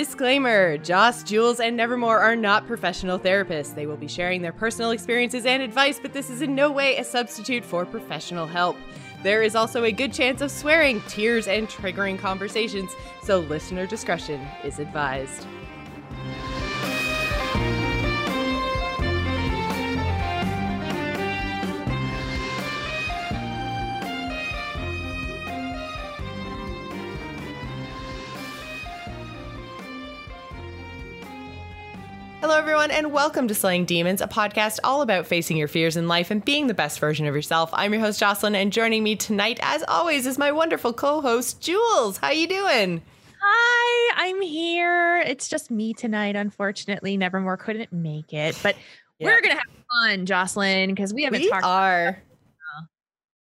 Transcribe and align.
Disclaimer 0.00 0.78
Joss, 0.78 1.22
Jules, 1.22 1.60
and 1.60 1.76
Nevermore 1.76 2.20
are 2.20 2.34
not 2.34 2.66
professional 2.66 3.18
therapists. 3.18 3.74
They 3.74 3.84
will 3.84 3.98
be 3.98 4.08
sharing 4.08 4.40
their 4.40 4.50
personal 4.50 4.92
experiences 4.92 5.44
and 5.44 5.62
advice, 5.62 6.00
but 6.00 6.14
this 6.14 6.30
is 6.30 6.40
in 6.40 6.54
no 6.54 6.72
way 6.72 6.96
a 6.96 7.04
substitute 7.04 7.62
for 7.62 7.84
professional 7.84 8.46
help. 8.46 8.78
There 9.22 9.42
is 9.42 9.54
also 9.54 9.84
a 9.84 9.92
good 9.92 10.14
chance 10.14 10.40
of 10.40 10.50
swearing, 10.50 11.02
tears, 11.02 11.48
and 11.48 11.68
triggering 11.68 12.18
conversations, 12.18 12.90
so 13.22 13.40
listener 13.40 13.84
discretion 13.84 14.40
is 14.64 14.78
advised. 14.78 15.46
Everyone, 32.70 32.92
and 32.92 33.12
welcome 33.12 33.48
to 33.48 33.54
Slaying 33.54 33.84
Demons, 33.84 34.20
a 34.20 34.28
podcast 34.28 34.78
all 34.84 35.02
about 35.02 35.26
facing 35.26 35.56
your 35.56 35.66
fears 35.66 35.96
in 35.96 36.06
life 36.06 36.30
and 36.30 36.44
being 36.44 36.68
the 36.68 36.72
best 36.72 37.00
version 37.00 37.26
of 37.26 37.34
yourself. 37.34 37.68
I'm 37.72 37.92
your 37.92 38.00
host, 38.00 38.20
Jocelyn, 38.20 38.54
and 38.54 38.72
joining 38.72 39.02
me 39.02 39.16
tonight, 39.16 39.58
as 39.60 39.82
always, 39.88 40.24
is 40.24 40.38
my 40.38 40.52
wonderful 40.52 40.92
co-host, 40.92 41.60
Jules. 41.60 42.18
How 42.18 42.30
you 42.30 42.46
doing? 42.46 43.02
Hi, 43.42 44.24
I'm 44.24 44.40
here. 44.40 45.18
It's 45.18 45.48
just 45.48 45.72
me 45.72 45.94
tonight, 45.94 46.36
unfortunately. 46.36 47.16
Nevermore 47.16 47.56
couldn't 47.56 47.92
make 47.92 48.32
it, 48.32 48.56
but 48.62 48.76
yeah. 49.18 49.26
we're 49.26 49.40
gonna 49.40 49.54
have 49.54 49.84
fun, 50.04 50.24
Jocelyn, 50.24 50.90
because 50.90 51.12
we 51.12 51.24
haven't 51.24 51.40
we 51.40 51.48
talked. 51.50 51.64
Are. 51.64 52.22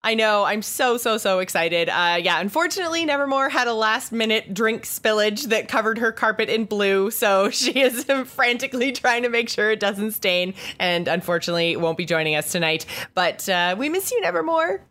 I 0.01 0.13
know. 0.13 0.45
I'm 0.45 0.61
so, 0.61 0.97
so, 0.97 1.17
so 1.17 1.39
excited. 1.39 1.89
Uh, 1.89 2.19
yeah, 2.21 2.39
unfortunately, 2.39 3.03
Nevermore 3.03 3.49
had 3.49 3.67
a 3.67 3.73
last 3.73 4.13
minute 4.13 4.53
drink 4.53 4.83
spillage 4.83 5.49
that 5.49 5.67
covered 5.67 5.97
her 5.97 6.13
carpet 6.13 6.47
in 6.47 6.65
blue. 6.65 7.11
So 7.11 7.49
she 7.49 7.81
is 7.81 8.05
frantically 8.25 8.93
trying 8.93 9.23
to 9.23 9.29
make 9.29 9.49
sure 9.49 9.71
it 9.71 9.79
doesn't 9.79 10.11
stain. 10.11 10.53
And 10.79 11.07
unfortunately, 11.09 11.75
won't 11.75 11.97
be 11.97 12.05
joining 12.05 12.35
us 12.35 12.51
tonight. 12.51 12.85
But 13.13 13.47
uh, 13.49 13.75
we 13.77 13.89
miss 13.89 14.09
you, 14.11 14.21
Nevermore 14.21 14.81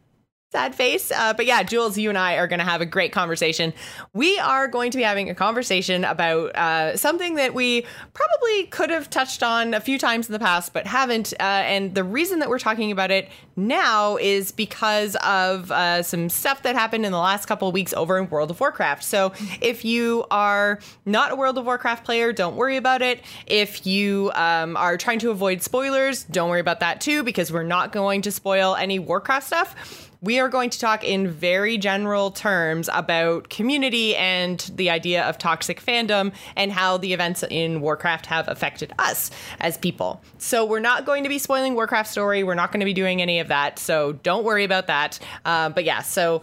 sad 0.50 0.74
face. 0.74 1.12
Uh, 1.12 1.34
but 1.34 1.44
yeah, 1.44 1.62
Jules, 1.62 1.98
you 1.98 2.08
and 2.08 2.16
I 2.16 2.36
are 2.36 2.46
going 2.46 2.58
to 2.58 2.64
have 2.64 2.80
a 2.80 2.86
great 2.86 3.12
conversation. 3.12 3.74
We 4.14 4.38
are 4.38 4.66
going 4.66 4.90
to 4.92 4.96
be 4.96 5.04
having 5.04 5.28
a 5.28 5.34
conversation 5.34 6.04
about 6.04 6.56
uh, 6.56 6.96
something 6.96 7.34
that 7.34 7.52
we 7.52 7.84
probably 8.14 8.64
could 8.68 8.88
have 8.88 9.10
touched 9.10 9.42
on 9.42 9.74
a 9.74 9.80
few 9.80 9.98
times 9.98 10.26
in 10.26 10.32
the 10.32 10.38
past, 10.38 10.72
but 10.72 10.86
haven't. 10.86 11.34
Uh, 11.34 11.42
and 11.42 11.94
the 11.94 12.02
reason 12.02 12.38
that 12.38 12.48
we're 12.48 12.58
talking 12.58 12.90
about 12.90 13.10
it 13.10 13.28
now 13.56 14.16
is 14.16 14.50
because 14.50 15.16
of 15.16 15.70
uh, 15.70 16.02
some 16.02 16.30
stuff 16.30 16.62
that 16.62 16.74
happened 16.74 17.04
in 17.04 17.12
the 17.12 17.18
last 17.18 17.44
couple 17.44 17.68
of 17.68 17.74
weeks 17.74 17.92
over 17.92 18.16
in 18.16 18.30
World 18.30 18.50
of 18.50 18.58
Warcraft. 18.58 19.04
So 19.04 19.34
if 19.60 19.84
you 19.84 20.24
are 20.30 20.78
not 21.04 21.32
a 21.32 21.36
World 21.36 21.58
of 21.58 21.66
Warcraft 21.66 22.06
player, 22.06 22.32
don't 22.32 22.56
worry 22.56 22.78
about 22.78 23.02
it. 23.02 23.20
If 23.46 23.86
you 23.86 24.32
um, 24.34 24.78
are 24.78 24.96
trying 24.96 25.18
to 25.18 25.30
avoid 25.30 25.60
spoilers, 25.60 26.24
don't 26.24 26.48
worry 26.48 26.60
about 26.60 26.80
that 26.80 27.02
too, 27.02 27.22
because 27.22 27.52
we're 27.52 27.64
not 27.64 27.92
going 27.92 28.22
to 28.22 28.32
spoil 28.32 28.76
any 28.76 28.98
Warcraft 28.98 29.46
stuff 29.46 30.07
we 30.20 30.40
are 30.40 30.48
going 30.48 30.70
to 30.70 30.78
talk 30.78 31.04
in 31.04 31.28
very 31.28 31.78
general 31.78 32.30
terms 32.30 32.88
about 32.92 33.48
community 33.48 34.16
and 34.16 34.70
the 34.74 34.90
idea 34.90 35.24
of 35.24 35.38
toxic 35.38 35.82
fandom 35.82 36.32
and 36.56 36.72
how 36.72 36.96
the 36.96 37.12
events 37.12 37.44
in 37.50 37.80
Warcraft 37.80 38.26
have 38.26 38.48
affected 38.48 38.92
us 38.98 39.30
as 39.60 39.78
people. 39.78 40.20
So 40.38 40.64
we're 40.64 40.80
not 40.80 41.06
going 41.06 41.22
to 41.22 41.28
be 41.28 41.38
spoiling 41.38 41.74
Warcraft 41.74 42.10
story. 42.10 42.42
We're 42.42 42.54
not 42.54 42.72
going 42.72 42.80
to 42.80 42.86
be 42.86 42.94
doing 42.94 43.22
any 43.22 43.38
of 43.38 43.48
that. 43.48 43.78
So 43.78 44.12
don't 44.12 44.44
worry 44.44 44.64
about 44.64 44.88
that. 44.88 45.18
Uh, 45.44 45.68
but 45.68 45.84
yeah, 45.84 46.02
so 46.02 46.42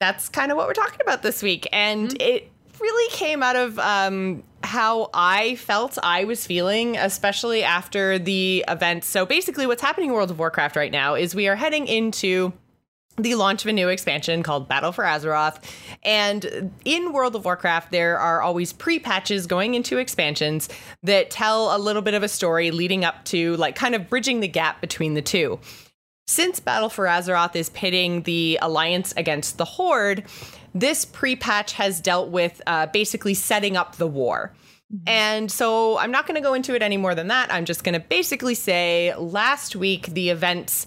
that's 0.00 0.28
kind 0.28 0.52
of 0.52 0.58
what 0.58 0.66
we're 0.66 0.74
talking 0.74 1.00
about 1.00 1.22
this 1.22 1.42
week, 1.42 1.66
and 1.72 2.08
mm-hmm. 2.08 2.16
it 2.20 2.50
really 2.84 3.10
came 3.12 3.42
out 3.42 3.56
of 3.56 3.78
um, 3.78 4.42
how 4.62 5.08
I 5.14 5.56
felt 5.56 5.98
I 6.02 6.24
was 6.24 6.46
feeling, 6.46 6.98
especially 6.98 7.64
after 7.64 8.18
the 8.18 8.62
event. 8.68 9.04
So 9.04 9.24
basically, 9.24 9.66
what's 9.66 9.80
happening 9.80 10.10
in 10.10 10.14
World 10.14 10.30
of 10.30 10.38
Warcraft 10.38 10.76
right 10.76 10.92
now 10.92 11.14
is 11.14 11.34
we 11.34 11.48
are 11.48 11.56
heading 11.56 11.86
into 11.86 12.52
the 13.16 13.36
launch 13.36 13.64
of 13.64 13.68
a 13.68 13.72
new 13.72 13.88
expansion 13.88 14.42
called 14.42 14.68
Battle 14.68 14.92
for 14.92 15.04
Azeroth. 15.04 15.62
And 16.02 16.72
in 16.84 17.12
World 17.12 17.36
of 17.36 17.44
Warcraft, 17.44 17.90
there 17.90 18.18
are 18.18 18.42
always 18.42 18.72
pre 18.72 18.98
patches 18.98 19.46
going 19.46 19.74
into 19.74 19.96
expansions 19.96 20.68
that 21.02 21.30
tell 21.30 21.74
a 21.74 21.78
little 21.78 22.02
bit 22.02 22.14
of 22.14 22.22
a 22.22 22.28
story 22.28 22.70
leading 22.70 23.04
up 23.04 23.24
to, 23.26 23.56
like, 23.56 23.76
kind 23.76 23.94
of 23.94 24.10
bridging 24.10 24.40
the 24.40 24.48
gap 24.48 24.80
between 24.82 25.14
the 25.14 25.22
two. 25.22 25.58
Since 26.26 26.60
Battle 26.60 26.88
for 26.88 27.04
Azeroth 27.04 27.54
is 27.56 27.70
pitting 27.70 28.22
the 28.22 28.58
Alliance 28.60 29.14
against 29.16 29.58
the 29.58 29.64
Horde, 29.64 30.24
this 30.74 31.04
pre 31.04 31.36
patch 31.36 31.72
has 31.74 32.00
dealt 32.00 32.30
with 32.30 32.60
uh, 32.66 32.86
basically 32.86 33.34
setting 33.34 33.76
up 33.76 33.96
the 33.96 34.06
war. 34.06 34.52
And 35.06 35.50
so 35.50 35.98
I'm 35.98 36.10
not 36.10 36.26
going 36.26 36.36
to 36.36 36.40
go 36.40 36.54
into 36.54 36.74
it 36.74 36.82
any 36.82 36.96
more 36.96 37.14
than 37.14 37.28
that. 37.28 37.52
I'm 37.52 37.64
just 37.64 37.84
going 37.84 37.94
to 37.94 38.00
basically 38.00 38.54
say 38.54 39.14
last 39.16 39.74
week, 39.74 40.06
the 40.06 40.30
events 40.30 40.86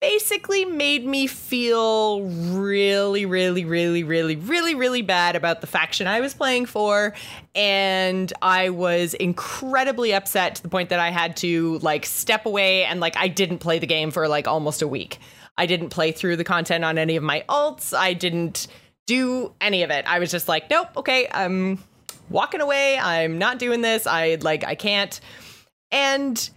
basically 0.00 0.64
made 0.64 1.04
me 1.06 1.26
feel 1.26 2.22
really, 2.22 3.26
really, 3.26 3.64
really, 3.64 4.02
really, 4.02 4.36
really, 4.36 4.74
really 4.74 5.02
bad 5.02 5.36
about 5.36 5.60
the 5.60 5.66
faction 5.66 6.06
I 6.06 6.20
was 6.20 6.32
playing 6.32 6.66
for. 6.66 7.14
And 7.54 8.32
I 8.40 8.70
was 8.70 9.14
incredibly 9.14 10.14
upset 10.14 10.56
to 10.56 10.62
the 10.62 10.68
point 10.68 10.88
that 10.88 11.00
I 11.00 11.10
had 11.10 11.36
to 11.38 11.78
like 11.78 12.06
step 12.06 12.46
away 12.46 12.84
and 12.84 12.98
like 12.98 13.16
I 13.16 13.28
didn't 13.28 13.58
play 13.58 13.78
the 13.78 13.86
game 13.86 14.10
for 14.10 14.26
like 14.26 14.48
almost 14.48 14.80
a 14.80 14.88
week. 14.88 15.18
I 15.58 15.66
didn't 15.66 15.90
play 15.90 16.12
through 16.12 16.36
the 16.36 16.44
content 16.44 16.84
on 16.84 16.96
any 16.96 17.16
of 17.16 17.22
my 17.22 17.44
alts. 17.48 17.96
I 17.96 18.14
didn't 18.14 18.66
do 19.10 19.52
any 19.60 19.82
of 19.82 19.90
it. 19.90 20.04
I 20.06 20.20
was 20.20 20.30
just 20.30 20.46
like, 20.46 20.70
nope, 20.70 20.86
okay, 20.96 21.26
I'm 21.32 21.80
walking 22.28 22.60
away. 22.60 22.96
I'm 22.96 23.38
not 23.38 23.58
doing 23.58 23.80
this. 23.80 24.06
I 24.06 24.36
like, 24.40 24.64
I 24.64 24.76
can't. 24.76 25.20
And 25.90 26.48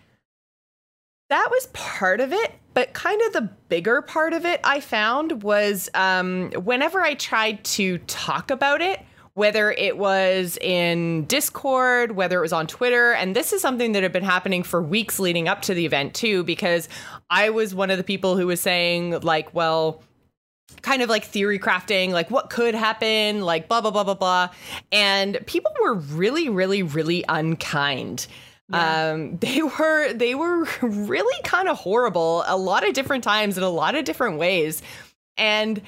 that 1.30 1.48
was 1.50 1.66
part 1.74 2.22
of 2.22 2.32
it. 2.32 2.54
But 2.76 2.94
kind 2.94 3.20
of 3.24 3.34
the 3.34 3.50
bigger 3.70 4.04
part 4.04 4.34
of 4.34 4.46
it 4.46 4.60
I 4.64 4.82
found 4.82 5.42
was 5.42 5.90
um, 5.96 6.52
whenever 6.52 7.02
I 7.02 7.16
tried 7.16 7.64
to 7.64 7.98
talk 8.00 8.52
about 8.52 8.82
it, 8.82 9.00
whether 9.34 9.72
it 9.72 9.98
was 9.98 10.60
in 10.62 11.26
Discord, 11.26 12.12
whether 12.12 12.38
it 12.38 12.42
was 12.42 12.54
on 12.54 12.68
Twitter. 12.68 13.14
And 13.14 13.36
this 13.36 13.52
is 13.52 13.64
something 13.64 13.94
that 13.94 14.04
had 14.04 14.12
been 14.12 14.24
happening 14.24 14.62
for 14.62 14.80
weeks 14.80 15.18
leading 15.18 15.48
up 15.48 15.64
to 15.64 15.74
the 15.74 15.88
event, 15.88 16.14
too, 16.14 16.44
because 16.44 16.88
I 17.32 17.50
was 17.50 17.74
one 17.74 17.90
of 17.90 17.98
the 17.98 18.04
people 18.04 18.38
who 18.38 18.46
was 18.46 18.62
saying, 18.62 19.22
like, 19.22 19.56
well, 19.56 20.04
kind 20.82 21.02
of 21.02 21.10
like 21.10 21.26
theory 21.26 21.60
crafting, 21.60 22.12
like 22.12 22.30
what 22.32 22.50
could 22.50 22.76
happen, 22.76 23.42
like 23.42 23.68
blah, 23.68 23.82
blah, 23.82 23.92
blah, 23.92 24.04
blah, 24.04 24.14
blah. 24.14 24.50
And 24.92 25.40
people 25.46 25.72
were 25.82 25.96
really, 25.96 26.50
really, 26.50 26.84
really 26.84 27.24
unkind. 27.28 28.28
Yeah. 28.70 29.12
Um, 29.12 29.38
they 29.38 29.62
were 29.62 30.14
they 30.14 30.36
were 30.36 30.66
really 30.82 31.42
kind 31.44 31.68
of 31.68 31.78
horrible 31.78 32.44
a 32.48 32.58
lot 32.58 32.88
of 32.88 32.94
different 32.94 33.24
times 33.24 33.58
in 33.58 33.64
a 33.64 33.70
lot 33.70 33.96
of 33.96 34.06
different 34.06 34.38
ways. 34.38 34.82
And 35.38 35.82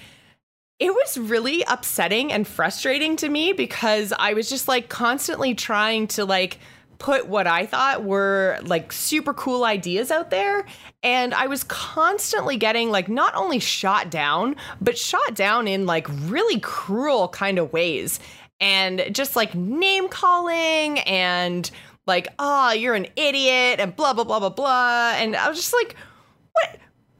it 0.78 0.94
was 0.94 1.18
really 1.18 1.64
upsetting 1.68 2.34
and 2.34 2.46
frustrating 2.46 3.16
to 3.18 3.30
me 3.30 3.54
because 3.54 4.12
I 4.18 4.34
was 4.34 4.50
just 4.50 4.68
like 4.68 4.90
constantly 4.90 5.56
trying 5.56 6.08
to 6.08 6.26
like 6.26 6.60
put 6.98 7.28
what 7.28 7.48
I 7.48 7.66
thought 7.66 8.04
were 8.04 8.60
like 8.64 8.92
super 8.92 9.34
cool 9.34 9.64
ideas 9.64 10.12
out 10.12 10.30
there. 10.30 10.66
And 11.04 11.34
I 11.34 11.48
was 11.48 11.64
constantly 11.64 12.58
getting 12.58 12.90
like 12.90 13.10
not 13.10 13.36
only 13.36 13.60
shot 13.60 14.10
down, 14.10 14.56
but 14.82 14.98
shot 14.98 15.36
down 15.36 15.68
in 15.68 15.86
like 15.86 16.08
really 16.10 16.60
cruel 16.60 17.28
kind 17.28 17.60
of 17.60 17.72
ways. 17.74 18.20
And 18.60 19.08
just 19.12 19.36
like 19.36 19.54
name 19.54 20.08
calling 20.08 21.00
and 21.00 21.70
like, 22.08 22.28
oh, 22.40 22.72
you're 22.72 22.96
an 22.96 23.08
idiot 23.16 23.80
and 23.80 23.96
blah, 23.96 24.14
blah, 24.14 24.24
blah, 24.24 24.40
blah, 24.40 24.50
blah. 24.50 25.14
And 25.16 25.36
I 25.36 25.50
was 25.50 25.58
just 25.58 25.74
like? 25.74 25.96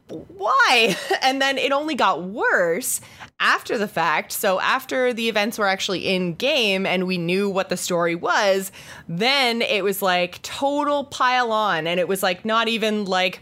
Why? 0.08 0.96
And 1.22 1.42
then 1.42 1.58
it 1.58 1.72
only 1.72 1.96
got 1.96 2.24
worse 2.24 3.02
after 3.40 3.80
the 3.80 3.88
fact. 3.88 4.32
So 4.32 4.60
after 4.60 5.12
the 5.12 5.28
events 5.28 5.58
were 5.58 5.68
actually 5.68 6.08
in 6.08 6.36
game 6.36 6.86
and 6.86 7.08
we 7.08 7.18
knew 7.18 7.50
what 7.50 7.70
the 7.70 7.78
story 7.78 8.14
was, 8.14 8.72
then 9.08 9.64
it 9.64 9.84
was 9.84 10.04
like 10.04 10.40
total 10.44 11.06
pile 11.06 11.52
on. 11.52 11.88
And 11.88 12.00
it 12.00 12.08
was 12.08 12.22
like 12.22 12.46
not 12.46 12.68
even 12.68 13.06
like, 13.06 13.42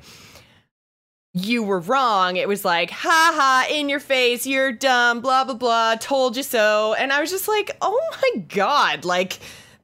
you 1.34 1.64
were 1.64 1.80
wrong. 1.80 2.38
It 2.38 2.48
was 2.48 2.64
like, 2.64 2.92
ha 2.92 3.32
ha, 3.36 3.68
in 3.70 3.90
your 3.90 4.00
face, 4.00 4.46
you're 4.46 4.72
dumb, 4.72 5.20
blah, 5.20 5.44
blah, 5.44 5.56
blah, 5.56 5.96
told 5.96 6.38
you 6.38 6.44
so. 6.44 6.94
And 6.94 7.12
I 7.12 7.20
was 7.20 7.32
just 7.32 7.48
like, 7.48 7.76
oh 7.82 8.00
my 8.22 8.42
God, 8.44 9.04
like, 9.04 9.40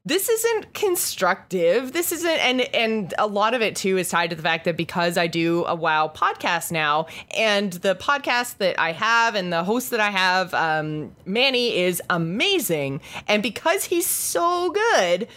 this 0.06 0.30
isn't 0.30 0.74
constructive. 0.74 1.92
This 1.92 2.12
isn't 2.12 2.40
and 2.40 2.62
and 2.74 3.14
a 3.18 3.28
lot 3.28 3.54
of 3.54 3.62
it 3.62 3.76
too 3.76 3.98
is 3.98 4.10
tied 4.10 4.30
to 4.30 4.36
the 4.36 4.42
fact 4.42 4.66
that 4.66 4.78
because 4.78 5.18
I 5.18 5.28
do 5.28 5.66
a 5.66 5.76
WoW 5.76 6.12
podcast 6.14 6.72
now, 6.72 7.08
and 7.38 7.74
the 7.74 7.96
podcast 7.96 8.58
that 8.58 8.80
I 8.80 8.94
have 8.94 9.36
and 9.36 9.52
the 9.52 9.64
host 9.64 9.92
that 9.92 10.00
I 10.00 10.10
have, 10.10 10.54
um, 10.54 11.16
Manny 11.26 11.76
is 11.78 12.02
amazing. 12.10 13.02
And 13.28 13.44
because 13.44 13.86
he's 13.86 14.08
so 14.08 14.72
good, 14.72 15.28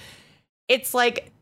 it's 0.69 0.95
like 0.95 1.33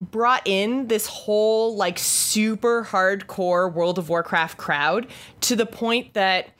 brought 0.00 0.46
in 0.46 0.86
this 0.86 1.06
whole 1.06 1.76
like 1.76 1.98
super 1.98 2.84
hardcore 2.84 3.72
World 3.72 3.98
of 3.98 4.08
Warcraft 4.08 4.56
crowd 4.56 5.08
to 5.42 5.56
the 5.56 5.66
point 5.66 6.14
that 6.14 6.50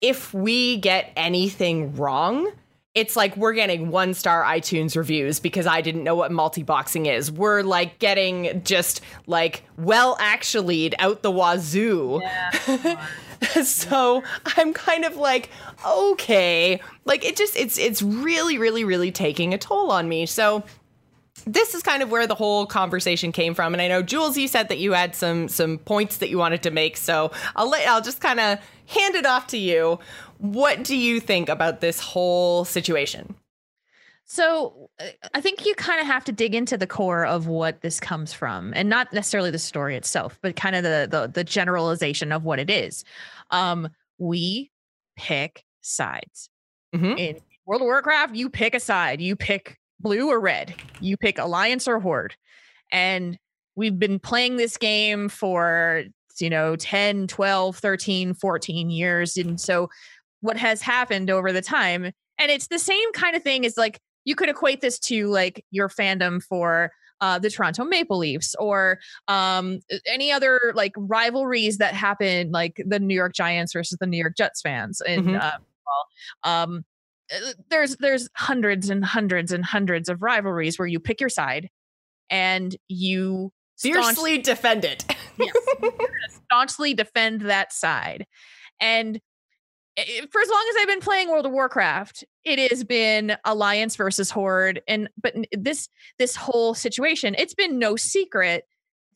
if 0.00 0.34
we 0.34 0.76
get 0.76 1.12
anything 1.16 1.96
wrong, 1.96 2.50
it's 2.96 3.14
like 3.14 3.36
we're 3.36 3.52
getting 3.52 3.90
one 3.90 4.14
star 4.14 4.42
iTunes 4.42 4.96
reviews 4.96 5.38
because 5.38 5.66
I 5.66 5.82
didn't 5.82 6.02
know 6.02 6.14
what 6.14 6.32
multi 6.32 6.62
boxing 6.62 7.04
is. 7.04 7.30
We're 7.30 7.60
like 7.60 7.98
getting 7.98 8.62
just 8.64 9.02
like 9.26 9.62
well 9.76 10.16
actually 10.18 10.98
out 10.98 11.22
the 11.22 11.30
wazoo. 11.30 12.20
Yeah. 12.22 13.06
so 13.62 14.22
I'm 14.56 14.72
kind 14.72 15.04
of 15.04 15.16
like, 15.16 15.50
okay. 15.86 16.80
Like 17.04 17.22
it 17.22 17.36
just 17.36 17.54
it's 17.54 17.78
it's 17.78 18.00
really, 18.00 18.56
really, 18.56 18.82
really 18.82 19.12
taking 19.12 19.52
a 19.52 19.58
toll 19.58 19.92
on 19.92 20.08
me. 20.08 20.24
So 20.24 20.64
this 21.44 21.74
is 21.74 21.82
kind 21.82 22.02
of 22.02 22.10
where 22.10 22.26
the 22.26 22.34
whole 22.34 22.66
conversation 22.66 23.30
came 23.30 23.54
from 23.54 23.72
and 23.74 23.80
i 23.80 23.86
know 23.86 24.02
jules 24.02 24.36
you 24.36 24.48
said 24.48 24.68
that 24.68 24.78
you 24.78 24.92
had 24.92 25.14
some 25.14 25.48
some 25.48 25.78
points 25.78 26.16
that 26.16 26.28
you 26.28 26.38
wanted 26.38 26.62
to 26.62 26.70
make 26.70 26.96
so 26.96 27.30
i'll 27.54 27.68
let 27.68 27.86
i'll 27.86 28.00
just 28.00 28.20
kind 28.20 28.40
of 28.40 28.58
hand 28.86 29.14
it 29.14 29.26
off 29.26 29.46
to 29.46 29.58
you 29.58 29.98
what 30.38 30.84
do 30.84 30.96
you 30.96 31.20
think 31.20 31.48
about 31.48 31.80
this 31.80 32.00
whole 32.00 32.64
situation? 32.64 33.34
So 34.26 34.90
uh, 35.00 35.06
I 35.34 35.40
think 35.40 35.64
you 35.64 35.74
kind 35.74 36.00
of 36.00 36.06
have 36.06 36.24
to 36.24 36.32
dig 36.32 36.54
into 36.54 36.76
the 36.76 36.86
core 36.86 37.24
of 37.24 37.46
what 37.46 37.80
this 37.80 38.00
comes 38.00 38.32
from, 38.32 38.72
and 38.74 38.88
not 38.88 39.12
necessarily 39.12 39.52
the 39.52 39.58
story 39.58 39.96
itself, 39.96 40.38
but 40.42 40.56
kind 40.56 40.74
of 40.74 40.82
the 40.82 41.06
the, 41.08 41.28
the 41.28 41.44
generalization 41.44 42.32
of 42.32 42.44
what 42.44 42.58
it 42.58 42.68
is. 42.68 43.04
Um, 43.50 43.88
we 44.18 44.70
pick 45.16 45.64
sides 45.80 46.50
mm-hmm. 46.94 47.16
in 47.16 47.38
World 47.66 47.82
of 47.82 47.86
Warcraft. 47.86 48.34
You 48.34 48.50
pick 48.50 48.74
a 48.74 48.80
side. 48.80 49.20
You 49.20 49.36
pick 49.36 49.78
blue 50.00 50.28
or 50.28 50.40
red. 50.40 50.74
You 51.00 51.16
pick 51.16 51.38
alliance 51.38 51.86
or 51.86 52.00
horde, 52.00 52.34
and 52.90 53.38
we've 53.76 53.98
been 53.98 54.18
playing 54.18 54.56
this 54.56 54.76
game 54.76 55.28
for 55.28 56.02
you 56.40 56.50
know 56.50 56.76
10 56.76 57.28
12 57.28 57.78
13 57.78 58.34
14 58.34 58.90
years 58.90 59.38
and 59.38 59.58
so 59.58 59.88
what 60.40 60.56
has 60.56 60.82
happened 60.82 61.30
over 61.30 61.52
the 61.52 61.62
time. 61.62 62.12
And 62.38 62.50
it's 62.50 62.68
the 62.68 62.78
same 62.78 63.12
kind 63.12 63.36
of 63.36 63.42
thing 63.42 63.64
as 63.64 63.76
like 63.76 63.98
you 64.24 64.34
could 64.34 64.48
equate 64.48 64.80
this 64.80 64.98
to 64.98 65.28
like 65.28 65.64
your 65.70 65.88
fandom 65.88 66.42
for 66.42 66.90
uh, 67.20 67.38
the 67.38 67.50
Toronto 67.50 67.84
Maple 67.84 68.18
Leafs 68.18 68.54
or 68.56 68.98
um, 69.28 69.80
any 70.06 70.30
other 70.30 70.72
like 70.74 70.92
rivalries 70.96 71.78
that 71.78 71.94
happen, 71.94 72.50
like 72.50 72.82
the 72.84 73.00
New 73.00 73.14
York 73.14 73.34
Giants 73.34 73.72
versus 73.72 73.96
the 74.00 74.06
New 74.06 74.18
York 74.18 74.36
Jets 74.36 74.60
fans. 74.60 75.00
And 75.00 75.26
mm-hmm. 75.26 75.36
uh, 75.36 75.50
well, 75.86 76.52
um, 76.52 76.84
uh, 77.32 77.52
there's 77.70 77.96
there's 77.96 78.28
hundreds 78.34 78.90
and 78.90 79.04
hundreds 79.04 79.52
and 79.52 79.64
hundreds 79.64 80.08
of 80.08 80.22
rivalries 80.22 80.78
where 80.78 80.88
you 80.88 81.00
pick 81.00 81.20
your 81.20 81.30
side 81.30 81.70
and 82.30 82.76
you 82.88 83.52
fiercely 83.78 84.38
defend 84.38 84.84
it. 84.84 85.04
yes, 85.38 85.54
staunchly 86.44 86.94
defend 86.94 87.42
that 87.42 87.72
side. 87.72 88.26
And 88.80 89.20
for 90.30 90.40
as 90.40 90.48
long 90.48 90.66
as 90.70 90.76
I've 90.80 90.88
been 90.88 91.00
playing 91.00 91.30
World 91.30 91.46
of 91.46 91.52
Warcraft, 91.52 92.24
it 92.44 92.70
has 92.70 92.84
been 92.84 93.36
Alliance 93.44 93.96
versus 93.96 94.30
Horde, 94.30 94.82
and 94.86 95.08
but 95.20 95.34
this 95.52 95.88
this 96.18 96.36
whole 96.36 96.74
situation, 96.74 97.34
it's 97.38 97.54
been 97.54 97.78
no 97.78 97.96
secret 97.96 98.64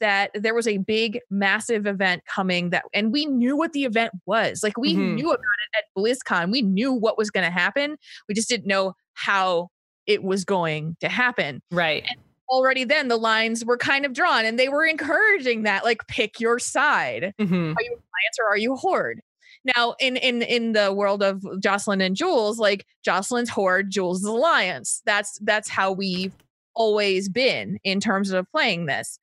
that 0.00 0.31
there 0.35 0.55
was 0.55 0.67
a 0.67 0.79
big, 0.79 1.21
massive 1.31 1.87
event 1.87 2.23
coming 2.27 2.71
that, 2.71 2.85
and 2.94 3.12
we 3.12 3.27
knew 3.27 3.56
what 3.56 3.73
the 3.73 3.85
event 3.85 4.12
was. 4.25 4.62
Like 4.62 4.79
we 4.79 4.94
mm-hmm. 4.94 5.17
knew 5.17 5.31
about 5.31 5.38
it 5.38 5.79
at 5.79 5.85
BlizzCon. 5.97 6.50
We 6.50 6.62
knew 6.62 6.93
what 6.93 7.19
was 7.19 7.31
going 7.31 7.44
to 7.44 7.50
happen. 7.53 7.97
We 8.29 8.35
just 8.35 8.49
didn't 8.49 8.67
know 8.67 8.94
how 9.12 9.69
it 10.06 10.23
was 10.23 10.44
going 10.44 10.97
to 11.00 11.09
happen. 11.09 11.61
Right. 11.71 12.05
And 12.09 12.19
already 12.49 12.85
then 12.85 13.09
the 13.09 13.17
lines 13.17 13.65
were 13.65 13.76
kind 13.76 14.06
of 14.06 14.12
drawn, 14.12 14.44
and 14.44 14.59
they 14.59 14.69
were 14.69 14.85
encouraging 14.85 15.65
that, 15.65 15.85
like, 15.85 16.06
pick 16.09 16.41
your 16.41 16.59
side. 16.59 17.35
Mm-hmm. 17.38 17.55
Are 17.55 17.83
you 17.83 17.93
Alliance 17.93 18.38
or 18.41 18.49
are 18.49 18.59
you 18.59 18.76
Horde? 18.76 19.21
Now, 19.65 19.95
in 20.01 20.17
in 20.17 20.43
in 20.43 20.73
the 20.73 20.93
world 20.93 21.23
of 21.23 21.45
Jocelyn 21.61 22.01
and 22.01 22.17
Jules, 22.17 22.59
like 22.59 22.87
Jocelyn's 23.05 23.51
horde, 23.51 23.91
Jules' 23.91 24.25
alliance. 24.25 25.03
That's 25.05 25.39
that's 25.41 25.69
how 25.69 25.93
we've 25.93 26.35
always 26.75 27.29
been 27.29 27.79
in 27.85 28.01
terms 28.01 28.31
of 28.31 28.51
playing 28.51 28.87
this. 28.87 29.19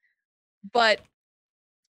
But 0.72 1.02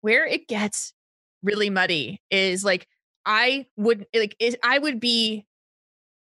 where 0.00 0.26
it 0.26 0.48
gets 0.48 0.94
really 1.42 1.70
muddy 1.70 2.20
is 2.30 2.64
like 2.64 2.88
I 3.26 3.66
would 3.76 4.06
like 4.14 4.36
it, 4.38 4.56
I 4.62 4.78
would 4.78 5.00
be 5.00 5.46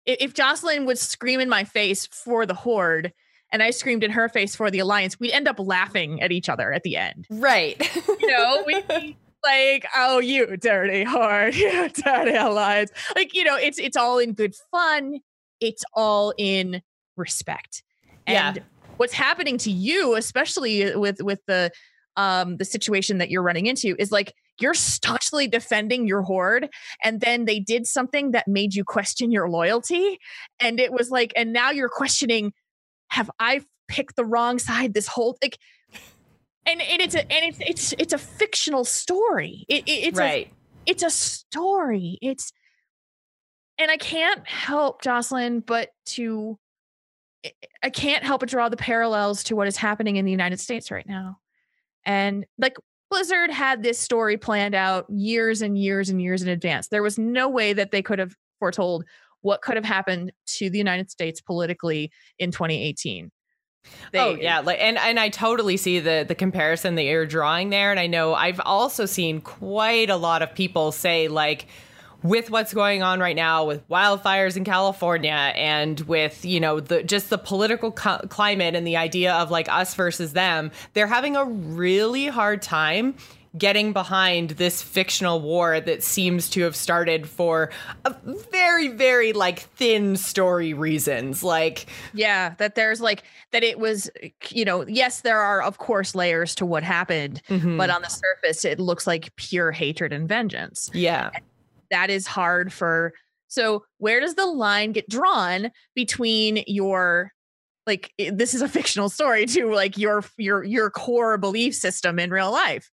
if 0.05 0.33
Jocelyn 0.33 0.85
would 0.85 0.97
scream 0.97 1.39
in 1.39 1.49
my 1.49 1.63
face 1.63 2.07
for 2.07 2.45
the 2.45 2.55
horde 2.55 3.13
and 3.51 3.61
I 3.61 3.71
screamed 3.71 4.03
in 4.03 4.11
her 4.11 4.29
face 4.29 4.55
for 4.55 4.71
the 4.71 4.79
alliance, 4.79 5.19
we'd 5.19 5.31
end 5.31 5.47
up 5.47 5.59
laughing 5.59 6.21
at 6.21 6.31
each 6.31 6.49
other 6.49 6.71
at 6.71 6.83
the 6.83 6.97
end. 6.97 7.25
Right. 7.29 7.79
you 8.19 8.27
know, 8.27 8.63
we 8.65 9.15
like, 9.43 9.85
oh, 9.95 10.19
you 10.19 10.57
dirty 10.57 11.03
heart, 11.03 11.55
you 11.55 11.89
dirty 11.89 12.35
alliance. 12.35 12.91
Like, 13.15 13.33
you 13.33 13.43
know, 13.43 13.55
it's 13.55 13.79
it's 13.79 13.97
all 13.97 14.19
in 14.19 14.33
good 14.33 14.55
fun. 14.71 15.19
It's 15.59 15.83
all 15.93 16.33
in 16.37 16.81
respect. 17.17 17.83
And 18.27 18.57
yeah. 18.57 18.63
what's 18.97 19.13
happening 19.13 19.57
to 19.59 19.71
you, 19.71 20.15
especially 20.15 20.95
with 20.95 21.21
with 21.21 21.39
the 21.47 21.71
um 22.15 22.57
the 22.57 22.65
situation 22.65 23.17
that 23.19 23.29
you're 23.29 23.43
running 23.43 23.65
into, 23.65 23.95
is 23.99 24.11
like 24.11 24.33
you're 24.59 24.73
staunchly 24.73 25.47
defending 25.47 26.07
your 26.07 26.21
horde 26.21 26.69
and 27.03 27.21
then 27.21 27.45
they 27.45 27.59
did 27.59 27.87
something 27.87 28.31
that 28.31 28.47
made 28.47 28.73
you 28.73 28.83
question 28.83 29.31
your 29.31 29.49
loyalty 29.49 30.19
and 30.59 30.79
it 30.79 30.91
was 30.91 31.09
like 31.09 31.31
and 31.35 31.53
now 31.53 31.71
you're 31.71 31.89
questioning 31.89 32.51
have 33.07 33.29
i 33.39 33.61
picked 33.87 34.15
the 34.15 34.25
wrong 34.25 34.59
side 34.59 34.93
this 34.93 35.07
whole 35.07 35.37
like 35.41 35.57
and, 36.65 36.81
and 36.81 37.01
it's 37.01 37.15
a 37.15 37.31
and 37.31 37.45
it's 37.45 37.59
it's 37.59 37.93
it's 37.99 38.13
a 38.13 38.17
fictional 38.17 38.85
story. 38.85 39.65
It, 39.67 39.83
it, 39.87 39.91
it's 39.91 40.19
right. 40.19 40.47
A, 40.47 40.53
it's 40.85 41.03
a 41.03 41.09
story. 41.09 42.17
It's 42.21 42.51
and 43.77 43.89
I 43.89 43.97
can't 43.97 44.47
help 44.47 45.01
Jocelyn, 45.01 45.61
but 45.61 45.89
to 46.07 46.59
I 47.81 47.89
can't 47.89 48.23
help 48.23 48.41
but 48.41 48.49
draw 48.49 48.69
the 48.69 48.77
parallels 48.77 49.43
to 49.45 49.55
what 49.55 49.67
is 49.67 49.77
happening 49.77 50.17
in 50.17 50.25
the 50.25 50.31
United 50.31 50.59
States 50.59 50.91
right 50.91 51.07
now. 51.07 51.39
And 52.05 52.45
like 52.57 52.75
Blizzard 53.09 53.49
had 53.49 53.81
this 53.81 53.97
story 53.97 54.37
planned 54.37 54.75
out 54.75 55.09
years 55.09 55.61
and 55.61 55.77
years 55.77 56.09
and 56.09 56.21
years 56.21 56.41
in 56.41 56.49
advance. 56.49 56.89
There 56.89 57.03
was 57.03 57.17
no 57.17 57.49
way 57.49 57.73
that 57.73 57.91
they 57.91 58.01
could 58.01 58.19
have 58.19 58.35
foretold 58.59 59.05
what 59.41 59.61
could 59.61 59.77
have 59.77 59.85
happened 59.85 60.33
to 60.45 60.69
the 60.69 60.77
United 60.77 61.09
States 61.09 61.39
politically 61.39 62.11
in 62.37 62.51
2018. 62.51 63.31
They, 64.11 64.19
oh 64.19 64.35
yeah, 64.35 64.59
like 64.59 64.79
and 64.79 64.97
and 64.97 65.19
I 65.19 65.29
totally 65.29 65.77
see 65.77 65.99
the 65.99 66.25
the 66.27 66.35
comparison 66.35 66.95
that 66.95 67.03
you're 67.03 67.25
drawing 67.25 67.69
there, 67.69 67.91
and 67.91 67.99
I 67.99 68.07
know 68.07 68.33
I've 68.33 68.59
also 68.65 69.05
seen 69.05 69.41
quite 69.41 70.09
a 70.09 70.15
lot 70.15 70.41
of 70.41 70.53
people 70.53 70.91
say 70.91 71.27
like 71.27 71.67
with 72.21 72.49
what's 72.49 72.73
going 72.73 73.01
on 73.01 73.19
right 73.19 73.35
now 73.35 73.63
with 73.63 73.87
wildfires 73.87 74.57
in 74.57 74.63
California 74.65 75.53
and 75.55 75.99
with 76.01 76.43
you 76.43 76.59
know 76.59 76.79
the 76.79 77.03
just 77.03 77.29
the 77.29 77.37
political 77.37 77.91
co- 77.91 78.19
climate 78.29 78.75
and 78.75 78.85
the 78.85 78.97
idea 78.97 79.33
of 79.33 79.51
like 79.51 79.69
us 79.69 79.93
versus 79.95 80.33
them, 80.33 80.71
they're 80.93 81.07
having 81.07 81.35
a 81.35 81.45
really 81.45 82.27
hard 82.27 82.61
time 82.61 83.15
getting 83.57 83.93
behind 83.93 84.51
this 84.51 84.81
fictional 84.81 85.41
war 85.41 85.79
that 85.79 86.03
seems 86.03 86.49
to 86.49 86.61
have 86.61 86.75
started 86.75 87.27
for 87.27 87.71
a 88.05 88.13
very 88.51 88.89
very 88.89 89.33
like 89.33 89.59
thin 89.59 90.15
story 90.15 90.73
reasons 90.73 91.43
like 91.43 91.87
yeah 92.13 92.53
that 92.57 92.75
there's 92.75 93.01
like 93.01 93.23
that 93.51 93.63
it 93.63 93.79
was 93.79 94.09
you 94.49 94.63
know 94.63 94.85
yes 94.87 95.21
there 95.21 95.39
are 95.39 95.61
of 95.63 95.79
course 95.79 96.13
layers 96.13 96.53
to 96.53 96.65
what 96.65 96.83
happened 96.83 97.41
mm-hmm. 97.49 97.77
but 97.77 97.89
on 97.89 98.01
the 98.01 98.09
surface 98.09 98.63
it 98.63 98.79
looks 98.79 99.07
like 99.07 99.35
pure 99.35 99.71
hatred 99.71 100.13
and 100.13 100.27
vengeance. 100.27 100.89
Yeah. 100.93 101.31
And 101.33 101.43
that 101.91 102.09
is 102.09 102.27
hard 102.27 102.71
for 102.71 103.13
so 103.47 103.83
where 103.97 104.19
does 104.19 104.35
the 104.35 104.45
line 104.45 104.91
get 104.91 105.09
drawn 105.09 105.71
between 105.95 106.63
your 106.67 107.33
like 107.87 108.13
this 108.17 108.53
is 108.53 108.61
a 108.61 108.67
fictional 108.69 109.09
story 109.09 109.45
to 109.47 109.73
like 109.73 109.97
your 109.97 110.23
your 110.37 110.63
your 110.63 110.89
core 110.91 111.37
belief 111.37 111.73
system 111.73 112.19
in 112.19 112.29
real 112.29 112.51
life 112.51 112.91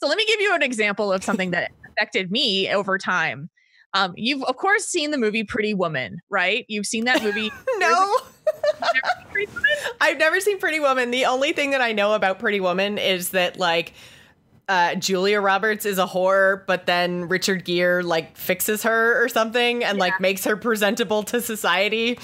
so 0.00 0.06
let 0.06 0.16
me 0.16 0.26
give 0.26 0.40
you 0.40 0.54
an 0.54 0.62
example 0.62 1.12
of 1.12 1.24
something 1.24 1.50
that 1.52 1.72
affected 1.88 2.30
me 2.30 2.72
over 2.72 2.98
time. 2.98 3.50
Um, 3.94 4.12
you've 4.16 4.42
of 4.44 4.56
course 4.56 4.84
seen 4.84 5.10
the 5.10 5.18
movie 5.18 5.44
Pretty 5.44 5.74
Woman, 5.74 6.18
right? 6.28 6.64
You've 6.68 6.86
seen 6.86 7.04
that 7.06 7.22
movie. 7.22 7.50
no. 7.78 8.16
I've 10.00 10.18
never 10.18 10.40
seen 10.40 10.58
Pretty 10.58 10.80
Woman. 10.80 11.10
The 11.10 11.26
only 11.26 11.52
thing 11.52 11.70
that 11.70 11.80
I 11.80 11.92
know 11.92 12.14
about 12.14 12.38
Pretty 12.38 12.60
Woman 12.60 12.98
is 12.98 13.30
that 13.30 13.58
like 13.58 13.94
uh, 14.68 14.94
Julia 14.96 15.40
Roberts 15.40 15.86
is 15.86 15.98
a 15.98 16.06
whore, 16.06 16.64
but 16.66 16.86
then 16.86 17.28
Richard 17.28 17.64
Gere 17.64 18.02
like 18.02 18.36
fixes 18.36 18.82
her 18.82 19.22
or 19.22 19.28
something 19.28 19.82
and 19.82 19.96
yeah. 19.96 20.04
like 20.04 20.20
makes 20.20 20.44
her 20.44 20.56
presentable 20.56 21.22
to 21.24 21.40
society. 21.40 22.18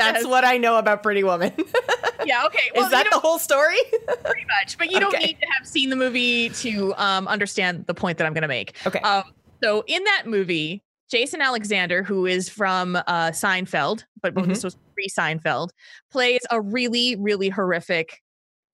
That's 0.00 0.26
what 0.26 0.44
I 0.44 0.56
know 0.56 0.76
about 0.76 1.02
Pretty 1.02 1.24
Woman. 1.24 1.52
yeah, 2.24 2.44
okay. 2.46 2.70
Well, 2.74 2.84
is 2.84 2.90
that 2.90 3.08
the 3.10 3.18
whole 3.18 3.38
story? 3.38 3.78
pretty 4.24 4.46
much. 4.60 4.78
But 4.78 4.90
you 4.90 4.98
okay. 4.98 5.00
don't 5.00 5.18
need 5.20 5.40
to 5.40 5.46
have 5.58 5.66
seen 5.66 5.90
the 5.90 5.96
movie 5.96 6.50
to 6.50 6.94
um, 6.96 7.28
understand 7.28 7.86
the 7.86 7.94
point 7.94 8.18
that 8.18 8.26
I'm 8.26 8.32
going 8.32 8.42
to 8.42 8.48
make. 8.48 8.76
Okay. 8.86 9.00
Um, 9.00 9.24
so 9.62 9.84
in 9.86 10.02
that 10.04 10.24
movie, 10.26 10.82
Jason 11.10 11.40
Alexander, 11.40 12.02
who 12.02 12.26
is 12.26 12.48
from 12.48 12.96
uh, 12.96 13.30
Seinfeld, 13.30 14.04
but 14.22 14.34
mm-hmm. 14.34 14.48
this 14.48 14.62
was 14.62 14.76
pre 14.94 15.08
Seinfeld, 15.08 15.70
plays 16.10 16.40
a 16.50 16.60
really, 16.60 17.16
really 17.16 17.48
horrific 17.48 18.20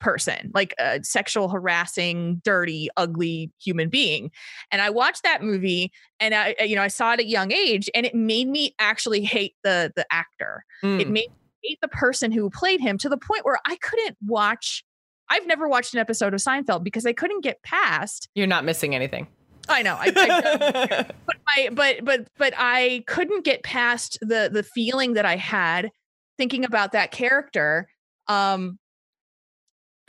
person, 0.00 0.50
like 0.55 0.75
a 0.79 1.00
sexual 1.03 1.49
harassing, 1.49 2.41
dirty, 2.45 2.88
ugly 2.97 3.50
human 3.61 3.88
being. 3.88 4.31
And 4.71 4.83
I 4.83 4.91
watched 4.91 5.23
that 5.23 5.43
movie 5.43 5.93
and 6.21 6.35
I, 6.35 6.55
you 6.61 6.76
know, 6.76 6.83
I 6.83 6.88
saw 6.88 7.12
it 7.12 7.15
at 7.15 7.21
a 7.21 7.26
young 7.26 7.53
age 7.53 7.88
and 7.95 8.07
it 8.07 8.15
made 8.15 8.49
me 8.49 8.75
actually 8.79 9.23
hate 9.23 9.55
the 9.65 9.93
the 9.97 10.07
actor. 10.11 10.65
Mm. 10.85 11.00
It 11.00 11.09
made 11.09 11.31
me 11.31 11.37
hate 11.62 11.79
the 11.81 11.88
person 11.88 12.31
who 12.31 12.50
played 12.50 12.81
him 12.81 12.99
to 12.99 13.09
the 13.09 13.17
point 13.17 13.45
where 13.45 13.59
I 13.67 13.76
couldn't 13.76 14.17
watch 14.25 14.85
I've 15.29 15.47
never 15.47 15.69
watched 15.69 15.95
an 15.95 16.00
episode 16.00 16.35
of 16.35 16.41
Seinfeld 16.41 16.85
because 16.85 17.05
I 17.05 17.12
couldn't 17.12 17.43
get 17.43 17.62
past. 17.62 18.29
You're 18.35 18.47
not 18.47 18.65
missing 18.65 18.95
anything. 18.95 19.26
I 19.69 19.83
know. 19.83 19.97
I, 19.99 20.12
I 20.15 21.07
but 21.26 21.37
I 21.49 21.69
but 21.73 22.05
but 22.05 22.29
but 22.38 22.55
I 22.57 23.03
couldn't 23.07 23.45
get 23.45 23.62
past 23.62 24.19
the 24.21 24.49
the 24.53 24.62
feeling 24.62 25.15
that 25.15 25.25
I 25.25 25.37
had 25.37 25.91
thinking 26.38 26.65
about 26.65 26.93
that 26.93 27.11
character 27.11 27.88
um 28.29 28.79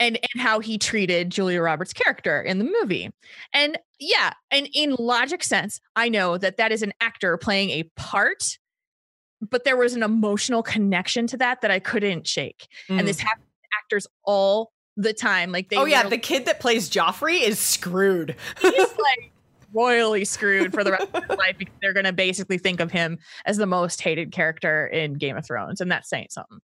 and 0.00 0.18
and 0.32 0.42
how 0.42 0.60
he 0.60 0.78
treated 0.78 1.30
Julia 1.30 1.60
Roberts' 1.60 1.92
character 1.92 2.40
in 2.40 2.58
the 2.58 2.64
movie. 2.80 3.10
And 3.52 3.78
yeah, 3.98 4.32
and 4.50 4.68
in 4.74 4.96
logic 4.98 5.42
sense, 5.42 5.80
I 5.96 6.08
know 6.08 6.38
that 6.38 6.56
that 6.56 6.72
is 6.72 6.82
an 6.82 6.92
actor 7.00 7.36
playing 7.36 7.70
a 7.70 7.84
part, 7.96 8.58
but 9.40 9.64
there 9.64 9.76
was 9.76 9.94
an 9.94 10.02
emotional 10.02 10.62
connection 10.62 11.26
to 11.28 11.36
that 11.38 11.60
that 11.62 11.70
I 11.70 11.78
couldn't 11.78 12.26
shake. 12.26 12.68
Mm. 12.88 13.00
And 13.00 13.08
this 13.08 13.18
happens 13.20 13.46
to 13.62 13.68
actors 13.82 14.06
all 14.24 14.72
the 14.96 15.12
time. 15.12 15.52
Like 15.52 15.68
they 15.68 15.76
Oh 15.76 15.84
yeah, 15.84 16.08
the 16.08 16.18
kid 16.18 16.46
that 16.46 16.60
plays 16.60 16.90
Joffrey 16.90 17.40
is 17.40 17.58
screwed. 17.58 18.36
He's 18.60 18.78
like 18.78 19.32
royally 19.72 20.24
screwed 20.24 20.72
for 20.72 20.82
the 20.82 20.92
rest 20.92 21.08
of 21.12 21.24
his 21.24 21.38
life 21.38 21.56
because 21.58 21.74
they're 21.82 21.92
going 21.92 22.06
to 22.06 22.12
basically 22.12 22.58
think 22.58 22.80
of 22.80 22.90
him 22.90 23.18
as 23.44 23.58
the 23.58 23.66
most 23.66 24.00
hated 24.00 24.32
character 24.32 24.86
in 24.86 25.14
Game 25.14 25.36
of 25.36 25.44
Thrones 25.44 25.80
and 25.80 25.90
that's 25.90 26.08
saying 26.08 26.28
something. 26.30 26.58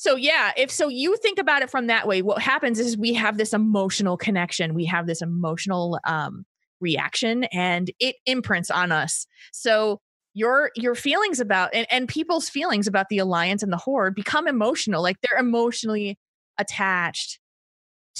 So 0.00 0.16
yeah, 0.16 0.52
if 0.56 0.70
so 0.70 0.88
you 0.88 1.14
think 1.18 1.38
about 1.38 1.60
it 1.60 1.68
from 1.68 1.88
that 1.88 2.08
way, 2.08 2.22
what 2.22 2.40
happens 2.40 2.78
is 2.78 2.96
we 2.96 3.12
have 3.12 3.36
this 3.36 3.52
emotional 3.52 4.16
connection, 4.16 4.72
we 4.72 4.86
have 4.86 5.06
this 5.06 5.20
emotional 5.20 6.00
um, 6.06 6.46
reaction 6.80 7.44
and 7.52 7.90
it 8.00 8.16
imprints 8.24 8.70
on 8.70 8.92
us. 8.92 9.26
So 9.52 10.00
your 10.32 10.70
your 10.74 10.94
feelings 10.94 11.38
about 11.38 11.74
and, 11.74 11.86
and 11.90 12.08
people's 12.08 12.48
feelings 12.48 12.86
about 12.86 13.10
the 13.10 13.18
alliance 13.18 13.62
and 13.62 13.70
the 13.70 13.76
horde 13.76 14.14
become 14.14 14.48
emotional 14.48 15.02
like 15.02 15.18
they're 15.20 15.38
emotionally 15.38 16.18
attached 16.56 17.38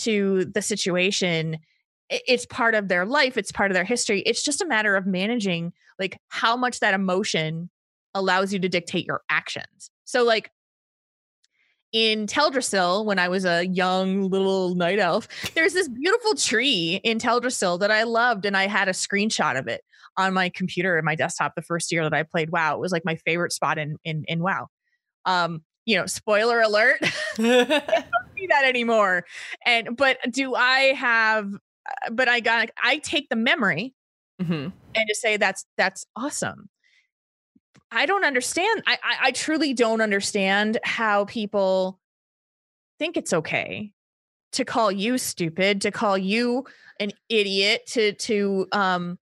to 0.01 0.45
the 0.53 0.61
situation. 0.61 1.57
It's 2.11 2.45
part 2.45 2.75
of 2.75 2.89
their 2.89 3.07
life 3.07 3.39
it's 3.39 3.53
part 3.53 3.71
of 3.71 3.75
their 3.75 3.85
history. 3.85 4.21
It's 4.27 4.45
just 4.45 4.61
a 4.61 4.67
matter 4.67 4.97
of 4.97 5.07
managing 5.07 5.73
like 5.99 6.19
how 6.29 6.59
much 6.59 6.81
that 6.81 6.93
emotion 6.93 7.71
allows 8.13 8.53
you 8.53 8.59
to 8.59 8.69
dictate 8.69 9.07
your 9.07 9.23
actions. 9.31 9.91
So 10.05 10.25
like 10.25 10.51
in 11.93 12.27
Teldrassil 12.27 13.05
when 13.05 13.19
I 13.19 13.29
was 13.29 13.45
a 13.45 13.67
young 13.67 14.29
little 14.29 14.75
night 14.75 14.99
elf. 14.99 15.29
There's 15.55 15.73
this 15.73 15.89
beautiful 15.89 16.35
tree 16.35 17.01
in 17.03 17.19
Teldrassil 17.19 17.81
that 17.81 17.91
I 17.91 18.05
loved, 18.05 18.45
and 18.45 18.57
I 18.57 18.67
had 18.67 18.89
a 18.89 18.93
screenshot 18.93 19.59
of 19.59 19.67
it 19.67 19.83
on 20.17 20.35
my 20.35 20.49
computer 20.49 20.97
and 20.97 21.05
my 21.05 21.15
desktop 21.15 21.55
the 21.55 21.63
first 21.63 21.91
year 21.93 22.03
that 22.03 22.15
I 22.15 22.23
played 22.23 22.51
WoW. 22.51 22.75
It 22.75 22.81
was 22.81 22.93
like 22.93 23.05
my 23.05 23.17
favorite 23.17 23.53
spot 23.53 23.79
in 23.79 23.97
in 24.05 24.25
in 24.29 24.41
WoW. 24.41 24.69
Um, 25.25 25.63
you 25.87 25.97
know, 25.97 26.07
spoiler 26.07 26.61
alert, 26.61 26.99
I 27.03 27.09
don't 27.37 28.39
see 28.39 28.47
that 28.49 28.65
anymore. 28.65 29.25
And 29.67 29.97
but 29.97 30.19
do 30.31 30.55
I 30.55 30.95
have? 30.95 31.53
Uh, 31.55 32.11
but 32.11 32.29
I 32.29 32.41
got 32.41 32.71
I 32.83 32.99
take 32.99 33.29
the 33.29 33.37
memory 33.37 33.95
mm-hmm. 34.41 34.69
and 34.95 35.09
just 35.09 35.21
say 35.21 35.37
that's 35.37 35.65
that's 35.77 36.07
awesome. 36.17 36.69
I 37.93 38.07
don't 38.07 38.25
understand. 38.25 38.83
I, 38.87 38.99
I, 39.03 39.17
I 39.23 39.31
truly 39.33 39.75
don't 39.75 40.01
understand 40.01 40.79
how 40.85 41.25
people 41.25 41.99
think 42.99 43.17
it's 43.17 43.33
okay 43.33 43.93
to 44.53 44.65
call 44.65 44.93
you 44.93 45.19
stupid, 45.19 45.81
to 45.83 45.91
call 45.91 46.19
you 46.19 46.65
an 46.99 47.13
idiot, 47.29 47.87
to 47.89 48.13
to 48.13 48.67
um 48.73 49.19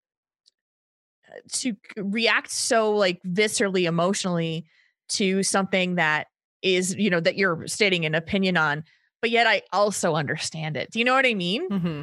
to 1.53 1.77
react 1.97 2.51
so 2.51 2.95
like 2.95 3.23
viscerally 3.23 3.85
emotionally 3.87 4.67
to 5.09 5.43
something 5.43 5.95
that 5.97 6.27
is 6.63 6.95
you 6.97 7.11
know 7.11 7.21
that 7.21 7.37
you're 7.37 7.67
stating 7.67 8.05
an 8.05 8.15
opinion 8.15 8.57
on 8.57 8.83
but 9.21 9.31
yet 9.31 9.47
i 9.47 9.63
also 9.73 10.15
understand 10.15 10.77
it 10.77 10.91
do 10.91 10.99
you 10.99 11.05
know 11.05 11.15
what 11.15 11.27
i 11.27 11.35
mean 11.35 11.69
mm-hmm. 11.69 12.03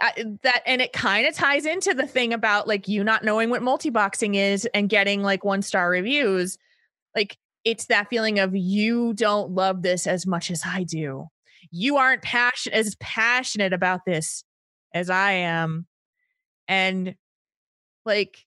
I, 0.00 0.24
that 0.42 0.62
and 0.66 0.80
it 0.80 0.92
kind 0.92 1.26
of 1.26 1.34
ties 1.34 1.66
into 1.66 1.94
the 1.94 2.06
thing 2.06 2.32
about 2.32 2.66
like 2.66 2.88
you 2.88 3.04
not 3.04 3.24
knowing 3.24 3.50
what 3.50 3.62
multi-boxing 3.62 4.34
is 4.34 4.66
and 4.72 4.88
getting 4.88 5.22
like 5.22 5.44
one 5.44 5.62
star 5.62 5.90
reviews. 5.90 6.56
Like 7.14 7.36
it's 7.64 7.86
that 7.86 8.08
feeling 8.08 8.38
of 8.38 8.56
you 8.56 9.12
don't 9.14 9.52
love 9.52 9.82
this 9.82 10.06
as 10.06 10.26
much 10.26 10.50
as 10.50 10.62
i 10.64 10.84
do. 10.84 11.26
You 11.70 11.96
aren't 11.96 12.22
passion 12.22 12.72
as 12.72 12.96
passionate 12.96 13.72
about 13.72 14.00
this 14.06 14.44
as 14.94 15.10
i 15.10 15.32
am. 15.32 15.86
And 16.68 17.14
like 18.04 18.38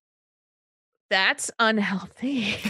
that's 1.09 1.51
unhealthy. 1.59 2.55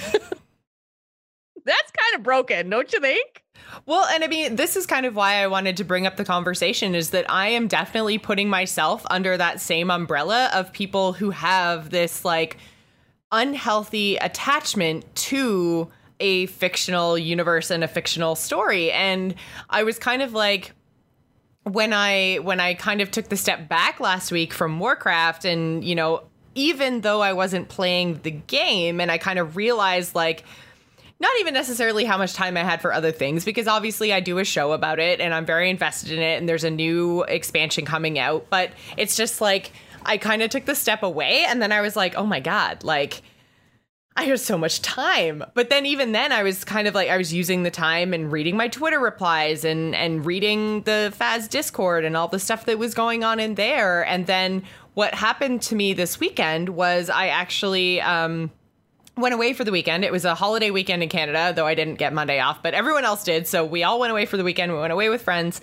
That's 1.65 1.91
kind 1.91 2.15
of 2.15 2.21
broken 2.21 2.69
don't 2.69 2.93
you 2.93 2.99
think 2.99 3.44
well, 3.85 4.05
and 4.05 4.23
I 4.23 4.27
mean, 4.27 4.55
this 4.55 4.75
is 4.75 4.85
kind 4.85 5.05
of 5.05 5.15
why 5.15 5.35
I 5.35 5.47
wanted 5.47 5.77
to 5.77 5.83
bring 5.83 6.07
up 6.07 6.15
the 6.15 6.25
conversation 6.25 6.95
is 6.95 7.11
that 7.11 7.29
I 7.29 7.49
am 7.49 7.67
definitely 7.67 8.17
putting 8.17 8.49
myself 8.49 9.05
under 9.09 9.37
that 9.37 9.61
same 9.61 9.91
umbrella 9.91 10.49
of 10.53 10.71
people 10.71 11.13
who 11.13 11.31
have 11.31 11.89
this 11.89 12.25
like 12.25 12.57
unhealthy 13.31 14.17
attachment 14.17 15.13
to 15.15 15.89
a 16.19 16.45
fictional 16.47 17.17
universe 17.17 17.69
and 17.69 17.83
a 17.83 17.87
fictional 17.87 18.35
story. 18.35 18.91
And 18.91 19.35
I 19.69 19.83
was 19.83 19.99
kind 19.99 20.21
of 20.21 20.33
like, 20.33 20.73
when 21.63 21.93
I 21.93 22.35
when 22.43 22.59
I 22.59 22.75
kind 22.75 23.01
of 23.01 23.09
took 23.09 23.29
the 23.29 23.35
step 23.35 23.67
back 23.67 23.99
last 23.99 24.31
week 24.31 24.53
from 24.53 24.79
Warcraft 24.79 25.45
and 25.45 25.83
you 25.83 25.95
know 25.95 26.21
even 26.53 27.01
though 27.01 27.21
I 27.21 27.33
wasn't 27.33 27.69
playing 27.69 28.19
the 28.23 28.31
game 28.31 29.01
and 29.01 29.11
I 29.11 29.17
kind 29.17 29.39
of 29.39 29.55
realized 29.55 30.15
like 30.15 30.43
not 31.19 31.31
even 31.39 31.53
necessarily 31.53 32.05
how 32.05 32.17
much 32.17 32.33
time 32.33 32.57
I 32.57 32.63
had 32.63 32.81
for 32.81 32.93
other 32.93 33.11
things, 33.11 33.45
because 33.45 33.67
obviously 33.67 34.11
I 34.11 34.19
do 34.19 34.37
a 34.37 34.45
show 34.45 34.73
about 34.73 34.99
it 34.99 35.21
and 35.21 35.33
I'm 35.33 35.45
very 35.45 35.69
invested 35.69 36.11
in 36.11 36.19
it, 36.19 36.37
and 36.37 36.47
there's 36.49 36.63
a 36.63 36.69
new 36.69 37.23
expansion 37.23 37.85
coming 37.85 38.19
out. 38.19 38.47
But 38.49 38.71
it's 38.97 39.15
just 39.15 39.41
like 39.41 39.71
I 40.05 40.17
kind 40.17 40.41
of 40.41 40.49
took 40.49 40.65
the 40.65 40.75
step 40.75 41.03
away, 41.03 41.45
and 41.47 41.61
then 41.61 41.71
I 41.71 41.81
was 41.81 41.95
like, 41.95 42.15
oh 42.15 42.25
my 42.25 42.39
God, 42.39 42.83
like. 42.83 43.21
I 44.17 44.23
have 44.23 44.39
so 44.39 44.57
much 44.57 44.81
time. 44.81 45.43
But 45.55 45.69
then 45.69 45.85
even 45.85 46.13
then 46.13 46.31
I 46.31 46.41
was 46.43 46.63
kind 46.63 46.87
of 46.87 46.95
like 46.95 47.09
I 47.09 47.17
was 47.17 47.33
using 47.33 47.63
the 47.63 47.69
time 47.69 48.13
and 48.13 48.31
reading 48.31 48.55
my 48.55 48.69
Twitter 48.69 48.97
replies 48.97 49.65
and 49.65 49.93
and 49.93 50.25
reading 50.25 50.83
the 50.83 51.13
Faz 51.19 51.49
Discord 51.49 52.05
and 52.05 52.15
all 52.15 52.29
the 52.29 52.39
stuff 52.39 52.63
that 52.63 52.79
was 52.79 52.93
going 52.93 53.25
on 53.25 53.41
in 53.41 53.55
there. 53.55 54.05
And 54.05 54.25
then 54.25 54.63
what 54.93 55.13
happened 55.13 55.61
to 55.63 55.75
me 55.75 55.91
this 55.91 56.17
weekend 56.17 56.69
was 56.69 57.09
I 57.09 57.27
actually 57.27 57.99
um 57.99 58.51
went 59.17 59.33
away 59.33 59.53
for 59.53 59.63
the 59.63 59.71
weekend. 59.71 60.03
It 60.03 60.11
was 60.11 60.25
a 60.25 60.35
holiday 60.35 60.71
weekend 60.71 61.01
in 61.01 61.09
Canada, 61.09 61.53
though 61.55 61.65
I 61.65 61.73
didn't 61.73 61.95
get 61.95 62.13
Monday 62.13 62.39
off, 62.39 62.61
but 62.61 62.73
everyone 62.73 63.05
else 63.05 63.23
did. 63.23 63.47
So 63.47 63.63
we 63.63 63.83
all 63.83 63.99
went 63.99 64.11
away 64.11 64.25
for 64.25 64.35
the 64.35 64.43
weekend. 64.43 64.73
We 64.73 64.79
went 64.79 64.91
away 64.91 65.07
with 65.09 65.21
friends 65.21 65.61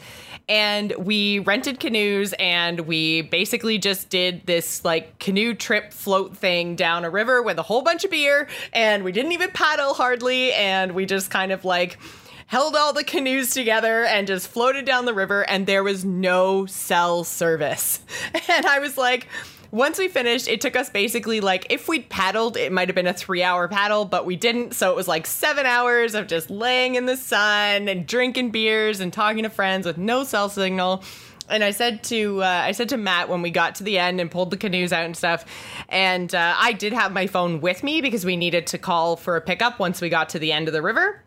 and 0.49 0.93
we 0.99 1.41
rented 1.41 1.79
canoes 1.79 2.33
and 2.39 2.81
we 2.81 3.23
basically 3.23 3.79
just 3.79 4.09
did 4.09 4.47
this 4.47 4.85
like 4.85 5.19
canoe 5.19 5.55
trip 5.55 5.93
float 5.93 6.37
thing 6.37 6.77
down 6.77 7.05
a 7.05 7.11
river 7.11 7.43
with 7.43 7.59
a 7.59 7.63
whole 7.63 7.83
bunch 7.83 8.05
of 8.05 8.11
beer 8.11 8.49
and 8.73 9.05
we 9.05 9.13
didn't 9.13 9.33
even 9.33 9.51
paddle 9.51 9.95
hardly 9.95 10.53
and 10.55 10.93
we 10.93 11.05
just 11.05 11.31
kind 11.31 11.53
of 11.53 11.65
like 11.65 11.99
held 12.47 12.75
all 12.75 12.93
the 12.93 13.05
canoes 13.05 13.53
together 13.53 14.05
and 14.05 14.27
just 14.27 14.49
floated 14.49 14.85
down 14.85 15.05
the 15.05 15.15
river 15.15 15.43
and 15.49 15.67
there 15.67 15.83
was 15.83 16.05
no 16.05 16.67
cell 16.67 17.25
service. 17.25 18.01
And 18.49 18.67
I 18.67 18.81
was 18.81 18.99
like, 18.99 19.29
once 19.73 19.99
we 19.99 20.07
finished, 20.07 20.47
it 20.47 20.61
took 20.61 20.77
us 20.77 20.89
basically 20.91 21.41
like 21.41 21.67
if 21.71 21.89
we'd 21.89 22.09
paddled, 22.09 22.57
it 22.57 22.71
might 22.71 22.89
have 22.89 22.95
been 22.95 23.09
a 23.09 23.15
three 23.15 23.43
hour 23.43 23.67
paddle, 23.67 24.05
but 24.05 24.25
we 24.25 24.37
didn't. 24.37 24.75
So 24.75 24.91
it 24.91 24.97
was 24.97 25.09
like 25.09 25.27
seven 25.27 25.67
hours 25.67 26.15
of 26.15 26.29
just 26.29 26.51
laying 26.51 26.95
in 26.95 27.07
the 27.07 27.17
sun 27.17 27.89
and 27.89 28.07
drinking 28.07 28.51
beers 28.51 29.01
and 29.01 29.13
talking 29.13 29.43
to 29.43 29.51
friends 29.51 29.85
with 29.87 29.99
no 29.99 30.23
cell 30.23 30.49
signal 30.49 31.03
and 31.49 31.65
I 31.65 31.71
said 31.73 32.03
to 32.05 32.43
uh, 32.43 32.47
I 32.47 32.73
said 32.73 32.89
to 32.91 32.97
Matt 32.97 33.29
when 33.29 33.43
we 33.43 33.51
got 33.51 33.75
to 33.77 33.85
the 33.85 33.99
end 33.99 34.21
and 34.21 34.31
pulled 34.31 34.51
the 34.51 34.57
canoes 34.57 34.93
out 34.93 35.05
and 35.05 35.17
stuff, 35.17 35.45
and 35.89 36.35
uh, 36.35 36.55
I 36.57 36.73
did 36.73 36.93
have 36.93 37.13
my 37.13 37.27
phone 37.27 37.61
with 37.61 37.83
me 37.83 38.01
because 38.01 38.25
we 38.25 38.37
needed 38.37 38.67
to 38.69 38.79
call 38.79 39.17
for 39.17 39.37
a 39.37 39.41
pickup 39.41 39.79
once 39.79 40.01
we 40.01 40.09
got 40.09 40.31
to 40.31 40.39
the 40.39 40.53
end 40.53 40.69
of 40.69 40.73
the 40.73 40.83
river. 40.83 41.23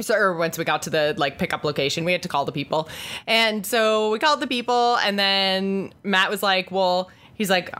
so 0.00 0.14
or 0.14 0.36
once 0.36 0.58
we 0.58 0.64
got 0.64 0.82
to 0.82 0.90
the 0.90 1.14
like 1.16 1.38
pickup 1.38 1.64
location 1.64 2.04
we 2.04 2.12
had 2.12 2.22
to 2.22 2.28
call 2.28 2.44
the 2.44 2.52
people 2.52 2.88
and 3.26 3.66
so 3.66 4.10
we 4.10 4.18
called 4.18 4.38
the 4.38 4.46
people 4.46 4.96
and 4.98 5.18
then 5.18 5.92
matt 6.04 6.30
was 6.30 6.40
like 6.40 6.70
well 6.70 7.10
he's 7.38 7.48
like 7.48 7.74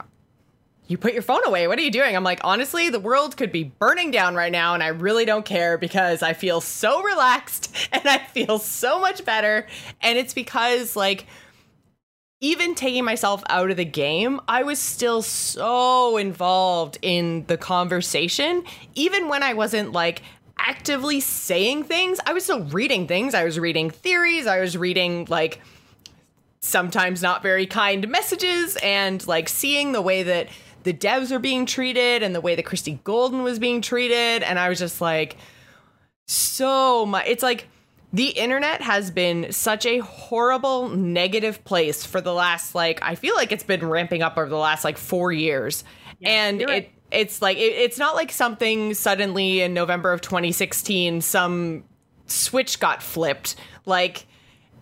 you 0.86 0.96
put 0.96 1.12
your 1.12 1.22
phone 1.22 1.44
away 1.44 1.66
what 1.68 1.78
are 1.78 1.82
you 1.82 1.90
doing 1.90 2.16
i'm 2.16 2.24
like 2.24 2.40
honestly 2.44 2.88
the 2.88 3.00
world 3.00 3.36
could 3.36 3.52
be 3.52 3.64
burning 3.64 4.10
down 4.10 4.34
right 4.34 4.52
now 4.52 4.72
and 4.72 4.82
i 4.82 4.88
really 4.88 5.26
don't 5.26 5.44
care 5.44 5.76
because 5.76 6.22
i 6.22 6.32
feel 6.32 6.60
so 6.60 7.02
relaxed 7.02 7.74
and 7.92 8.06
i 8.08 8.18
feel 8.18 8.58
so 8.58 8.98
much 8.98 9.24
better 9.24 9.66
and 10.00 10.16
it's 10.18 10.32
because 10.32 10.96
like 10.96 11.26
even 12.40 12.76
taking 12.76 13.04
myself 13.04 13.42
out 13.48 13.68
of 13.68 13.76
the 13.76 13.84
game, 13.84 14.40
I 14.46 14.62
was 14.62 14.78
still 14.78 15.22
so 15.22 16.16
involved 16.18 16.96
in 17.02 17.44
the 17.48 17.56
conversation. 17.56 18.62
Even 18.94 19.26
when 19.26 19.42
I 19.42 19.54
wasn't 19.54 19.90
like 19.90 20.22
actively 20.58 21.20
saying 21.20 21.84
things. 21.84 22.18
I 22.26 22.32
was 22.32 22.44
still 22.44 22.64
reading 22.64 23.06
things. 23.06 23.34
I 23.34 23.44
was 23.44 23.58
reading 23.58 23.90
theories. 23.90 24.46
I 24.46 24.60
was 24.60 24.76
reading 24.76 25.26
like 25.28 25.60
sometimes 26.60 27.22
not 27.22 27.42
very 27.42 27.66
kind 27.66 28.08
messages 28.08 28.76
and 28.82 29.26
like 29.26 29.48
seeing 29.48 29.92
the 29.92 30.02
way 30.02 30.22
that 30.22 30.48
the 30.82 30.92
devs 30.92 31.30
are 31.30 31.38
being 31.38 31.66
treated 31.66 32.22
and 32.22 32.34
the 32.34 32.40
way 32.40 32.54
that 32.54 32.64
Christie 32.64 33.00
Golden 33.04 33.42
was 33.42 33.58
being 33.58 33.80
treated. 33.80 34.42
And 34.42 34.58
I 34.58 34.68
was 34.68 34.78
just 34.78 35.00
like, 35.00 35.36
so 36.26 37.06
much. 37.06 37.26
It's 37.26 37.42
like 37.42 37.68
the 38.12 38.28
internet 38.28 38.82
has 38.82 39.10
been 39.10 39.52
such 39.52 39.86
a 39.86 39.98
horrible 39.98 40.88
negative 40.88 41.64
place 41.64 42.04
for 42.04 42.20
the 42.20 42.32
last, 42.32 42.74
like, 42.74 43.00
I 43.02 43.14
feel 43.14 43.34
like 43.34 43.50
it's 43.52 43.64
been 43.64 43.86
ramping 43.86 44.22
up 44.22 44.36
over 44.36 44.48
the 44.48 44.56
last 44.56 44.84
like 44.84 44.98
four 44.98 45.32
years. 45.32 45.84
Yeah, 46.20 46.30
and 46.30 46.62
it, 46.62 46.90
it's 47.10 47.40
like 47.40 47.58
it, 47.58 47.72
it's 47.72 47.98
not 47.98 48.14
like 48.14 48.32
something 48.32 48.94
suddenly 48.94 49.60
in 49.60 49.72
November 49.72 50.12
of 50.12 50.20
2016 50.20 51.20
some 51.20 51.84
switch 52.26 52.80
got 52.80 53.02
flipped. 53.02 53.56
Like 53.86 54.26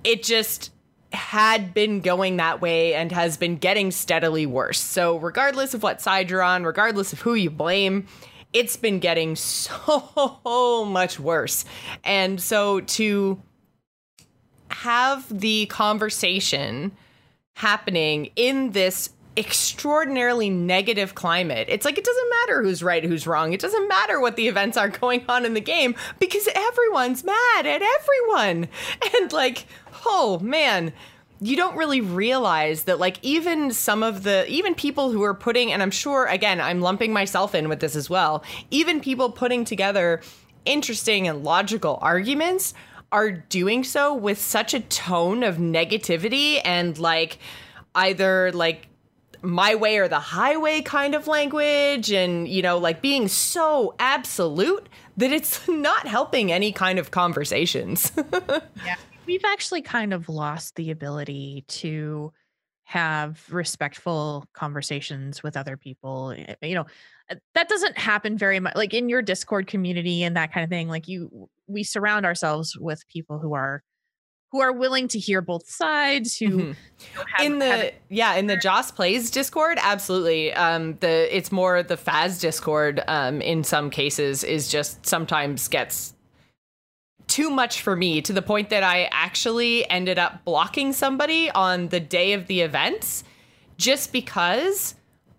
it 0.03 0.23
just 0.23 0.73
had 1.13 1.73
been 1.73 2.01
going 2.01 2.37
that 2.37 2.61
way 2.61 2.95
and 2.95 3.13
has 3.13 3.37
been 3.37 3.57
getting 3.57 3.91
steadily 3.91 4.47
worse. 4.47 4.81
So 4.81 5.19
regardless 5.19 5.75
of 5.75 5.83
what 5.83 6.01
side 6.01 6.31
you're 6.31 6.43
on, 6.43 6.65
regardless 6.65 7.13
of 7.13 7.21
who 7.21 7.35
you 7.35 7.51
blame, 7.51 8.07
it's 8.53 8.77
been 8.77 8.99
getting 8.99 9.37
so 9.37 10.85
much 10.87 11.21
worse. 11.21 11.65
And 12.05 12.41
so 12.41 12.81
to 12.81 13.41
have 14.71 15.27
the 15.41 15.67
conversation 15.67 16.93
happening 17.55 18.31
in 18.37 18.73
this 18.73 19.11
extraordinarily 19.37 20.49
negative 20.49 21.15
climate. 21.15 21.67
It's 21.71 21.85
like 21.85 21.99
it 21.99 22.05
doesn't 22.05 22.31
matter 22.31 22.63
who's 22.63 22.83
right, 22.83 23.05
who's 23.05 23.27
wrong. 23.27 23.53
It 23.53 23.61
doesn't 23.61 23.89
matter 23.89 24.19
what 24.21 24.37
the 24.37 24.49
events 24.49 24.77
are 24.77 24.89
going 25.01 25.25
on 25.29 25.45
in 25.45 25.55
the 25.55 25.61
game 25.61 25.95
because 26.19 26.49
everyone's 26.55 27.23
mad 27.25 27.67
at 27.67 27.83
everyone. 27.83 28.69
And 29.15 29.33
like, 29.33 29.67
oh 30.07 30.39
man, 30.43 30.93
you 31.41 31.57
don't 31.57 31.77
really 31.77 32.01
realize 32.01 32.85
that 32.85 32.99
like 32.99 33.19
even 33.23 33.71
some 33.71 34.03
of 34.03 34.23
the 34.23 34.49
even 34.51 34.75
people 34.75 35.11
who 35.11 35.23
are 35.23 35.35
putting 35.35 35.73
and 35.73 35.83
I'm 35.83 35.91
sure 35.91 36.27
again, 36.27 36.61
I'm 36.61 36.81
lumping 36.81 37.13
myself 37.13 37.55
in 37.55 37.69
with 37.69 37.81
this 37.81 37.95
as 37.95 38.09
well. 38.09 38.43
Even 38.71 39.01
people 39.01 39.31
putting 39.31 39.65
together 39.65 40.23
interesting 40.65 41.29
and 41.29 41.45
logical 41.45 41.99
arguments 42.01 42.75
are 43.13 43.31
doing 43.31 43.85
so 43.85 44.15
with 44.15 44.41
such 44.41 44.75
a 44.75 44.81
tone 44.81 45.43
of 45.43 45.57
negativity 45.57 46.61
and 46.65 46.99
like 46.99 47.39
either 47.95 48.51
like 48.53 48.89
my 49.43 49.75
way 49.75 49.99
or 49.99 50.09
the 50.09 50.19
highway 50.19 50.83
kind 50.83 51.15
of 51.15 51.29
language 51.29 52.11
and 52.11 52.49
you 52.49 52.63
know 52.63 52.79
like 52.79 53.01
being 53.01 53.29
so 53.29 53.95
absolute 53.99 54.89
that 55.17 55.33
it's 55.33 55.69
not 55.69 56.09
helping 56.09 56.51
any 56.51 56.73
kind 56.73 56.99
of 56.99 57.11
conversations 57.11 58.11
yeah 58.85 58.97
we've 59.27 59.45
actually 59.45 59.83
kind 59.83 60.13
of 60.13 60.29
lost 60.29 60.77
the 60.77 60.91
ability 60.91 61.65
to 61.69 62.33
have 62.85 63.43
respectful 63.51 64.47
conversations 64.53 65.43
with 65.43 65.57
other 65.57 65.77
people 65.77 66.33
eh, 66.37 66.55
you 66.63 66.75
know 66.75 66.87
uh, 67.31 67.35
that 67.53 67.69
doesn't 67.69 67.99
happen 67.99 68.39
very 68.39 68.61
much 68.61 68.77
like 68.77 68.95
in 68.95 69.09
your 69.09 69.23
discord 69.23 69.67
community 69.67 70.23
and 70.23 70.37
that 70.37 70.53
kind 70.53 70.63
of 70.63 70.71
thing 70.71 70.89
like 70.89 71.09
you 71.09 71.49
we 71.67 71.83
surround 71.83 72.25
ourselves 72.25 72.77
with 72.79 73.07
people 73.09 73.41
who 73.41 73.55
are 73.55 73.83
who 74.53 74.61
are 74.61 74.73
willing 74.73 75.09
to 75.09 75.19
hear 75.19 75.43
both 75.43 75.69
sides 75.69 76.37
who 76.37 76.49
mm-hmm. 76.59 77.21
have, 77.35 77.45
in 77.45 77.59
the 77.59 77.67
have 77.67 77.93
yeah 78.09 78.35
in 78.37 78.47
the 78.47 78.57
joss 78.57 78.93
plays 78.93 79.33
discord 79.33 79.79
absolutely 79.83 80.53
um 80.55 80.97
the 81.01 81.37
it's 81.37 81.51
more 81.51 81.83
the 81.83 81.97
faz 81.97 82.41
discord 82.41 83.03
um 83.09 83.41
in 83.41 83.65
some 83.65 83.91
cases 83.91 84.45
is 84.45 84.69
just 84.71 85.05
sometimes 85.05 85.67
gets 85.67 86.15
too 87.37 87.51
much 87.51 87.83
for 87.83 87.95
me 87.95 88.23
to 88.23 88.33
the 88.33 88.41
point 88.41 88.71
that 88.71 88.83
i 88.83 89.09
actually 89.13 89.89
ended 89.91 90.19
up 90.19 90.43
blocking 90.47 90.91
somebody 90.93 91.51
on 91.51 91.89
the 91.89 92.01
day 92.01 92.33
of 92.33 92.47
the 92.47 92.63
events 92.63 93.25
just 93.77 94.11
because 94.11 94.95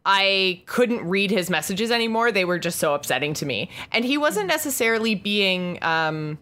I 0.10 0.62
couldn't 0.68 1.06
read 1.06 1.32
his 1.32 1.50
messages 1.50 1.92
anymore. 1.92 2.32
They 2.32 2.46
were 2.46 2.60
just 2.60 2.80
so 2.80 2.94
upsetting 2.94 3.34
to 3.34 3.46
me. 3.46 3.70
And 3.92 4.06
he 4.06 4.18
wasn't 4.18 4.48
necessarily 4.48 5.16
being 5.16 5.84
um 5.84 6.38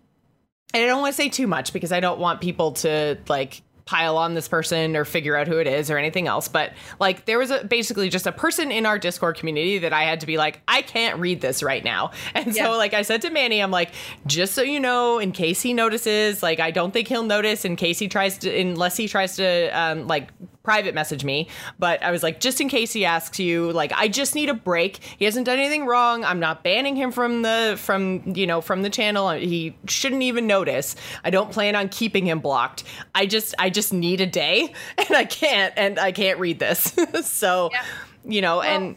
and 0.73 0.83
I 0.83 0.85
don't 0.85 1.01
want 1.01 1.15
to 1.15 1.17
say 1.17 1.29
too 1.29 1.47
much 1.47 1.73
because 1.73 1.91
I 1.91 1.99
don't 1.99 2.19
want 2.19 2.41
people 2.41 2.73
to 2.73 3.17
like 3.27 3.63
pile 3.85 4.17
on 4.17 4.33
this 4.33 4.47
person 4.47 4.95
or 4.95 5.05
figure 5.05 5.35
out 5.35 5.47
who 5.47 5.59
it 5.59 5.67
is 5.67 5.91
or 5.91 5.97
anything 5.97 6.27
else 6.27 6.47
but 6.47 6.73
like 6.99 7.25
there 7.25 7.37
was 7.37 7.51
a 7.51 7.63
basically 7.65 8.09
just 8.09 8.25
a 8.25 8.31
person 8.31 8.71
in 8.71 8.83
our 8.83 8.97
discord 8.97 9.37
community 9.37 9.77
that 9.77 9.93
i 9.93 10.03
had 10.03 10.19
to 10.19 10.25
be 10.25 10.37
like 10.37 10.59
i 10.67 10.81
can't 10.81 11.19
read 11.19 11.39
this 11.39 11.61
right 11.61 11.83
now 11.83 12.09
and 12.33 12.55
yeah. 12.55 12.65
so 12.65 12.77
like 12.77 12.95
i 12.95 13.03
said 13.03 13.21
to 13.21 13.29
manny 13.29 13.61
i'm 13.61 13.69
like 13.69 13.91
just 14.25 14.55
so 14.55 14.63
you 14.63 14.79
know 14.79 15.19
in 15.19 15.31
case 15.31 15.61
he 15.61 15.71
notices 15.71 16.41
like 16.41 16.59
i 16.59 16.71
don't 16.71 16.91
think 16.91 17.07
he'll 17.07 17.23
notice 17.23 17.63
in 17.63 17.75
case 17.75 17.99
he 17.99 18.07
tries 18.07 18.39
to 18.39 18.59
unless 18.59 18.97
he 18.97 19.07
tries 19.07 19.35
to 19.35 19.67
um, 19.79 20.07
like 20.07 20.29
private 20.65 20.93
message 20.93 21.23
me, 21.23 21.47
but 21.79 22.03
I 22.03 22.11
was 22.11 22.23
like, 22.23 22.41
just 22.41 22.59
in 22.59 22.67
case 22.67 22.91
he 22.91 23.05
asks 23.05 23.39
you, 23.39 23.71
like, 23.71 23.93
I 23.93 24.07
just 24.07 24.35
need 24.35 24.49
a 24.49 24.53
break. 24.53 24.97
He 25.17 25.23
hasn't 25.23 25.45
done 25.45 25.59
anything 25.59 25.85
wrong. 25.85 26.25
I'm 26.25 26.39
not 26.39 26.63
banning 26.63 26.95
him 26.95 27.11
from 27.11 27.43
the 27.43 27.75
from 27.79 28.33
you 28.35 28.47
know 28.47 28.59
from 28.59 28.81
the 28.81 28.89
channel. 28.89 29.29
He 29.29 29.77
shouldn't 29.87 30.23
even 30.23 30.47
notice. 30.47 30.95
I 31.23 31.29
don't 31.29 31.51
plan 31.51 31.75
on 31.75 31.87
keeping 31.87 32.25
him 32.25 32.39
blocked. 32.39 32.83
I 33.13 33.27
just 33.27 33.55
I 33.59 33.69
just 33.69 33.93
need 33.93 34.19
a 34.19 34.25
day, 34.25 34.73
and 34.97 35.11
I 35.11 35.23
can't 35.23 35.73
and 35.77 35.99
I 35.99 36.11
can't 36.11 36.39
read 36.39 36.59
this. 36.59 36.95
so, 37.23 37.69
yeah. 37.71 37.85
you 38.25 38.41
know, 38.41 38.57
well, 38.57 38.81
and 38.81 38.95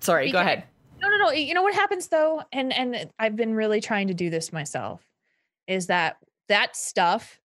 sorry, 0.00 0.30
go 0.30 0.38
ahead. 0.38 0.64
No, 1.00 1.08
no, 1.08 1.16
no. 1.16 1.30
You 1.32 1.54
know 1.54 1.62
what 1.62 1.74
happens 1.74 2.08
though, 2.08 2.42
and 2.52 2.72
and 2.72 3.10
I've 3.18 3.36
been 3.36 3.54
really 3.54 3.80
trying 3.80 4.08
to 4.08 4.14
do 4.14 4.30
this 4.30 4.52
myself, 4.52 5.02
is 5.66 5.86
that 5.86 6.18
that 6.48 6.76
stuff 6.76 7.40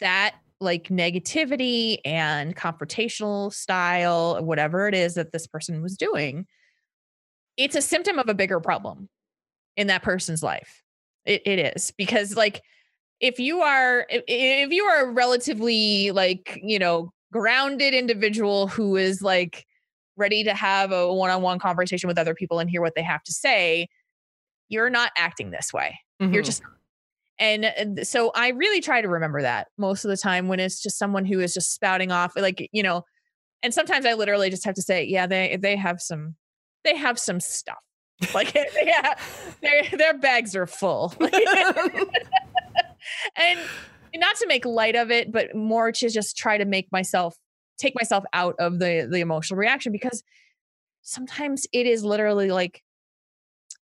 that 0.00 0.34
like 0.60 0.88
negativity 0.88 1.98
and 2.04 2.56
confrontational 2.56 3.52
style, 3.52 4.42
whatever 4.44 4.88
it 4.88 4.94
is 4.94 5.14
that 5.14 5.32
this 5.32 5.46
person 5.46 5.82
was 5.82 5.96
doing, 5.96 6.46
it's 7.56 7.76
a 7.76 7.82
symptom 7.82 8.18
of 8.18 8.28
a 8.28 8.34
bigger 8.34 8.60
problem 8.60 9.08
in 9.76 9.86
that 9.86 10.02
person's 10.02 10.42
life. 10.42 10.82
It, 11.24 11.42
it 11.44 11.74
is 11.76 11.92
because, 11.96 12.36
like, 12.36 12.62
if 13.20 13.38
you 13.38 13.60
are 13.62 14.06
if, 14.08 14.72
you 14.72 14.84
are 14.84 15.08
a 15.08 15.10
relatively 15.10 16.10
like 16.10 16.58
you 16.62 16.78
know 16.78 17.12
grounded 17.32 17.94
individual 17.94 18.68
who 18.68 18.96
is 18.96 19.22
like 19.22 19.66
ready 20.16 20.44
to 20.44 20.54
have 20.54 20.92
a 20.92 21.12
one-on-one 21.12 21.58
conversation 21.58 22.08
with 22.08 22.18
other 22.18 22.34
people 22.34 22.58
and 22.58 22.70
hear 22.70 22.80
what 22.80 22.94
they 22.94 23.02
have 23.02 23.22
to 23.24 23.32
say 23.32 23.88
you're 24.68 24.90
not 24.90 25.10
acting 25.16 25.50
this 25.50 25.72
way 25.72 25.98
mm-hmm. 26.20 26.32
you're 26.32 26.42
just 26.42 26.62
and 27.38 27.64
uh, 27.64 28.04
so 28.04 28.30
I 28.34 28.48
really 28.48 28.80
try 28.80 29.00
to 29.00 29.08
remember 29.08 29.42
that 29.42 29.68
most 29.76 30.04
of 30.04 30.08
the 30.10 30.16
time 30.16 30.48
when 30.48 30.58
it's 30.60 30.82
just 30.82 30.98
someone 30.98 31.24
who 31.24 31.40
is 31.40 31.54
just 31.54 31.72
spouting 31.72 32.10
off, 32.10 32.32
like, 32.36 32.68
you 32.72 32.82
know, 32.82 33.04
and 33.62 33.72
sometimes 33.72 34.06
I 34.06 34.14
literally 34.14 34.50
just 34.50 34.64
have 34.64 34.74
to 34.74 34.82
say, 34.82 35.04
yeah, 35.04 35.26
they, 35.26 35.56
they 35.60 35.76
have 35.76 36.00
some, 36.00 36.36
they 36.84 36.96
have 36.96 37.18
some 37.18 37.40
stuff. 37.40 37.76
Like, 38.34 38.52
yeah, 38.82 39.14
their, 39.62 39.84
their 39.96 40.18
bags 40.18 40.56
are 40.56 40.66
full. 40.66 41.14
and 41.20 41.30
not 44.16 44.34
to 44.36 44.46
make 44.48 44.64
light 44.64 44.96
of 44.96 45.12
it, 45.12 45.30
but 45.30 45.54
more 45.54 45.92
to 45.92 46.08
just 46.08 46.36
try 46.36 46.58
to 46.58 46.64
make 46.64 46.90
myself 46.90 47.36
take 47.78 47.94
myself 47.94 48.24
out 48.32 48.56
of 48.58 48.80
the 48.80 49.06
the 49.08 49.20
emotional 49.20 49.56
reaction 49.56 49.92
because 49.92 50.24
sometimes 51.02 51.64
it 51.72 51.86
is 51.86 52.02
literally 52.04 52.50
like 52.50 52.82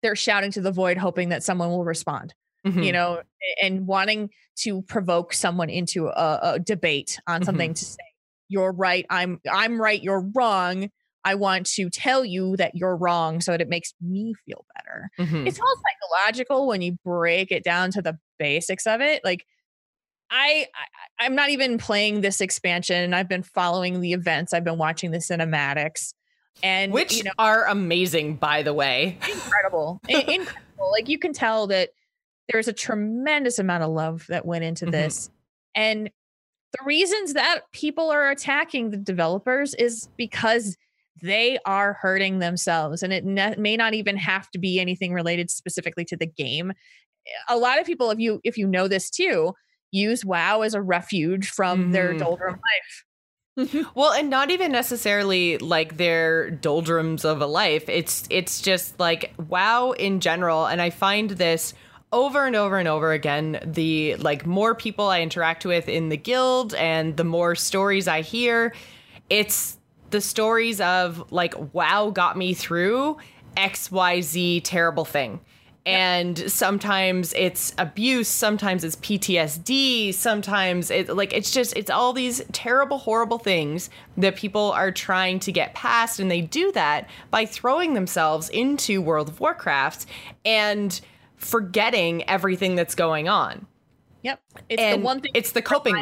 they're 0.03 0.15
shouting 0.15 0.51
to 0.53 0.61
the 0.61 0.71
void 0.71 0.99
hoping 0.99 1.31
that 1.31 1.43
someone 1.43 1.71
will 1.71 1.85
respond 1.85 2.35
mm-hmm. 2.67 2.83
you 2.83 2.93
know, 2.93 3.23
and 3.63 3.87
wanting 3.87 4.31
to 4.57 4.83
provoke 4.83 5.33
someone 5.33 5.71
into 5.71 6.09
a, 6.09 6.41
a 6.43 6.59
debate 6.59 7.19
on 7.27 7.45
something 7.45 7.71
mm-hmm. 7.71 7.75
to 7.75 7.85
say, 7.85 7.99
you're 8.49 8.73
right, 8.73 9.07
I'm 9.11 9.41
I'm 9.51 9.81
right, 9.81 10.03
you're 10.03 10.25
wrong. 10.35 10.91
I 11.25 11.35
want 11.35 11.67
to 11.75 11.91
tell 11.91 12.25
you 12.25 12.57
that 12.57 12.77
you're 12.77 12.97
wrong 12.97 13.41
so 13.41 13.51
that 13.51 13.61
it 13.61 13.69
makes 13.69 13.93
me 14.01 14.35
feel 14.47 14.65
better. 14.77 15.11
Mm-hmm. 15.19 15.49
It's 15.49 15.59
all 15.59 15.75
psychological 16.15 16.69
when 16.69 16.83
you 16.83 16.97
break 17.05 17.51
it 17.51 17.65
down 17.65 17.91
to 17.93 18.03
the 18.03 18.17
basics 18.39 18.87
of 18.87 19.01
it. 19.01 19.25
Like 19.25 19.45
I, 20.31 20.67
I 20.73 21.25
I'm 21.25 21.35
not 21.35 21.51
even 21.51 21.79
playing 21.79 22.21
this 22.21 22.41
expansion. 22.41 23.13
I've 23.13 23.29
been 23.29 23.43
following 23.43 24.01
the 24.01 24.13
events. 24.13 24.55
I've 24.55 24.63
been 24.63 24.79
watching 24.79 25.11
the 25.11 25.19
cinematics 25.19 26.13
and 26.63 26.93
which 26.93 27.17
you 27.17 27.25
know, 27.25 27.33
are 27.39 27.67
amazing 27.67 28.37
by 28.37 28.63
the 28.63 28.73
way 28.73 29.19
incredible 29.29 30.01
incredible 30.09 30.91
like 30.91 31.09
you 31.09 31.19
can 31.19 31.33
tell 31.33 31.67
that 31.67 31.91
there's 32.51 32.69
a 32.69 32.73
tremendous 32.73 33.59
amount 33.59 33.83
of 33.83 33.91
love 33.91 34.27
that 34.29 34.47
went 34.47 34.65
into 34.65 34.85
mm-hmm. 34.85 34.93
this. 34.93 35.31
And 35.75 36.11
the 36.73 36.85
reasons 36.85 37.35
that 37.35 37.61
people 37.73 38.11
are 38.11 38.31
attacking 38.31 38.91
the 38.91 38.97
developers 38.97 39.75
is 39.75 40.09
because 40.17 40.77
they 41.23 41.59
are 41.65 41.95
hurting 41.95 42.39
themselves 42.39 43.03
and 43.03 43.13
it 43.13 43.25
ne- 43.25 43.57
may 43.57 43.77
not 43.77 43.95
even 43.95 44.17
have 44.17 44.51
to 44.51 44.59
be 44.59 44.79
anything 44.79 45.13
related 45.13 45.51
specifically 45.51 46.05
to 46.05 46.17
the 46.17 46.27
game 46.27 46.73
a 47.49 47.57
lot 47.57 47.81
of 47.81 47.87
people 47.87 48.11
if 48.11 48.19
you 48.19 48.41
if 48.45 48.59
you 48.59 48.67
know 48.67 48.87
this 48.87 49.11
too 49.11 49.55
use 49.93 50.25
wow 50.25 50.61
as 50.61 50.75
a 50.75 50.83
refuge 50.83 51.49
from 51.49 51.85
mm-hmm. 51.85 51.93
their 51.93 52.13
doldrum 52.15 52.61
life 53.57 53.87
well 53.95 54.13
and 54.13 54.29
not 54.29 54.51
even 54.51 54.71
necessarily 54.71 55.57
like 55.59 55.97
their 55.97 56.51
doldrums 56.51 57.25
of 57.25 57.41
a 57.41 57.47
life 57.47 57.89
it's 57.89 58.27
it's 58.29 58.61
just 58.61 58.99
like 59.01 59.33
wow 59.49 59.93
in 59.93 60.21
general 60.21 60.67
and 60.67 60.83
i 60.83 60.91
find 60.91 61.31
this 61.31 61.73
over 62.13 62.47
and 62.47 62.57
over 62.57 62.79
and 62.79 62.89
over 62.89 63.13
again 63.13 63.59
the 63.65 64.15
like 64.17 64.47
more 64.47 64.75
people 64.75 65.09
i 65.09 65.21
interact 65.21 65.67
with 65.67 65.89
in 65.89 66.09
the 66.09 66.17
guild 66.17 66.75
and 66.75 67.17
the 67.17 67.25
more 67.25 67.55
stories 67.55 68.07
i 68.07 68.21
hear 68.21 68.73
it's 69.29 69.77
the 70.11 70.21
stories 70.21 70.81
of 70.81 71.31
like 71.33 71.55
wow 71.75 72.11
got 72.11 72.37
me 72.37 72.55
through 72.55 73.17
xyz 73.57 74.61
terrible 74.65 75.05
thing. 75.05 75.41
And 75.85 76.51
sometimes 76.51 77.33
it's 77.35 77.73
abuse 77.79 78.27
sometimes 78.27 78.83
it's 78.83 78.97
ptsd 78.97 80.13
sometimes 80.15 80.91
it 80.91 81.09
like 81.15 81.33
it's 81.33 81.53
just 81.53 81.77
it's 81.77 81.91
all 81.91 82.13
these 82.13 82.43
terrible 82.51 82.99
horrible 82.99 83.39
things 83.39 83.89
that 84.17 84.35
people 84.35 84.73
are 84.73 84.91
trying 84.91 85.39
to 85.41 85.53
get 85.53 85.75
past. 85.75 86.19
And 86.19 86.29
they 86.29 86.41
do 86.41 86.73
that 86.73 87.09
by 87.31 87.47
throwing 87.47 87.95
themselves 87.95 88.49
into 88.49 89.01
world 89.01 89.29
of 89.29 89.39
warcraft. 89.39 90.07
And 90.45 91.01
forgetting 91.47 92.29
everything 92.29 92.75
that's 92.75 92.95
going 92.95 93.29
on. 93.29 93.67
Yep. 94.23 94.41
It's 94.69 94.83
and 94.83 95.03
the 95.03 95.05
one 95.05 95.21
thing 95.21 95.31
it's 95.35 95.53
the 95.53 95.63
coping 95.63 95.97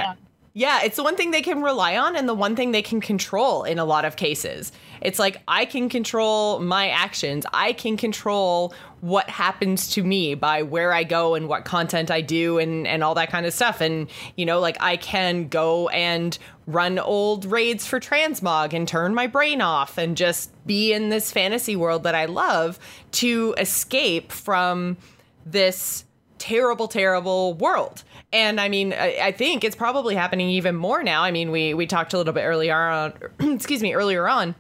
yeah, 0.57 0.83
it's 0.85 0.95
the 0.95 1.03
one 1.03 1.17
thing 1.17 1.33
they 1.33 1.43
can 1.43 1.63
rely 1.63 1.97
on 1.97 2.15
and 2.15 2.29
the 2.29 2.35
one 2.35 2.55
thing 2.55 2.71
they 2.71 2.81
can 2.81 3.01
control 3.01 3.65
in 3.65 3.81
a 3.81 3.85
lot 3.85 4.05
of 4.05 4.15
cases. 4.15 4.71
It's 5.01 5.19
like 5.19 5.43
I 5.49 5.65
can 5.65 5.89
control 5.89 6.61
my 6.61 6.91
actions. 6.91 7.45
I 7.53 7.73
can 7.73 7.97
control 7.97 8.73
what 9.01 9.29
happens 9.29 9.91
to 9.91 10.05
me 10.05 10.37
by 10.37 10.63
where 10.63 10.93
I 10.93 11.03
go 11.03 11.35
and 11.35 11.49
what 11.49 11.65
content 11.65 12.09
I 12.09 12.21
do 12.21 12.59
and 12.59 12.87
and 12.87 13.03
all 13.03 13.17
that 13.17 13.31
kind 13.31 13.47
of 13.47 13.53
stuff. 13.53 13.81
And 13.81 14.09
you 14.37 14.47
know, 14.47 14.61
like 14.61 14.77
I 14.81 14.97
can 14.97 15.49
go 15.49 15.89
and 15.89 16.39
run 16.69 17.01
old 17.01 17.47
raids 17.47 17.85
for 17.85 17.99
transmog 17.99 18.73
and 18.73 18.87
turn 18.87 19.13
my 19.13 19.27
brain 19.27 19.61
off 19.61 19.99
and 19.99 20.17
just 20.17 20.53
be 20.65 20.93
in 20.93 21.09
this 21.09 21.33
fantasy 21.33 21.75
world 21.75 22.05
that 22.05 22.15
I 22.15 22.27
love 22.27 22.79
to 23.13 23.57
escape 23.59 24.31
from 24.31 24.99
this 25.45 26.05
terrible, 26.39 26.89
terrible 26.89 27.55
world. 27.55 28.03
And 28.33 28.61
I 28.61 28.69
mean, 28.69 28.93
I, 28.93 29.19
I, 29.23 29.33
think 29.33 29.65
it's 29.65 29.77
probably 29.77 30.15
happening 30.15 30.51
even 30.51 30.75
more 30.75 31.03
now. 31.03 31.23
I 31.23 31.31
mean, 31.31 31.51
we 31.51 31.75
we 31.75 31.87
talked 31.87 32.13
a 32.13 32.19
little 32.19 32.33
bit 32.33 32.43
earlier 32.43 32.75
on, 32.75 33.13
excuse 33.41 33.83
me, 33.83 33.95
earlier 33.95 34.29
on 34.29 34.55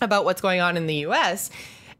about 0.00 0.24
what's 0.24 0.40
going 0.40 0.60
on 0.60 0.76
in 0.76 0.86
the 0.86 0.96
U.S. 0.96 1.50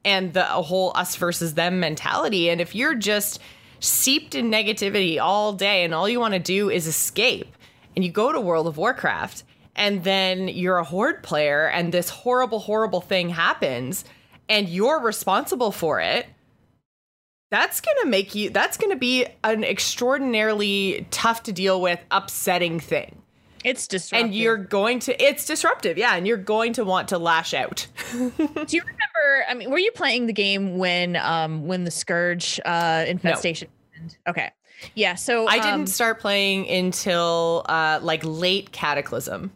and 0.04 0.34
the 0.34 0.44
whole 0.44 0.92
us 0.94 1.16
versus 1.16 1.54
them 1.54 1.80
mentality. 1.80 2.50
And 2.50 2.60
if 2.60 2.74
you're 2.74 2.94
just 2.94 3.40
seeped 3.80 4.34
in 4.34 4.50
negativity 4.50 5.18
all 5.20 5.52
day 5.52 5.84
and 5.84 5.94
all 5.94 6.08
you 6.08 6.20
want 6.20 6.34
to 6.34 6.40
do 6.40 6.68
is 6.70 6.86
escape, 6.86 7.54
and 7.94 8.04
you 8.04 8.10
go 8.10 8.32
to 8.32 8.40
World 8.40 8.66
of 8.66 8.76
Warcraft, 8.76 9.44
and 9.74 10.04
then 10.04 10.48
you're 10.48 10.78
a 10.78 10.84
horde 10.84 11.22
player, 11.22 11.68
and 11.68 11.92
this 11.92 12.08
horrible, 12.08 12.58
horrible 12.58 13.00
thing 13.00 13.30
happens, 13.30 14.04
and 14.48 14.68
you're 14.68 15.00
responsible 15.00 15.72
for 15.72 16.00
it 16.00 16.26
that's 17.50 17.80
going 17.80 17.96
to 18.02 18.08
make 18.08 18.34
you 18.34 18.50
that's 18.50 18.76
going 18.76 18.90
to 18.90 18.96
be 18.98 19.26
an 19.44 19.64
extraordinarily 19.64 21.06
tough 21.10 21.44
to 21.44 21.52
deal 21.52 21.80
with 21.80 22.00
upsetting 22.10 22.80
thing. 22.80 23.22
It's 23.64 23.88
disruptive. 23.88 24.26
and 24.26 24.34
you're 24.34 24.56
going 24.56 25.00
to 25.00 25.22
it's 25.22 25.44
disruptive 25.44 25.98
yeah 25.98 26.14
and 26.14 26.26
you're 26.26 26.36
going 26.36 26.72
to 26.74 26.84
want 26.84 27.08
to 27.08 27.18
lash 27.18 27.54
out. 27.54 27.86
Do 28.12 28.20
you 28.20 28.82
remember 28.82 29.44
i 29.48 29.54
mean 29.54 29.70
were 29.70 29.78
you 29.78 29.92
playing 29.92 30.26
the 30.26 30.32
game 30.32 30.78
when 30.78 31.16
um 31.16 31.66
when 31.66 31.84
the 31.84 31.90
scourge 31.90 32.60
uh 32.64 33.04
infestation 33.06 33.68
no. 33.70 33.94
happened? 33.94 34.18
Okay. 34.28 34.50
Yeah 34.94 35.14
so 35.14 35.48
i 35.48 35.58
um, 35.58 35.62
didn't 35.62 35.88
start 35.88 36.20
playing 36.20 36.68
until 36.68 37.64
uh 37.68 38.00
like 38.02 38.22
late 38.24 38.72
cataclysm. 38.72 39.52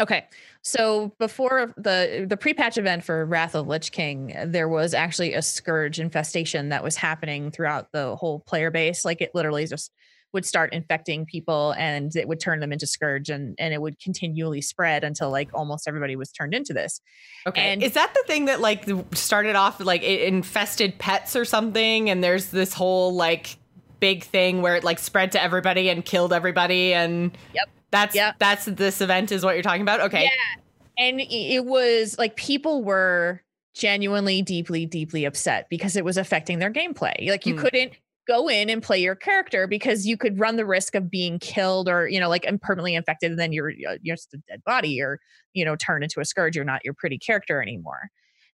Okay 0.00 0.26
so 0.66 1.12
before 1.20 1.72
the 1.76 2.26
the 2.28 2.36
pre-patch 2.36 2.76
event 2.76 3.04
for 3.04 3.24
Wrath 3.24 3.54
of 3.54 3.68
Lich 3.68 3.92
King, 3.92 4.34
there 4.46 4.68
was 4.68 4.94
actually 4.94 5.32
a 5.32 5.40
scourge 5.40 6.00
infestation 6.00 6.70
that 6.70 6.82
was 6.82 6.96
happening 6.96 7.52
throughout 7.52 7.92
the 7.92 8.16
whole 8.16 8.40
player 8.40 8.72
base. 8.72 9.04
Like 9.04 9.20
it 9.20 9.30
literally 9.32 9.64
just 9.68 9.92
would 10.32 10.44
start 10.44 10.72
infecting 10.72 11.24
people 11.24 11.72
and 11.78 12.16
it 12.16 12.26
would 12.26 12.40
turn 12.40 12.58
them 12.58 12.72
into 12.72 12.84
scourge 12.84 13.30
and 13.30 13.54
and 13.60 13.72
it 13.72 13.80
would 13.80 14.00
continually 14.00 14.60
spread 14.60 15.04
until 15.04 15.30
like 15.30 15.50
almost 15.54 15.86
everybody 15.86 16.16
was 16.16 16.32
turned 16.32 16.52
into 16.52 16.72
this. 16.72 17.00
Okay. 17.46 17.60
And 17.60 17.80
is 17.80 17.92
that 17.92 18.12
the 18.12 18.24
thing 18.26 18.46
that 18.46 18.60
like 18.60 18.88
started 19.12 19.54
off 19.54 19.78
like 19.78 20.02
it 20.02 20.22
infested 20.22 20.98
pets 20.98 21.36
or 21.36 21.44
something 21.44 22.10
and 22.10 22.24
there's 22.24 22.46
this 22.46 22.74
whole 22.74 23.14
like 23.14 23.56
big 24.00 24.24
thing 24.24 24.62
where 24.62 24.74
it 24.74 24.82
like 24.82 24.98
spread 24.98 25.30
to 25.32 25.40
everybody 25.40 25.90
and 25.90 26.04
killed 26.04 26.32
everybody 26.32 26.92
and 26.92 27.38
Yep. 27.54 27.68
That's 27.90 28.14
yep. 28.14 28.36
that's 28.38 28.64
this 28.66 29.00
event 29.00 29.32
is 29.32 29.44
what 29.44 29.54
you're 29.54 29.62
talking 29.62 29.82
about. 29.82 30.00
Okay. 30.00 30.24
Yeah. 30.24 30.62
And 30.98 31.20
it 31.20 31.64
was 31.64 32.18
like 32.18 32.36
people 32.36 32.82
were 32.82 33.42
genuinely 33.74 34.40
deeply 34.42 34.86
deeply 34.86 35.24
upset 35.24 35.66
because 35.68 35.96
it 35.96 36.04
was 36.04 36.16
affecting 36.16 36.58
their 36.58 36.72
gameplay. 36.72 37.28
Like 37.28 37.46
you 37.46 37.54
mm. 37.54 37.58
couldn't 37.58 37.92
go 38.26 38.48
in 38.48 38.68
and 38.68 38.82
play 38.82 38.98
your 38.98 39.14
character 39.14 39.66
because 39.66 40.06
you 40.06 40.16
could 40.16 40.38
run 40.38 40.56
the 40.56 40.66
risk 40.66 40.94
of 40.94 41.10
being 41.10 41.38
killed 41.38 41.88
or 41.88 42.08
you 42.08 42.18
know 42.18 42.28
like 42.28 42.44
permanently 42.62 42.94
infected 42.94 43.30
and 43.30 43.38
then 43.38 43.52
you're 43.52 43.70
uh, 43.88 43.96
you're 44.02 44.16
just 44.16 44.34
a 44.34 44.38
dead 44.48 44.62
body 44.64 45.00
or 45.00 45.20
you 45.54 45.64
know 45.64 45.76
turn 45.76 46.02
into 46.02 46.20
a 46.20 46.24
scourge 46.24 46.56
you're 46.56 46.64
not 46.64 46.84
your 46.84 46.94
pretty 46.94 47.18
character 47.18 47.62
anymore 47.62 48.08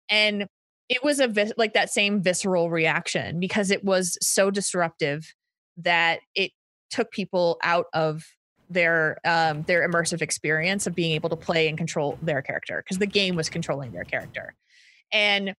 and 0.09 0.47
it 0.89 1.03
was 1.03 1.19
a 1.19 1.27
vis- 1.27 1.53
like 1.57 1.73
that 1.73 1.89
same 1.89 2.21
visceral 2.21 2.69
reaction 2.69 3.39
because 3.39 3.71
it 3.71 3.83
was 3.83 4.17
so 4.21 4.51
disruptive 4.51 5.33
that 5.77 6.19
it 6.35 6.51
took 6.91 7.09
people 7.11 7.57
out 7.63 7.85
of 7.93 8.23
their 8.69 9.17
um, 9.25 9.63
their 9.63 9.87
immersive 9.87 10.21
experience 10.21 10.87
of 10.87 10.95
being 10.95 11.11
able 11.11 11.29
to 11.29 11.35
play 11.35 11.67
and 11.67 11.77
control 11.77 12.17
their 12.21 12.41
character 12.41 12.83
because 12.83 12.97
the 12.97 13.07
game 13.07 13.35
was 13.35 13.49
controlling 13.49 13.91
their 13.91 14.03
character 14.03 14.55
and 15.11 15.55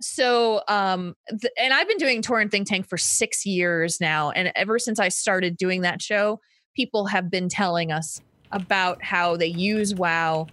so 0.00 0.62
um 0.68 1.14
th- 1.28 1.52
and 1.58 1.72
i've 1.72 1.88
been 1.88 1.96
doing 1.96 2.20
Tauren 2.22 2.50
think 2.50 2.68
tank 2.68 2.86
for 2.86 2.98
six 2.98 3.46
years 3.46 4.00
now 4.00 4.30
and 4.30 4.52
ever 4.54 4.78
since 4.78 4.98
i 4.98 5.08
started 5.08 5.56
doing 5.56 5.82
that 5.82 6.02
show 6.02 6.40
people 6.74 7.06
have 7.06 7.30
been 7.30 7.48
telling 7.48 7.90
us 7.92 8.20
about 8.52 9.02
how 9.02 9.36
they 9.36 9.46
use 9.46 9.94
wow 9.94 10.46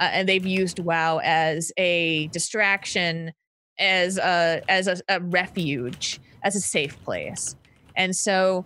uh, 0.00 0.10
and 0.12 0.28
they've 0.28 0.46
used 0.46 0.78
wow 0.80 1.20
as 1.22 1.70
a 1.76 2.26
distraction 2.28 3.32
as 3.78 4.18
a 4.18 4.62
as 4.68 4.88
a, 4.88 4.96
a 5.08 5.20
refuge 5.20 6.20
as 6.42 6.56
a 6.56 6.60
safe 6.60 7.00
place 7.04 7.54
and 7.94 8.14
so 8.14 8.64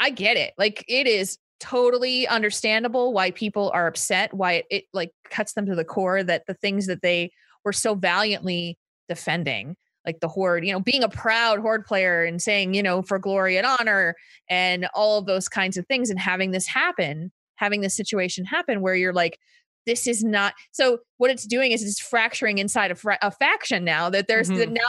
I 0.00 0.10
get 0.10 0.36
it. 0.36 0.54
Like 0.58 0.84
it 0.88 1.06
is 1.06 1.38
totally 1.60 2.26
understandable 2.28 3.12
why 3.12 3.30
people 3.30 3.70
are 3.72 3.86
upset 3.86 4.32
why 4.34 4.52
it, 4.52 4.66
it 4.70 4.84
like 4.92 5.10
cuts 5.30 5.54
them 5.54 5.66
to 5.66 5.74
the 5.74 5.84
core 5.84 6.22
that 6.22 6.44
the 6.46 6.54
things 6.54 6.86
that 6.86 7.02
they 7.02 7.30
were 7.64 7.72
so 7.72 7.94
valiantly 7.94 8.78
defending 9.08 9.76
like 10.04 10.20
the 10.20 10.28
horde 10.28 10.64
you 10.64 10.72
know 10.72 10.80
being 10.80 11.02
a 11.02 11.08
proud 11.08 11.58
horde 11.58 11.84
player 11.84 12.24
and 12.24 12.42
saying 12.42 12.74
you 12.74 12.82
know 12.82 13.02
for 13.02 13.18
glory 13.18 13.56
and 13.56 13.66
honor 13.66 14.14
and 14.48 14.86
all 14.94 15.18
of 15.18 15.26
those 15.26 15.48
kinds 15.48 15.76
of 15.76 15.86
things 15.86 16.10
and 16.10 16.20
having 16.20 16.50
this 16.50 16.66
happen 16.66 17.32
having 17.56 17.80
this 17.80 17.96
situation 17.96 18.44
happen 18.44 18.80
where 18.80 18.94
you're 18.94 19.12
like 19.12 19.38
this 19.86 20.06
is 20.06 20.22
not 20.22 20.54
so 20.72 20.98
what 21.16 21.30
it's 21.30 21.46
doing 21.46 21.72
is 21.72 21.82
it's 21.82 22.00
fracturing 22.00 22.58
inside 22.58 22.90
a, 22.90 22.94
fra- 22.94 23.18
a 23.22 23.30
faction 23.30 23.84
now 23.84 24.10
that 24.10 24.28
there's 24.28 24.48
mm-hmm. 24.48 24.58
the 24.58 24.66
now 24.66 24.88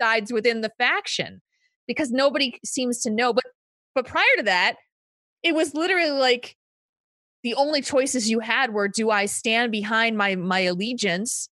sides 0.00 0.32
within 0.32 0.60
the 0.60 0.72
faction 0.78 1.40
because 1.86 2.10
nobody 2.10 2.58
seems 2.64 3.00
to 3.00 3.10
know 3.10 3.32
but 3.32 3.44
but 3.94 4.06
prior 4.06 4.24
to 4.36 4.42
that 4.42 4.76
it 5.44 5.54
was 5.54 5.74
literally 5.74 6.10
like 6.10 6.56
the 7.44 7.54
only 7.54 7.82
choices 7.82 8.28
you 8.28 8.40
had 8.40 8.72
were 8.72 8.88
do 8.88 9.10
I 9.10 9.26
stand 9.26 9.70
behind 9.70 10.16
my 10.16 10.34
my 10.34 10.60
allegiance 10.60 11.48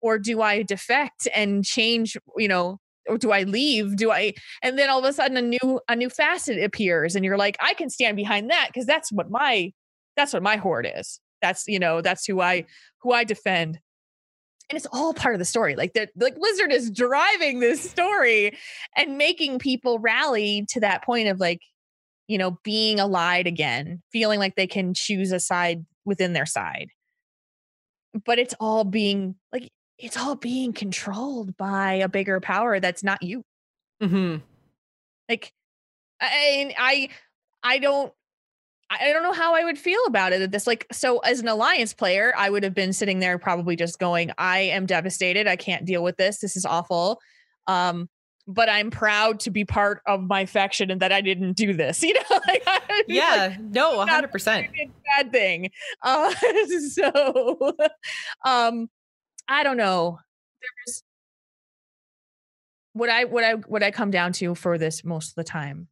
or 0.00 0.18
do 0.18 0.40
I 0.40 0.62
defect 0.62 1.28
and 1.34 1.64
change, 1.64 2.16
you 2.36 2.48
know, 2.48 2.78
or 3.06 3.18
do 3.18 3.30
I 3.30 3.42
leave? 3.42 3.96
Do 3.96 4.10
I 4.10 4.32
and 4.62 4.78
then 4.78 4.88
all 4.90 4.98
of 4.98 5.04
a 5.04 5.12
sudden 5.12 5.36
a 5.36 5.42
new 5.42 5.80
a 5.88 5.94
new 5.94 6.08
facet 6.08 6.62
appears 6.62 7.14
and 7.14 7.24
you're 7.24 7.36
like, 7.36 7.56
I 7.60 7.74
can 7.74 7.90
stand 7.90 8.16
behind 8.16 8.50
that 8.50 8.68
because 8.68 8.86
that's 8.86 9.12
what 9.12 9.30
my 9.30 9.72
that's 10.16 10.32
what 10.32 10.42
my 10.42 10.56
horde 10.56 10.88
is. 10.96 11.20
That's 11.42 11.68
you 11.68 11.78
know, 11.78 12.00
that's 12.00 12.24
who 12.26 12.40
I 12.40 12.64
who 13.02 13.12
I 13.12 13.24
defend. 13.24 13.78
And 14.70 14.76
it's 14.76 14.86
all 14.92 15.14
part 15.14 15.34
of 15.34 15.38
the 15.38 15.44
story. 15.44 15.76
Like 15.76 15.92
the 15.92 16.08
like 16.16 16.36
Blizzard 16.36 16.72
is 16.72 16.90
driving 16.90 17.60
this 17.60 17.90
story 17.90 18.56
and 18.96 19.18
making 19.18 19.58
people 19.58 19.98
rally 19.98 20.64
to 20.70 20.80
that 20.80 21.04
point 21.04 21.28
of 21.28 21.38
like, 21.38 21.60
you 22.28 22.38
know, 22.38 22.58
being 22.62 23.00
allied 23.00 23.46
again, 23.46 24.02
feeling 24.12 24.38
like 24.38 24.54
they 24.54 24.66
can 24.66 24.94
choose 24.94 25.32
a 25.32 25.40
side 25.40 25.84
within 26.04 26.34
their 26.34 26.46
side. 26.46 26.90
But 28.24 28.38
it's 28.38 28.54
all 28.60 28.84
being 28.84 29.34
like, 29.52 29.70
it's 29.98 30.16
all 30.16 30.36
being 30.36 30.72
controlled 30.72 31.56
by 31.56 31.94
a 31.94 32.08
bigger 32.08 32.38
power 32.38 32.78
that's 32.78 33.02
not 33.02 33.22
you. 33.22 33.42
Mm-hmm. 34.02 34.36
Like, 35.28 35.52
I 36.20 36.74
I 36.78 37.08
I 37.62 37.78
don't 37.78 38.12
I 38.90 39.12
don't 39.12 39.22
know 39.22 39.32
how 39.32 39.54
I 39.54 39.64
would 39.64 39.78
feel 39.78 40.00
about 40.06 40.32
it. 40.32 40.38
That 40.38 40.50
this 40.50 40.66
like 40.66 40.86
so 40.92 41.18
as 41.18 41.40
an 41.40 41.48
alliance 41.48 41.92
player, 41.92 42.32
I 42.36 42.48
would 42.48 42.62
have 42.62 42.74
been 42.74 42.92
sitting 42.92 43.18
there 43.18 43.38
probably 43.38 43.76
just 43.76 43.98
going, 43.98 44.30
I 44.38 44.60
am 44.60 44.86
devastated. 44.86 45.46
I 45.46 45.56
can't 45.56 45.84
deal 45.84 46.02
with 46.02 46.16
this. 46.16 46.38
This 46.38 46.56
is 46.56 46.64
awful. 46.64 47.20
Um, 47.66 48.08
but 48.48 48.70
I'm 48.70 48.90
proud 48.90 49.40
to 49.40 49.50
be 49.50 49.66
part 49.66 50.00
of 50.06 50.22
my 50.22 50.46
faction 50.46 50.90
and 50.90 51.02
that 51.02 51.12
I 51.12 51.20
didn't 51.20 51.52
do 51.52 51.74
this. 51.74 52.02
You 52.08 52.14
know, 52.14 52.40
like, 52.46 52.66
yeah, 53.06 53.48
like, 53.50 53.60
no, 53.60 54.00
hundred 54.06 54.32
percent 54.32 54.68
bad 55.04 55.30
thing. 55.30 55.70
Uh, 56.02 56.32
so, 56.90 57.76
um, 58.46 58.88
I 59.46 59.62
don't 59.62 59.76
know. 59.76 60.18
There's 60.62 61.02
what 62.94 63.10
I 63.10 63.24
what 63.24 63.44
I 63.44 63.52
what 63.52 63.82
I 63.82 63.90
come 63.90 64.10
down 64.10 64.32
to 64.34 64.54
for 64.54 64.78
this 64.78 65.04
most 65.04 65.30
of 65.30 65.34
the 65.34 65.44
time 65.44 65.88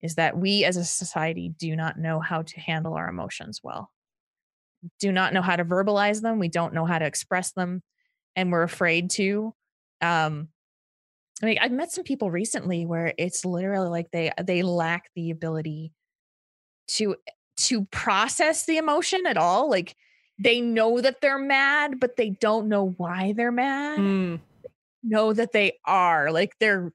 is 0.00 0.14
that 0.14 0.38
we 0.38 0.64
as 0.64 0.78
a 0.78 0.84
society 0.84 1.52
do 1.58 1.76
not 1.76 1.98
know 1.98 2.20
how 2.20 2.40
to 2.40 2.60
handle 2.60 2.94
our 2.94 3.08
emotions 3.08 3.60
well. 3.62 3.90
Do 4.98 5.12
not 5.12 5.34
know 5.34 5.42
how 5.42 5.56
to 5.56 5.64
verbalize 5.64 6.22
them. 6.22 6.38
We 6.38 6.48
don't 6.48 6.72
know 6.72 6.86
how 6.86 6.98
to 6.98 7.04
express 7.04 7.52
them, 7.52 7.82
and 8.34 8.50
we're 8.50 8.62
afraid 8.62 9.10
to. 9.10 9.54
Um, 10.00 10.48
I 11.42 11.46
mean, 11.46 11.58
I've 11.60 11.72
met 11.72 11.90
some 11.90 12.04
people 12.04 12.30
recently 12.30 12.84
where 12.84 13.14
it's 13.16 13.44
literally 13.44 13.88
like 13.88 14.10
they 14.10 14.30
they 14.42 14.62
lack 14.62 15.10
the 15.14 15.30
ability 15.30 15.92
to 16.88 17.16
to 17.56 17.84
process 17.86 18.66
the 18.66 18.78
emotion 18.78 19.26
at 19.26 19.36
all. 19.36 19.70
Like 19.70 19.96
they 20.38 20.60
know 20.60 21.00
that 21.00 21.20
they're 21.20 21.38
mad, 21.38 22.00
but 22.00 22.16
they 22.16 22.30
don't 22.30 22.68
know 22.68 22.94
why 22.96 23.34
they're 23.36 23.52
mad. 23.52 23.98
Mm. 23.98 24.40
Know 25.02 25.32
that 25.32 25.52
they 25.52 25.78
are 25.84 26.30
like 26.30 26.54
they're 26.58 26.92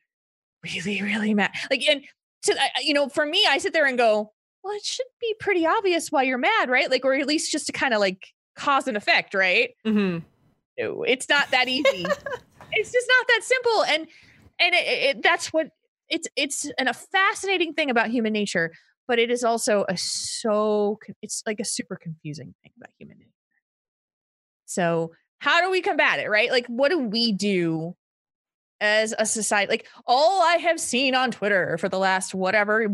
really, 0.64 1.02
really 1.02 1.34
mad. 1.34 1.52
Like, 1.70 1.84
and 1.88 2.04
to 2.44 2.56
you 2.82 2.94
know, 2.94 3.10
for 3.10 3.26
me, 3.26 3.46
I 3.48 3.58
sit 3.58 3.74
there 3.74 3.86
and 3.86 3.98
go, 3.98 4.32
well, 4.64 4.74
it 4.74 4.86
should 4.86 5.06
be 5.22 5.36
pretty 5.40 5.66
obvious 5.66 6.12
why 6.12 6.24
you're 6.24 6.38
mad, 6.38 6.70
right? 6.70 6.90
Like, 6.90 7.06
or 7.06 7.14
at 7.14 7.28
least 7.28 7.52
just 7.52 7.68
to 7.68 7.72
kind 7.72 7.94
of 7.94 8.00
like 8.00 8.34
cause 8.56 8.88
and 8.88 8.98
effect, 8.98 9.34
right? 9.34 9.72
Mm-hmm. 9.86 10.20
No, 10.80 11.04
it's 11.04 11.30
not 11.30 11.52
that 11.52 11.68
easy. 11.68 12.06
it's 12.72 12.92
just 12.92 13.08
not 13.08 13.28
that 13.28 13.42
simple, 13.44 13.84
and 13.86 14.08
and 14.60 14.74
it, 14.74 14.88
it, 14.88 15.24
that's 15.24 15.54
what 15.54 15.70
it's 16.10 16.28
it's 16.36 16.70
an, 16.78 16.88
a 16.88 16.94
fascinating 16.94 17.74
thing 17.74 17.90
about 17.90 18.10
human 18.10 18.34
nature 18.34 18.72
but 19.08 19.20
it 19.20 19.30
is 19.30 19.44
also 19.44 19.86
a 19.88 19.98
so 19.98 21.00
it's 21.22 21.44
like 21.46 21.60
a 21.60 21.66
super 21.66 21.96
confusing 21.96 22.54
thing 22.64 22.72
about 22.78 22.92
human 22.98 23.18
nature. 23.18 23.32
So 24.66 25.12
how 25.40 25.62
do 25.62 25.70
we 25.70 25.82
combat 25.82 26.20
it, 26.20 26.30
right? 26.30 26.52
Like 26.52 26.66
what 26.68 26.90
do 26.90 27.00
we 27.00 27.32
do 27.32 27.96
as 28.82 29.14
a 29.18 29.26
society? 29.26 29.70
Like 29.70 29.88
all 30.08 30.42
I 30.42 30.56
have 30.56 30.80
seen 30.80 31.14
on 31.14 31.32
Twitter 31.32 31.78
for 31.78 31.88
the 31.88 32.00
last 32.00 32.34
whatever 32.34 32.88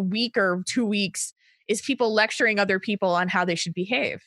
week 0.00 0.36
or 0.36 0.62
2 0.68 0.86
weeks 0.86 1.34
is 1.68 1.82
people 1.82 2.14
lecturing 2.14 2.58
other 2.58 2.80
people 2.80 3.10
on 3.10 3.28
how 3.28 3.44
they 3.44 3.54
should 3.54 3.74
behave. 3.74 4.22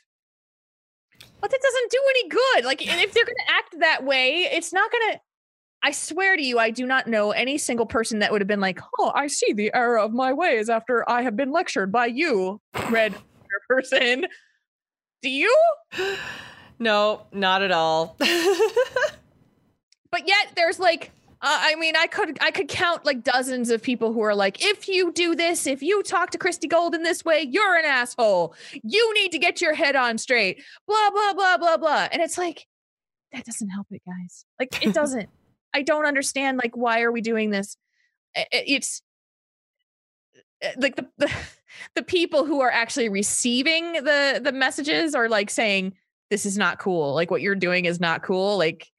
But 1.40 1.50
that 1.50 1.62
doesn't 1.62 1.92
do 1.92 2.02
any 2.10 2.30
good. 2.30 2.66
Like 2.66 2.82
if 2.82 3.14
they're 3.14 3.26
going 3.26 3.36
to 3.36 3.54
act 3.54 3.80
that 3.80 4.04
way, 4.04 4.48
it's 4.52 4.72
not 4.72 4.92
going 4.92 5.14
to 5.14 5.20
I 5.84 5.92
swear 5.92 6.36
to 6.36 6.44
you, 6.44 6.60
I 6.60 6.70
do 6.70 6.86
not 6.86 7.08
know 7.08 7.32
any 7.32 7.58
single 7.58 7.86
person 7.86 8.20
that 8.20 8.32
would 8.32 8.42
have 8.42 8.48
been 8.48 8.60
like, 8.60 8.80
"Oh, 9.00 9.12
I 9.16 9.28
see 9.28 9.54
the 9.54 9.74
error 9.74 9.98
of 10.00 10.14
my 10.14 10.32
ways 10.34 10.70
after 10.70 11.10
I 11.10 11.24
have 11.24 11.36
been 11.36 11.52
lectured 11.52 11.92
by 11.92 12.08
you, 12.08 12.62
red 12.90 13.16
person." 13.70 14.26
Do 15.22 15.30
you? 15.30 15.56
No, 16.80 17.28
not 17.32 17.62
at 17.62 17.72
all. 17.72 18.16
but 18.20 18.28
yet, 20.28 20.48
there's 20.56 20.80
like, 20.80 21.12
uh, 21.44 21.60
I 21.62 21.76
mean, 21.76 21.96
I 21.96 22.08
could 22.08 22.40
I 22.42 22.50
could 22.50 22.68
count 22.70 23.06
like 23.06 23.24
dozens 23.24 23.70
of 23.70 23.84
people 23.84 24.14
who 24.14 24.22
are 24.22 24.34
like, 24.34 24.66
if 24.66 24.88
you 24.88 25.12
do 25.12 25.36
this, 25.36 25.68
if 25.68 25.84
you 25.84 26.02
talk 26.02 26.32
to 26.32 26.40
Christie 26.40 26.68
Golden 26.68 27.04
this 27.04 27.24
way, 27.24 27.48
you're 27.48 27.78
an 27.78 27.86
asshole. 27.86 28.56
You 28.84 29.14
need 29.14 29.32
to 29.32 29.38
get 29.38 29.62
your 29.62 29.76
head 29.76 29.96
on 29.96 30.18
straight. 30.18 30.64
Blah 30.88 31.12
blah 31.12 31.34
blah 31.34 31.58
blah 31.58 31.78
blah. 31.78 32.08
And 32.12 32.20
it's 32.20 32.40
like, 32.40 32.66
that 33.32 33.46
doesn't 33.46 33.70
help 33.70 33.88
it, 33.92 34.02
guys. 34.06 34.46
Like, 34.60 34.84
it 34.84 34.94
doesn't. 34.96 35.30
I 35.74 35.82
don't 35.82 36.06
understand 36.06 36.58
like 36.58 36.76
why 36.76 37.02
are 37.02 37.12
we 37.12 37.22
doing 37.22 37.50
this? 37.50 37.78
It's 38.36 39.02
eh, 40.62 40.74
like 40.78 40.96
the, 40.96 41.08
the 41.18 41.32
the 41.96 42.04
people 42.04 42.46
who 42.46 42.62
are 42.62 42.72
actually 42.72 43.10
receiving 43.10 43.94
the 43.94 44.42
the 44.44 44.52
messages 44.52 45.16
are 45.16 45.30
like 45.30 45.50
saying 45.50 45.94
this 46.30 46.46
is 46.46 46.58
not 46.58 46.80
cool. 46.80 47.14
Like 47.14 47.32
what 47.32 47.42
you're 47.42 47.56
doing 47.56 47.86
is 47.86 48.00
not 48.00 48.24
cool. 48.24 48.58
Like 48.58 48.92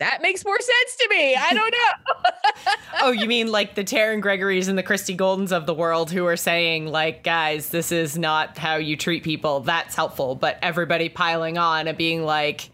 that 0.00 0.22
makes 0.22 0.44
more 0.44 0.60
sense 0.60 0.96
to 0.98 1.08
me. 1.08 1.36
I 1.36 1.54
don't 1.54 1.70
know. 1.70 2.72
oh, 3.02 3.10
you 3.12 3.26
mean 3.28 3.52
like 3.52 3.76
the 3.76 3.84
Taryn 3.84 4.22
Gregorys 4.22 4.68
and 4.68 4.76
the 4.76 4.82
Christie 4.82 5.16
Goldens 5.16 5.52
of 5.52 5.66
the 5.66 5.74
world 5.74 6.10
who 6.10 6.26
are 6.26 6.36
saying, 6.36 6.88
like, 6.88 7.22
guys, 7.22 7.68
this 7.68 7.92
is 7.92 8.18
not 8.18 8.58
how 8.58 8.76
you 8.76 8.96
treat 8.96 9.22
people. 9.22 9.60
That's 9.60 9.94
helpful. 9.94 10.34
But 10.34 10.58
everybody 10.62 11.08
piling 11.08 11.58
on 11.58 11.86
and 11.86 11.96
being 11.96 12.24
like, 12.24 12.70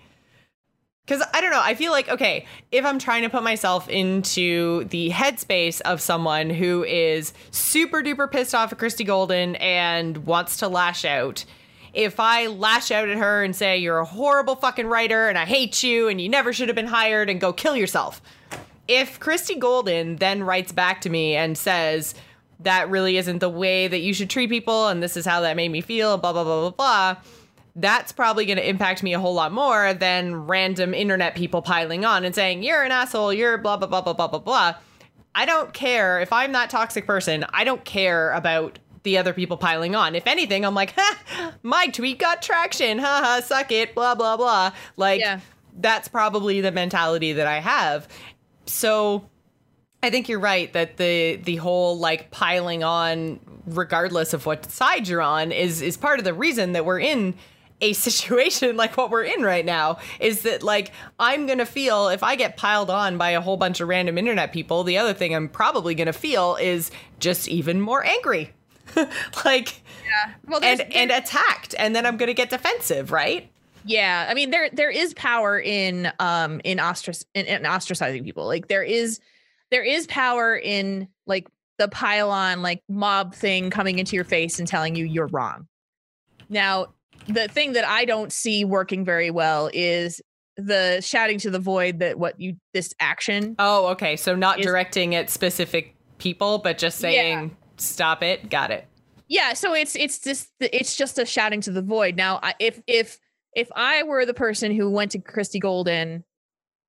because 1.11 1.27
I 1.35 1.40
don't 1.40 1.51
know, 1.51 1.61
I 1.61 1.75
feel 1.75 1.90
like, 1.90 2.09
okay, 2.09 2.46
if 2.70 2.85
I'm 2.85 3.01
trying 3.01 3.23
to 3.23 3.29
put 3.29 3.42
myself 3.42 3.88
into 3.88 4.85
the 4.85 5.11
headspace 5.11 5.81
of 5.81 6.01
someone 6.01 6.51
who 6.51 6.85
is 6.85 7.33
super 7.51 8.01
duper 8.01 8.31
pissed 8.31 8.55
off 8.55 8.70
at 8.70 8.79
Christie 8.79 9.03
Golden 9.03 9.57
and 9.57 10.18
wants 10.18 10.59
to 10.59 10.68
lash 10.68 11.05
out, 11.05 11.44
if 11.92 12.20
I 12.20 12.46
lash 12.46 12.92
out 12.92 13.09
at 13.09 13.18
her 13.18 13.42
and 13.42 13.57
say, 13.57 13.79
you're 13.79 13.99
a 13.99 14.05
horrible 14.05 14.55
fucking 14.55 14.87
writer 14.87 15.29
and 15.29 15.37
I 15.37 15.46
hate 15.46 15.83
you 15.83 16.07
and 16.07 16.20
you 16.20 16.29
never 16.29 16.53
should 16.53 16.68
have 16.68 16.77
been 16.77 16.87
hired 16.87 17.29
and 17.29 17.40
go 17.40 17.53
kill 17.53 17.75
yourself. 17.75 18.23
If 18.87 19.18
Christie 19.18 19.59
Golden 19.59 20.14
then 20.14 20.44
writes 20.44 20.70
back 20.70 21.01
to 21.01 21.11
me 21.11 21.35
and 21.35 21.59
says, 21.59 22.14
that 22.61 22.88
really 22.88 23.16
isn't 23.16 23.40
the 23.40 23.49
way 23.49 23.88
that 23.88 23.99
you 23.99 24.14
should 24.14 24.31
treat 24.31 24.49
people 24.49 24.87
and 24.87 25.03
this 25.03 25.16
is 25.16 25.27
how 25.27 25.40
that 25.40 25.57
made 25.57 25.73
me 25.73 25.81
feel, 25.81 26.18
blah, 26.18 26.33
blah, 26.33 26.44
blah, 26.44 26.70
blah, 26.70 26.70
blah 26.70 27.23
that's 27.76 28.12
probably 28.12 28.46
going 28.46 28.59
to 28.59 28.68
impact 28.68 29.02
me 29.02 29.14
a 29.14 29.20
whole 29.20 29.35
lot 29.35 29.52
more 29.52 29.94
than 29.94 30.46
random 30.46 30.94
internet 30.94 31.35
people 31.35 31.62
piling 31.62 32.04
on 32.04 32.24
and 32.24 32.35
saying, 32.35 32.62
you're 32.62 32.83
an 32.83 32.92
asshole, 32.92 33.33
you're 33.33 33.59
blah, 33.59 33.76
blah, 33.76 33.88
blah, 33.88 34.00
blah, 34.00 34.12
blah, 34.12 34.28
blah, 34.28 34.38
blah. 34.38 34.74
I 35.35 35.46
don't 35.46 35.72
care. 35.72 36.20
If 36.20 36.33
I'm 36.33 36.52
that 36.52 36.70
toxic 36.70 37.06
person, 37.06 37.44
I 37.52 37.64
don't 37.64 37.85
care 37.85 38.33
about 38.33 38.78
the 39.04 39.18
other 39.18 39.33
people 39.33 39.56
piling 39.56 39.94
on. 39.94 40.14
If 40.14 40.26
anything, 40.26 40.64
I'm 40.64 40.74
like, 40.74 40.94
ha, 40.96 41.54
my 41.62 41.87
tweet 41.87 42.18
got 42.18 42.42
traction. 42.42 42.98
Ha 42.98 43.20
ha, 43.22 43.40
suck 43.40 43.70
it, 43.72 43.94
blah, 43.94 44.14
blah, 44.14 44.37
blah. 44.37 44.72
Like, 44.96 45.20
yeah. 45.20 45.40
that's 45.78 46.09
probably 46.09 46.61
the 46.61 46.72
mentality 46.72 47.33
that 47.35 47.46
I 47.46 47.61
have. 47.61 48.09
So 48.66 49.30
I 50.02 50.11
think 50.11 50.28
you're 50.28 50.40
right 50.40 50.72
that 50.72 50.96
the 50.96 51.37
the 51.37 51.56
whole 51.56 51.98
like 51.98 52.30
piling 52.30 52.83
on 52.83 53.40
regardless 53.66 54.33
of 54.33 54.46
what 54.46 54.70
side 54.70 55.09
you're 55.09 55.20
on 55.20 55.52
is 55.52 55.83
is 55.83 55.96
part 55.96 56.18
of 56.18 56.24
the 56.24 56.35
reason 56.35 56.72
that 56.72 56.85
we're 56.85 57.00
in 57.00 57.35
a 57.81 57.93
situation 57.93 58.77
like 58.77 58.97
what 58.97 59.11
we're 59.11 59.25
in 59.25 59.43
right 59.43 59.64
now 59.64 59.99
is 60.19 60.43
that 60.43 60.62
like 60.62 60.93
I'm 61.19 61.47
going 61.47 61.59
to 61.59 61.66
feel 61.66 62.09
if 62.09 62.23
I 62.23 62.37
get 62.37 62.57
piled 62.57 62.90
on 62.90 63.19
by 63.19 63.31
a 63.31 63.40
whole 63.40 63.57
bunch 63.57 63.81
of 63.81 63.88
random 63.88 64.19
internet 64.19 64.53
people, 64.53 64.85
the 64.85 64.99
other 64.99 65.14
thing 65.14 65.35
I'm 65.35 65.49
probably 65.49 65.95
going 65.95 66.07
to 66.07 66.12
feel 66.12 66.57
is 66.57 66.90
just 67.19 67.49
even 67.49 67.81
more 67.81 68.05
angry. 68.05 68.53
like 69.45 69.83
yeah. 70.05 70.35
Well, 70.47 70.62
and 70.62 70.81
and 70.93 71.11
attacked 71.11 71.75
and 71.79 71.95
then 71.95 72.07
I'm 72.07 72.16
going 72.16 72.29
to 72.29 72.35
get 72.35 72.51
defensive, 72.51 73.12
right? 73.12 73.51
Yeah. 73.85 74.27
I 74.29 74.35
mean 74.35 74.51
there 74.51 74.69
there 74.73 74.90
is 74.90 75.14
power 75.14 75.59
in 75.59 76.12
um 76.19 76.61
in 76.64 76.79
ostrac 76.79 77.25
in, 77.35 77.47
in 77.47 77.62
ostracizing 77.62 78.25
people. 78.25 78.47
Like 78.47 78.69
there 78.69 78.83
is 78.83 79.21
there 79.71 79.85
is 79.85 80.07
power 80.09 80.57
in 80.57 81.09
like 81.27 81.47
the 81.79 81.88
pile 81.88 82.31
on 82.31 82.61
like 82.61 82.83
mob 82.88 83.35
thing 83.35 83.71
coming 83.71 83.99
into 83.99 84.14
your 84.14 84.25
face 84.25 84.59
and 84.59 84.69
telling 84.69 84.95
you 84.95 85.07
you're 85.07 85.29
wrong. 85.29 85.66
Now, 86.51 86.88
the 87.35 87.49
thing 87.49 87.73
that 87.73 87.87
I 87.87 88.05
don't 88.05 88.33
see 88.33 88.64
working 88.64 89.05
very 89.05 89.31
well 89.31 89.71
is 89.73 90.21
the 90.57 91.01
shouting 91.01 91.38
to 91.38 91.51
the 91.51 91.59
void 91.59 92.01
that 92.01 92.19
what 92.19 92.38
you 92.40 92.57
this 92.75 92.95
action. 93.01 93.57
Oh, 93.59 93.87
okay. 93.88 94.16
So 94.16 94.35
not 94.35 94.61
is, 94.61 94.66
directing 94.66 95.14
at 95.14 95.31
specific 95.31 95.97
people, 96.19 96.59
but 96.59 96.79
just 96.79 96.99
saying 96.99 97.49
yeah. 97.49 97.55
stop 97.77 98.23
it. 98.23 98.51
Got 98.51 98.71
it. 98.71 98.87
Yeah. 99.29 99.55
So 99.55 99.75
it's 99.75 99.97
it's 99.97 100.19
just 100.19 100.51
it's 100.61 100.97
just 100.97 101.19
a 101.19 101.27
shouting 101.27 101.61
to 101.62 101.71
the 101.71 101.83
void. 101.83 102.16
Now, 102.16 102.40
if 102.59 102.81
if 102.87 103.19
if 103.55 103.69
I 103.75 104.03
were 104.03 104.27
the 104.27 104.35
person 104.35 104.75
who 104.75 104.90
went 104.90 105.12
to 105.12 105.19
Christie 105.19 105.59
Golden, 105.59 106.25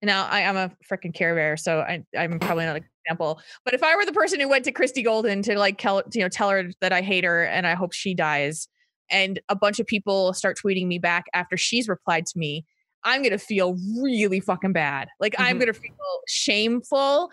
now 0.03 0.27
I, 0.27 0.41
am 0.41 0.57
a 0.57 0.71
freaking 0.91 1.15
Care 1.15 1.35
Bear, 1.35 1.57
so 1.57 1.81
I, 1.81 2.05
I'm 2.17 2.39
probably 2.39 2.65
not 2.65 2.77
an 2.77 2.85
example. 3.05 3.41
But 3.65 3.75
if 3.75 3.83
I 3.83 3.97
were 3.97 4.05
the 4.05 4.13
person 4.13 4.41
who 4.41 4.49
went 4.49 4.65
to 4.65 4.73
Christie 4.73 5.03
Golden 5.03 5.43
to 5.43 5.59
like 5.59 5.79
tell 5.79 6.03
you 6.13 6.23
know 6.23 6.29
tell 6.29 6.51
her 6.51 6.71
that 6.81 6.93
I 6.93 7.03
hate 7.03 7.25
her 7.25 7.45
and 7.45 7.67
I 7.67 7.75
hope 7.75 7.93
she 7.93 8.15
dies, 8.15 8.69
and 9.11 9.41
a 9.49 9.57
bunch 9.57 9.81
of 9.81 9.87
people 9.87 10.33
start 10.33 10.59
tweeting 10.63 10.87
me 10.87 10.99
back 10.99 11.27
after 11.35 11.57
she's 11.57 11.89
replied 11.89 12.27
to 12.27 12.39
me, 12.39 12.65
I'm 13.05 13.23
going 13.23 13.33
to 13.33 13.39
feel 13.39 13.77
really 14.01 14.41
fucking 14.41 14.73
bad. 14.73 15.09
Like 15.21 15.35
mm-hmm. 15.35 15.45
I'm 15.45 15.59
going 15.59 15.73
to 15.73 15.79
feel 15.79 15.95
shameful, 16.27 17.31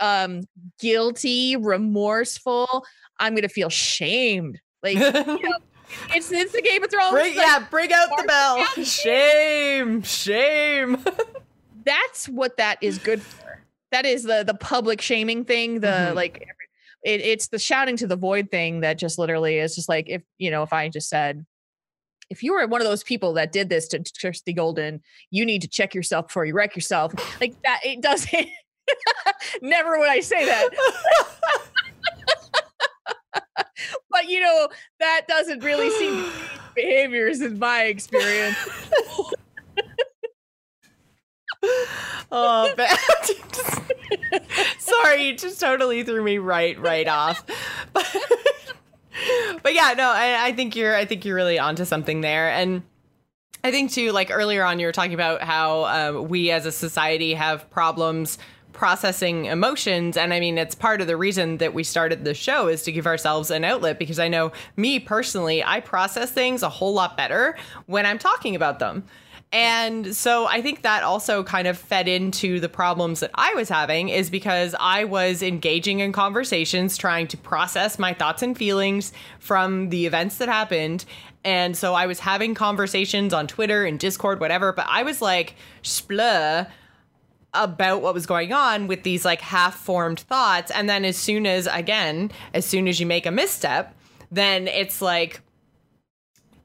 um 0.00 0.42
guilty, 0.80 1.56
remorseful. 1.56 2.84
I'm 3.18 3.34
going 3.34 3.42
to 3.42 3.48
feel 3.48 3.68
shamed. 3.68 4.60
Like 4.82 4.96
you 4.96 5.12
know, 5.12 5.38
it's 6.14 6.32
it's 6.32 6.52
the 6.52 6.62
Game 6.62 6.82
of 6.82 6.90
Thrones. 6.90 7.12
Bring, 7.12 7.36
like, 7.36 7.46
yeah, 7.46 7.66
bring 7.70 7.92
out 7.92 8.08
the 8.16 8.24
bell. 8.24 8.64
Shame, 8.84 10.02
shame. 10.02 11.04
That's 11.84 12.28
what 12.28 12.56
that 12.58 12.78
is 12.80 12.98
good 12.98 13.22
for. 13.22 13.62
That 13.90 14.06
is 14.06 14.22
the 14.22 14.44
the 14.44 14.54
public 14.54 15.00
shaming 15.00 15.44
thing, 15.44 15.80
the 15.80 15.88
mm-hmm. 15.88 16.16
like 16.16 16.46
it, 17.04 17.20
it's 17.20 17.48
the 17.48 17.58
shouting 17.58 17.96
to 17.98 18.06
the 18.06 18.16
void 18.16 18.50
thing 18.50 18.80
that 18.80 18.98
just 18.98 19.18
literally 19.18 19.58
is 19.58 19.74
just 19.74 19.88
like 19.88 20.08
if 20.08 20.22
you 20.38 20.50
know 20.50 20.62
if 20.62 20.72
I 20.72 20.88
just 20.88 21.08
said 21.08 21.44
if 22.30 22.42
you 22.42 22.54
were 22.54 22.66
one 22.66 22.80
of 22.80 22.86
those 22.86 23.02
people 23.02 23.34
that 23.34 23.52
did 23.52 23.68
this 23.68 23.86
to 23.88 24.02
Kirsty 24.20 24.54
Golden, 24.54 25.02
you 25.30 25.44
need 25.44 25.60
to 25.62 25.68
check 25.68 25.94
yourself 25.94 26.28
before 26.28 26.46
you 26.46 26.54
wreck 26.54 26.74
yourself. 26.74 27.12
Like 27.42 27.60
that, 27.62 27.80
it 27.84 28.00
doesn't. 28.00 28.48
Never 29.62 29.98
would 29.98 30.08
I 30.08 30.20
say 30.20 30.46
that. 30.46 30.70
but 34.10 34.28
you 34.28 34.40
know 34.40 34.68
that 34.98 35.22
doesn't 35.28 35.62
really 35.62 35.90
seem 35.90 36.24
behaviors 36.74 37.42
in 37.42 37.58
my 37.58 37.84
experience. 37.84 38.56
Oh, 42.32 42.72
bad. 42.76 42.98
Sorry, 44.78 45.24
you 45.24 45.36
just 45.36 45.60
totally 45.60 46.02
threw 46.02 46.22
me 46.22 46.38
right, 46.38 46.78
right 46.78 47.08
off. 47.08 47.44
But, 47.92 48.16
but 49.62 49.74
yeah, 49.74 49.94
no, 49.96 50.10
I, 50.10 50.46
I 50.46 50.52
think 50.52 50.76
you're, 50.76 50.94
I 50.94 51.04
think 51.04 51.24
you're 51.24 51.36
really 51.36 51.58
onto 51.58 51.84
something 51.84 52.20
there, 52.20 52.50
and. 52.50 52.82
I 53.64 53.70
think 53.70 53.92
too, 53.92 54.10
like 54.10 54.32
earlier 54.32 54.64
on, 54.64 54.80
you 54.80 54.86
were 54.86 54.92
talking 54.92 55.14
about 55.14 55.40
how 55.40 55.84
um, 55.84 56.28
we 56.28 56.50
as 56.50 56.66
a 56.66 56.72
society 56.72 57.34
have 57.34 57.70
problems 57.70 58.36
processing 58.72 59.44
emotions 59.46 60.16
and 60.16 60.32
i 60.32 60.40
mean 60.40 60.58
it's 60.58 60.74
part 60.74 61.00
of 61.00 61.06
the 61.06 61.16
reason 61.16 61.58
that 61.58 61.74
we 61.74 61.84
started 61.84 62.24
the 62.24 62.34
show 62.34 62.68
is 62.68 62.82
to 62.82 62.92
give 62.92 63.06
ourselves 63.06 63.50
an 63.50 63.64
outlet 63.64 63.98
because 63.98 64.18
i 64.18 64.28
know 64.28 64.50
me 64.76 64.98
personally 64.98 65.62
i 65.62 65.80
process 65.80 66.30
things 66.30 66.62
a 66.62 66.68
whole 66.68 66.94
lot 66.94 67.16
better 67.16 67.56
when 67.86 68.06
i'm 68.06 68.18
talking 68.18 68.56
about 68.56 68.78
them 68.78 69.04
and 69.52 70.16
so 70.16 70.46
I 70.46 70.62
think 70.62 70.80
that 70.82 71.02
also 71.02 71.44
kind 71.44 71.68
of 71.68 71.76
fed 71.76 72.08
into 72.08 72.58
the 72.58 72.70
problems 72.70 73.20
that 73.20 73.30
I 73.34 73.52
was 73.54 73.68
having 73.68 74.08
is 74.08 74.30
because 74.30 74.74
I 74.80 75.04
was 75.04 75.42
engaging 75.42 76.00
in 76.00 76.12
conversations 76.12 76.96
trying 76.96 77.26
to 77.28 77.36
process 77.36 77.98
my 77.98 78.14
thoughts 78.14 78.42
and 78.42 78.56
feelings 78.56 79.12
from 79.38 79.90
the 79.90 80.06
events 80.06 80.38
that 80.38 80.48
happened. 80.48 81.04
And 81.44 81.76
so 81.76 81.92
I 81.92 82.06
was 82.06 82.20
having 82.20 82.54
conversations 82.54 83.34
on 83.34 83.46
Twitter 83.46 83.84
and 83.84 83.98
Discord, 83.98 84.40
whatever, 84.40 84.72
but 84.72 84.86
I 84.88 85.02
was 85.02 85.20
like, 85.20 85.54
splur 85.82 86.66
about 87.52 88.00
what 88.00 88.14
was 88.14 88.24
going 88.24 88.54
on 88.54 88.86
with 88.86 89.02
these 89.02 89.24
like 89.24 89.42
half 89.42 89.74
formed 89.74 90.20
thoughts. 90.20 90.70
And 90.70 90.88
then 90.88 91.04
as 91.04 91.18
soon 91.18 91.46
as, 91.46 91.66
again, 91.66 92.30
as 92.54 92.64
soon 92.64 92.88
as 92.88 92.98
you 92.98 93.04
make 93.04 93.26
a 93.26 93.30
misstep, 93.30 93.94
then 94.30 94.66
it's 94.66 95.02
like, 95.02 95.42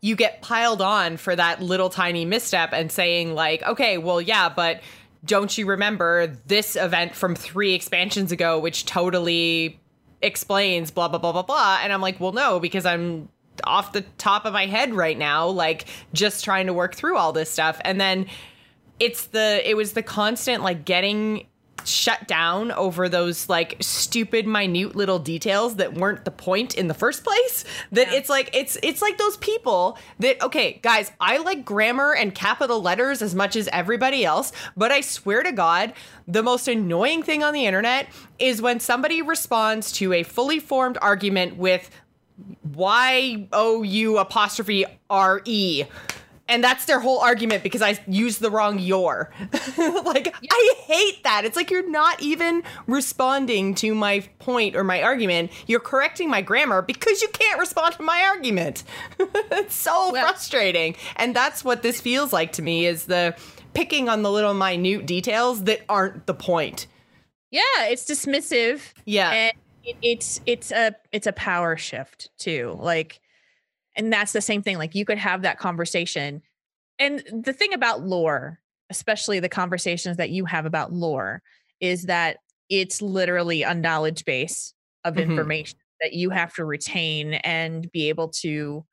you 0.02 0.16
get 0.16 0.42
piled 0.42 0.82
on 0.82 1.18
for 1.18 1.36
that 1.36 1.62
little 1.62 1.90
tiny 1.90 2.26
misstep 2.26 2.72
and 2.74 2.92
saying, 2.92 3.34
like, 3.34 3.64
okay, 3.64 3.98
well, 3.98 4.22
yeah, 4.22 4.50
but 4.50 4.82
don't 5.26 5.58
you 5.58 5.66
remember 5.66 6.28
this 6.46 6.76
event 6.76 7.16
from 7.16 7.36
three 7.36 7.74
expansions 7.74 8.32
ago, 8.32 8.60
which 8.60 8.86
totally 8.86 9.80
explains 10.22 10.92
blah, 10.92 11.08
blah, 11.08 11.20
blah, 11.20 11.32
blah, 11.32 11.42
blah. 11.42 11.80
And 11.82 11.92
I'm 11.92 12.02
like, 12.02 12.20
well, 12.20 12.32
no, 12.32 12.60
because 12.60 12.86
I'm 12.86 13.30
off 13.64 13.92
the 13.94 14.02
top 14.18 14.46
of 14.46 14.54
my 14.54 14.68
head 14.68 14.94
right 14.94 15.18
now, 15.18 15.48
like 15.48 15.86
just 16.14 16.44
trying 16.44 16.68
to 16.68 16.74
work 16.74 16.96
through 16.96 17.18
all 17.18 17.34
this 17.34 17.50
stuff. 17.50 17.80
And 17.82 18.00
then 18.00 18.28
it's 19.00 19.26
the, 19.28 19.68
it 19.68 19.76
was 19.76 19.94
the 19.94 20.04
constant 20.04 20.64
like 20.64 20.86
getting 20.86 21.48
shut 21.86 22.28
down 22.28 22.72
over 22.72 23.08
those 23.08 23.48
like 23.48 23.78
stupid 23.80 24.46
minute 24.46 24.96
little 24.96 25.20
details 25.20 25.78
that 25.78 25.94
weren't 25.94 26.26
the 26.26 26.32
point 26.32 26.76
in 26.76 26.88
the 26.88 26.94
first 26.94 27.24
place 27.24 27.64
that 27.92 28.08
yeah. 28.08 28.18
it's 28.18 28.30
like 28.30 28.50
it's 28.54 28.78
it's 28.84 29.02
like 29.02 29.18
those 29.18 29.38
people 29.38 29.98
that 30.20 30.42
okay 30.42 30.80
guys 30.82 31.12
i 31.20 31.38
like 31.38 31.64
grammar 31.64 32.14
and 32.14 32.36
capital 32.36 32.82
letters 32.82 33.22
as 33.22 33.34
much 33.34 33.56
as 33.56 33.70
everybody 33.72 34.26
else 34.26 34.52
but 34.76 34.92
i 34.92 35.02
swear 35.02 35.44
to 35.44 35.52
god 35.52 35.94
the 36.28 36.44
most 36.44 36.68
annoying 36.68 37.24
thing 37.24 37.44
on 37.44 37.54
the 37.54 37.66
internet 37.66 38.08
is 38.40 38.62
when 38.62 38.80
somebody 38.80 39.22
responds 39.22 39.92
to 39.92 40.12
a 40.14 40.24
fully 40.24 40.60
formed 40.60 40.98
argument 41.02 41.58
with 41.58 41.90
y 42.76 43.48
o 43.54 43.82
u 43.84 44.18
apostrophe 44.18 44.86
r 45.10 45.42
e 45.46 45.86
and 46.50 46.64
that's 46.64 46.86
their 46.86 47.00
whole 47.00 47.20
argument 47.20 47.64
because 47.64 47.82
I 47.82 48.00
used 48.08 48.40
the 48.40 48.50
wrong 48.50 48.80
your. 48.80 49.32
like 49.78 50.34
yeah. 50.42 50.50
I 50.52 50.74
hate 50.86 51.24
that. 51.24 51.44
It's 51.46 51.56
like 51.56 51.70
you're 51.70 51.90
not 51.90 52.22
even 52.22 52.64
responding 52.88 53.76
to 53.76 53.94
my 53.94 54.22
point 54.40 54.76
or 54.76 54.84
my 54.84 55.02
argument. 55.02 55.52
You're 55.68 55.80
correcting 55.80 56.30
my 56.30 56.42
grammar 56.42 56.82
because 56.82 57.22
you 57.22 57.28
can't 57.30 57.60
respond 57.60 57.96
to 57.96 58.04
my 58.04 58.22
argument. 58.24 58.84
it's 59.20 59.76
so 59.76 60.12
well, 60.12 60.26
frustrating. 60.26 60.96
And 61.16 61.36
that's 61.36 61.64
what 61.64 61.82
this 61.82 62.00
feels 62.00 62.32
like 62.32 62.54
to 62.54 62.62
me 62.62 62.86
is 62.86 63.06
the 63.06 63.36
picking 63.74 64.10
on 64.10 64.24
the 64.24 64.32
little 64.32 64.54
minute 64.54 65.06
details 65.06 65.66
that 65.66 65.82
aren't 65.90 66.26
the 66.26 66.34
point. 66.34 66.88
Yeah, 67.52 67.62
it's 67.82 68.10
dismissive. 68.10 68.82
Yeah. 69.06 69.32
And 69.32 69.54
it, 69.84 69.96
it's 70.02 70.42
it's 70.46 70.72
a 70.72 70.96
it's 71.12 71.28
a 71.28 71.34
power 71.34 71.78
shift 71.78 72.30
too. 72.38 72.78
Like 72.80 73.20
and 73.98 74.14
that's 74.14 74.32
the 74.32 74.42
same 74.42 74.62
thing. 74.62 74.78
Like 74.78 74.96
you 74.96 75.04
could 75.04 75.18
have 75.18 75.42
that 75.42 75.60
conversation. 75.60 76.42
And 77.00 77.24
the 77.44 77.54
thing 77.54 77.74
about 77.74 78.04
lore, 78.04 78.60
especially 78.90 79.40
the 79.40 79.50
conversations 79.50 80.18
that 80.18 80.30
you 80.30 80.46
have 80.46 80.66
about 80.66 80.94
lore, 80.94 81.42
is 81.80 82.04
that 82.04 82.38
it's 82.70 83.02
literally 83.02 83.64
a 83.64 83.74
knowledge 83.74 84.24
base 84.24 84.74
of 85.04 85.16
mm-hmm. 85.16 85.32
information 85.32 85.78
that 86.02 86.14
you 86.14 86.30
have 86.30 86.54
to 86.56 86.66
retain 86.66 87.34
and 87.36 87.92
be 87.92 88.10
able 88.10 88.30
to 88.30 88.86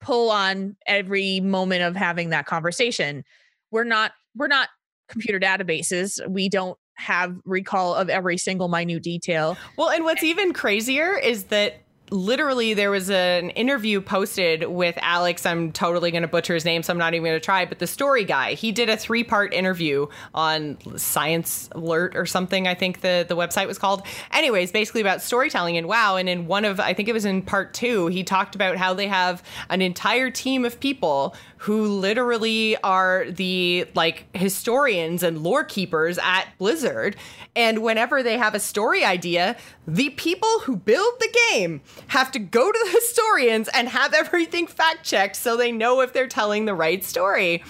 pull 0.00 0.30
on 0.30 0.76
every 0.86 1.40
moment 1.40 1.82
of 1.82 1.96
having 1.96 2.30
that 2.30 2.46
conversation. 2.46 3.24
We're 3.70 3.84
not 3.84 4.12
we're 4.34 4.48
not 4.48 4.68
computer 5.08 5.38
databases. 5.38 6.26
We 6.28 6.48
don't 6.48 6.78
have 6.94 7.36
recall 7.44 7.94
of 7.94 8.08
every 8.10 8.36
single 8.36 8.68
minute 8.68 9.02
detail. 9.02 9.56
Well, 9.76 9.90
and 9.90 10.04
what's 10.04 10.22
even 10.22 10.52
crazier 10.52 11.16
is 11.16 11.44
that 11.44 11.82
literally 12.12 12.74
there 12.74 12.90
was 12.90 13.10
an 13.10 13.50
interview 13.50 14.00
posted 14.00 14.64
with 14.68 14.96
Alex. 15.00 15.46
I'm 15.46 15.72
totally 15.72 16.10
going 16.10 16.22
to 16.22 16.28
butcher 16.28 16.54
his 16.54 16.64
name, 16.64 16.82
so 16.82 16.92
I'm 16.92 16.98
not 16.98 17.14
even 17.14 17.24
going 17.24 17.40
to 17.40 17.44
try. 17.44 17.64
But 17.64 17.78
the 17.78 17.86
story 17.86 18.24
guy, 18.24 18.52
he 18.52 18.70
did 18.70 18.88
a 18.88 18.96
three 18.96 19.24
part 19.24 19.54
interview 19.54 20.06
on 20.34 20.76
Science 20.98 21.70
Alert 21.72 22.14
or 22.14 22.26
something. 22.26 22.68
I 22.68 22.74
think 22.74 23.00
the 23.00 23.24
the 23.26 23.34
website 23.34 23.66
was 23.66 23.78
called. 23.78 24.02
Anyways, 24.30 24.70
basically 24.70 25.00
about 25.00 25.22
storytelling 25.22 25.76
and 25.76 25.88
WoW. 25.88 26.16
And 26.16 26.28
in 26.28 26.46
one 26.46 26.64
of, 26.64 26.78
I 26.78 26.92
think 26.92 27.08
it 27.08 27.14
was 27.14 27.24
in 27.24 27.42
part 27.42 27.72
two, 27.72 28.08
he 28.08 28.22
talked 28.22 28.54
about 28.54 28.76
how 28.76 28.92
they 28.92 29.08
have 29.08 29.42
an 29.70 29.80
entire 29.80 30.30
team 30.30 30.64
of 30.64 30.78
people 30.78 31.34
who 31.62 31.86
literally 31.86 32.76
are 32.78 33.24
the 33.30 33.86
like 33.94 34.24
historians 34.34 35.22
and 35.22 35.42
lore 35.42 35.64
keepers 35.64 36.18
at 36.22 36.46
Blizzard. 36.58 37.16
And 37.54 37.82
whenever 37.82 38.22
they 38.22 38.36
have 38.36 38.54
a 38.54 38.60
story 38.60 39.04
idea, 39.04 39.56
the 39.86 40.10
people 40.10 40.48
who 40.64 40.76
build 40.76 41.14
the 41.20 41.36
game 41.50 41.80
have 42.08 42.30
to 42.32 42.38
go 42.38 42.70
to 42.70 42.78
the 42.84 42.90
historians 43.00 43.68
and 43.68 43.88
have 43.88 44.14
everything 44.14 44.66
fact 44.66 45.04
checked 45.04 45.36
so 45.36 45.56
they 45.56 45.72
know 45.72 46.00
if 46.00 46.12
they're 46.12 46.26
telling 46.26 46.64
the 46.64 46.74
right 46.74 47.04
story. 47.04 47.62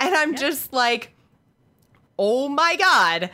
And 0.00 0.14
I'm 0.14 0.32
yeah. 0.32 0.38
just 0.38 0.72
like, 0.72 1.12
oh 2.18 2.48
my 2.48 2.76
God. 2.76 3.30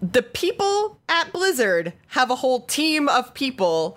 The 0.00 0.22
people 0.22 0.98
at 1.08 1.32
Blizzard 1.32 1.92
have 2.08 2.30
a 2.30 2.36
whole 2.36 2.62
team 2.62 3.08
of 3.08 3.34
people 3.34 3.96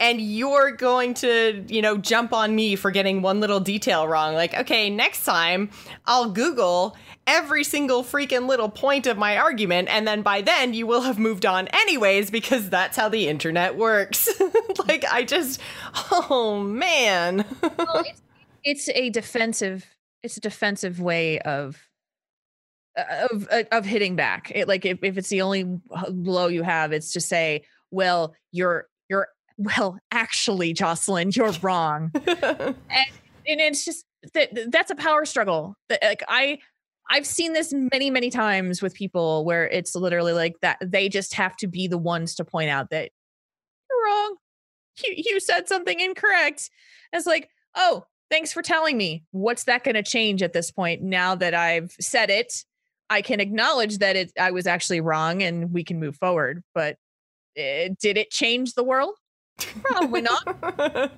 and 0.00 0.20
you're 0.20 0.70
going 0.70 1.14
to, 1.14 1.64
you 1.68 1.82
know, 1.82 1.98
jump 1.98 2.32
on 2.32 2.54
me 2.54 2.76
for 2.76 2.90
getting 2.90 3.20
one 3.20 3.40
little 3.40 3.60
detail 3.60 4.06
wrong. 4.06 4.34
Like, 4.34 4.54
okay, 4.54 4.90
next 4.90 5.24
time 5.24 5.70
I'll 6.06 6.30
Google 6.30 6.96
every 7.26 7.64
single 7.64 8.02
freaking 8.02 8.48
little 8.48 8.68
point 8.68 9.06
of 9.06 9.18
my 9.18 9.36
argument, 9.36 9.88
and 9.88 10.06
then 10.06 10.22
by 10.22 10.40
then 10.40 10.72
you 10.72 10.86
will 10.86 11.02
have 11.02 11.18
moved 11.18 11.44
on 11.44 11.68
anyways 11.68 12.30
because 12.30 12.70
that's 12.70 12.96
how 12.96 13.08
the 13.08 13.28
internet 13.28 13.76
works. 13.76 14.28
like, 14.86 15.04
I 15.10 15.24
just, 15.24 15.60
oh 16.10 16.60
man. 16.62 17.44
well, 17.60 18.04
it's, 18.06 18.22
it's 18.64 18.88
a 18.90 19.10
defensive. 19.10 19.86
It's 20.22 20.36
a 20.36 20.40
defensive 20.40 21.00
way 21.00 21.38
of 21.40 21.88
uh, 22.96 23.28
of 23.30 23.48
uh, 23.50 23.62
of 23.70 23.84
hitting 23.84 24.16
back. 24.16 24.50
It, 24.54 24.66
like 24.66 24.84
if, 24.84 24.98
if 25.02 25.16
it's 25.16 25.28
the 25.28 25.42
only 25.42 25.80
blow 26.10 26.48
you 26.48 26.62
have, 26.62 26.92
it's 26.92 27.12
to 27.12 27.20
say, 27.20 27.62
well, 27.90 28.34
you're 28.50 28.86
you're 28.88 28.88
well, 29.58 29.98
actually, 30.12 30.72
Jocelyn, 30.72 31.32
you're 31.34 31.52
wrong. 31.60 32.12
and, 32.26 32.76
and 33.46 33.60
it's 33.60 33.84
just 33.84 34.06
that 34.34 34.70
that's 34.70 34.90
a 34.90 34.94
power 34.94 35.24
struggle. 35.24 35.74
That 35.88 36.02
like 36.02 36.22
I 36.28 36.60
I've 37.10 37.26
seen 37.26 37.52
this 37.52 37.72
many, 37.72 38.10
many 38.10 38.30
times 38.30 38.80
with 38.80 38.94
people 38.94 39.44
where 39.44 39.68
it's 39.68 39.94
literally 39.94 40.32
like 40.32 40.54
that 40.62 40.78
they 40.80 41.08
just 41.08 41.34
have 41.34 41.56
to 41.56 41.66
be 41.66 41.88
the 41.88 41.98
ones 41.98 42.36
to 42.36 42.44
point 42.44 42.70
out 42.70 42.90
that 42.90 43.10
you're 43.90 44.04
wrong. 44.06 44.36
You 45.04 45.14
you 45.16 45.40
said 45.40 45.68
something 45.68 45.98
incorrect. 45.98 46.70
And 47.12 47.18
it's 47.18 47.26
like, 47.26 47.48
oh, 47.74 48.04
thanks 48.30 48.52
for 48.52 48.62
telling 48.62 48.96
me. 48.96 49.24
What's 49.32 49.64
that 49.64 49.84
going 49.84 49.96
to 49.96 50.02
change 50.02 50.42
at 50.42 50.52
this 50.52 50.70
point 50.70 51.02
now 51.02 51.34
that 51.34 51.54
I've 51.54 51.94
said 52.00 52.30
it? 52.30 52.64
I 53.10 53.22
can 53.22 53.40
acknowledge 53.40 53.98
that 53.98 54.16
it 54.16 54.32
I 54.38 54.52
was 54.52 54.66
actually 54.66 55.00
wrong 55.00 55.42
and 55.42 55.72
we 55.72 55.82
can 55.82 55.98
move 55.98 56.16
forward. 56.16 56.62
But 56.74 56.96
it, 57.56 57.60
eh, 57.60 57.94
did 58.00 58.18
it 58.18 58.30
change 58.30 58.74
the 58.74 58.84
world? 58.84 59.16
Probably 59.58 60.22
not. 60.22 60.44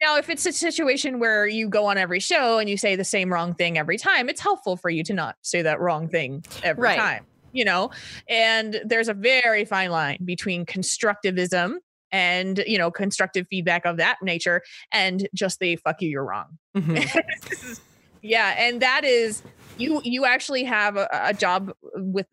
now, 0.00 0.16
if 0.16 0.28
it's 0.28 0.46
a 0.46 0.52
situation 0.52 1.18
where 1.18 1.46
you 1.46 1.68
go 1.68 1.86
on 1.86 1.98
every 1.98 2.20
show 2.20 2.58
and 2.58 2.68
you 2.68 2.76
say 2.76 2.96
the 2.96 3.04
same 3.04 3.32
wrong 3.32 3.54
thing 3.54 3.78
every 3.78 3.98
time, 3.98 4.28
it's 4.28 4.40
helpful 4.40 4.76
for 4.76 4.90
you 4.90 5.02
to 5.04 5.12
not 5.12 5.36
say 5.42 5.62
that 5.62 5.80
wrong 5.80 6.08
thing 6.08 6.44
every 6.62 6.82
right. 6.82 6.98
time. 6.98 7.26
you 7.52 7.64
know, 7.64 7.90
and 8.28 8.80
there's 8.84 9.08
a 9.08 9.14
very 9.14 9.64
fine 9.64 9.90
line 9.90 10.18
between 10.24 10.66
constructivism 10.66 11.76
and 12.10 12.64
you 12.66 12.78
know 12.78 12.90
constructive 12.90 13.46
feedback 13.48 13.84
of 13.84 13.98
that 13.98 14.16
nature 14.22 14.62
and 14.92 15.28
just 15.34 15.58
the 15.60 15.76
fuck 15.76 16.00
you 16.00 16.08
you're 16.08 16.24
wrong 16.24 16.46
mm-hmm. 16.74 17.74
yeah 18.22 18.54
and 18.56 18.80
that 18.80 19.04
is 19.04 19.42
you 19.76 20.00
you 20.04 20.24
actually 20.24 20.64
have 20.64 20.96
a, 20.96 21.06
a 21.12 21.34
job 21.34 21.70
with 21.96 22.26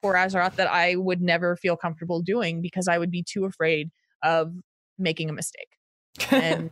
for 0.00 0.14
Azeroth 0.14 0.56
that 0.56 0.70
I 0.70 0.96
would 0.96 1.20
never 1.20 1.56
feel 1.56 1.76
comfortable 1.76 2.22
doing 2.22 2.62
because 2.62 2.88
I 2.88 2.98
would 2.98 3.10
be 3.10 3.22
too 3.22 3.44
afraid 3.44 3.90
of 4.22 4.52
making 5.00 5.30
a 5.30 5.32
mistake. 5.32 5.68
And 6.30 6.70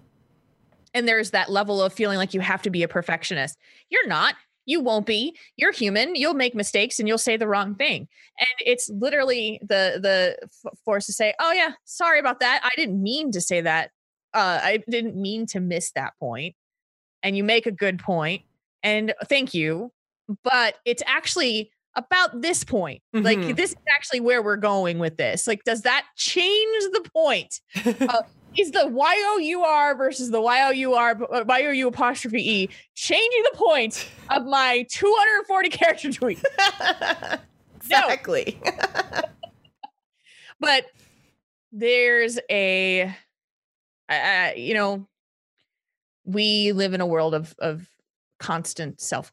and 0.95 1.07
there's 1.07 1.31
that 1.31 1.51
level 1.51 1.83
of 1.83 1.93
feeling 1.93 2.19
like 2.19 2.35
you 2.35 2.41
have 2.41 2.63
to 2.63 2.71
be 2.71 2.83
a 2.83 2.89
perfectionist. 2.89 3.59
You're 3.91 4.07
not. 4.07 4.35
You 4.67 4.81
won't 4.81 5.07
be. 5.07 5.37
You're 5.57 5.73
human. 5.73 6.15
You'll 6.15 6.35
make 6.35 6.55
mistakes 6.55 6.99
and 6.99 7.09
you'll 7.09 7.19
say 7.19 7.37
the 7.37 7.49
wrong 7.49 7.75
thing. 7.75 8.09
And 8.39 8.49
it's 8.61 8.91
literally 8.91 9.61
the 9.63 9.99
the 10.01 10.73
force 10.85 11.07
to 11.07 11.13
say, 11.13 11.35
"Oh 11.39 11.53
yeah, 11.53 11.73
sorry 11.85 12.19
about 12.19 12.41
that. 12.41 12.61
I 12.63 12.71
didn't 12.77 13.03
mean 13.03 13.33
to 13.33 13.41
say 13.41 13.61
that. 13.63 13.91
Uh, 14.35 14.61
I 14.63 14.83
didn't 14.89 15.17
mean 15.17 15.47
to 15.47 15.61
miss 15.61 15.93
that 15.93 16.15
point." 16.19 16.55
And 17.23 17.37
you 17.37 17.45
make 17.45 17.67
a 17.67 17.73
good 17.73 17.99
point, 17.99 18.43
and 18.83 19.15
thank 19.25 19.55
you. 19.55 19.93
But 20.45 20.77
it's 20.85 21.03
actually 21.07 21.71
about 21.99 22.41
this 22.41 22.65
point. 22.65 23.03
Mm-hmm. 23.15 23.25
Like 23.25 23.57
this 23.57 23.73
is 23.73 23.77
actually 23.95 24.21
where 24.21 24.41
we're 24.43 24.57
going 24.57 24.99
with 24.99 25.17
this. 25.17 25.47
Like, 25.47 25.65
does 25.65 25.83
that 25.83 26.07
change 26.17 26.85
the 26.93 27.09
point? 27.13 27.61
uh, 28.01 28.23
is 28.57 28.71
the 28.71 28.87
Y 28.87 29.15
O 29.27 29.39
U 29.39 29.63
R 29.63 29.97
versus 29.97 30.31
the 30.31 30.41
Y 30.41 30.63
O 30.69 30.71
U 30.71 30.95
R 30.95 31.19
uh, 31.33 31.45
Y 31.47 31.67
O 31.67 31.71
U 31.71 31.89
apostrophe 31.89 32.41
E 32.41 32.69
changing 32.95 33.43
the 33.51 33.59
point 33.59 34.09
of 34.31 34.47
my 34.47 34.87
240 34.91 35.69
character 35.69 36.13
tweet? 36.13 36.43
exactly. 37.77 38.61
but 40.61 40.87
there's 41.73 42.39
a, 42.49 43.15
uh, 44.09 44.51
you 44.57 44.75
know, 44.75 45.07
we 46.25 46.73
live 46.73 46.95
in 46.95 47.01
a 47.01 47.07
world 47.07 47.35
of 47.35 47.55
of 47.59 47.89
constant 48.39 49.01
self 49.01 49.33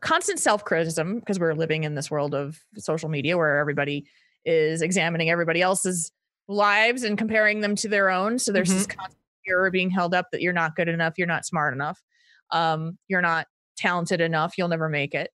constant 0.00 0.38
self 0.38 0.64
criticism 0.64 1.20
because 1.20 1.38
we're 1.38 1.54
living 1.54 1.84
in 1.84 1.94
this 1.94 2.10
world 2.10 2.34
of 2.34 2.60
social 2.76 3.08
media 3.08 3.36
where 3.36 3.58
everybody 3.58 4.06
is 4.44 4.82
examining 4.82 5.30
everybody 5.30 5.62
else's 5.62 6.12
lives 6.48 7.04
and 7.04 7.16
comparing 7.16 7.60
them 7.60 7.76
to 7.76 7.88
their 7.88 8.10
own. 8.10 8.38
So 8.38 8.52
there's 8.52 8.68
mm-hmm. 8.68 8.78
this 8.78 8.86
constant 8.86 9.18
fear 9.44 9.70
being 9.70 9.90
held 9.90 10.14
up 10.14 10.26
that 10.32 10.40
you're 10.40 10.52
not 10.52 10.76
good 10.76 10.88
enough, 10.88 11.14
you're 11.16 11.26
not 11.26 11.46
smart 11.46 11.74
enough, 11.74 12.02
um, 12.50 12.98
you're 13.08 13.22
not 13.22 13.46
talented 13.76 14.20
enough, 14.20 14.58
you'll 14.58 14.68
never 14.68 14.88
make 14.88 15.14
it. 15.14 15.30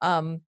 Um, 0.00 0.42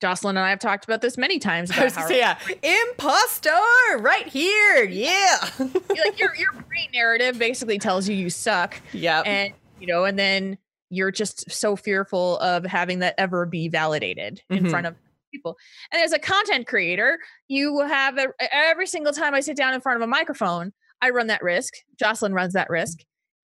Jocelyn 0.00 0.36
and 0.36 0.44
I 0.44 0.50
have 0.50 0.58
talked 0.58 0.84
about 0.84 1.00
this 1.00 1.16
many 1.16 1.38
times. 1.38 1.70
About 1.76 1.92
say, 1.92 2.18
yeah, 2.18 2.38
impostor 2.62 3.50
right 3.98 4.26
here. 4.26 4.84
Yeah, 4.94 5.48
like 5.58 6.18
your 6.18 6.34
your 6.36 6.52
brain 6.52 6.88
narrative 6.92 7.38
basically 7.38 7.78
tells 7.78 8.08
you 8.08 8.14
you 8.14 8.28
suck. 8.28 8.80
Yeah, 8.92 9.20
and 9.20 9.54
you 9.80 9.86
know, 9.86 10.04
and 10.04 10.18
then 10.18 10.58
you're 10.94 11.10
just 11.10 11.50
so 11.50 11.76
fearful 11.76 12.38
of 12.38 12.64
having 12.64 13.00
that 13.00 13.14
ever 13.18 13.46
be 13.46 13.68
validated 13.68 14.42
mm-hmm. 14.50 14.64
in 14.64 14.70
front 14.70 14.86
of 14.86 14.94
people. 15.32 15.56
And 15.92 16.02
as 16.02 16.12
a 16.12 16.18
content 16.18 16.66
creator, 16.66 17.18
you 17.48 17.80
have 17.80 18.18
a, 18.18 18.28
every 18.52 18.86
single 18.86 19.12
time 19.12 19.34
I 19.34 19.40
sit 19.40 19.56
down 19.56 19.74
in 19.74 19.80
front 19.80 19.96
of 19.96 20.02
a 20.02 20.06
microphone, 20.06 20.72
I 21.02 21.10
run 21.10 21.26
that 21.26 21.42
risk. 21.42 21.74
Jocelyn 21.98 22.32
runs 22.32 22.54
that 22.54 22.70
risk, 22.70 22.98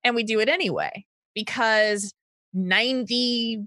and 0.04 0.14
we 0.14 0.22
do 0.22 0.40
it 0.40 0.48
anyway 0.48 1.04
because 1.34 2.14
96% 2.56 3.66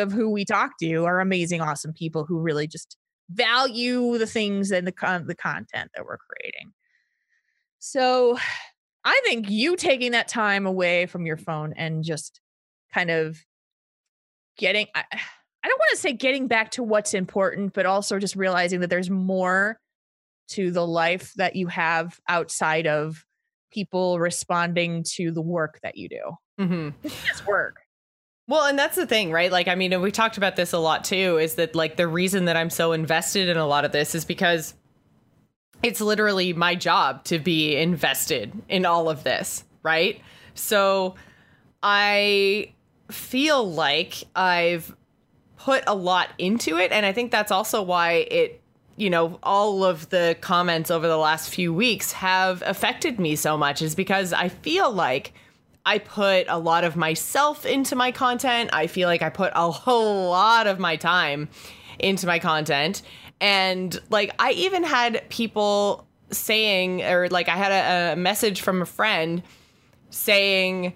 of 0.00 0.12
who 0.12 0.30
we 0.30 0.44
talk 0.44 0.72
to 0.80 1.04
are 1.04 1.20
amazing, 1.20 1.60
awesome 1.60 1.92
people 1.92 2.24
who 2.24 2.40
really 2.40 2.66
just 2.66 2.96
value 3.30 4.18
the 4.18 4.26
things 4.26 4.70
and 4.70 4.86
the 4.86 4.92
con- 4.92 5.26
the 5.26 5.34
content 5.34 5.90
that 5.94 6.04
we're 6.04 6.18
creating. 6.18 6.72
So, 7.78 8.38
I 9.06 9.20
think 9.24 9.50
you 9.50 9.76
taking 9.76 10.12
that 10.12 10.28
time 10.28 10.64
away 10.66 11.04
from 11.06 11.26
your 11.26 11.36
phone 11.36 11.74
and 11.76 12.02
just 12.02 12.40
kind 12.94 13.10
of 13.10 13.38
getting 14.56 14.86
I, 14.94 15.04
I 15.10 15.68
don't 15.68 15.78
want 15.78 15.90
to 15.92 15.96
say 15.96 16.12
getting 16.12 16.46
back 16.46 16.72
to 16.72 16.82
what's 16.82 17.14
important, 17.14 17.72
but 17.72 17.86
also 17.86 18.18
just 18.18 18.36
realizing 18.36 18.80
that 18.80 18.90
there's 18.90 19.10
more 19.10 19.78
to 20.50 20.70
the 20.70 20.86
life 20.86 21.32
that 21.36 21.56
you 21.56 21.68
have 21.68 22.20
outside 22.28 22.86
of 22.86 23.24
people 23.72 24.18
responding 24.18 25.04
to 25.14 25.30
the 25.30 25.40
work 25.40 25.80
that 25.82 25.96
you 25.96 26.08
do. 26.08 26.20
Mm-hmm. 26.60 26.90
It's 27.02 27.46
work. 27.46 27.80
Well, 28.46 28.66
and 28.66 28.78
that's 28.78 28.94
the 28.94 29.06
thing, 29.06 29.32
right? 29.32 29.50
Like, 29.50 29.68
I 29.68 29.74
mean, 29.74 29.98
we 30.02 30.12
talked 30.12 30.36
about 30.36 30.54
this 30.54 30.74
a 30.74 30.78
lot 30.78 31.02
too, 31.02 31.38
is 31.38 31.54
that 31.54 31.74
like 31.74 31.96
the 31.96 32.06
reason 32.06 32.44
that 32.44 32.58
I'm 32.58 32.68
so 32.68 32.92
invested 32.92 33.48
in 33.48 33.56
a 33.56 33.66
lot 33.66 33.86
of 33.86 33.92
this 33.92 34.14
is 34.14 34.26
because 34.26 34.74
it's 35.82 36.02
literally 36.02 36.52
my 36.52 36.74
job 36.74 37.24
to 37.24 37.38
be 37.38 37.74
invested 37.74 38.52
in 38.68 38.84
all 38.84 39.08
of 39.08 39.24
this, 39.24 39.64
right? 39.82 40.20
So 40.52 41.14
I 41.82 42.74
feel 43.10 43.70
like 43.70 44.24
I've 44.34 44.94
put 45.58 45.84
a 45.86 45.94
lot 45.94 46.30
into 46.38 46.78
it. 46.78 46.92
And 46.92 47.06
I 47.06 47.12
think 47.12 47.30
that's 47.30 47.50
also 47.50 47.82
why 47.82 48.12
it, 48.12 48.60
you 48.96 49.10
know, 49.10 49.38
all 49.42 49.82
of 49.84 50.10
the 50.10 50.36
comments 50.40 50.90
over 50.90 51.08
the 51.08 51.16
last 51.16 51.48
few 51.48 51.72
weeks 51.72 52.12
have 52.12 52.62
affected 52.66 53.18
me 53.18 53.34
so 53.36 53.56
much, 53.56 53.82
is 53.82 53.94
because 53.94 54.32
I 54.32 54.48
feel 54.48 54.92
like 54.92 55.32
I 55.86 55.98
put 55.98 56.46
a 56.48 56.58
lot 56.58 56.84
of 56.84 56.96
myself 56.96 57.66
into 57.66 57.96
my 57.96 58.12
content. 58.12 58.70
I 58.72 58.86
feel 58.86 59.08
like 59.08 59.22
I 59.22 59.30
put 59.30 59.52
a 59.54 59.70
whole 59.70 60.30
lot 60.30 60.66
of 60.66 60.78
my 60.78 60.96
time 60.96 61.48
into 61.98 62.26
my 62.26 62.38
content. 62.38 63.02
And 63.40 63.98
like, 64.10 64.34
I 64.38 64.52
even 64.52 64.84
had 64.84 65.28
people 65.28 66.06
saying, 66.30 67.02
or 67.02 67.28
like, 67.28 67.48
I 67.48 67.56
had 67.56 67.72
a, 67.72 68.12
a 68.12 68.16
message 68.16 68.62
from 68.62 68.80
a 68.80 68.86
friend 68.86 69.42
saying, 70.10 70.94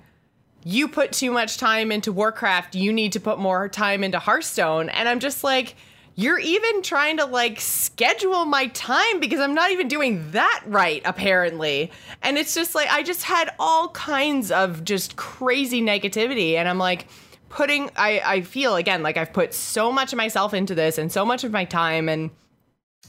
you 0.69 0.87
put 0.87 1.13
too 1.13 1.31
much 1.31 1.57
time 1.57 1.91
into 1.91 2.13
Warcraft, 2.13 2.75
you 2.75 2.93
need 2.93 3.13
to 3.13 3.21
put 3.21 3.39
more 3.39 3.71
time 3.71 4.05
into 4.05 4.19
Hearthstone. 4.19 4.91
And 4.91 5.09
I'm 5.09 5.19
just 5.19 5.43
like, 5.43 5.77
you're 6.15 6.39
even 6.39 6.83
trying 6.83 7.17
to 7.17 7.25
like 7.25 7.59
schedule 7.59 8.45
my 8.45 8.67
time 8.67 9.19
because 9.19 9.41
I'm 9.41 9.55
not 9.55 9.71
even 9.71 9.89
doing 9.89 10.31
that 10.33 10.63
right, 10.67 11.01
apparently. 11.07 11.91
And 12.21 12.37
it's 12.37 12.55
just 12.55 12.75
like, 12.75 12.91
I 12.91 13.03
just 13.03 13.23
had 13.23 13.51
all 13.59 13.89
kinds 13.93 14.51
of 14.51 14.85
just 14.85 15.17
crazy 15.17 15.81
negativity. 15.81 16.57
And 16.57 16.69
I'm 16.69 16.79
like, 16.79 17.07
putting, 17.49 17.89
I, 17.97 18.21
I 18.23 18.41
feel 18.43 18.77
again 18.77 19.03
like 19.03 19.17
I've 19.17 19.33
put 19.33 19.55
so 19.55 19.91
much 19.91 20.13
of 20.13 20.19
myself 20.19 20.53
into 20.53 20.75
this 20.75 20.99
and 20.99 21.11
so 21.11 21.25
much 21.25 21.45
of 21.45 21.51
my 21.51 21.65
time 21.65 22.11
and 22.11 22.29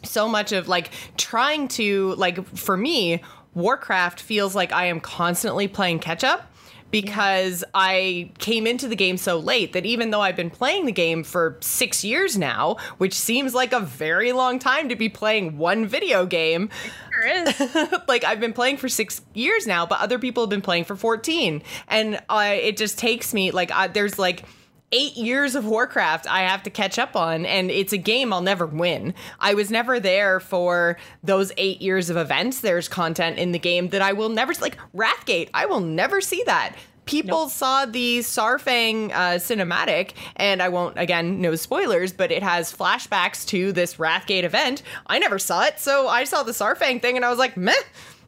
so 0.05 0.29
much 0.29 0.53
of 0.53 0.69
like 0.69 0.91
trying 1.17 1.67
to, 1.69 2.15
like, 2.15 2.47
for 2.55 2.77
me, 2.77 3.21
Warcraft 3.53 4.21
feels 4.21 4.55
like 4.55 4.71
I 4.71 4.85
am 4.85 5.01
constantly 5.01 5.67
playing 5.67 5.99
catch 5.99 6.23
up 6.23 6.48
because 6.91 7.61
yeah. 7.61 7.67
I 7.73 8.31
came 8.39 8.67
into 8.67 8.87
the 8.87 8.95
game 8.95 9.17
so 9.17 9.37
late 9.37 9.73
that 9.73 9.85
even 9.85 10.11
though 10.11 10.21
I've 10.21 10.35
been 10.35 10.49
playing 10.49 10.85
the 10.85 10.91
game 10.91 11.23
for 11.23 11.57
six 11.61 12.03
years 12.03 12.37
now, 12.37 12.77
which 12.97 13.13
seems 13.13 13.53
like 13.53 13.73
a 13.73 13.79
very 13.79 14.31
long 14.31 14.59
time 14.59 14.89
to 14.89 14.95
be 14.95 15.09
playing 15.09 15.57
one 15.57 15.87
video 15.87 16.25
game. 16.25 16.69
Sure 17.11 17.27
is. 17.27 17.75
like 18.07 18.23
I've 18.23 18.39
been 18.39 18.53
playing 18.53 18.77
for 18.77 18.89
six 18.89 19.21
years 19.33 19.67
now, 19.67 19.85
but 19.85 19.99
other 19.99 20.19
people 20.19 20.43
have 20.43 20.49
been 20.49 20.61
playing 20.61 20.85
for 20.85 20.95
14. 20.95 21.61
And 21.87 22.21
I, 22.29 22.53
it 22.53 22.77
just 22.77 22.97
takes 22.97 23.33
me 23.33 23.51
like, 23.51 23.71
I, 23.71 23.87
there's 23.87 24.17
like, 24.17 24.43
eight 24.91 25.15
years 25.15 25.55
of 25.55 25.65
Warcraft 25.65 26.27
I 26.29 26.41
have 26.41 26.63
to 26.63 26.69
catch 26.69 26.97
up 26.97 27.15
on, 27.15 27.45
and 27.45 27.69
it's 27.71 27.93
a 27.93 27.97
game 27.97 28.33
I'll 28.33 28.41
never 28.41 28.65
win. 28.65 29.13
I 29.39 29.53
was 29.53 29.69
never 29.71 29.99
there 29.99 30.39
for 30.39 30.97
those 31.23 31.51
eight 31.57 31.81
years 31.81 32.09
of 32.09 32.17
events. 32.17 32.61
There's 32.61 32.87
content 32.87 33.37
in 33.37 33.51
the 33.51 33.59
game 33.59 33.89
that 33.89 34.01
I 34.01 34.13
will 34.13 34.29
never 34.29 34.53
like 34.61 34.77
Wrathgate. 34.95 35.49
I 35.53 35.65
will 35.65 35.81
never 35.81 36.21
see 36.21 36.43
that. 36.45 36.75
People 37.05 37.43
nope. 37.43 37.51
saw 37.51 37.85
the 37.87 38.19
Saurfang 38.19 39.11
uh, 39.11 39.37
cinematic, 39.37 40.11
and 40.35 40.61
I 40.61 40.69
won't 40.69 40.99
again 40.99 41.41
no 41.41 41.55
spoilers, 41.55 42.13
but 42.13 42.31
it 42.31 42.43
has 42.43 42.75
flashbacks 42.75 43.47
to 43.47 43.71
this 43.71 43.95
Wrathgate 43.95 44.43
event. 44.43 44.83
I 45.07 45.17
never 45.17 45.39
saw 45.39 45.63
it, 45.63 45.79
so 45.79 46.07
I 46.07 46.25
saw 46.25 46.43
the 46.43 46.51
Saurfang 46.51 47.01
thing, 47.01 47.15
and 47.15 47.25
I 47.25 47.29
was 47.29 47.39
like, 47.39 47.57
meh. 47.57 47.73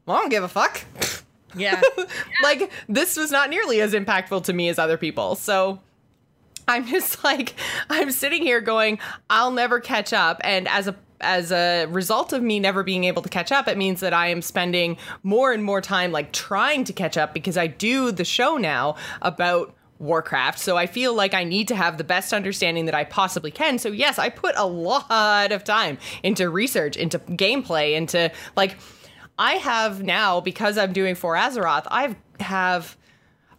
Well, 0.06 0.18
I 0.18 0.22
don't 0.22 0.30
give 0.30 0.44
a 0.44 0.48
fuck. 0.48 0.84
Yeah. 1.56 1.80
like 2.44 2.72
this 2.88 3.18
was 3.18 3.32
not 3.32 3.50
nearly 3.50 3.82
as 3.82 3.94
impactful 3.94 4.46
to 4.46 4.54
me 4.54 4.70
as 4.70 4.80
other 4.80 4.98
people. 4.98 5.36
So 5.36 5.80
I'm 6.72 6.88
just 6.88 7.24
like 7.24 7.54
I'm 7.90 8.12
sitting 8.12 8.42
here 8.42 8.62
going, 8.62 9.00
I'll 9.30 9.52
never 9.52 9.80
catch 9.80 10.14
up. 10.14 10.42
And 10.44 10.68
as 10.68 10.88
a 10.88 10.96
as 11.20 11.52
a 11.52 11.86
result 11.86 12.34
of 12.34 12.42
me 12.42 12.60
never 12.60 12.82
being 12.82 13.04
able 13.04 13.22
to 13.22 13.30
catch 13.30 13.52
up, 13.52 13.68
it 13.68 13.78
means 13.78 14.00
that 14.00 14.14
I 14.14 14.28
am 14.28 14.42
spending 14.42 14.98
more 15.22 15.52
and 15.52 15.64
more 15.64 15.80
time 15.80 16.12
like 16.12 16.32
trying 16.32 16.84
to 16.86 16.94
catch 16.94 17.16
up 17.16 17.34
because 17.34 17.58
I 17.58 17.68
do 17.68 18.12
the 18.12 18.26
show 18.26 18.58
now 18.58 18.96
about 19.22 19.76
Warcraft. 20.00 20.58
So 20.58 20.78
I 20.78 20.88
feel 20.88 21.14
like 21.14 21.36
I 21.36 21.44
need 21.44 21.68
to 21.68 21.76
have 21.76 22.00
the 22.00 22.04
best 22.04 22.34
understanding 22.34 22.86
that 22.86 22.96
I 22.96 23.04
possibly 23.04 23.52
can. 23.52 23.78
So 23.78 23.90
yes, 23.90 24.18
I 24.18 24.30
put 24.30 24.56
a 24.58 24.66
lot 24.66 25.52
of 25.52 25.64
time 25.64 26.00
into 26.24 26.50
research, 26.50 26.98
into 26.98 27.20
gameplay, 27.20 27.94
into 27.94 28.32
like 28.56 28.78
I 29.38 29.54
have 29.54 30.04
now 30.04 30.42
because 30.42 30.78
I'm 30.78 30.92
doing 30.92 31.16
for 31.16 31.36
Azeroth, 31.36 31.86
I 31.90 32.16
have 32.40 32.98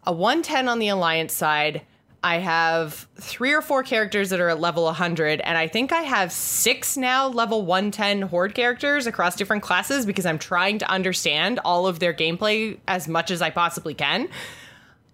a 0.05 0.13
110 0.13 0.69
on 0.69 0.81
the 0.81 0.89
alliance 0.89 1.33
side, 1.33 1.83
I 2.25 2.39
have 2.39 3.09
three 3.17 3.53
or 3.53 3.61
four 3.61 3.83
characters 3.83 4.31
that 4.31 4.41
are 4.41 4.49
at 4.49 4.61
level 4.61 4.85
100, 4.85 5.41
and 5.41 5.59
I 5.59 5.67
think 5.67 5.91
I 5.91 6.03
have 6.03 6.31
six 6.31 6.97
now 6.97 7.27
level 7.27 7.67
110 7.67 8.23
Horde 8.23 8.55
characters 8.55 9.07
across 9.07 9.35
different 9.35 9.65
classes 9.65 10.07
because 10.07 10.25
I'm 10.25 10.39
trying 10.39 10.79
to 10.79 10.91
understand 10.91 11.59
all 11.65 11.89
of 11.89 11.99
their 11.99 12.15
gameplay 12.15 12.79
as 12.87 13.09
much 13.09 13.33
as 13.33 13.43
I 13.43 13.51
possibly 13.51 13.95
can. 13.95 14.29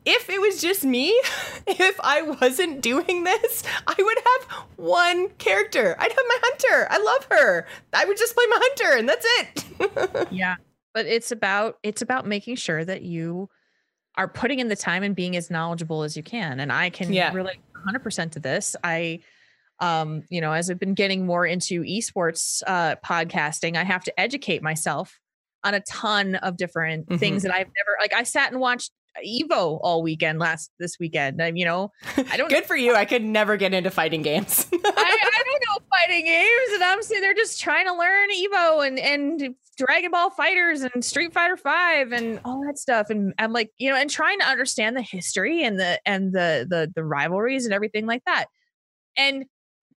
If 0.05 0.29
it 0.29 0.41
was 0.41 0.61
just 0.61 0.85
me, 0.85 1.09
if 1.67 1.99
I 2.03 2.23
wasn't 2.23 2.83
doing 2.83 3.25
this, 3.25 3.63
I 3.87 3.95
would 3.97 4.19
have 4.19 4.59
one 4.77 5.31
character. 5.39 5.97
I'd 5.99 6.13
have 6.13 6.25
my 6.29 6.39
hunter. 6.43 6.89
I 6.91 6.99
love 6.99 7.27
her. 7.31 7.67
I 7.95 8.05
would 8.05 8.19
just 8.19 8.35
play 8.35 8.45
my 8.51 8.59
hunter, 8.61 8.99
and 8.99 9.09
that's 9.09 9.27
it. 9.39 10.29
yeah, 10.31 10.57
but 10.93 11.07
it's 11.07 11.33
about 11.33 11.79
it's 11.83 12.03
about 12.03 12.27
making 12.27 12.57
sure 12.57 12.85
that 12.85 13.03
you 13.03 13.49
are 14.19 14.29
putting 14.29 14.59
in 14.59 14.69
the 14.69 14.77
time 14.77 15.05
and 15.05 15.15
being 15.15 15.37
as 15.37 15.49
knowledgeable 15.49 16.03
as 16.03 16.17
you 16.17 16.23
can. 16.23 16.59
And 16.59 16.73
I 16.73 16.91
can 16.91 17.13
yeah. 17.13 17.33
relate 17.33 17.59
100% 17.87 18.33
to 18.33 18.41
this. 18.41 18.75
I, 18.83 19.21
um, 19.79 20.25
you 20.29 20.41
know, 20.41 20.53
as 20.53 20.69
I've 20.69 20.81
been 20.81 20.95
getting 20.95 21.25
more 21.25 21.47
into 21.47 21.83
esports 21.83 22.63
uh, 22.67 22.97
podcasting, 22.97 23.77
I 23.77 23.85
have 23.85 24.03
to 24.05 24.21
educate 24.21 24.61
myself 24.61 25.21
on 25.63 25.75
a 25.75 25.81
ton 25.81 26.35
of 26.35 26.57
different 26.57 27.07
mm-hmm. 27.07 27.17
things 27.17 27.45
that 27.45 27.53
I've 27.53 27.69
never 27.69 27.97
like. 28.01 28.13
I 28.13 28.25
sat 28.25 28.51
and 28.51 28.61
watched 28.61 28.91
Evo 29.25 29.79
all 29.83 30.03
weekend 30.03 30.41
last 30.41 30.73
this 30.81 30.99
weekend. 30.99 31.41
I, 31.41 31.53
you 31.55 31.65
know, 31.65 31.93
I 32.31 32.37
don't. 32.37 32.49
Good 32.49 32.65
for 32.65 32.77
you. 32.77 32.97
I 32.97 33.05
could 33.05 33.23
never 33.23 33.57
get 33.57 33.73
into 33.73 33.91
fighting 33.91 34.23
games. 34.23 34.67
I, 34.73 34.79
I, 34.85 35.43
don't 35.45 35.63
know 35.67 35.87
fighting 35.91 36.25
games, 36.25 36.73
and 36.75 36.85
I'm 36.85 37.03
saying 37.03 37.23
they're 37.23 37.35
just 37.35 37.61
trying 37.61 37.87
to 37.87 37.95
learn 37.95 38.29
Evo 38.31 38.87
and 38.87 38.99
and 38.99 39.55
Dragon 39.79 40.11
Ball 40.11 40.31
FighterZ 40.31 40.93
and 40.93 41.05
Street 41.05 41.33
Fighter 41.33 41.57
Five 41.57 42.13
and 42.13 42.41
all 42.45 42.63
that 42.67 42.79
stuff. 42.79 43.11
And 43.11 43.33
I'm 43.39 43.53
like, 43.53 43.71
you 43.79 43.89
know, 43.89 43.97
and 43.97 44.11
trying 44.11 44.39
to 44.41 44.47
understand 44.47 44.97
the 44.97 45.03
history 45.03 45.63
and 45.63 45.79
the 45.79 46.01
and 46.05 46.33
the 46.33 46.67
the 46.69 46.93
the 46.95 47.05
rivalries 47.05 47.65
and 47.65 47.73
everything 47.73 48.05
like 48.07 48.25
that. 48.27 48.47
And 49.17 49.47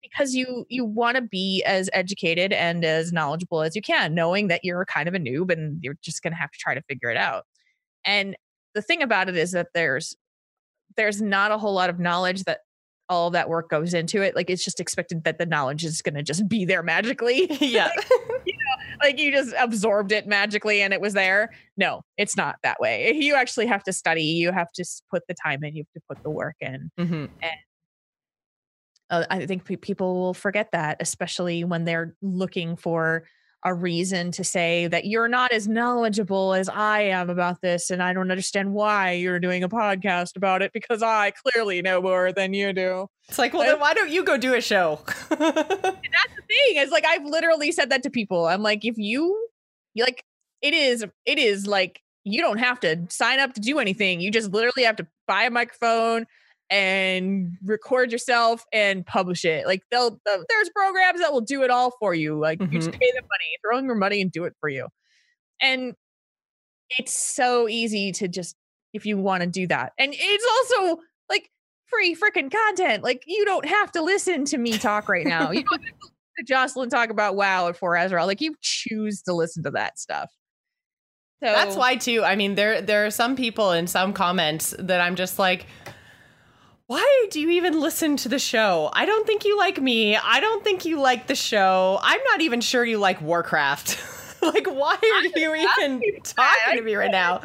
because 0.02 0.36
you 0.36 0.66
you 0.70 0.86
want 0.86 1.16
to 1.16 1.22
be 1.22 1.64
as 1.66 1.90
educated 1.94 2.54
and 2.54 2.86
as 2.86 3.12
knowledgeable 3.12 3.62
as 3.62 3.76
you 3.76 3.82
can, 3.82 4.14
knowing 4.14 4.48
that 4.48 4.64
you're 4.64 4.86
kind 4.86 5.08
of 5.10 5.16
a 5.16 5.20
noob 5.20 5.52
and 5.52 5.80
you're 5.84 5.98
just 6.02 6.24
going 6.24 6.34
to 6.34 6.38
have 6.38 6.52
to 6.52 6.60
try 6.60 6.74
to 6.74 6.82
figure 6.84 7.10
it 7.10 7.18
out. 7.18 7.44
And 8.06 8.36
the 8.74 8.82
thing 8.82 9.02
about 9.02 9.30
it 9.30 9.36
is 9.36 9.52
that 9.52 9.68
there's 9.74 10.16
there's 10.96 11.22
not 11.22 11.52
a 11.52 11.58
whole 11.58 11.74
lot 11.74 11.90
of 11.90 12.00
knowledge 12.00 12.44
that 12.44 12.60
all 13.10 13.32
that 13.32 13.50
work 13.50 13.70
goes 13.70 13.94
into 13.94 14.22
it. 14.22 14.36
Like 14.36 14.50
it's 14.50 14.64
just 14.64 14.80
expected 14.80 15.26
that 15.26 15.38
the 15.38 15.46
knowledge 15.46 15.84
is 15.84 16.02
going 16.02 16.16
to 16.16 16.24
just 16.24 16.48
be 16.48 16.66
there 16.66 16.84
magically. 16.84 17.48
Yeah. 17.62 17.90
like 19.04 19.20
you 19.20 19.32
just 19.32 19.54
absorbed 19.60 20.12
it 20.12 20.28
magically 20.28 20.82
and 20.82 20.94
it 20.94 21.02
was 21.02 21.14
there. 21.14 21.52
No, 21.78 22.04
it's 22.18 22.38
not 22.38 22.58
that 22.64 22.80
way. 22.80 23.12
You 23.14 23.36
actually 23.36 23.68
have 23.68 23.84
to 23.84 23.94
study. 23.94 24.24
You 24.24 24.52
have 24.52 24.72
to 24.74 24.86
put 25.10 25.24
the 25.28 25.34
time 25.34 25.64
in. 25.64 25.76
You 25.76 25.84
have 25.84 26.02
to 26.02 26.06
put 26.08 26.24
the 26.24 26.30
work 26.30 26.56
in. 26.60 26.92
Mm-hmm. 27.00 27.26
And 27.42 27.60
uh, 29.10 29.26
I 29.30 29.46
think 29.46 29.66
people 29.82 30.20
will 30.20 30.34
forget 30.34 30.70
that, 30.72 30.98
especially 31.00 31.64
when 31.64 31.84
they're 31.84 32.16
looking 32.22 32.76
for 32.78 33.24
a 33.64 33.74
reason 33.74 34.32
to 34.32 34.44
say 34.44 34.88
that 34.88 35.06
you're 35.06 35.28
not 35.28 35.52
as 35.52 35.68
knowledgeable 35.68 36.54
as 36.54 36.68
I 36.68 37.02
am 37.02 37.30
about 37.30 37.62
this. 37.62 37.90
And 37.90 38.02
I 38.02 38.14
don't 38.14 38.32
understand 38.32 38.74
why 38.74 39.12
you're 39.12 39.40
doing 39.40 39.64
a 39.64 39.70
podcast 39.70 40.36
about 40.36 40.62
it 40.62 40.74
because 40.74 41.04
I 41.04 41.32
clearly 41.32 41.82
know 41.82 42.02
more 42.02 42.32
than 42.32 42.54
you 42.54 42.74
do. 42.74 43.08
It's 43.30 43.38
like, 43.38 43.54
well, 43.54 43.64
then 43.64 43.80
why 43.80 43.94
don't 43.94 44.10
you 44.10 44.24
go 44.24 44.38
do 44.38 44.56
a 44.56 44.62
show? 44.62 45.00
that's 45.30 45.30
the 45.30 46.44
thing. 46.48 46.78
It's 46.78 46.92
like, 46.92 47.06
I've 47.06 47.26
literally 47.26 47.72
said 47.72 47.92
that 47.92 48.04
to 48.04 48.10
people. 48.10 48.48
I'm 48.48 48.64
like, 48.64 48.84
if 48.84 48.98
you, 48.98 49.48
like, 49.96 50.24
it 50.62 50.74
is, 50.74 51.06
it 51.26 51.38
is 51.38 51.68
like, 51.68 52.02
you 52.24 52.42
don't 52.42 52.60
have 52.60 52.80
to 52.82 53.06
sign 53.10 53.40
up 53.40 53.54
to 53.54 53.62
do 53.62 53.80
anything. 53.80 54.22
You 54.22 54.32
just 54.32 54.52
literally 54.52 54.84
have 54.84 54.96
to 54.98 55.08
buy 55.28 55.44
a 55.44 55.52
microphone, 55.52 56.26
and 56.72 57.58
record 57.64 58.14
yourself 58.14 58.66
and 58.72 59.06
publish 59.06 59.44
it. 59.44 59.68
Like 59.68 59.84
they'll, 59.92 60.20
there's 60.26 60.70
programs 60.74 61.20
that 61.20 61.34
will 61.34 61.42
do 61.42 61.64
it 61.64 61.70
all 61.70 61.92
for 62.00 62.16
you. 62.16 62.40
Like 62.40 62.60
mm-hmm. 62.60 62.72
you 62.74 62.80
just 62.80 62.92
mm-hmm. 62.92 63.00
pay 63.00 63.12
them 63.14 63.24
money, 63.24 63.58
throw 63.62 63.78
in 63.78 63.86
your 63.86 63.96
money 63.96 64.22
and 64.22 64.32
do 64.32 64.46
it 64.46 64.56
for 64.62 64.70
you. 64.70 64.88
And 65.62 65.94
it's 66.98 67.12
so 67.12 67.68
easy 67.68 68.14
to 68.14 68.28
just 68.28 68.56
if 68.94 69.06
you 69.06 69.18
want 69.18 69.42
to 69.42 69.48
do 69.48 69.68
that. 69.68 69.94
And 69.98 70.14
it's 70.18 70.78
also 70.80 71.02
like 71.30 71.50
free 71.88 72.16
freaking 72.16 72.52
content. 72.52 73.04
Like 73.04 73.24
you 73.28 73.46
don't 73.46 73.66
have 73.66 73.92
to 73.94 74.02
listen 74.02 74.46
to 74.46 74.58
me 74.58 74.78
talk 74.78 75.10
right 75.10 75.26
now. 75.26 75.52
you 75.52 75.64
don't 75.64 75.84
have 75.84 75.92
to 75.92 75.98
listen 76.02 76.36
to 76.38 76.44
Jocelyn 76.46 76.90
talk 76.90 77.10
about 77.10 77.36
WoW 77.36 77.68
at 77.68 77.78
For 77.78 77.94
Azeroth. 77.94 78.28
Like 78.28 78.42
you 78.42 78.56
choose 78.62 79.22
to 79.24 79.34
listen 79.34 79.64
to 79.64 79.72
that 79.72 80.00
stuff. 80.00 80.32
So, 81.44 81.48
That's 81.48 81.76
why 81.76 81.96
too. 81.96 82.24
I 82.24 82.36
mean, 82.36 82.54
there 82.54 82.82
there 82.84 83.08
are 83.08 83.10
some 83.10 83.36
people 83.36 83.72
in 83.72 83.88
some 83.88 84.14
comments 84.14 84.76
that 84.78 85.02
I'm 85.02 85.16
just 85.16 85.40
like, 85.40 85.66
why 86.92 87.28
do 87.32 87.40
you 87.40 87.52
even 87.52 87.80
listen 87.80 88.18
to 88.18 88.28
the 88.28 88.38
show? 88.38 88.90
I 88.92 89.06
don't 89.06 89.26
think 89.26 89.46
you 89.46 89.58
like 89.58 89.82
me. 89.82 90.18
I 90.18 90.42
don't 90.42 90.62
think 90.62 90.84
you 90.84 91.00
like 91.00 91.28
the 91.28 91.36
show. 91.36 91.98
I'm 92.02 92.20
not 92.26 92.42
even 92.42 92.60
sure 92.60 92.84
you 92.84 92.98
like 92.98 93.22
Warcraft. 93.22 93.98
like, 94.42 94.68
why 94.68 94.98
are 95.02 95.40
you 95.40 95.56
even 95.56 96.12
talking 96.22 96.76
to 96.76 96.82
me 96.82 96.96
right 96.96 97.10
now? 97.10 97.40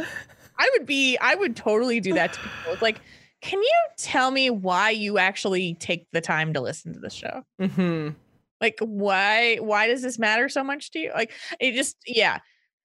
I 0.59 0.69
would 0.73 0.85
be, 0.85 1.17
I 1.19 1.37
would 1.37 1.55
totally 1.55 2.01
do 2.01 2.13
that 2.15 2.33
to 2.33 2.41
people. 2.41 2.73
It's 2.73 2.83
like, 2.83 3.01
can 3.41 3.63
you 3.63 3.75
tell 3.97 4.33
me 4.33 4.51
why 4.51 4.91
you 4.91 5.17
actually 5.17 5.75
take 5.75 6.09
the 6.11 6.21
time 6.21 6.53
to 6.55 6.61
listen 6.61 6.93
to 6.95 6.99
the 6.99 7.11
show? 7.11 7.45
Mm-hmm. 7.61 8.15
Like, 8.61 8.79
why, 8.81 9.59
why 9.59 9.87
does 9.87 10.03
this 10.03 10.19
matter 10.19 10.49
so 10.49 10.65
much 10.65 10.91
to 10.91 10.99
you? 10.99 11.13
Like, 11.15 11.31
it 11.61 11.75
just, 11.75 11.97
yeah. 12.05 12.41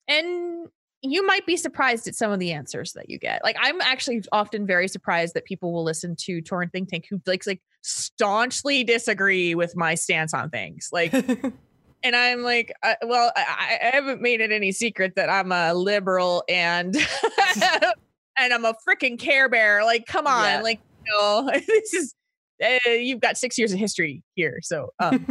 And 0.07 0.68
you 1.02 1.26
might 1.26 1.45
be 1.45 1.58
surprised 1.58 2.08
at 2.08 2.16
some 2.16 2.32
of 2.32 2.39
the 2.39 2.52
answers 2.52 2.93
that 2.93 3.10
you 3.10 3.18
get. 3.18 3.43
Like 3.43 3.56
I'm 3.60 3.82
actually 3.82 4.24
often 4.32 4.68
very 4.68 4.88
surprised 4.88 5.34
that 5.34 5.45
people 5.45 5.74
will 5.74 5.84
listen 5.84 6.16
to 6.18 6.41
Torrent 6.41 6.72
Think 6.72 6.89
Tank 6.89 7.08
who 7.10 7.20
like 7.26 7.45
like 7.47 7.62
staunchly 7.82 8.84
disagree 8.84 9.56
with 9.56 9.76
my 9.76 9.95
stance 9.95 10.34
on 10.34 10.49
things. 10.49 10.89
Like 10.91 11.14
and 12.04 12.16
I'm 12.16 12.43
like, 12.43 12.74
uh, 12.84 12.95
well, 13.04 13.32
I, 13.36 13.80
I, 13.82 13.86
haven't 13.95 14.22
made 14.22 14.41
it 14.41 14.52
any 14.52 14.72
secret 14.72 15.16
that 15.16 15.30
I'm 15.30 15.52
a 15.52 15.74
liberal 15.74 16.43
and 16.47 16.95
and 18.38 18.54
I'm 18.54 18.66
a 18.66 18.76
freaking 18.88 19.20
Care 19.20 19.49
Bear. 19.49 19.84
Like, 19.84 20.06
come 20.06 20.28
on, 20.28 20.43
yeah. 20.43 20.62
like, 20.62 20.80
you 21.06 21.14
know, 21.14 21.49
this 21.68 21.93
is 21.93 22.16
uh, 22.64 22.89
you've 22.91 23.22
got 23.22 23.38
six 23.38 23.58
years 23.58 23.74
of 23.74 23.80
history 23.80 24.24
here, 24.36 24.60
so 24.62 24.93
um, 24.99 25.26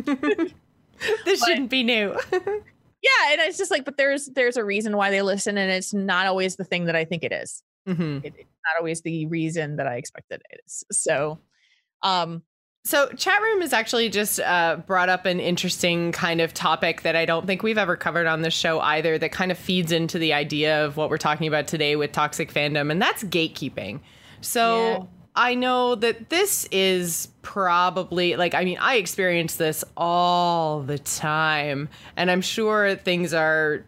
this 1.25 1.45
shouldn't 1.45 1.71
be 1.71 1.85
new 1.85 2.17
yeah 3.03 3.33
and 3.33 3.41
it's 3.41 3.59
just 3.59 3.71
like 3.71 3.85
but 3.85 3.97
there's 3.97 4.27
there's 4.27 4.57
a 4.57 4.65
reason 4.65 4.97
why 4.97 5.11
they 5.11 5.23
listen 5.23 5.57
and 5.59 5.71
it's 5.71 5.95
not 5.95 6.27
always 6.27 6.57
the 6.57 6.65
thing 6.65 6.87
that 6.87 6.97
i 6.97 7.05
think 7.05 7.23
it 7.25 7.33
is. 7.33 7.63
Mm-hmm. 7.89 8.19
It, 8.27 8.35
it's 8.39 8.59
not 8.67 8.79
always 8.79 9.01
the 9.03 9.27
reason 9.27 9.77
that 9.77 9.87
i 9.87 9.97
expected 9.97 10.43
it 10.51 10.61
is 10.67 10.85
so 10.93 11.39
um 12.03 12.43
so 12.85 13.09
chat 13.09 13.41
room 13.43 13.61
has 13.61 13.75
actually 13.75 14.09
just 14.09 14.41
uh, 14.41 14.79
brought 14.87 15.11
up 15.11 15.27
an 15.27 15.39
interesting 15.39 16.13
kind 16.13 16.41
of 16.41 16.53
topic 16.53 17.03
that 17.03 17.17
i 17.17 17.25
don't 17.25 17.47
think 17.47 17.63
we've 17.63 17.79
ever 17.79 17.97
covered 17.97 18.27
on 18.27 18.43
this 18.43 18.55
show 18.55 18.81
either 18.81 19.19
that 19.19 19.33
kind 19.33 19.51
of 19.51 19.59
feeds 19.59 19.93
into 19.93 20.19
the 20.19 20.33
idea 20.33 20.85
of 20.85 20.97
what 20.97 21.11
we're 21.11 21.19
talking 21.19 21.49
about 21.49 21.67
today 21.67 21.97
with 21.97 22.13
toxic 22.13 22.53
fandom 22.53 22.91
and 22.91 23.01
that's 23.01 23.25
gatekeeping 23.25 24.01
so 24.41 24.77
yeah 24.79 25.05
I 25.41 25.55
know 25.55 25.95
that 25.95 26.29
this 26.29 26.69
is 26.71 27.29
probably 27.41 28.37
like 28.37 28.55
I 28.55 28.63
mean 28.63 28.77
I 28.79 28.97
experience 28.97 29.57
this 29.57 29.83
all 29.97 30.83
the 30.83 30.99
time 30.99 31.89
and 32.15 32.31
I'm 32.31 32.43
sure 32.43 32.95
things 32.95 33.33
are 33.33 33.87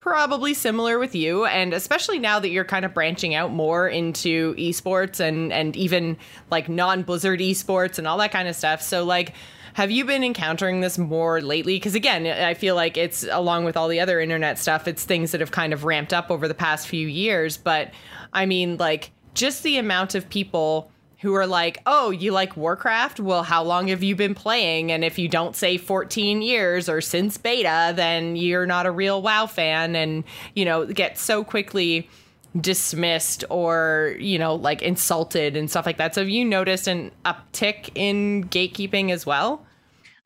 probably 0.00 0.54
similar 0.54 0.98
with 0.98 1.14
you 1.14 1.44
and 1.44 1.74
especially 1.74 2.18
now 2.18 2.40
that 2.40 2.48
you're 2.48 2.64
kind 2.64 2.86
of 2.86 2.94
branching 2.94 3.34
out 3.34 3.52
more 3.52 3.86
into 3.86 4.54
esports 4.54 5.20
and 5.20 5.52
and 5.52 5.76
even 5.76 6.16
like 6.50 6.70
non-blizzard 6.70 7.40
esports 7.40 7.98
and 7.98 8.08
all 8.08 8.16
that 8.16 8.32
kind 8.32 8.48
of 8.48 8.56
stuff. 8.56 8.80
So 8.80 9.04
like 9.04 9.34
have 9.74 9.90
you 9.90 10.06
been 10.06 10.24
encountering 10.24 10.80
this 10.80 10.96
more 10.96 11.42
lately? 11.42 11.76
Because 11.76 11.94
again 11.94 12.26
i 12.26 12.54
feel 12.54 12.76
like 12.76 12.96
it's 12.96 13.24
along 13.30 13.66
with 13.66 13.76
all 13.76 13.88
the 13.88 14.00
other 14.00 14.20
internet 14.20 14.58
stuff 14.58 14.88
it's 14.88 15.04
things 15.04 15.32
that 15.32 15.42
have 15.42 15.50
kind 15.50 15.74
of 15.74 15.84
ramped 15.84 16.14
up 16.14 16.30
over 16.30 16.48
the 16.48 16.54
past 16.54 16.88
few 16.88 17.06
years 17.06 17.58
but 17.58 17.92
i 18.32 18.46
mean 18.46 18.78
like 18.78 19.10
just 19.34 19.64
the 19.64 19.76
amount 19.76 20.14
of 20.14 20.30
people 20.30 20.90
who 21.24 21.34
are 21.34 21.46
like, 21.46 21.78
"Oh, 21.86 22.10
you 22.10 22.30
like 22.30 22.56
Warcraft? 22.56 23.18
Well, 23.18 23.42
how 23.42 23.64
long 23.64 23.88
have 23.88 24.02
you 24.02 24.14
been 24.14 24.34
playing? 24.34 24.92
And 24.92 25.02
if 25.04 25.18
you 25.18 25.28
don't 25.28 25.56
say 25.56 25.78
14 25.78 26.42
years 26.42 26.88
or 26.88 27.00
since 27.00 27.38
beta, 27.38 27.92
then 27.96 28.36
you're 28.36 28.66
not 28.66 28.86
a 28.86 28.90
real 28.90 29.20
WoW 29.22 29.46
fan." 29.46 29.96
And 29.96 30.22
you 30.54 30.64
know, 30.64 30.86
get 30.86 31.18
so 31.18 31.42
quickly 31.42 32.08
dismissed 32.60 33.42
or 33.50 34.14
you 34.20 34.38
know 34.38 34.54
like 34.54 34.80
insulted 34.80 35.56
and 35.56 35.70
stuff 35.70 35.86
like 35.86 35.96
that. 35.96 36.14
So 36.14 36.20
have 36.20 36.28
you 36.28 36.44
noticed 36.44 36.86
an 36.86 37.10
uptick 37.24 37.90
in 37.94 38.44
gatekeeping 38.44 39.10
as 39.10 39.26
well? 39.26 39.66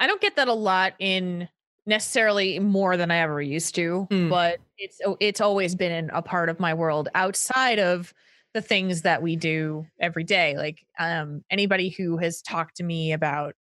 I 0.01 0.07
don't 0.07 0.21
get 0.21 0.37
that 0.37 0.49
a 0.49 0.53
lot 0.53 0.95
in 0.99 1.49
necessarily 1.87 2.59
more 2.59 2.97
than 2.97 3.11
I 3.11 3.19
ever 3.19 3.41
used 3.41 3.75
to, 3.77 4.07
mm. 4.11 4.29
but 4.29 4.59
it's 4.77 5.01
it's 5.21 5.41
always 5.41 5.75
been 5.75 6.11
a 6.11 6.23
part 6.23 6.49
of 6.49 6.61
my 6.61 6.75
world 6.75 7.09
outside 7.15 7.79
of 7.79 8.13
the 8.55 8.61
things 8.63 9.03
that 9.03 9.23
we 9.23 9.37
do 9.37 9.87
every 10.01 10.25
day. 10.25 10.57
Like 10.57 10.85
um, 10.99 11.45
anybody 11.51 11.91
who 11.91 12.17
has 12.19 12.41
talked 12.43 12.77
to 12.77 12.83
me 12.85 13.13
about 13.13 13.55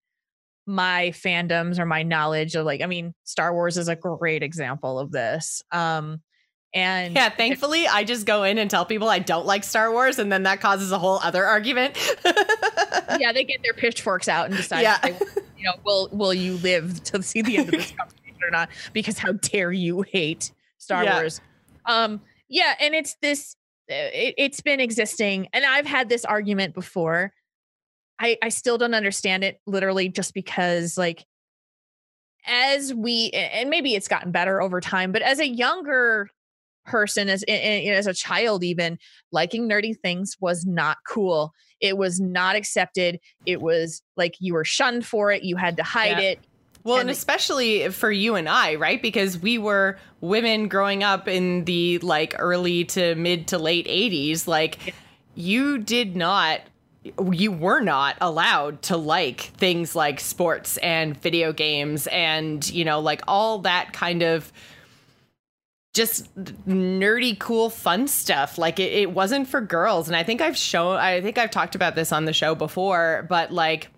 my 0.65 1.11
fandoms 1.13 1.79
or 1.79 1.85
my 1.85 2.03
knowledge 2.03 2.55
of 2.55 2.65
like, 2.65 2.81
I 2.81 2.85
mean, 2.85 3.13
Star 3.23 3.53
Wars 3.53 3.77
is 3.77 3.87
a 3.87 3.95
great 3.95 4.43
example 4.43 4.99
of 4.99 5.11
this. 5.11 5.61
Um, 5.71 6.21
And 6.73 7.15
yeah, 7.15 7.29
thankfully, 7.29 7.87
I 7.87 8.03
just 8.03 8.25
go 8.25 8.43
in 8.43 8.57
and 8.57 8.69
tell 8.69 8.85
people 8.85 9.07
I 9.07 9.19
don't 9.19 9.45
like 9.45 9.63
Star 9.63 9.91
Wars, 9.91 10.19
and 10.19 10.29
then 10.31 10.43
that 10.43 10.59
causes 10.61 10.91
a 10.91 10.99
whole 10.99 11.19
other 11.23 11.45
argument. 11.45 11.97
yeah, 13.19 13.31
they 13.33 13.43
get 13.45 13.61
their 13.63 13.73
pitchforks 13.73 14.27
out 14.27 14.47
and 14.47 14.55
decide, 14.57 14.81
Yeah. 14.81 14.97
they, 15.01 15.11
you 15.57 15.63
know, 15.63 15.73
will 15.85 16.09
will 16.11 16.33
you 16.33 16.57
live 16.57 17.03
to 17.05 17.21
see 17.23 17.41
the 17.41 17.57
end 17.57 17.67
of 17.69 17.71
this 17.73 17.91
conversation 17.97 18.37
or 18.43 18.51
not? 18.51 18.69
Because 18.93 19.17
how 19.17 19.31
dare 19.33 19.71
you 19.71 20.01
hate 20.01 20.51
Star 20.77 21.03
Yeah. 21.03 21.15
Wars? 21.19 21.41
Um, 21.85 22.21
yeah, 22.49 22.75
and 22.79 22.93
it's 22.95 23.15
this. 23.21 23.55
Uh, 23.89 24.11
It, 24.13 24.35
it's 24.37 24.61
been 24.61 24.79
existing, 24.79 25.47
and 25.53 25.65
I've 25.65 25.85
had 25.85 26.09
this 26.09 26.25
argument 26.25 26.73
before. 26.73 27.33
I 28.19 28.37
I 28.41 28.49
still 28.49 28.77
don't 28.77 28.93
understand 28.95 29.43
it 29.43 29.59
literally, 29.65 30.09
just 30.09 30.33
because 30.33 30.97
like 30.97 31.25
as 32.45 32.93
we 32.93 33.29
and 33.33 33.69
maybe 33.69 33.95
it's 33.95 34.07
gotten 34.07 34.31
better 34.31 34.61
over 34.61 34.79
time, 34.81 35.11
but 35.11 35.21
as 35.21 35.39
a 35.39 35.47
younger 35.47 36.29
person 36.85 37.27
as 37.27 37.43
as 37.43 38.07
a 38.07 38.13
child 38.13 38.63
even 38.63 38.97
liking 39.33 39.67
nerdy 39.67 39.93
things 40.01 40.37
was 40.39 40.65
not 40.65 40.95
cool 41.05 41.51
it 41.81 41.97
was 41.97 42.17
not 42.17 42.55
accepted 42.55 43.19
it 43.45 43.61
was 43.61 44.01
like 44.15 44.35
you 44.39 44.53
were 44.53 44.63
shunned 44.63 45.05
for 45.05 45.29
it 45.29 45.43
you 45.43 45.57
had 45.57 45.75
to 45.75 45.83
hide 45.83 46.17
Yeah. 46.17 46.21
it 46.21 46.39
Well, 46.83 46.95
And 46.95 47.09
and 47.09 47.09
especially 47.09 47.89
for 47.89 48.11
you 48.11 48.35
and 48.35 48.47
I, 48.47 48.75
right? 48.75 49.01
Because 49.01 49.37
we 49.37 49.57
were 49.57 49.97
women 50.21 50.67
growing 50.67 51.03
up 51.03 51.27
in 51.27 51.65
the 51.65 51.99
like 51.99 52.35
early 52.37 52.85
to 52.85 53.15
mid 53.15 53.47
to 53.47 53.57
late 53.57 53.87
80s. 53.87 54.47
Like, 54.47 54.93
you 55.35 55.77
did 55.77 56.15
not, 56.15 56.61
you 57.31 57.51
were 57.51 57.81
not 57.81 58.17
allowed 58.21 58.81
to 58.83 58.97
like 58.97 59.41
things 59.41 59.95
like 59.95 60.19
sports 60.19 60.77
and 60.77 61.15
video 61.21 61.53
games 61.53 62.07
and, 62.07 62.67
you 62.69 62.85
know, 62.85 62.99
like 62.99 63.21
all 63.27 63.59
that 63.59 63.93
kind 63.93 64.23
of 64.23 64.51
just 65.93 66.33
nerdy 66.67 67.37
cool 67.39 67.71
fun 67.71 68.07
stuff 68.07 68.59
like 68.59 68.79
it, 68.79 68.93
it 68.93 69.11
wasn't 69.11 69.47
for 69.47 69.59
girls 69.59 70.07
and 70.07 70.15
i 70.15 70.21
think 70.21 70.41
i've 70.41 70.55
shown 70.55 70.95
i 70.97 71.19
think 71.21 71.39
i've 71.39 71.49
talked 71.49 71.73
about 71.73 71.95
this 71.95 72.11
on 72.11 72.25
the 72.25 72.33
show 72.33 72.53
before 72.53 73.25
but 73.29 73.51
like 73.51 73.89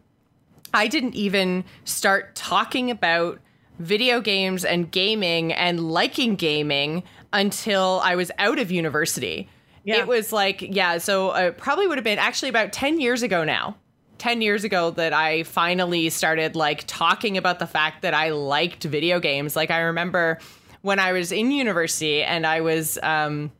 I 0.73 0.87
didn't 0.87 1.15
even 1.15 1.63
start 1.83 2.35
talking 2.35 2.91
about 2.91 3.39
video 3.79 4.21
games 4.21 4.65
and 4.65 4.91
gaming 4.91 5.53
and 5.53 5.91
liking 5.91 6.35
gaming 6.35 7.03
until 7.31 8.01
I 8.03 8.15
was 8.15 8.31
out 8.37 8.59
of 8.59 8.71
university. 8.71 9.49
Yeah. 9.83 9.99
It 9.99 10.07
was 10.07 10.33
like, 10.33 10.61
yeah, 10.61 10.97
so 10.97 11.29
uh, 11.29 11.51
probably 11.51 11.87
would 11.87 11.97
have 11.97 12.03
been 12.03 12.19
actually 12.19 12.49
about 12.49 12.73
10 12.73 12.99
years 12.99 13.23
ago 13.23 13.43
now. 13.43 13.77
10 14.17 14.41
years 14.41 14.65
ago 14.65 14.91
that 14.91 15.13
I 15.13 15.43
finally 15.43 16.09
started 16.09 16.55
like 16.55 16.83
talking 16.87 17.37
about 17.37 17.59
the 17.59 17.67
fact 17.67 18.01
that 18.01 18.13
I 18.13 18.31
liked 18.31 18.83
video 18.83 19.19
games. 19.21 19.55
Like 19.55 19.71
I 19.71 19.79
remember 19.79 20.39
when 20.81 20.99
I 20.99 21.13
was 21.13 21.31
in 21.31 21.51
university 21.51 22.21
and 22.21 22.45
I 22.45 22.59
was 22.59 22.99
um 23.01 23.51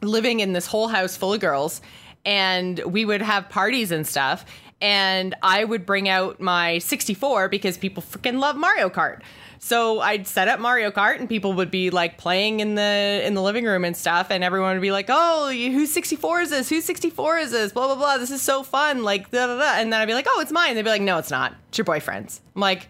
living 0.00 0.38
in 0.38 0.52
this 0.52 0.66
whole 0.66 0.86
house 0.86 1.16
full 1.16 1.34
of 1.34 1.40
girls 1.40 1.80
and 2.24 2.78
we 2.80 3.04
would 3.04 3.22
have 3.22 3.48
parties 3.48 3.90
and 3.90 4.06
stuff 4.06 4.44
and 4.80 5.34
I 5.42 5.64
would 5.64 5.84
bring 5.84 6.08
out 6.08 6.40
my 6.40 6.78
64 6.78 7.48
because 7.48 7.76
people 7.78 8.02
freaking 8.02 8.38
love 8.38 8.56
Mario 8.56 8.88
Kart. 8.88 9.20
So 9.60 9.98
I'd 10.00 10.28
set 10.28 10.46
up 10.46 10.60
Mario 10.60 10.92
Kart 10.92 11.18
and 11.18 11.28
people 11.28 11.52
would 11.54 11.70
be 11.70 11.90
like 11.90 12.16
playing 12.16 12.60
in 12.60 12.76
the 12.76 13.20
in 13.24 13.34
the 13.34 13.42
living 13.42 13.64
room 13.64 13.84
and 13.84 13.96
stuff 13.96 14.30
and 14.30 14.44
everyone 14.44 14.74
would 14.76 14.82
be 14.82 14.92
like, 14.92 15.06
"Oh, 15.08 15.50
who's 15.50 15.92
64 15.92 16.42
is 16.42 16.50
this? 16.50 16.68
Who's 16.68 16.84
64 16.84 17.38
is 17.38 17.50
this? 17.50 17.72
blah 17.72 17.86
blah 17.86 17.96
blah. 17.96 18.18
This 18.18 18.30
is 18.30 18.40
so 18.40 18.62
fun." 18.62 19.02
Like 19.02 19.30
da, 19.32 19.48
da, 19.48 19.58
da. 19.58 19.72
and 19.80 19.92
then 19.92 20.00
I'd 20.00 20.06
be 20.06 20.14
like, 20.14 20.26
"Oh, 20.28 20.40
it's 20.40 20.52
mine." 20.52 20.76
They'd 20.76 20.82
be 20.84 20.90
like, 20.90 21.02
"No, 21.02 21.18
it's 21.18 21.30
not. 21.30 21.54
It's 21.70 21.78
your 21.78 21.84
boyfriend's." 21.84 22.40
I'm 22.54 22.60
like, 22.60 22.88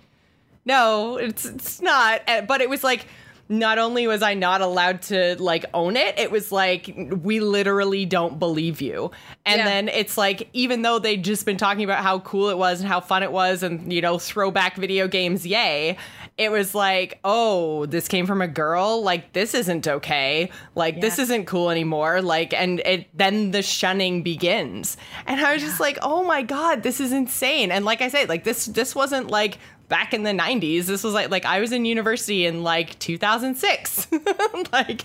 no, 0.66 1.16
it's 1.16 1.46
it's 1.46 1.80
not. 1.80 2.20
Uh, 2.28 2.42
But 2.42 2.60
it 2.60 2.68
was 2.68 2.84
like 2.84 3.06
not 3.50 3.78
only 3.78 4.06
was 4.06 4.22
I 4.22 4.34
not 4.34 4.60
allowed 4.60 5.02
to 5.02 5.36
like 5.42 5.64
own 5.72 5.96
it, 5.96 6.18
it 6.18 6.30
was 6.30 6.52
like 6.52 6.92
we 7.22 7.40
literally 7.40 8.04
don't 8.04 8.38
believe 8.38 8.80
you. 8.82 9.10
And 9.46 9.58
Yeah. 9.58 9.64
then 9.64 9.88
it's 9.88 10.18
like 10.18 10.48
even 10.52 10.82
though 10.82 10.98
they'd 10.98 11.24
just 11.24 11.46
been 11.46 11.56
talking 11.56 11.84
about 11.84 12.02
how 12.02 12.18
cool 12.20 12.50
it 12.50 12.58
was 12.58 12.80
and 12.80 12.88
how 12.88 13.00
fun 13.00 13.22
it 13.22 13.32
was 13.32 13.62
and 13.62 13.90
you 13.92 14.00
know 14.02 14.18
throwback 14.18 14.76
video 14.76 15.08
games, 15.08 15.46
yay. 15.46 15.96
It 16.36 16.52
was 16.52 16.72
like, 16.72 17.18
oh, 17.24 17.86
this 17.86 18.06
came 18.06 18.24
from 18.26 18.40
a 18.42 18.46
girl. 18.46 19.02
Like 19.02 19.32
this 19.32 19.54
isn't 19.54 19.88
okay. 19.88 20.50
Like 20.74 21.00
this 21.00 21.18
isn't 21.18 21.46
cool 21.46 21.70
anymore. 21.70 22.20
Like 22.22 22.52
and 22.52 22.80
it 22.80 23.06
then 23.16 23.50
the 23.50 23.62
shunning 23.62 24.22
begins. 24.22 24.96
And 25.26 25.40
I 25.40 25.54
was 25.54 25.62
just 25.62 25.80
like, 25.80 25.98
oh 26.02 26.22
my 26.22 26.42
god, 26.42 26.82
this 26.82 27.00
is 27.00 27.12
insane. 27.12 27.72
And 27.72 27.84
like 27.84 28.02
I 28.02 28.08
said, 28.08 28.28
like 28.28 28.44
this 28.44 28.66
this 28.66 28.94
wasn't 28.94 29.30
like 29.30 29.58
back 29.88 30.12
in 30.12 30.22
the 30.22 30.30
90s 30.32 30.84
this 30.86 31.02
was 31.02 31.14
like 31.14 31.30
like 31.30 31.44
i 31.46 31.60
was 31.60 31.72
in 31.72 31.84
university 31.84 32.44
in 32.46 32.62
like 32.62 32.98
2006 32.98 34.08
like 34.72 35.02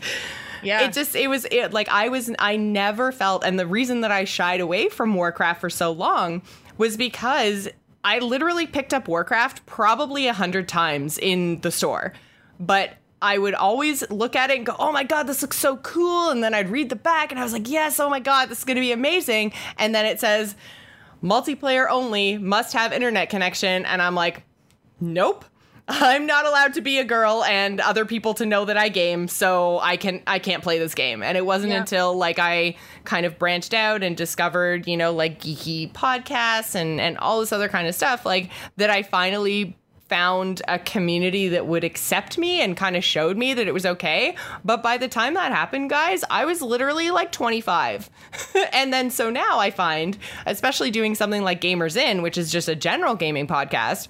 Yeah. 0.61 0.81
it 0.81 0.93
just 0.93 1.15
it 1.15 1.27
was 1.29 1.45
it 1.51 1.71
like 1.73 1.87
i 1.89 2.09
was 2.09 2.29
i 2.39 2.55
never 2.57 3.11
felt 3.11 3.43
and 3.45 3.57
the 3.59 3.67
reason 3.67 4.01
that 4.01 4.11
i 4.11 4.25
shied 4.25 4.59
away 4.59 4.89
from 4.89 5.15
warcraft 5.15 5.61
for 5.61 5.69
so 5.69 5.91
long 5.91 6.41
was 6.77 6.97
because 6.97 7.69
i 8.03 8.19
literally 8.19 8.67
picked 8.67 8.93
up 8.93 9.07
warcraft 9.07 9.65
probably 9.65 10.27
a 10.27 10.33
hundred 10.33 10.67
times 10.67 11.17
in 11.17 11.61
the 11.61 11.71
store 11.71 12.13
but 12.59 12.93
I 13.25 13.37
would 13.37 13.53
always 13.53 14.03
look 14.11 14.35
at 14.35 14.51
it 14.51 14.57
and 14.57 14.65
go, 14.65 14.75
"Oh 14.77 14.91
my 14.91 15.05
god, 15.05 15.27
this 15.27 15.41
looks 15.41 15.57
so 15.57 15.77
cool!" 15.77 16.29
And 16.29 16.43
then 16.43 16.53
I'd 16.53 16.67
read 16.69 16.89
the 16.89 16.97
back, 16.97 17.31
and 17.31 17.39
I 17.39 17.43
was 17.45 17.53
like, 17.53 17.69
"Yes, 17.69 17.97
oh 18.01 18.09
my 18.09 18.19
god, 18.19 18.49
this 18.49 18.57
is 18.57 18.63
going 18.65 18.75
to 18.75 18.81
be 18.81 18.91
amazing!" 18.91 19.53
And 19.77 19.95
then 19.95 20.05
it 20.05 20.19
says, 20.19 20.55
"Multiplayer 21.23 21.87
only, 21.89 22.37
must 22.37 22.73
have 22.73 22.91
internet 22.91 23.29
connection," 23.29 23.85
and 23.85 24.01
I'm 24.01 24.13
like, 24.13 24.43
nope. 25.03 25.45
I'm 25.87 26.25
not 26.25 26.45
allowed 26.45 26.75
to 26.75 26.81
be 26.81 26.99
a 26.99 27.03
girl 27.03 27.43
and 27.43 27.81
other 27.81 28.05
people 28.05 28.33
to 28.35 28.45
know 28.45 28.63
that 28.65 28.77
i 28.77 28.87
game 28.87 29.27
so 29.27 29.79
i 29.79 29.97
can 29.97 30.21
i 30.25 30.39
can't 30.39 30.63
play 30.63 30.79
this 30.79 30.95
game. 30.95 31.21
And 31.21 31.37
it 31.37 31.45
wasn't 31.45 31.73
until 31.73 32.15
like 32.15 32.39
i 32.39 32.75
kind 33.03 33.25
of 33.25 33.37
branched 33.37 33.73
out 33.73 34.01
and 34.01 34.15
discovered 34.15 34.87
you 34.87 34.95
know 34.95 35.11
like 35.11 35.41
geeky 35.41 35.91
podcasts 35.91 36.75
and 36.75 37.01
and 37.01 37.17
all 37.17 37.41
this 37.41 37.51
other 37.51 37.67
kind 37.67 37.87
of 37.87 37.95
stuff 37.95 38.25
like 38.25 38.49
that 38.77 38.89
i 38.89 39.03
finally 39.03 39.75
found 40.07 40.61
a 40.67 40.77
community 40.77 41.49
that 41.49 41.65
would 41.65 41.83
accept 41.83 42.37
me 42.37 42.61
and 42.61 42.77
kind 42.77 42.95
of 42.95 43.03
showed 43.03 43.35
me 43.35 43.53
that 43.53 43.67
it 43.67 43.73
was 43.73 43.85
okay. 43.85 44.35
But 44.63 44.83
by 44.83 44.97
the 44.97 45.07
time 45.07 45.33
that 45.33 45.51
happened 45.51 45.89
guys 45.89 46.23
i 46.29 46.45
was 46.45 46.61
literally 46.61 47.11
like 47.11 47.33
25 47.33 48.09
and 48.71 48.93
then 48.93 49.09
so 49.09 49.29
now 49.29 49.59
i 49.59 49.69
find 49.69 50.17
especially 50.45 50.91
doing 50.91 51.13
something 51.13 51.43
like 51.43 51.59
Gamers 51.59 51.97
Inn 51.97 52.21
which 52.21 52.37
is 52.37 52.51
just 52.51 52.69
a 52.69 52.75
general 52.75 53.15
gaming 53.15 53.47
podcast 53.47 54.07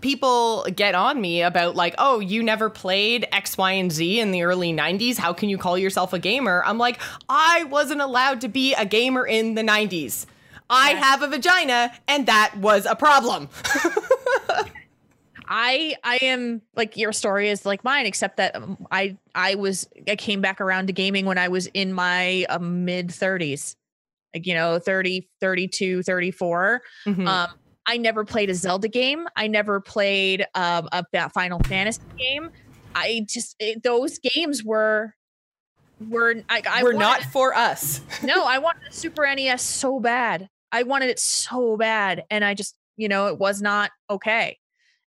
people 0.00 0.64
get 0.74 0.94
on 0.94 1.20
me 1.20 1.42
about 1.42 1.76
like 1.76 1.94
oh 1.98 2.18
you 2.20 2.42
never 2.42 2.70
played 2.70 3.26
x 3.32 3.56
y 3.58 3.72
and 3.72 3.92
z 3.92 4.20
in 4.20 4.30
the 4.32 4.42
early 4.42 4.72
90s 4.72 5.18
how 5.18 5.32
can 5.32 5.48
you 5.48 5.58
call 5.58 5.76
yourself 5.76 6.12
a 6.12 6.18
gamer? 6.18 6.62
I'm 6.64 6.78
like 6.78 7.00
i 7.28 7.64
wasn't 7.64 8.00
allowed 8.00 8.40
to 8.42 8.48
be 8.48 8.74
a 8.74 8.86
gamer 8.86 9.26
in 9.26 9.54
the 9.54 9.62
90s 9.62 10.26
i 10.70 10.90
have 10.90 11.22
a 11.22 11.28
vagina 11.28 11.92
and 12.08 12.26
that 12.26 12.56
was 12.56 12.86
a 12.86 12.96
problem. 12.96 13.48
I 15.54 15.96
I 16.02 16.16
am 16.22 16.62
like 16.76 16.96
your 16.96 17.12
story 17.12 17.50
is 17.50 17.66
like 17.66 17.84
mine, 17.84 18.06
except 18.06 18.38
that 18.38 18.56
um, 18.56 18.86
I 18.90 19.18
I 19.34 19.56
was 19.56 19.86
I 20.08 20.16
came 20.16 20.40
back 20.40 20.62
around 20.62 20.86
to 20.86 20.94
gaming 20.94 21.26
when 21.26 21.36
I 21.36 21.48
was 21.48 21.66
in 21.66 21.92
my 21.92 22.46
uh, 22.48 22.58
mid 22.58 23.08
30s, 23.08 23.76
like 24.34 24.46
you 24.46 24.54
know 24.54 24.78
30, 24.78 25.28
32, 25.40 26.02
34. 26.04 26.82
Mhm. 27.06 27.26
Um, 27.26 27.50
I 27.86 27.96
never 27.96 28.24
played 28.24 28.48
a 28.50 28.54
Zelda 28.54 28.88
game. 28.88 29.26
I 29.36 29.48
never 29.48 29.80
played 29.80 30.46
um, 30.54 30.88
a 30.92 31.30
Final 31.30 31.58
Fantasy 31.60 32.00
game. 32.18 32.50
I 32.94 33.24
just 33.28 33.56
it, 33.58 33.82
those 33.82 34.18
games 34.18 34.62
were 34.62 35.14
were 36.08 36.34
I, 36.48 36.62
I 36.68 36.82
we're 36.82 36.94
wanted- 36.94 36.98
not 36.98 37.22
for 37.24 37.54
us 37.54 38.00
no, 38.22 38.44
I 38.44 38.58
wanted 38.58 38.82
a 38.88 38.92
Super 38.92 39.26
NES 39.34 39.62
so 39.62 40.00
bad. 40.00 40.48
I 40.70 40.84
wanted 40.84 41.10
it 41.10 41.18
so 41.18 41.76
bad, 41.76 42.24
and 42.30 42.44
I 42.44 42.54
just, 42.54 42.74
you 42.96 43.06
know, 43.08 43.26
it 43.26 43.38
was 43.38 43.60
not 43.60 43.90
okay. 44.08 44.58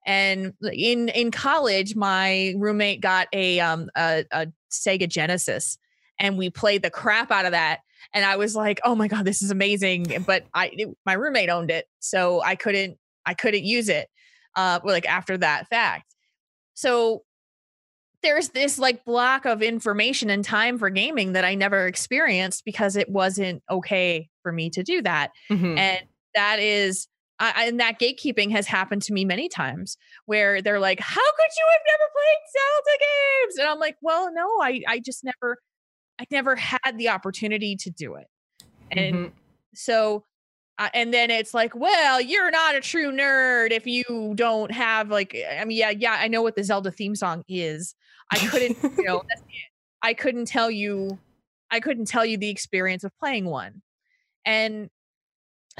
And 0.06 0.52
in 0.62 1.08
in 1.08 1.30
college, 1.30 1.96
my 1.96 2.54
roommate 2.58 3.00
got 3.00 3.28
a 3.32 3.60
um 3.60 3.88
a, 3.96 4.24
a 4.30 4.46
Sega 4.70 5.08
Genesis, 5.08 5.78
and 6.18 6.36
we 6.36 6.50
played 6.50 6.82
the 6.82 6.90
crap 6.90 7.30
out 7.30 7.46
of 7.46 7.52
that. 7.52 7.80
And 8.14 8.24
I 8.24 8.36
was 8.36 8.54
like, 8.54 8.80
"Oh 8.84 8.94
my 8.94 9.08
god, 9.08 9.24
this 9.24 9.42
is 9.42 9.50
amazing!" 9.50 10.24
But 10.26 10.44
I, 10.54 10.70
it- 10.72 10.96
my 11.04 11.14
roommate 11.14 11.50
owned 11.50 11.70
it, 11.70 11.86
so 11.98 12.40
I 12.42 12.54
couldn't, 12.54 12.96
I 13.26 13.34
couldn't 13.34 13.64
use 13.64 13.88
it. 13.88 14.08
Uh, 14.56 14.78
like 14.84 15.04
after 15.06 15.36
that 15.38 15.66
fact, 15.68 16.14
so 16.74 17.24
there's 18.22 18.50
this 18.50 18.78
like 18.78 19.04
block 19.04 19.44
of 19.44 19.62
information 19.62 20.30
and 20.30 20.44
time 20.44 20.78
for 20.78 20.88
gaming 20.90 21.32
that 21.32 21.44
I 21.44 21.54
never 21.56 21.86
experienced 21.86 22.64
because 22.64 22.96
it 22.96 23.08
wasn't 23.10 23.62
okay 23.70 24.30
for 24.42 24.50
me 24.52 24.70
to 24.70 24.82
do 24.82 25.02
that. 25.02 25.32
Mhm. 25.50 25.76
And 25.78 26.06
that 26.34 26.58
is, 26.58 27.06
I- 27.38 27.66
and 27.66 27.80
that 27.80 27.98
gatekeeping 28.00 28.50
has 28.52 28.66
happened 28.66 29.02
to 29.02 29.12
me 29.12 29.24
many 29.26 29.48
times 29.50 29.98
where 30.24 30.62
they're 30.62 30.80
like, 30.80 31.00
"How 31.00 31.20
could 31.20 31.50
you 31.58 31.66
have 31.72 31.80
never 31.86 32.10
played 32.14 32.36
Zelda 32.52 32.98
games?" 33.00 33.58
And 33.58 33.68
I'm 33.68 33.78
like, 33.78 33.96
"Well, 34.00 34.32
no, 34.32 34.46
I, 34.62 34.80
I 34.88 35.00
just 35.00 35.22
never, 35.24 35.58
I 36.18 36.26
never 36.30 36.56
had 36.56 36.96
the 36.96 37.08
opportunity 37.10 37.76
to 37.76 37.90
do 37.90 38.14
it." 38.14 38.26
And 38.90 39.14
Mhm. 39.16 39.32
so 39.74 40.24
uh, 40.78 40.88
and 40.92 41.14
then 41.14 41.30
it's 41.30 41.54
like 41.54 41.74
well 41.74 42.20
you're 42.20 42.50
not 42.50 42.74
a 42.74 42.80
true 42.80 43.12
nerd 43.12 43.70
if 43.70 43.86
you 43.86 44.32
don't 44.34 44.72
have 44.72 45.08
like 45.08 45.36
i 45.56 45.64
mean 45.64 45.78
yeah 45.78 45.90
yeah 45.90 46.16
i 46.18 46.26
know 46.26 46.42
what 46.42 46.56
the 46.56 46.64
zelda 46.64 46.90
theme 46.90 47.14
song 47.14 47.44
is 47.46 47.94
i 48.32 48.38
couldn't 48.38 48.76
you 48.82 49.04
know. 49.04 49.22
I 50.04 50.12
couldn't 50.12 50.44
tell 50.44 50.70
you 50.70 51.18
I 51.70 51.80
couldn't 51.80 52.04
tell 52.04 52.26
you 52.26 52.36
the 52.36 52.50
experience 52.50 53.04
of 53.04 53.18
playing 53.18 53.46
one. 53.46 53.80
And 54.44 54.90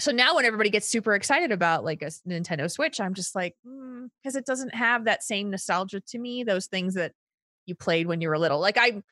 so 0.00 0.12
now 0.12 0.34
when 0.34 0.46
everybody 0.46 0.70
gets 0.70 0.88
super 0.88 1.14
excited 1.14 1.52
about 1.52 1.84
like 1.84 2.00
a 2.00 2.06
Nintendo 2.26 2.68
Switch, 2.70 3.00
I'm 3.00 3.12
just 3.12 3.34
like, 3.34 3.54
because 3.62 4.34
mm, 4.34 4.38
it 4.38 4.46
doesn't 4.46 4.74
have 4.74 5.04
that 5.04 5.22
same 5.22 5.50
nostalgia 5.50 6.00
to 6.00 6.18
me. 6.18 6.42
Those 6.42 6.66
things 6.66 6.94
that 6.94 7.12
you 7.66 7.74
played 7.74 8.06
when 8.06 8.22
you 8.22 8.30
were 8.30 8.38
little. 8.38 8.58
Like 8.58 8.78
I, 8.78 9.02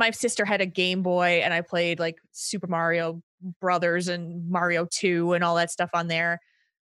my 0.00 0.10
sister 0.10 0.44
had 0.44 0.60
a 0.60 0.66
Game 0.66 1.02
Boy, 1.02 1.42
and 1.44 1.54
I 1.54 1.60
played 1.60 2.00
like 2.00 2.16
Super 2.32 2.66
Mario 2.66 3.22
Brothers 3.60 4.08
and 4.08 4.50
Mario 4.50 4.86
Two 4.90 5.34
and 5.34 5.44
all 5.44 5.54
that 5.56 5.70
stuff 5.70 5.90
on 5.94 6.08
there, 6.08 6.40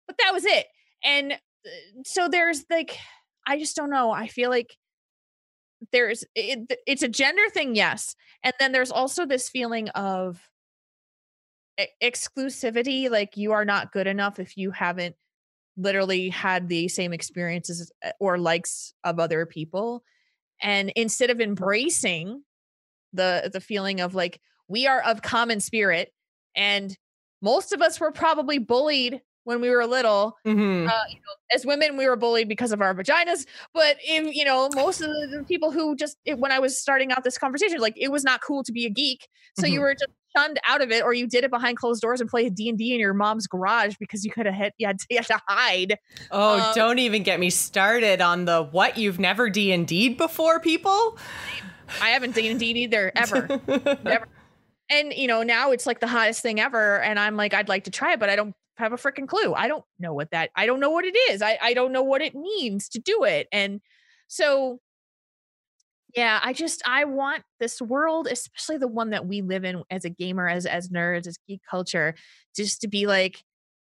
but 0.06 0.18
that 0.20 0.34
was 0.34 0.46
it. 0.46 0.68
And 1.04 1.34
uh, 1.34 1.38
so 2.06 2.28
there's 2.28 2.66
like, 2.70 3.00
I 3.48 3.58
just 3.58 3.76
don't 3.76 3.90
know. 3.90 4.12
I 4.12 4.28
feel 4.28 4.50
like 4.50 4.76
there's 5.92 6.26
it, 6.36 6.72
it's 6.86 7.04
a 7.04 7.08
gender 7.08 7.50
thing, 7.50 7.76
yes, 7.76 8.16
and 8.44 8.54
then 8.60 8.74
there's 8.74 8.92
also 8.92 9.26
this 9.26 9.50
feeling 9.50 9.90
of 9.90 10.40
exclusivity 12.04 13.10
like 13.10 13.38
you 13.38 13.52
are 13.52 13.66
not 13.66 13.92
good 13.92 14.08
enough 14.08 14.40
if 14.40 14.58
you 14.58 14.72
haven't 14.72 15.16
literally 15.78 16.28
had 16.30 16.68
the 16.68 16.88
same 16.88 17.14
experiences 17.14 17.92
eh, 18.02 18.12
or 18.20 18.40
likes 18.40 18.96
of 19.04 19.20
other 19.20 19.46
people 19.46 20.04
and 20.60 20.92
instead 20.96 21.30
of 21.30 21.40
embracing 21.40 22.42
the 23.14 23.50
the 23.52 23.62
feeling 23.62 24.00
of 24.00 24.16
like 24.16 24.40
we 24.68 24.88
are 24.88 25.02
of 25.02 25.22
common 25.22 25.60
spirit 25.60 26.12
and 26.56 26.98
most 27.42 27.72
of 27.72 27.82
us 27.82 28.00
were 28.00 28.12
probably 28.12 28.58
bullied 28.58 29.22
when 29.48 29.62
we 29.62 29.70
were 29.70 29.86
little. 29.86 30.36
Mm-hmm. 30.46 30.90
Uh, 30.90 31.04
you 31.10 31.16
know, 31.16 31.56
as 31.56 31.66
women, 31.66 31.96
we 31.96 32.06
were 32.06 32.18
bullied 32.18 32.50
because 32.50 32.74
of 32.74 32.82
our 32.82 32.94
vaginas. 32.94 33.46
But 33.74 33.96
if 34.04 34.36
you 34.36 34.44
know, 34.44 34.70
most 34.76 35.00
of 35.00 35.08
the 35.08 35.46
people 35.48 35.72
who 35.72 35.96
just 35.96 36.18
it, 36.26 36.38
when 36.38 36.52
I 36.52 36.60
was 36.60 36.78
starting 36.78 37.14
out 37.14 37.24
this 37.24 37.38
conversation, 37.38 37.80
like 37.80 37.94
it 37.96 38.12
was 38.12 38.26
not 38.26 38.42
cool 38.42 38.62
to 38.64 38.74
be 38.74 38.86
a 38.86 38.90
geek, 38.90 39.30
so 39.58 39.64
mm-hmm. 39.64 39.74
you 39.74 39.82
were 39.82 39.94
just 39.94 40.12
shunned 40.36 40.60
out 40.68 40.82
of 40.82 40.92
it, 40.92 41.02
or 41.02 41.14
you 41.14 41.28
did 41.28 41.46
it 41.46 41.50
behind 41.50 41.78
closed 41.78 42.02
doors 42.02 42.20
and 42.20 42.30
played 42.30 42.56
D 42.56 42.68
and 42.68 42.78
D 42.78 42.94
in 42.94 43.00
your 43.00 43.14
mom's 43.14 43.48
garage 43.48 43.96
because 44.02 44.26
you 44.26 44.32
could 44.32 44.46
have 44.46 44.56
hit, 44.56 44.74
you 44.78 44.86
had 44.86 45.00
to, 45.00 45.06
you 45.10 45.18
had 45.18 45.28
to 45.28 45.42
hide. 45.48 45.98
Oh, 46.30 46.60
um, 46.60 46.76
don't 46.76 47.00
even 47.00 47.24
get 47.24 47.40
me 47.40 47.50
started 47.50 48.20
on 48.20 48.44
the 48.44 48.64
what 48.64 48.98
you've 48.98 49.18
never 49.18 49.50
D 49.50 49.72
and 49.72 49.88
D 49.88 50.10
before, 50.10 50.60
people. 50.60 51.18
I 52.02 52.10
haven't 52.10 52.38
and 52.38 52.60
D 52.60 52.66
either 52.72 53.12
ever, 53.16 53.48
never. 54.04 54.28
And 54.90 55.14
you 55.14 55.28
know 55.28 55.44
now 55.44 55.72
it's 55.72 55.86
like 55.86 56.00
the 56.00 56.08
hottest 56.08 56.42
thing 56.42 56.60
ever, 56.60 57.02
and 57.02 57.20
I'm 57.20 57.36
like 57.36 57.54
I'd 57.54 57.70
like 57.70 57.86
to 57.86 57.92
try 57.92 58.14
it, 58.14 58.20
but 58.20 58.30
I 58.30 58.36
don't 58.36 58.56
have 58.78 58.94
a 58.94 58.98
freaking 58.98 59.28
clue. 59.28 59.54
I 59.54 59.68
don't 59.68 59.84
know 60.00 60.14
what 60.14 60.32
that. 60.32 60.52
I 60.56 60.66
don't 60.66 60.80
know 60.80 60.92
what 60.92 61.06
it 61.06 61.18
is. 61.30 61.42
I 61.42 61.58
I 61.62 61.74
don't 61.74 61.92
know 61.92 62.04
what 62.04 62.22
it 62.22 62.36
means 62.36 62.90
to 62.90 63.00
do 63.00 63.24
it, 63.24 63.48
and 63.52 63.82
so 64.28 64.80
yeah, 66.16 66.40
I 66.42 66.54
just 66.54 66.82
I 66.86 67.06
want 67.06 67.44
this 67.60 67.82
world, 67.82 68.28
especially 68.32 68.78
the 68.78 68.88
one 68.88 69.12
that 69.12 69.26
we 69.26 69.42
live 69.42 69.64
in 69.64 69.84
as 69.92 70.06
a 70.06 70.10
gamer, 70.10 70.48
as 70.48 70.66
as 70.66 70.90
nerds, 70.90 71.28
as 71.28 71.38
geek 71.48 71.62
culture, 71.70 72.16
just 72.56 72.82
to 72.82 72.88
be 72.88 73.08
like, 73.08 73.44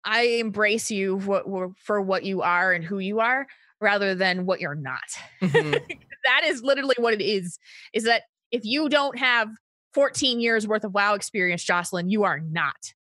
I 0.04 0.24
embrace 0.24 0.92
you 0.92 1.20
for, 1.20 1.74
for 1.78 2.02
what 2.02 2.24
you 2.24 2.42
are 2.42 2.74
and 2.74 2.84
who 2.84 3.00
you 3.00 3.20
are, 3.20 3.48
rather 3.80 4.16
than 4.16 4.46
what 4.46 4.60
you're 4.60 4.76
not. 4.76 5.00
Mm-hmm. 5.42 5.94
that 6.30 6.42
is 6.46 6.62
literally 6.62 6.96
what 6.98 7.14
it 7.14 7.22
is. 7.22 7.58
Is 7.94 8.04
that 8.04 8.24
if 8.52 8.62
you 8.64 8.88
don't 8.90 9.18
have 9.18 9.50
14 9.94 10.40
years 10.40 10.68
worth 10.68 10.84
of 10.84 10.94
WoW 10.94 11.16
experience, 11.16 11.64
Jocelyn, 11.64 12.10
you 12.10 12.24
are 12.24 12.40
not. 12.40 12.94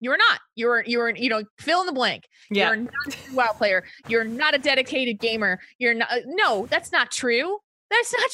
You're 0.00 0.18
not. 0.18 0.40
You're 0.54 0.84
you're 0.86 1.16
you 1.16 1.30
know 1.30 1.44
fill 1.58 1.80
in 1.80 1.86
the 1.86 1.92
blank. 1.92 2.28
Yeah. 2.50 2.68
You're 2.68 2.76
not 2.76 3.16
a 3.30 3.34
WoW 3.34 3.52
player. 3.52 3.84
You're 4.06 4.24
not 4.24 4.54
a 4.54 4.58
dedicated 4.58 5.18
gamer. 5.18 5.60
You're 5.78 5.94
not. 5.94 6.12
Uh, 6.12 6.18
no, 6.26 6.66
that's 6.66 6.92
not 6.92 7.10
true. 7.10 7.58
That's 7.90 8.14
not 8.14 8.30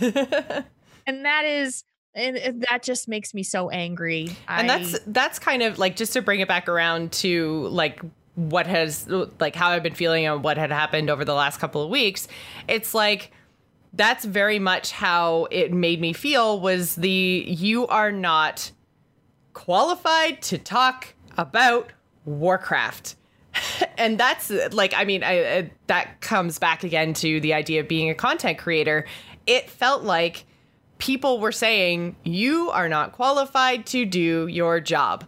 true. 0.00 0.64
and 1.06 1.24
that 1.26 1.44
is 1.44 1.84
and 2.14 2.64
that 2.70 2.82
just 2.82 3.06
makes 3.06 3.34
me 3.34 3.42
so 3.42 3.68
angry. 3.68 4.34
And 4.48 4.70
I, 4.70 4.78
that's 4.78 4.98
that's 5.06 5.38
kind 5.38 5.62
of 5.62 5.78
like 5.78 5.96
just 5.96 6.14
to 6.14 6.22
bring 6.22 6.40
it 6.40 6.48
back 6.48 6.68
around 6.68 7.12
to 7.12 7.66
like 7.66 8.00
what 8.34 8.66
has 8.66 9.08
like 9.38 9.54
how 9.54 9.70
I've 9.70 9.82
been 9.82 9.94
feeling 9.94 10.26
and 10.26 10.42
what 10.42 10.58
had 10.58 10.72
happened 10.72 11.10
over 11.10 11.24
the 11.24 11.34
last 11.34 11.60
couple 11.60 11.82
of 11.82 11.90
weeks. 11.90 12.28
It's 12.68 12.94
like 12.94 13.30
that's 13.92 14.24
very 14.24 14.58
much 14.58 14.90
how 14.90 15.46
it 15.50 15.72
made 15.72 16.00
me 16.00 16.12
feel 16.12 16.60
was 16.60 16.96
the 16.96 17.44
you 17.46 17.86
are 17.86 18.10
not 18.10 18.72
qualified 19.52 20.42
to 20.42 20.58
talk 20.58 21.14
about 21.36 21.92
Warcraft. 22.24 23.16
and 23.98 24.18
that's 24.18 24.50
like, 24.72 24.92
I 24.94 25.04
mean, 25.04 25.22
I, 25.22 25.56
I, 25.58 25.70
that 25.86 26.20
comes 26.20 26.58
back 26.58 26.82
again 26.84 27.14
to 27.14 27.40
the 27.40 27.54
idea 27.54 27.80
of 27.80 27.88
being 27.88 28.10
a 28.10 28.14
content 28.14 28.58
creator. 28.58 29.06
It 29.46 29.70
felt 29.70 30.02
like 30.02 30.44
people 30.98 31.38
were 31.38 31.52
saying, 31.52 32.16
You 32.24 32.70
are 32.70 32.88
not 32.88 33.12
qualified 33.12 33.86
to 33.86 34.04
do 34.04 34.46
your 34.48 34.80
job. 34.80 35.24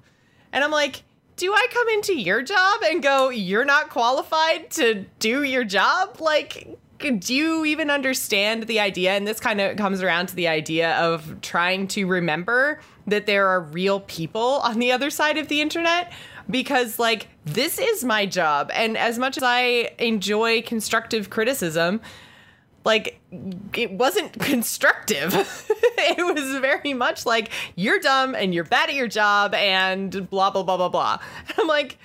And 0.53 0.65
I'm 0.65 0.71
like, 0.71 1.03
do 1.37 1.53
I 1.53 1.67
come 1.71 1.89
into 1.91 2.15
your 2.19 2.43
job 2.43 2.81
and 2.85 3.03
go, 3.03 3.29
You're 3.29 3.65
not 3.65 3.91
qualified 3.91 4.71
to 4.73 5.05
do 5.19 5.43
your 5.43 5.65
job? 5.65 6.21
Like, 6.21 6.79
do 6.99 7.35
you 7.35 7.65
even 7.67 7.91
understand 7.91 8.65
the 8.65 8.81
idea? 8.81 9.13
And 9.13 9.27
this 9.27 9.39
kind 9.39 9.61
of 9.61 9.77
comes 9.77 10.03
around 10.03 10.29
to 10.29 10.35
the 10.35 10.49
idea 10.49 10.97
of 10.97 11.41
trying 11.43 11.89
to 11.89 12.07
remember 12.07 12.81
that 13.07 13.27
there 13.27 13.49
are 13.49 13.61
real 13.61 14.01
people 14.01 14.41
on 14.65 14.79
the 14.79 14.93
other 14.93 15.11
side 15.11 15.39
of 15.39 15.49
the 15.49 15.61
internet 15.61 16.13
because 16.49 16.99
like 16.99 17.27
this 17.45 17.79
is 17.79 18.05
my 18.05 18.25
job 18.25 18.71
and 18.73 18.97
as 18.97 19.19
much 19.19 19.37
as 19.37 19.43
I 19.43 19.91
enjoy 19.99 20.63
constructive 20.63 21.29
criticism 21.29 22.01
like 22.87 23.21
it 23.75 23.91
wasn't 23.91 24.33
constructive. 24.41 25.35
it 25.99 26.35
was 26.35 26.59
very 26.61 26.95
much 26.95 27.27
like 27.27 27.51
you're 27.75 27.99
dumb 27.99 28.35
and 28.35 28.55
you're 28.55 28.65
bad 28.65 28.89
at 28.89 28.95
your 28.95 29.09
job 29.09 29.53
and 29.53 30.31
blah 30.31 30.51
blah 30.51 30.63
blah 30.63 30.79
blah 30.79 30.89
blah. 30.89 31.19
I'm 31.59 31.67
like 31.67 31.99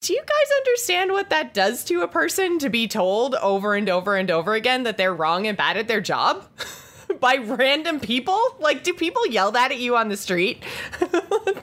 do 0.00 0.12
you 0.12 0.20
guys 0.20 0.58
understand 0.58 1.10
what 1.10 1.28
that 1.30 1.52
does 1.52 1.82
to 1.84 2.02
a 2.02 2.08
person 2.08 2.60
to 2.60 2.70
be 2.70 2.86
told 2.86 3.34
over 3.34 3.74
and 3.74 3.88
over 3.88 4.16
and 4.16 4.30
over 4.30 4.54
again 4.54 4.84
that 4.84 4.96
they're 4.96 5.12
wrong 5.12 5.48
and 5.48 5.58
bad 5.58 5.76
at 5.76 5.88
their 5.88 6.00
job? 6.00 6.44
by 7.20 7.36
random 7.36 7.98
people? 7.98 8.40
Like, 8.60 8.84
do 8.84 8.94
people 8.94 9.26
yell 9.26 9.50
that 9.52 9.72
at 9.72 9.78
you 9.78 9.96
on 9.96 10.08
the 10.08 10.16
street? 10.16 10.62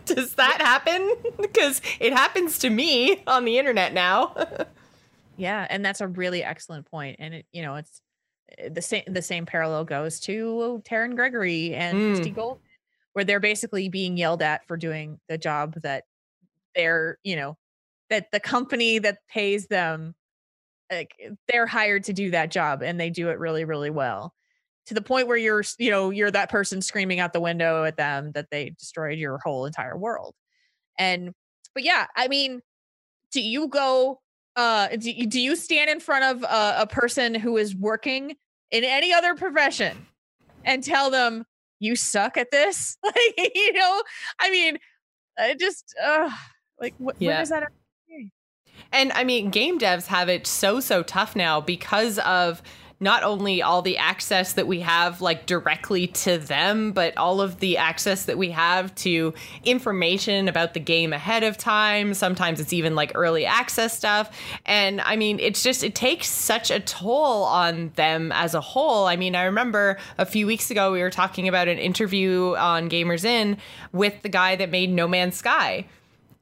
Does 0.06 0.34
that 0.36 0.60
happen? 0.60 1.16
Because 1.39 1.82
it 2.01 2.12
happens 2.12 2.60
to 2.60 2.70
me 2.70 3.24
on 3.26 3.45
the 3.45 3.58
internet 3.58 3.93
now. 3.93 4.36
Yeah, 5.38 5.65
and 5.69 5.86
that's 5.86 6.01
a 6.01 6.07
really 6.07 6.43
excellent 6.43 6.89
point. 6.89 7.17
And 7.19 7.33
it, 7.33 7.45
you 7.51 7.61
know, 7.61 7.75
it's 7.75 8.01
eh, 8.57 8.69
the 8.69 8.81
same. 8.81 9.03
The 9.07 9.21
same 9.21 9.45
parallel 9.45 9.86
goes 9.86 10.19
to 10.21 10.81
Taran 10.88 11.15
Gregory 11.15 11.73
and 11.73 11.97
mm. 11.97 12.13
Christie 12.15 12.31
Golden, 12.31 12.61
where 13.13 13.25
they're 13.25 13.39
basically 13.39 13.89
being 13.89 14.17
yelled 14.17 14.41
at 14.41 14.65
for 14.67 14.77
doing 14.77 15.19
the 15.29 15.38
job 15.38 15.75
that 15.83 16.05
they're, 16.75 17.17
you 17.23 17.36
know, 17.36 17.57
that 18.09 18.31
the 18.31 18.39
company 18.39 18.99
that 18.99 19.19
pays 19.29 19.67
them 19.67 20.15
like 20.91 21.11
they're 21.47 21.65
hired 21.65 22.03
to 22.03 22.13
do 22.13 22.31
that 22.31 22.51
job 22.51 22.81
and 22.81 22.99
they 22.99 23.09
do 23.09 23.29
it 23.29 23.39
really 23.39 23.65
really 23.65 23.89
well 23.89 24.33
to 24.86 24.93
the 24.93 25.01
point 25.01 25.27
where 25.27 25.38
you're 25.38 25.63
you 25.79 25.89
know 25.89 26.09
you're 26.09 26.31
that 26.31 26.49
person 26.49 26.81
screaming 26.81 27.19
out 27.19 27.33
the 27.33 27.41
window 27.41 27.83
at 27.83 27.97
them 27.97 28.31
that 28.33 28.47
they 28.51 28.69
destroyed 28.71 29.17
your 29.17 29.39
whole 29.39 29.65
entire 29.65 29.97
world 29.97 30.36
and 30.99 31.31
but 31.73 31.83
yeah 31.83 32.05
i 32.15 32.27
mean 32.27 32.61
do 33.31 33.41
you 33.41 33.67
go 33.67 34.19
uh 34.56 34.88
do, 34.88 35.26
do 35.26 35.39
you 35.39 35.56
stand 35.56 35.89
in 35.89 35.99
front 35.99 36.24
of 36.26 36.43
a, 36.43 36.82
a 36.82 36.88
person 36.88 37.36
who 37.36 37.58
is 37.58 37.76
working 37.76 38.36
in 38.72 38.84
any 38.84 39.14
other 39.14 39.36
profession 39.36 40.08
and 40.64 40.84
tell 40.84 41.10
them 41.10 41.45
you 41.80 41.95
suck 41.95 42.38
at 42.38 42.51
this? 42.51 42.97
Like 43.03 43.51
you 43.56 43.74
know? 43.74 44.03
I 44.39 44.49
mean 44.49 44.78
it 45.38 45.60
just 45.60 45.95
uh 46.03 46.30
like 46.80 46.93
what, 46.97 47.16
yeah. 47.20 47.30
where 47.30 47.38
does 47.39 47.49
that 47.49 47.64
and 48.91 49.12
i 49.14 49.24
mean 49.24 49.49
game 49.49 49.80
devs 49.80 50.08
have 50.08 50.30
it 50.30 50.45
so 50.47 50.80
so 50.80 51.03
tough 51.03 51.36
now 51.36 51.62
because 51.62 52.20
of 52.20 52.62
not 52.99 53.23
only 53.23 53.61
all 53.61 53.81
the 53.81 53.97
access 53.97 54.53
that 54.53 54.67
we 54.67 54.79
have 54.79 55.21
like 55.21 55.45
directly 55.45 56.07
to 56.07 56.37
them, 56.37 56.91
but 56.91 57.17
all 57.17 57.41
of 57.41 57.59
the 57.59 57.77
access 57.77 58.25
that 58.25 58.37
we 58.37 58.51
have 58.51 58.93
to 58.95 59.33
information 59.63 60.47
about 60.47 60.73
the 60.73 60.79
game 60.79 61.11
ahead 61.11 61.43
of 61.43 61.57
time. 61.57 62.13
Sometimes 62.13 62.59
it's 62.59 62.73
even 62.73 62.95
like 62.95 63.11
early 63.15 63.45
access 63.45 63.97
stuff. 63.97 64.31
And 64.65 65.01
I 65.01 65.15
mean, 65.15 65.39
it's 65.39 65.61
just, 65.61 65.83
it 65.83 65.95
takes 65.95 66.27
such 66.27 66.71
a 66.71 66.79
toll 66.79 67.43
on 67.43 67.91
them 67.95 68.31
as 68.31 68.53
a 68.53 68.61
whole. 68.61 69.05
I 69.05 69.15
mean, 69.15 69.35
I 69.35 69.43
remember 69.43 69.97
a 70.17 70.25
few 70.25 70.47
weeks 70.47 70.71
ago 70.71 70.91
we 70.91 71.01
were 71.01 71.09
talking 71.09 71.47
about 71.47 71.67
an 71.67 71.77
interview 71.77 72.55
on 72.55 72.89
Gamers 72.89 73.25
Inn 73.25 73.57
with 73.91 74.21
the 74.21 74.29
guy 74.29 74.55
that 74.55 74.69
made 74.69 74.89
No 74.89 75.07
Man's 75.07 75.35
Sky 75.35 75.85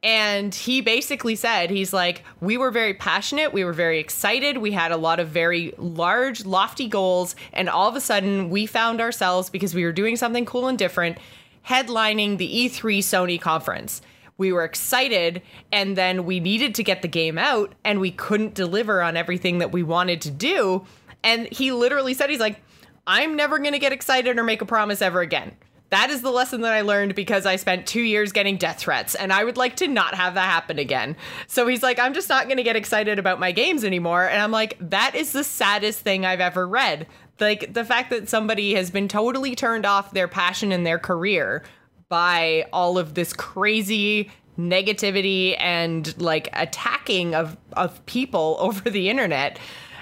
and 0.04 0.54
he 0.54 0.82
basically 0.82 1.36
said, 1.36 1.70
he's 1.70 1.94
like, 1.94 2.24
we 2.42 2.58
were 2.58 2.72
very 2.72 2.94
passionate. 2.94 3.54
We 3.54 3.64
were 3.64 3.72
very 3.72 4.00
excited. 4.00 4.58
We 4.58 4.72
had 4.72 4.92
a 4.92 4.98
lot 4.98 5.22
of 5.22 5.30
very 5.30 5.74
large, 5.78 6.46
lofty 6.46 6.90
goals. 6.90 7.38
And 7.54 7.70
all 7.70 7.88
of 7.88 7.96
a 7.96 8.02
sudden, 8.02 8.50
we 8.50 8.66
found 8.66 9.00
ourselves, 9.00 9.50
because 9.50 9.74
we 9.74 9.86
were 9.86 9.94
doing 9.94 10.18
something 10.18 10.46
cool 10.46 10.68
and 10.68 10.78
different, 10.78 11.18
headlining 11.66 12.38
the 12.38 12.70
E3 12.70 13.00
Sony 13.00 13.40
conference. 13.40 14.02
We 14.38 14.52
were 14.52 14.66
excited, 14.66 15.42
and 15.72 15.96
then 15.96 16.26
we 16.26 16.42
needed 16.42 16.76
to 16.76 16.84
get 16.84 17.02
the 17.02 17.08
game 17.08 17.38
out, 17.38 17.74
and 17.86 18.02
we 18.02 18.12
couldn't 18.12 18.56
deliver 18.56 19.02
on 19.02 19.16
everything 19.16 19.60
that 19.60 19.72
we 19.72 19.84
wanted 19.84 20.20
to 20.22 20.32
do. 20.32 20.86
And 21.24 21.48
he 21.50 21.72
literally 21.72 22.14
said, 22.14 22.30
he's 22.30 22.42
like, 22.42 22.62
I'm 23.08 23.38
never 23.38 23.58
going 23.60 23.72
to 23.74 23.80
get 23.80 23.94
excited 23.94 24.38
or 24.38 24.44
make 24.44 24.62
a 24.62 24.66
promise 24.66 25.02
ever 25.02 25.22
again. 25.22 25.56
That 25.94 26.10
is 26.10 26.24
the 26.24 26.32
lesson 26.32 26.62
that 26.62 26.74
I 26.74 26.82
learned 26.82 27.14
because 27.14 27.46
I 27.46 27.56
spent 27.56 27.86
two 27.86 28.02
years 28.02 28.32
getting 28.32 28.58
death 28.58 28.80
threats, 28.80 29.14
and 29.14 29.32
I 29.32 29.44
would 29.44 29.58
like 29.58 29.76
to 29.76 29.88
not 29.88 30.16
have 30.16 30.34
that 30.34 30.50
happen 30.50 30.80
again. 30.80 31.16
So 31.46 31.68
he's 31.68 31.84
like, 31.84 32.00
I'm 32.00 32.16
just 32.16 32.30
not 32.30 32.48
going 32.48 32.58
to 32.58 32.64
get 32.64 32.76
excited 32.76 33.20
about 33.20 33.40
my 33.40 33.52
games 33.52 33.84
anymore. 33.84 34.28
And 34.28 34.42
I'm 34.42 34.50
like, 34.50 34.76
that 34.80 35.14
is 35.14 35.34
the 35.34 35.44
saddest 35.44 36.00
thing 36.00 36.26
I've 36.26 36.40
ever 36.40 36.68
read. 36.68 37.06
Like 37.40 37.76
the 37.76 37.86
fact 37.86 38.10
that 38.10 38.28
somebody 38.28 38.74
has 38.74 38.90
been 38.90 39.08
totally 39.08 39.54
turned 39.54 39.86
off 39.86 40.14
their 40.14 40.28
passion 40.28 40.72
and 40.72 40.84
their 40.84 40.98
career 40.98 41.62
by 42.10 42.66
all 42.74 42.98
of 42.98 43.14
this 43.14 43.32
crazy 43.32 44.32
negativity 44.58 45.56
and 45.60 46.20
like 46.20 46.50
attacking 46.54 47.36
of 47.36 47.56
of 47.74 48.04
people 48.08 48.58
over 48.60 48.90
the 48.90 49.10
internet. 49.10 49.60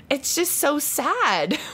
It's 0.09 0.35
just 0.35 0.53
so 0.53 0.79
sad. 0.79 1.59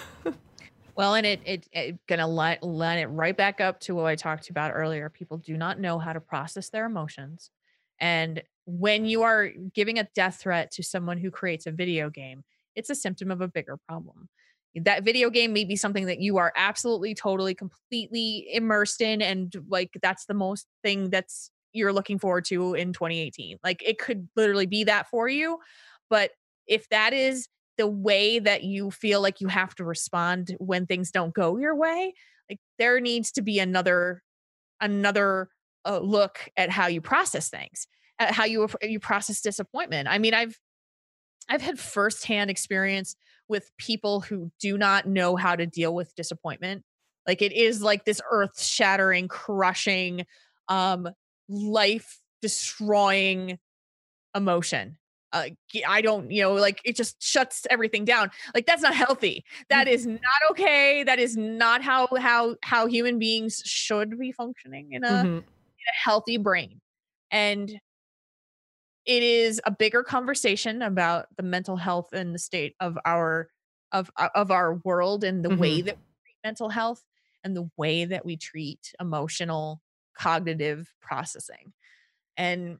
Well, 0.98 1.16
and 1.16 1.26
it 1.28 1.42
it, 1.46 1.70
it 1.74 2.08
gonna 2.08 2.28
line, 2.28 2.60
line 2.62 3.00
it 3.00 3.06
right 3.08 3.38
back 3.38 3.62
up 3.62 3.80
to 3.82 3.96
what 3.96 4.08
I 4.08 4.16
talked 4.16 4.50
about 4.50 4.72
earlier. 4.76 5.10
People 5.10 5.38
do 5.38 5.58
not 5.58 5.80
know 5.80 6.00
how 6.00 6.14
to 6.14 6.22
process 6.22 6.70
their 6.70 6.86
emotions, 6.86 7.52
and 8.00 8.42
when 8.66 9.06
you 9.06 9.24
are 9.24 9.50
giving 9.74 10.00
a 10.00 10.08
death 10.16 10.38
threat 10.42 10.72
to 10.72 10.84
someone 10.84 11.18
who 11.20 11.32
creates 11.32 11.68
a 11.68 11.72
video 11.72 12.10
game, 12.10 12.44
it's 12.76 12.90
a 12.90 12.96
symptom 12.96 13.32
of 13.32 13.42
a 13.42 13.48
bigger 13.48 13.78
problem. 13.88 14.30
That 14.76 15.04
video 15.04 15.30
game 15.30 15.54
may 15.54 15.64
be 15.66 15.76
something 15.78 16.06
that 16.08 16.20
you 16.20 16.38
are 16.38 16.54
absolutely, 16.56 17.16
totally, 17.16 17.56
completely 17.56 18.48
immersed 18.52 19.02
in, 19.02 19.22
and 19.22 19.54
like 19.70 19.92
that's 20.02 20.26
the 20.26 20.34
most 20.36 20.68
thing 20.84 21.10
that's 21.12 21.52
you're 21.74 21.94
looking 21.94 22.18
forward 22.20 22.46
to 22.46 22.74
in 22.74 22.94
2018. 22.94 23.60
Like 23.64 23.84
it 23.86 24.00
could 24.00 24.28
literally 24.36 24.66
be 24.66 24.86
that 24.86 25.10
for 25.10 25.30
you, 25.30 25.60
but 26.10 26.32
if 26.68 26.90
that 26.90 27.14
is 27.14 27.48
the 27.78 27.88
way 27.88 28.40
that 28.40 28.64
you 28.64 28.92
feel 28.92 29.22
like 29.22 29.42
you 29.42 29.48
have 29.48 29.76
to 29.76 29.84
respond 29.84 30.56
when 30.60 30.86
things 30.86 31.12
don't 31.12 31.34
go 31.34 31.58
your 31.58 31.76
way 31.76 32.14
like 32.50 32.60
there 32.80 33.00
needs 33.00 33.32
to 33.32 33.42
be 33.42 33.60
another 33.60 34.24
another 34.80 35.50
uh, 35.86 36.00
look 36.00 36.50
at 36.58 36.70
how 36.70 36.88
you 36.88 37.02
process 37.02 37.50
things 37.50 37.88
at 38.20 38.32
how 38.32 38.46
you 38.46 38.68
you 38.82 39.00
process 39.00 39.42
disappointment. 39.42 40.08
I 40.08 40.18
mean 40.18 40.34
i've 40.34 40.58
i've 41.50 41.62
had 41.62 41.80
firsthand 41.80 42.50
experience 42.50 43.16
with 43.48 43.72
people 43.78 44.22
who 44.22 44.52
do 44.60 44.78
not 44.78 45.06
know 45.06 45.36
how 45.36 45.56
to 45.56 45.66
deal 45.66 45.96
with 45.96 46.14
disappointment. 46.16 46.84
Like 47.26 47.42
it 47.42 47.54
is 47.54 47.82
like 47.82 48.04
this 48.04 48.22
earth 48.30 48.62
shattering 48.62 49.28
crushing 49.28 50.26
um 50.68 51.08
life 51.48 52.20
destroying 52.42 53.58
emotion 54.36 54.98
uh, 55.34 55.50
I 55.88 56.02
don't, 56.02 56.32
you 56.32 56.42
know, 56.42 56.54
like 56.54 56.82
it 56.86 56.96
just 56.96 57.22
shuts 57.22 57.66
everything 57.70 58.06
down. 58.06 58.32
Like 58.54 58.66
that's 58.66 58.82
not 58.82 58.96
healthy. 58.96 59.44
That 59.70 59.88
is 59.88 60.06
not 60.08 60.22
okay. 60.52 61.04
That 61.04 61.20
is 61.20 61.36
not 61.36 61.82
how 61.82 62.08
how 62.18 62.56
how 62.64 62.88
human 62.88 63.20
beings 63.20 63.62
should 63.66 64.18
be 64.18 64.32
functioning 64.32 64.90
in 64.92 65.04
a, 65.04 65.08
mm-hmm. 65.08 65.28
in 65.28 65.44
a 65.44 65.98
healthy 66.04 66.38
brain. 66.38 66.80
And 67.30 67.70
it 69.06 69.24
is 69.24 69.62
a 69.66 69.72
bigger 69.72 70.04
conversation 70.04 70.82
about 70.82 71.28
the 71.36 71.44
mental 71.44 71.78
health 71.78 72.14
and 72.14 72.34
the 72.34 72.40
state 72.40 72.76
of 72.80 72.98
our 73.06 73.50
of 73.92 74.12
uh, 74.18 74.30
of 74.36 74.52
our 74.52 74.76
world 74.84 75.24
and 75.24 75.44
the 75.44 75.50
mm-hmm. 75.50 75.62
way 75.62 75.82
that 75.82 75.98
we 75.98 76.04
treat 76.24 76.38
mental 76.44 76.70
health 76.70 77.04
and 77.44 77.56
the 77.56 77.70
way 77.78 78.06
that 78.06 78.26
we 78.26 78.38
treat 78.38 78.94
emotional 79.00 79.82
cognitive 80.18 80.94
processing. 81.02 81.74
And 82.36 82.80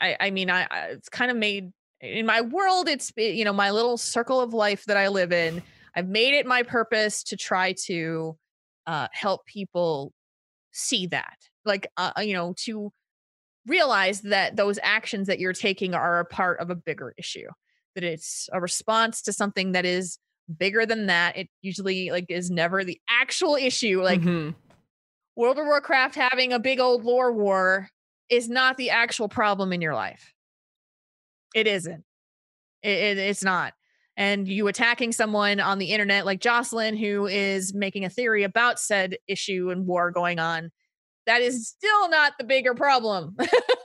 I, 0.00 0.16
I 0.20 0.30
mean, 0.30 0.50
I, 0.50 0.66
I 0.70 0.78
it's 0.90 1.08
kind 1.08 1.30
of 1.30 1.36
made 1.36 1.72
in 2.00 2.26
my 2.26 2.40
world. 2.40 2.88
It's 2.88 3.12
you 3.16 3.44
know 3.44 3.52
my 3.52 3.70
little 3.70 3.96
circle 3.96 4.40
of 4.40 4.54
life 4.54 4.84
that 4.86 4.96
I 4.96 5.08
live 5.08 5.32
in. 5.32 5.62
I've 5.94 6.08
made 6.08 6.34
it 6.34 6.46
my 6.46 6.62
purpose 6.62 7.22
to 7.24 7.36
try 7.36 7.74
to 7.86 8.36
uh, 8.86 9.08
help 9.12 9.44
people 9.46 10.12
see 10.72 11.06
that, 11.08 11.36
like 11.64 11.90
uh, 11.96 12.12
you 12.18 12.34
know, 12.34 12.54
to 12.64 12.92
realize 13.66 14.22
that 14.22 14.56
those 14.56 14.78
actions 14.82 15.26
that 15.26 15.38
you're 15.38 15.52
taking 15.52 15.94
are 15.94 16.20
a 16.20 16.24
part 16.24 16.60
of 16.60 16.70
a 16.70 16.76
bigger 16.76 17.14
issue. 17.18 17.48
That 17.94 18.04
it's 18.04 18.48
a 18.52 18.60
response 18.60 19.22
to 19.22 19.32
something 19.32 19.72
that 19.72 19.84
is 19.84 20.18
bigger 20.56 20.86
than 20.86 21.06
that. 21.06 21.36
It 21.36 21.48
usually 21.62 22.10
like 22.10 22.26
is 22.28 22.50
never 22.50 22.84
the 22.84 23.00
actual 23.10 23.56
issue. 23.56 24.02
Like 24.02 24.20
mm-hmm. 24.20 24.50
World 25.36 25.58
of 25.58 25.66
Warcraft 25.66 26.14
having 26.14 26.52
a 26.52 26.58
big 26.58 26.80
old 26.80 27.04
lore 27.04 27.32
war 27.32 27.88
is 28.30 28.48
not 28.48 28.76
the 28.76 28.90
actual 28.90 29.28
problem 29.28 29.72
in 29.72 29.80
your 29.80 29.94
life. 29.94 30.34
It 31.54 31.66
isn't. 31.66 32.04
It, 32.82 32.88
it, 32.88 33.18
it's 33.18 33.42
not. 33.42 33.74
And 34.16 34.48
you 34.48 34.66
attacking 34.66 35.12
someone 35.12 35.60
on 35.60 35.78
the 35.78 35.92
internet 35.92 36.26
like 36.26 36.40
Jocelyn, 36.40 36.96
who 36.96 37.26
is 37.26 37.72
making 37.72 38.04
a 38.04 38.10
theory 38.10 38.42
about 38.42 38.80
said 38.80 39.16
issue 39.28 39.70
and 39.70 39.86
war 39.86 40.10
going 40.10 40.38
on, 40.38 40.72
that 41.26 41.40
is 41.40 41.68
still 41.68 42.08
not 42.10 42.32
the 42.38 42.44
bigger 42.44 42.74
problem. 42.74 43.36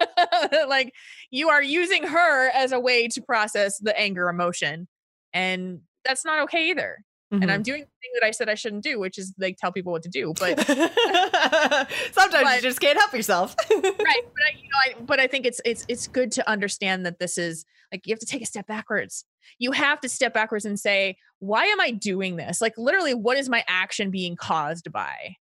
like 0.67 0.93
you 1.29 1.49
are 1.49 1.61
using 1.61 2.03
her 2.03 2.49
as 2.49 2.71
a 2.71 2.79
way 2.79 3.07
to 3.09 3.21
process 3.21 3.77
the 3.77 3.97
anger 3.99 4.29
emotion. 4.29 4.87
And 5.33 5.81
that's 6.03 6.25
not 6.25 6.43
okay 6.43 6.69
either. 6.69 7.03
Mm-hmm. 7.33 7.41
And 7.41 7.51
I'm 7.51 7.57
mm-hmm. 7.57 7.63
doing 7.63 7.81
the 7.81 7.87
thing 7.87 8.11
that 8.13 8.23
I 8.23 8.29
said 8.29 8.47
I 8.47 8.53
shouldn't 8.53 8.83
do, 8.83 8.99
which 8.99 9.17
is 9.17 9.33
like 9.39 9.57
tell 9.57 9.71
people 9.71 9.91
what 9.91 10.03
to 10.03 10.09
do. 10.09 10.33
But 10.39 10.59
sometimes 12.11 12.43
but, 12.43 12.55
you 12.57 12.61
just 12.61 12.79
can't 12.79 12.97
help 12.97 13.11
yourself. 13.11 13.55
right. 13.71 13.81
But 13.81 14.05
I, 14.05 14.57
you 14.61 14.69
know, 14.69 14.77
I, 14.85 14.93
but 15.01 15.19
I 15.19 15.25
think 15.25 15.47
it's 15.47 15.59
it's 15.65 15.83
it's 15.87 16.07
good 16.07 16.31
to 16.33 16.47
understand 16.47 17.07
that 17.07 17.17
this 17.17 17.39
is 17.39 17.65
like 17.91 18.05
you 18.05 18.13
have 18.13 18.19
to 18.19 18.27
take 18.27 18.43
a 18.43 18.45
step 18.45 18.67
backwards. 18.67 19.25
You 19.57 19.71
have 19.71 19.99
to 20.01 20.09
step 20.09 20.31
backwards 20.31 20.65
and 20.65 20.79
say, 20.79 21.17
why 21.39 21.65
am 21.65 21.81
I 21.81 21.89
doing 21.89 22.35
this? 22.35 22.61
Like 22.61 22.77
literally, 22.77 23.15
what 23.15 23.37
is 23.37 23.49
my 23.49 23.63
action 23.67 24.11
being 24.11 24.35
caused 24.35 24.91
by? 24.91 25.35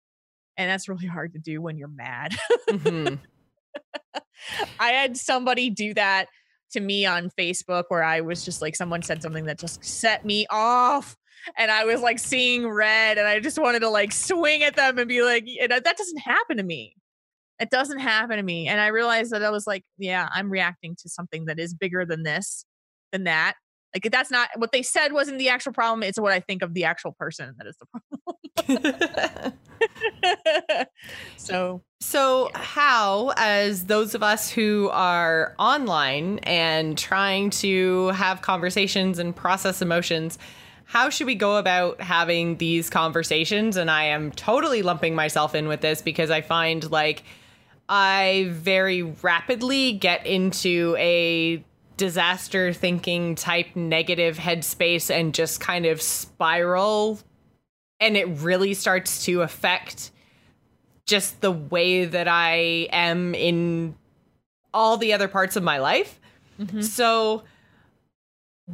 And 0.57 0.70
that's 0.70 0.88
really 0.88 1.07
hard 1.07 1.34
to 1.34 1.38
do 1.38 1.61
when 1.61 1.76
you're 1.76 1.88
mad. 1.88 2.34
Mm-hmm. 2.70 3.16
I 4.80 4.93
had 4.93 5.18
somebody 5.18 5.68
do 5.68 5.93
that 5.95 6.28
to 6.72 6.80
me 6.80 7.05
on 7.05 7.30
Facebook 7.38 7.84
where 7.88 8.03
I 8.03 8.22
was 8.22 8.47
just 8.47 8.62
like 8.62 8.76
someone 8.76 9.03
said 9.03 9.22
something 9.22 9.45
that 9.45 9.59
just 9.59 9.84
set 9.84 10.24
me 10.24 10.47
off 10.49 11.16
and 11.57 11.70
I 11.70 11.84
was 11.84 12.01
like 12.01 12.18
seeing 12.18 12.68
red 12.68 13.18
and 13.18 13.26
I 13.26 13.40
just 13.40 13.59
wanted 13.59 13.80
to 13.80 13.88
like 13.88 14.12
swing 14.12 14.62
at 14.62 14.76
them 14.76 14.99
and 14.99 15.09
be 15.09 15.22
like, 15.22 15.47
that 15.68 15.97
doesn't 15.97 16.18
happen 16.18 16.57
to 16.57 16.62
me. 16.62 16.97
It 17.61 17.70
doesn't 17.70 17.99
happen 17.99 18.36
to 18.36 18.43
me. 18.43 18.68
And 18.68 18.80
I 18.80 18.88
realized 18.88 19.32
that 19.32 19.45
I 19.45 19.51
was 19.51 19.66
like, 19.66 19.84
yeah, 19.99 20.28
I'm 20.32 20.51
reacting 20.51 20.97
to 21.03 21.09
something 21.09 21.45
that 21.47 21.59
is 21.59 21.74
bigger 21.74 22.05
than 22.05 22.22
this, 22.22 22.64
than 23.12 23.24
that. 23.24 23.55
Like 23.95 24.11
that's 24.11 24.30
not 24.30 24.49
what 24.57 24.72
they 24.72 24.82
said 24.82 25.12
wasn't 25.12 25.38
the 25.38 25.51
actual 25.51 25.72
problem. 25.72 26.03
It's 26.03 26.18
what 26.18 26.32
I 26.32 26.40
think 26.40 26.62
of 26.62 26.72
the 26.72 26.84
actual 26.84 27.12
person 27.12 27.55
that 27.59 27.66
is 27.66 27.76
the 27.78 27.86
problem. 27.86 29.53
so 31.36 31.82
so 32.01 32.51
yeah. 32.51 32.59
how 32.59 33.32
as 33.36 33.86
those 33.86 34.14
of 34.14 34.22
us 34.22 34.51
who 34.51 34.88
are 34.93 35.55
online 35.59 36.38
and 36.40 36.97
trying 36.97 37.51
to 37.51 38.09
have 38.09 38.43
conversations 38.43 39.18
and 39.18 39.34
process 39.34 39.82
emotions 39.82 40.38
how 40.93 41.09
should 41.09 41.26
we 41.26 41.34
go 41.34 41.57
about 41.57 42.03
having 42.03 42.59
these 42.59 42.90
conversations? 42.90 43.78
And 43.78 43.90
I 43.90 44.05
am 44.05 44.30
totally 44.30 44.82
lumping 44.82 45.14
myself 45.14 45.55
in 45.55 45.66
with 45.66 45.80
this 45.80 46.03
because 46.03 46.30
I 46.30 46.43
find 46.43 46.90
like 46.90 47.22
I 47.88 48.49
very 48.51 49.01
rapidly 49.03 49.93
get 49.93 50.26
into 50.26 50.95
a 50.99 51.64
disaster 51.97 52.74
thinking 52.74 53.36
type 53.36 53.74
negative 53.74 54.36
headspace 54.36 55.09
and 55.09 55.32
just 55.32 55.61
kind 55.61 55.86
of 55.86 56.03
spiral. 56.03 57.18
And 57.99 58.14
it 58.14 58.26
really 58.26 58.74
starts 58.74 59.24
to 59.24 59.40
affect 59.40 60.11
just 61.07 61.40
the 61.40 61.53
way 61.53 62.05
that 62.05 62.28
I 62.28 62.88
am 62.93 63.34
in 63.34 63.95
all 64.74 64.99
the 64.99 65.14
other 65.14 65.28
parts 65.28 65.57
of 65.57 65.62
my 65.62 65.78
life. 65.78 66.20
Mm-hmm. 66.61 66.82
So 66.82 67.45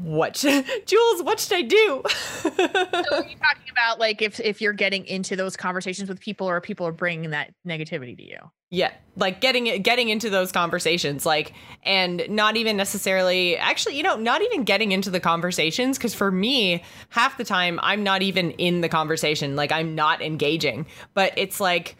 what 0.03 0.35
jules 0.87 1.23
what 1.23 1.41
should 1.41 1.57
i 1.57 1.63
do? 1.63 2.03
So 2.09 2.51
are 2.51 3.25
you 3.25 3.37
talking 3.37 3.71
about 3.71 3.99
like 3.99 4.23
if 4.23 4.41
if 4.41 4.61
you're 4.61 4.73
getting 4.73 5.07
into 5.07 5.37
those 5.37 5.57
conversations 5.57 6.09
with 6.09 6.21
people 6.21 6.49
or 6.49 6.61
people 6.61 6.87
are 6.87 6.93
bringing 6.93 7.31
that 7.31 7.53
negativity 7.67 8.17
to 8.17 8.23
you? 8.23 8.39
Yeah 8.71 8.93
like 9.19 9.41
getting 9.41 9.83
getting 9.83 10.09
into 10.09 10.31
those 10.31 10.53
conversations 10.53 11.27
like 11.27 11.53
and 11.83 12.25
not 12.29 12.57
even 12.57 12.77
necessarily 12.77 13.57
actually 13.57 13.97
you 13.97 14.03
know 14.03 14.17
not 14.17 14.43
even 14.43 14.65
getting 14.65 14.93
into 14.93 15.11
the 15.11 15.21
conversations 15.21 15.99
because 15.99 16.15
for 16.15 16.31
me 16.31 16.83
half 17.09 17.37
the 17.37 17.45
time 17.45 17.81
i'm 17.83 18.03
not 18.03 18.23
even 18.23 18.53
in 18.53 18.81
the 18.81 18.89
conversation 18.89 19.57
like 19.57 19.73
i'm 19.73 19.95
not 19.95 20.23
engaging. 20.23 20.87
But 21.15 21.33
it's 21.37 21.61
like 21.61 21.97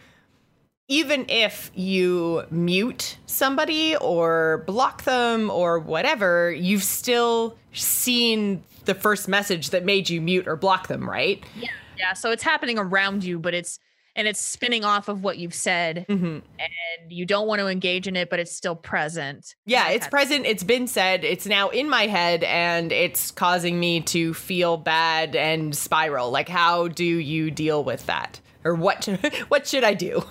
even 0.89 1.25
if 1.29 1.71
you 1.75 2.43
mute 2.49 3.17
somebody 3.27 3.95
or 3.95 4.63
block 4.67 5.03
them 5.03 5.49
or 5.49 5.79
whatever, 5.79 6.51
you've 6.51 6.83
still 6.83 7.55
seen 7.73 8.63
the 8.85 8.95
first 8.95 9.27
message 9.27 9.69
that 9.69 9.85
made 9.85 10.09
you 10.09 10.19
mute 10.19 10.47
or 10.47 10.55
block 10.57 10.87
them, 10.87 11.09
right? 11.09 11.41
Yeah. 11.55 11.69
Yeah. 11.97 12.13
So 12.13 12.31
it's 12.31 12.43
happening 12.43 12.77
around 12.79 13.23
you, 13.23 13.39
but 13.39 13.53
it's 13.53 13.79
and 14.15 14.27
it's 14.27 14.41
spinning 14.41 14.83
off 14.83 15.07
of 15.07 15.23
what 15.23 15.37
you've 15.37 15.53
said 15.53 16.05
hmm 16.09 16.39
and 16.59 17.11
you 17.11 17.25
don't 17.25 17.47
want 17.47 17.59
to 17.59 17.67
engage 17.67 18.07
in 18.07 18.15
it 18.15 18.29
but 18.29 18.39
it's 18.39 18.51
still 18.51 18.75
present 18.75 19.55
Yeah, 19.65 19.89
it's 19.89 20.07
present. 20.07 20.45
It's 20.45 20.63
been 20.63 20.87
said. 20.87 21.23
It's 21.23 21.45
now 21.45 21.69
in 21.69 21.89
my 21.89 22.07
head, 22.07 22.43
and 22.43 22.91
it's 22.91 23.31
causing 23.31 23.79
me 23.79 24.01
to 24.01 24.33
feel 24.33 24.77
bad 24.77 25.35
and 25.35 25.75
spiral. 25.75 26.31
Like, 26.31 26.49
how 26.49 26.87
do 26.87 27.05
you 27.05 27.51
deal 27.51 27.83
with 27.83 28.05
that, 28.07 28.39
or 28.63 28.75
what? 28.75 29.05
what 29.49 29.67
should 29.67 29.83
I 29.83 29.93
do? 29.93 30.23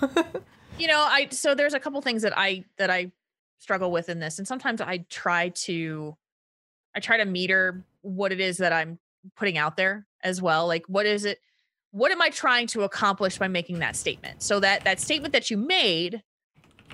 you 0.79 0.87
know 0.87 1.05
i 1.07 1.27
so 1.29 1.53
there's 1.53 1.73
a 1.73 1.79
couple 1.79 2.01
things 2.01 2.23
that 2.23 2.35
i 2.37 2.63
that 2.77 2.89
i 2.89 3.11
struggle 3.59 3.91
with 3.91 4.09
in 4.09 4.19
this 4.19 4.39
and 4.39 4.47
sometimes 4.47 4.81
i 4.81 5.05
try 5.09 5.49
to 5.49 6.15
i 6.95 6.99
try 6.99 7.17
to 7.17 7.25
meter 7.25 7.83
what 8.01 8.31
it 8.31 8.39
is 8.39 8.57
that 8.57 8.71
i'm 8.71 8.97
putting 9.35 9.57
out 9.57 9.75
there 9.75 10.07
as 10.23 10.41
well 10.41 10.65
like 10.65 10.83
what 10.87 11.05
is 11.05 11.25
it 11.25 11.39
what 11.91 12.11
am 12.11 12.21
i 12.21 12.29
trying 12.29 12.65
to 12.65 12.81
accomplish 12.81 13.37
by 13.37 13.47
making 13.47 13.79
that 13.79 13.95
statement 13.95 14.41
so 14.41 14.59
that 14.59 14.83
that 14.85 14.99
statement 14.99 15.33
that 15.33 15.51
you 15.51 15.57
made 15.57 16.23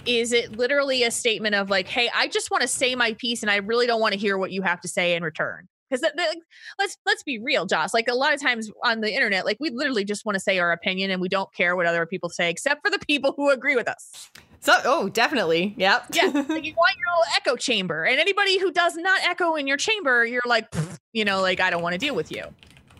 is 0.06 0.34
it 0.34 0.58
literally 0.58 1.04
a 1.04 1.12
statement 1.12 1.54
of 1.54 1.70
like 1.70 1.88
hey 1.88 2.10
i 2.16 2.28
just 2.28 2.50
want 2.50 2.62
to 2.62 2.68
say 2.68 2.96
my 2.96 3.14
piece 3.14 3.44
and 3.44 3.52
i 3.52 3.58
really 3.58 3.86
don't 3.86 4.02
want 4.02 4.14
to 4.14 4.20
hear 4.20 4.38
what 4.38 4.52
you 4.52 4.64
have 4.64 4.82
to 4.82 4.88
say 4.88 5.16
in 5.16 5.24
return 5.24 5.68
because 6.02 6.36
let's 6.80 6.98
let's 7.06 7.24
be 7.24 7.40
real 7.40 7.66
joss 7.66 7.94
like 7.94 8.08
a 8.08 8.14
lot 8.14 8.34
of 8.34 8.42
times 8.42 8.72
on 8.84 9.02
the 9.02 9.14
internet 9.14 9.46
like 9.46 9.58
we 9.60 9.70
literally 9.70 10.04
just 10.04 10.26
want 10.26 10.36
to 10.36 10.40
say 10.40 10.60
our 10.60 10.72
opinion 10.72 11.12
and 11.12 11.22
we 11.22 11.30
don't 11.30 11.54
care 11.54 11.76
what 11.76 11.86
other 11.86 12.06
people 12.06 12.30
say 12.30 12.50
except 12.50 12.86
for 12.86 12.92
the 12.92 13.00
people 13.06 13.34
who 13.36 13.50
agree 13.50 13.76
with 13.76 13.88
us 13.88 14.32
so, 14.62 14.74
oh, 14.84 15.10
definitely. 15.10 15.76
Yep. 15.78 16.08
yeah 16.14 16.26
like 16.26 16.36
you 16.64 16.74
want 16.74 16.96
your 16.98 17.12
little 17.12 17.34
echo 17.38 17.56
chamber 17.56 18.04
and 18.04 18.20
anybody 18.20 18.58
who 18.58 18.72
does 18.72 18.96
not 18.96 19.22
echo 19.24 19.54
in 19.56 19.68
your 19.68 19.78
chamber 19.78 20.26
you're 20.26 20.42
like 20.46 20.74
you 21.14 21.24
know 21.24 21.42
like 21.42 21.60
i 21.60 21.70
don't 21.70 21.84
want 21.84 21.94
to 21.94 22.00
deal 22.00 22.16
with 22.16 22.32
you 22.32 22.44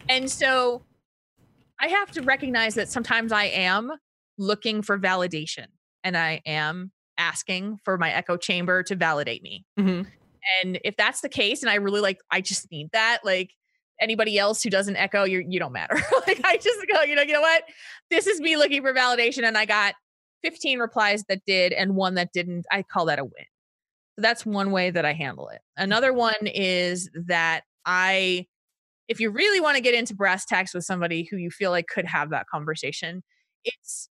and 0.08 0.30
so 0.30 0.84
i 1.80 1.88
have 1.88 2.12
to 2.12 2.22
recognize 2.22 2.76
that 2.76 2.90
sometimes 2.90 3.32
i 3.32 3.46
am 3.46 3.92
looking 4.38 4.82
for 4.82 5.00
validation 5.00 5.66
and 6.04 6.16
i 6.16 6.42
am 6.46 6.92
asking 7.18 7.80
for 7.84 7.98
my 7.98 8.12
echo 8.12 8.38
chamber 8.38 8.84
to 8.84 8.96
validate 8.96 9.42
me 9.42 9.66
hmm 9.78 10.04
and 10.62 10.80
if 10.84 10.96
that's 10.98 11.22
the 11.22 11.30
case 11.30 11.62
and 11.62 11.70
i 11.70 11.76
really 11.76 12.02
like 12.02 12.20
i 12.32 12.42
just 12.42 12.70
need 12.72 12.90
that 12.92 13.20
like 13.24 13.52
anybody 14.02 14.38
else 14.38 14.62
who 14.62 14.70
doesn't 14.70 14.96
echo 14.98 15.24
you 15.24 15.44
you 15.48 15.60
don't 15.60 15.72
matter. 15.72 15.96
Like 16.28 16.42
i 16.44 16.58
just 16.58 16.80
go 16.92 17.02
you 17.04 17.16
know 17.16 17.22
you 17.22 17.34
know 17.34 17.42
what? 17.42 17.64
This 18.10 18.28
is 18.28 18.42
me 18.42 18.58
looking 18.58 18.82
for 18.82 18.94
validation 18.94 19.44
and 19.44 19.58
i 19.58 19.66
got 19.66 19.96
15 20.44 20.80
replies 20.80 21.24
that 21.30 21.42
did 21.46 21.74
and 21.74 21.96
one 21.96 22.16
that 22.16 22.32
didn't. 22.34 22.66
I 22.72 22.84
call 22.84 23.06
that 23.06 23.20
a 23.20 23.24
win. 23.24 23.46
So 24.16 24.22
that's 24.22 24.46
one 24.46 24.72
way 24.72 24.92
that 24.92 25.06
i 25.06 25.14
handle 25.14 25.50
it. 25.50 25.62
Another 25.78 26.10
mm-hmm. 26.10 26.20
one 26.20 26.48
is 26.48 27.10
that 27.28 27.62
i 27.86 28.46
if 29.08 29.20
you 29.20 29.30
really 29.30 29.60
want 29.60 29.76
to 29.76 29.82
get 29.82 29.94
into 29.94 30.16
brass 30.16 30.46
tacks 30.46 30.74
with 30.74 30.84
somebody 30.84 31.28
who 31.30 31.38
you 31.38 31.52
feel 31.52 31.72
like 31.72 31.88
could 31.88 32.06
have 32.06 32.32
that 32.32 32.48
conversation 32.52 33.22
it's 33.64 34.10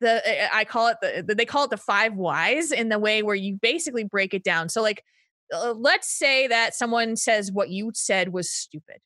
the 0.00 0.26
eh, 0.28 0.44
eh, 0.44 0.48
i 0.52 0.64
call 0.64 0.88
it 0.88 1.26
the 1.26 1.34
they 1.34 1.44
call 1.44 1.64
it 1.64 1.70
the 1.70 1.76
five 1.76 2.14
whys 2.14 2.70
in 2.70 2.88
the 2.88 2.98
way 2.98 3.22
where 3.22 3.34
you 3.34 3.58
basically 3.60 4.04
break 4.04 4.34
it 4.34 4.44
down. 4.44 4.68
So 4.68 4.82
like 4.82 5.02
uh, 5.54 5.74
let's 5.74 6.08
say 6.08 6.46
that 6.48 6.74
someone 6.74 7.16
says 7.16 7.52
what 7.52 7.70
you 7.70 7.90
said 7.94 8.32
was 8.32 8.50
stupid. 8.50 8.98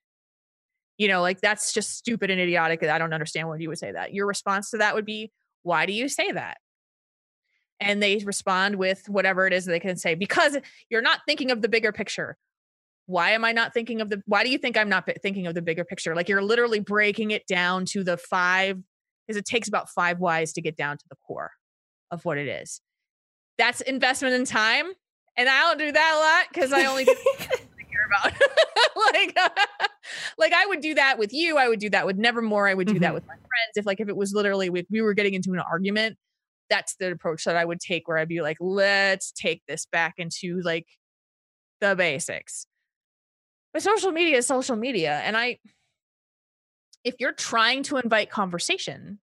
You 0.97 1.09
know, 1.09 1.21
like 1.21 1.41
that's 1.41 1.73
just 1.73 1.97
stupid 1.97 2.31
and 2.31 2.41
idiotic. 2.41 2.83
I 2.83 2.99
don't 2.99 3.15
understand 3.15 3.49
why 3.49 3.57
you 3.59 3.69
would 3.69 3.79
say 3.79 3.93
that. 3.93 4.13
Your 4.13 4.27
response 4.27 4.71
to 4.71 4.79
that 4.79 4.95
would 4.95 5.05
be, 5.05 5.31
why 5.63 5.87
do 5.87 5.93
you 5.93 6.09
say 6.09 6.33
that? 6.33 6.59
And 7.81 8.03
they 8.03 8.19
respond 8.25 8.77
with 8.77 9.09
whatever 9.09 9.47
it 9.47 9.53
is 9.53 9.65
they 9.65 9.79
can 9.79 9.97
say 9.97 10.17
because 10.17 10.57
you're 10.91 11.03
not 11.03 11.21
thinking 11.27 11.53
of 11.53 11.63
the 11.63 11.69
bigger 11.69 11.93
picture. 11.93 12.37
Why 13.07 13.31
am 13.31 13.45
I 13.45 13.53
not 13.53 13.73
thinking 13.73 14.01
of 14.01 14.11
the 14.11 14.23
why 14.27 14.43
do 14.43 14.51
you 14.51 14.59
think 14.59 14.77
I'm 14.77 14.89
not 14.89 15.09
thinking 15.23 15.47
of 15.47 15.55
the 15.55 15.63
bigger 15.63 15.85
picture? 15.85 16.17
Like 16.17 16.29
you're 16.29 16.43
literally 16.43 16.81
breaking 16.81 17.31
it 17.31 17.47
down 17.47 17.85
to 17.87 18.03
the 18.03 18.17
five 18.17 18.79
because 19.27 19.39
it 19.39 19.45
takes 19.45 19.69
about 19.69 19.89
five 19.89 20.19
whys 20.19 20.53
to 20.55 20.61
get 20.61 20.77
down 20.77 20.99
to 20.99 21.05
the 21.09 21.17
core 21.27 21.53
of 22.11 22.25
what 22.25 22.39
it 22.39 22.49
is. 22.49 22.81
That's 23.57 23.81
investment 23.83 24.35
in 24.35 24.45
time 24.45 24.87
and 25.39 25.49
I 25.49 25.61
don't 25.63 25.79
do 25.79 25.91
that 25.93 26.13
a 26.15 26.19
lot 26.19 26.47
because 26.53 26.73
I 26.73 26.85
only 26.85 27.05
do 27.07 27.15
things 27.15 27.49
I 27.79 27.83
care 27.85 28.07
about. 28.07 28.33
like, 29.15 29.39
like 30.37 30.53
I 30.53 30.67
would 30.67 30.81
do 30.83 30.95
that 30.95 31.19
with 31.19 31.33
you. 31.33 31.57
I 31.57 31.69
would 31.69 31.79
do 31.81 31.89
that 31.91 32.05
with 32.05 32.19
Nevermore. 32.19 32.69
I 32.69 32.75
would 32.75 32.89
do 32.89 32.99
that 32.99 33.13
Mhm. 33.13 33.15
with 33.15 33.27
my 33.27 33.35
friends. 33.35 33.73
If 33.77 33.87
like 33.87 34.01
if 34.01 34.09
it 34.09 34.17
was 34.17 34.35
literally 34.35 34.69
we, 34.69 34.87
we 34.91 35.01
were 35.01 35.15
getting 35.15 35.33
into 35.35 35.53
an 35.53 35.61
argument, 35.61 36.19
that's 36.69 36.97
the 36.97 37.11
approach 37.11 37.45
that 37.45 37.57
I 37.57 37.65
would 37.65 37.81
take. 37.81 38.07
Where 38.09 38.19
I'd 38.19 38.29
be 38.29 38.43
like, 38.43 38.59
let's 38.61 39.33
take 39.33 39.63
this 39.67 39.87
back 39.87 40.15
into 40.19 40.61
like 40.63 40.87
the 41.81 41.95
basics. 41.97 42.67
But 43.73 43.83
social 43.83 44.11
media 44.13 44.39
is 44.39 44.47
social 44.47 44.77
media, 44.77 45.21
and 45.25 45.37
I, 45.37 45.59
if 47.05 47.15
you're 47.21 47.33
trying 47.33 47.83
to 47.85 47.99
invite 47.99 48.31
conversation, 48.31 49.21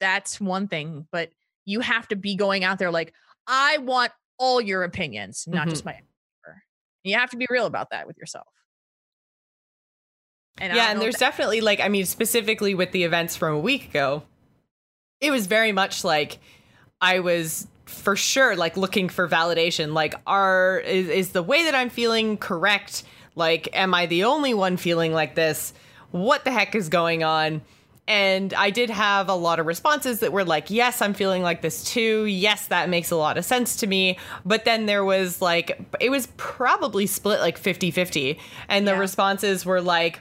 that's 0.00 0.40
one 0.40 0.68
thing. 0.68 1.06
But 1.12 1.30
you 1.64 1.80
have 1.80 2.08
to 2.08 2.16
be 2.16 2.34
going 2.36 2.64
out 2.64 2.78
there 2.78 2.90
like, 2.90 3.14
I 3.46 3.78
want 3.78 4.12
all 4.42 4.60
your 4.60 4.82
opinions, 4.82 5.44
not 5.46 5.68
just 5.68 5.84
mm-hmm. 5.84 5.96
my. 5.96 6.02
You 7.04 7.16
have 7.16 7.30
to 7.30 7.36
be 7.36 7.46
real 7.48 7.66
about 7.66 7.90
that 7.90 8.06
with 8.06 8.18
yourself. 8.18 8.46
And 10.58 10.74
yeah, 10.74 10.90
and 10.90 11.00
there's 11.00 11.16
definitely 11.16 11.60
like 11.60 11.80
I 11.80 11.88
mean 11.88 12.04
specifically 12.04 12.74
with 12.74 12.92
the 12.92 13.04
events 13.04 13.36
from 13.36 13.54
a 13.54 13.58
week 13.58 13.88
ago, 13.88 14.24
it 15.20 15.30
was 15.30 15.46
very 15.46 15.72
much 15.72 16.04
like 16.04 16.38
I 17.00 17.20
was 17.20 17.66
for 17.86 18.16
sure 18.16 18.54
like 18.56 18.76
looking 18.76 19.08
for 19.08 19.28
validation 19.28 19.92
like 19.92 20.14
are 20.26 20.78
is, 20.86 21.08
is 21.08 21.30
the 21.32 21.42
way 21.42 21.64
that 21.64 21.74
I'm 21.74 21.90
feeling 21.90 22.36
correct? 22.36 23.04
Like 23.34 23.68
am 23.72 23.94
I 23.94 24.06
the 24.06 24.24
only 24.24 24.54
one 24.54 24.76
feeling 24.76 25.12
like 25.12 25.34
this? 25.34 25.72
What 26.10 26.44
the 26.44 26.52
heck 26.52 26.74
is 26.74 26.88
going 26.88 27.24
on? 27.24 27.62
And 28.08 28.52
I 28.54 28.70
did 28.70 28.90
have 28.90 29.28
a 29.28 29.34
lot 29.34 29.60
of 29.60 29.66
responses 29.66 30.20
that 30.20 30.32
were 30.32 30.44
like, 30.44 30.70
yes, 30.70 31.00
I'm 31.00 31.14
feeling 31.14 31.42
like 31.42 31.62
this 31.62 31.84
too. 31.84 32.24
Yes, 32.24 32.66
that 32.66 32.88
makes 32.88 33.10
a 33.12 33.16
lot 33.16 33.38
of 33.38 33.44
sense 33.44 33.76
to 33.76 33.86
me. 33.86 34.18
But 34.44 34.64
then 34.64 34.86
there 34.86 35.04
was 35.04 35.40
like, 35.40 35.80
it 36.00 36.10
was 36.10 36.26
probably 36.36 37.06
split 37.06 37.38
like 37.40 37.56
50 37.56 37.90
50. 37.92 38.38
And 38.68 38.86
the 38.88 38.92
Yeah. 38.92 38.98
responses 38.98 39.64
were 39.64 39.80
like, 39.80 40.20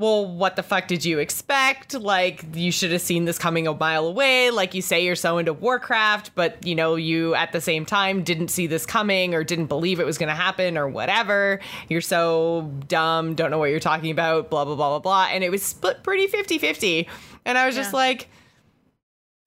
well, 0.00 0.24
what 0.26 0.56
the 0.56 0.62
fuck 0.62 0.88
did 0.88 1.04
you 1.04 1.18
expect? 1.18 1.92
Like, 1.92 2.42
you 2.54 2.72
should 2.72 2.90
have 2.90 3.02
seen 3.02 3.26
this 3.26 3.38
coming 3.38 3.66
a 3.66 3.74
mile 3.74 4.06
away. 4.06 4.50
Like, 4.50 4.72
you 4.72 4.80
say 4.80 5.04
you're 5.04 5.14
so 5.14 5.36
into 5.36 5.52
Warcraft, 5.52 6.34
but 6.34 6.66
you 6.66 6.74
know, 6.74 6.94
you 6.94 7.34
at 7.34 7.52
the 7.52 7.60
same 7.60 7.84
time 7.84 8.22
didn't 8.22 8.48
see 8.48 8.66
this 8.66 8.86
coming 8.86 9.34
or 9.34 9.44
didn't 9.44 9.66
believe 9.66 10.00
it 10.00 10.06
was 10.06 10.16
going 10.16 10.30
to 10.30 10.34
happen 10.34 10.78
or 10.78 10.88
whatever. 10.88 11.60
You're 11.90 12.00
so 12.00 12.72
dumb, 12.88 13.34
don't 13.34 13.50
know 13.50 13.58
what 13.58 13.68
you're 13.68 13.78
talking 13.78 14.10
about, 14.10 14.48
blah, 14.48 14.64
blah, 14.64 14.74
blah, 14.74 14.88
blah, 14.88 15.00
blah. 15.00 15.28
And 15.30 15.44
it 15.44 15.50
was 15.50 15.62
split 15.62 16.02
pretty 16.02 16.28
50 16.28 16.56
50. 16.56 17.06
And 17.44 17.58
I 17.58 17.66
was 17.66 17.74
just 17.76 17.92
like, 17.92 18.30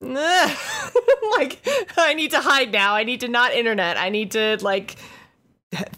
like, 0.00 1.66
I 1.96 2.14
need 2.14 2.30
to 2.30 2.40
hide 2.40 2.70
now. 2.70 2.94
I 2.94 3.02
need 3.02 3.22
to 3.22 3.28
not 3.28 3.54
internet. 3.54 3.96
I 3.96 4.08
need 4.08 4.30
to, 4.32 4.58
like, 4.60 4.94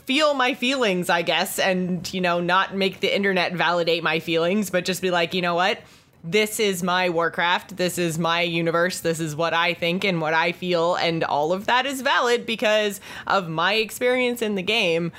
feel 0.05 0.35
my 0.35 0.55
feelings, 0.55 1.11
I 1.11 1.23
guess, 1.23 1.59
and 1.59 2.13
you 2.13 2.21
know, 2.21 2.41
not 2.41 2.75
make 2.75 3.01
the 3.01 3.15
internet 3.15 3.53
validate 3.53 4.03
my 4.03 4.21
feelings, 4.21 4.71
but 4.71 4.85
just 4.85 5.03
be 5.03 5.11
like, 5.11 5.35
you 5.35 5.43
know 5.43 5.55
what? 5.55 5.81
This 6.25 6.59
is 6.59 6.83
my 6.83 7.09
Warcraft. 7.09 7.77
This 7.77 7.99
is 7.99 8.19
my 8.19 8.41
universe. 8.41 9.01
This 9.01 9.21
is 9.21 9.37
what 9.37 9.55
I 9.55 9.75
think 9.75 10.05
and 10.05 10.21
what 10.21 10.35
I 10.35 10.53
feel, 10.53 10.97
and 10.97 11.23
all 11.25 11.53
of 11.53 11.67
that 11.67 11.87
is 11.87 12.01
valid 12.01 12.47
because 12.47 13.01
of 13.27 13.49
my 13.49 13.75
experience 13.75 14.43
in 14.43 14.55
the 14.55 14.63
game. 14.63 15.13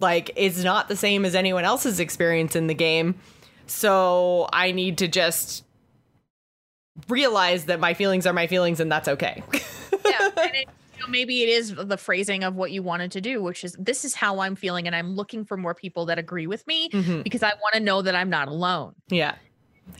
Like, 0.00 0.30
it's 0.36 0.64
not 0.64 0.88
the 0.88 0.96
same 0.96 1.24
as 1.24 1.34
anyone 1.34 1.64
else's 1.64 2.00
experience 2.00 2.56
in 2.56 2.66
the 2.66 2.74
game. 2.74 3.14
So 3.66 4.48
I 4.52 4.72
need 4.72 4.98
to 4.98 5.08
just 5.08 5.64
realize 7.08 7.66
that 7.66 7.80
my 7.80 7.94
feelings 7.94 8.26
are 8.26 8.32
my 8.32 8.46
feelings 8.46 8.80
and 8.80 8.90
that's 8.90 9.08
okay. 9.08 9.42
yeah, 10.04 10.28
and 10.36 10.54
it, 10.54 10.68
you 11.06 11.12
maybe 11.12 11.42
it 11.42 11.48
is 11.48 11.74
the 11.74 11.96
phrasing 11.96 12.44
of 12.44 12.54
what 12.54 12.70
you 12.70 12.82
wanted 12.82 13.12
to 13.12 13.20
do, 13.20 13.42
which 13.42 13.64
is 13.64 13.74
this 13.78 14.04
is 14.04 14.14
how 14.14 14.40
I'm 14.40 14.56
feeling, 14.56 14.86
and 14.86 14.94
I'm 14.96 15.14
looking 15.14 15.44
for 15.44 15.56
more 15.56 15.74
people 15.74 16.06
that 16.06 16.18
agree 16.18 16.46
with 16.46 16.66
me 16.66 16.88
Mhm. 16.90 17.22
because 17.24 17.42
I 17.42 17.48
want 17.60 17.74
to 17.74 17.80
know 17.80 18.02
that 18.02 18.14
I'm 18.14 18.30
not 18.30 18.48
alone. 18.48 18.94
Yeah. 19.08 19.34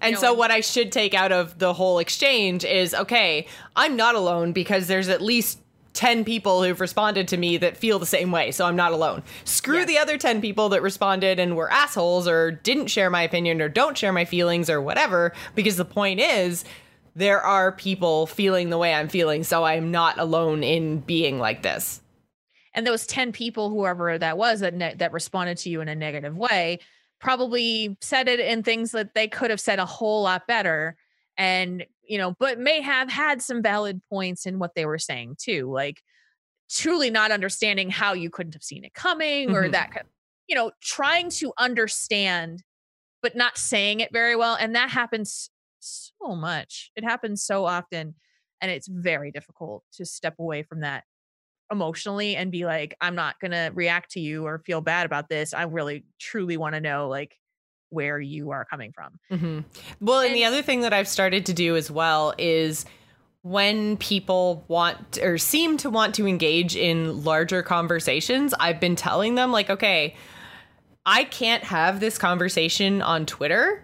And 0.00 0.14
know, 0.14 0.20
so 0.20 0.34
what 0.34 0.50
I 0.50 0.60
should 0.60 0.90
take 0.92 1.12
out 1.14 1.30
of 1.32 1.58
the 1.58 1.74
whole 1.74 1.98
exchange 1.98 2.64
is 2.64 2.94
okay, 2.94 3.46
I'm 3.76 3.96
not 3.96 4.14
alone 4.14 4.52
because 4.52 4.86
there's 4.86 5.08
at 5.08 5.20
least 5.20 5.58
10 5.92 6.24
people 6.24 6.64
who've 6.64 6.80
responded 6.80 7.28
to 7.28 7.36
me 7.36 7.56
that 7.58 7.76
feel 7.76 8.00
the 8.00 8.06
same 8.06 8.32
way, 8.32 8.50
so 8.50 8.64
I'm 8.66 8.74
not 8.74 8.90
alone. 8.92 9.22
Screw 9.44 9.78
Yes. 9.78 9.86
the 9.86 9.98
other 9.98 10.18
10 10.18 10.40
people 10.40 10.68
that 10.70 10.82
responded 10.82 11.38
and 11.38 11.54
were 11.56 11.70
assholes 11.70 12.26
or 12.26 12.50
didn't 12.50 12.88
share 12.88 13.10
my 13.10 13.22
opinion 13.22 13.60
or 13.62 13.68
don't 13.68 13.96
share 13.96 14.12
my 14.12 14.24
feelings 14.24 14.68
or 14.68 14.80
whatever, 14.80 15.32
because 15.54 15.76
the 15.76 15.84
point 15.84 16.18
is 16.18 16.64
there 17.14 17.40
are 17.40 17.72
people 17.72 18.26
feeling 18.26 18.70
the 18.70 18.78
way 18.78 18.92
I'm 18.94 19.08
feeling, 19.08 19.44
so 19.44 19.64
I'm 19.64 19.90
not 19.90 20.18
alone 20.18 20.62
in 20.62 21.00
being 21.00 21.38
like 21.38 21.62
this. 21.62 22.00
And 22.74 22.86
those 22.86 23.06
ten 23.06 23.30
people, 23.32 23.70
whoever 23.70 24.18
that 24.18 24.36
was, 24.36 24.60
that 24.60 24.74
ne- 24.74 24.94
that 24.94 25.12
responded 25.12 25.58
to 25.58 25.70
you 25.70 25.80
in 25.80 25.88
a 25.88 25.94
negative 25.94 26.36
way, 26.36 26.80
probably 27.20 27.96
said 28.00 28.28
it 28.28 28.40
in 28.40 28.62
things 28.62 28.90
that 28.92 29.14
they 29.14 29.28
could 29.28 29.50
have 29.50 29.60
said 29.60 29.78
a 29.78 29.86
whole 29.86 30.22
lot 30.22 30.46
better, 30.48 30.96
and 31.36 31.86
you 32.06 32.18
know, 32.18 32.34
but 32.38 32.58
may 32.58 32.80
have 32.82 33.10
had 33.10 33.40
some 33.40 33.62
valid 33.62 34.02
points 34.10 34.44
in 34.44 34.58
what 34.58 34.74
they 34.74 34.84
were 34.84 34.98
saying 34.98 35.36
too, 35.38 35.70
like 35.72 36.02
truly 36.68 37.10
not 37.10 37.30
understanding 37.30 37.90
how 37.90 38.12
you 38.12 38.28
couldn't 38.28 38.54
have 38.54 38.62
seen 38.62 38.84
it 38.84 38.92
coming 38.94 39.50
or 39.54 39.64
Mhm. 39.64 39.72
that, 39.72 40.06
you 40.48 40.54
know, 40.54 40.70
trying 40.82 41.30
to 41.30 41.52
understand, 41.58 42.62
but 43.22 43.36
not 43.36 43.56
saying 43.56 44.00
it 44.00 44.12
very 44.12 44.34
well, 44.36 44.56
and 44.56 44.74
that 44.74 44.90
happens 44.90 45.48
so 46.24 46.34
much. 46.34 46.90
It 46.96 47.04
happens 47.04 47.42
so 47.42 47.64
often. 47.64 48.14
And 48.60 48.70
it's 48.70 48.88
very 48.88 49.30
difficult 49.30 49.84
to 49.94 50.06
step 50.06 50.36
away 50.38 50.62
from 50.62 50.80
that 50.80 51.04
emotionally 51.70 52.36
and 52.36 52.52
be 52.52 52.64
like, 52.64 52.96
I'm 53.00 53.14
not 53.14 53.38
going 53.40 53.50
to 53.50 53.70
react 53.74 54.12
to 54.12 54.20
you 54.20 54.46
or 54.46 54.58
feel 54.60 54.80
bad 54.80 55.06
about 55.06 55.28
this. 55.28 55.52
I 55.52 55.64
really, 55.64 56.04
truly 56.18 56.56
want 56.56 56.74
to 56.74 56.80
know, 56.80 57.08
like, 57.08 57.36
where 57.90 58.18
you 58.18 58.50
are 58.50 58.64
coming 58.64 58.92
from. 58.92 59.18
Mm-hmm. 59.30 59.60
Well, 60.00 60.20
and, 60.20 60.28
and 60.28 60.36
the 60.36 60.44
other 60.44 60.62
thing 60.62 60.80
that 60.80 60.92
I've 60.92 61.08
started 61.08 61.46
to 61.46 61.52
do 61.52 61.76
as 61.76 61.90
well 61.90 62.34
is 62.38 62.86
when 63.42 63.96
people 63.98 64.64
want 64.68 65.18
or 65.22 65.36
seem 65.38 65.76
to 65.78 65.90
want 65.90 66.14
to 66.14 66.26
engage 66.26 66.74
in 66.74 67.22
larger 67.22 67.62
conversations, 67.62 68.54
I've 68.58 68.80
been 68.80 68.96
telling 68.96 69.34
them, 69.34 69.52
like, 69.52 69.70
okay, 69.70 70.16
I 71.04 71.24
can't 71.24 71.62
have 71.64 72.00
this 72.00 72.18
conversation 72.18 73.02
on 73.02 73.26
Twitter. 73.26 73.83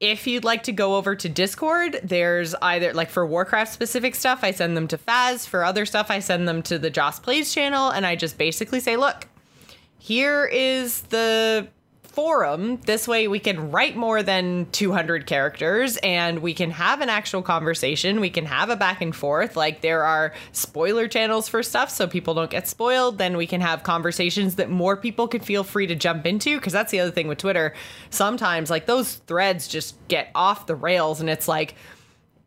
If 0.00 0.26
you'd 0.26 0.44
like 0.44 0.62
to 0.62 0.72
go 0.72 0.96
over 0.96 1.14
to 1.14 1.28
Discord, 1.28 2.00
there's 2.02 2.54
either 2.54 2.94
like 2.94 3.10
for 3.10 3.26
Warcraft 3.26 3.70
specific 3.70 4.14
stuff, 4.14 4.40
I 4.42 4.50
send 4.50 4.74
them 4.74 4.88
to 4.88 4.98
Faz. 4.98 5.46
For 5.46 5.62
other 5.62 5.84
stuff, 5.84 6.10
I 6.10 6.20
send 6.20 6.48
them 6.48 6.62
to 6.64 6.78
the 6.78 6.88
Joce 6.88 7.20
Plays 7.20 7.52
channel, 7.52 7.90
and 7.90 8.06
I 8.06 8.16
just 8.16 8.38
basically 8.38 8.80
say, 8.80 8.96
look, 8.96 9.28
here 9.98 10.46
is 10.46 11.02
the 11.02 11.68
forum. 12.10 12.76
This 12.86 13.08
way 13.08 13.28
we 13.28 13.38
can 13.38 13.70
write 13.70 13.96
more 13.96 14.22
than 14.22 14.66
200 14.72 15.26
characters 15.26 15.96
and 15.98 16.40
we 16.40 16.54
can 16.54 16.70
have 16.72 17.00
an 17.00 17.08
actual 17.08 17.42
conversation. 17.42 18.20
We 18.20 18.30
can 18.30 18.46
have 18.46 18.68
a 18.68 18.76
back 18.76 19.00
and 19.00 19.14
forth. 19.14 19.56
Like 19.56 19.80
there 19.80 20.04
are 20.04 20.34
spoiler 20.52 21.08
channels 21.08 21.48
for 21.48 21.62
stuff 21.62 21.90
so 21.90 22.06
people 22.06 22.34
don't 22.34 22.50
get 22.50 22.68
spoiled. 22.68 23.18
Then 23.18 23.36
we 23.36 23.46
can 23.46 23.60
have 23.60 23.82
conversations 23.82 24.56
that 24.56 24.68
more 24.68 24.96
people 24.96 25.28
can 25.28 25.40
feel 25.40 25.64
free 25.64 25.86
to 25.86 25.94
jump 25.94 26.26
into. 26.26 26.60
Cause 26.60 26.72
that's 26.72 26.90
the 26.90 27.00
other 27.00 27.10
thing 27.10 27.28
with 27.28 27.38
Twitter. 27.38 27.74
Sometimes 28.10 28.70
like 28.70 28.86
those 28.86 29.14
threads 29.14 29.68
just 29.68 29.96
get 30.08 30.30
off 30.34 30.66
the 30.66 30.76
rails 30.76 31.20
and 31.20 31.30
it's 31.30 31.48
like, 31.48 31.74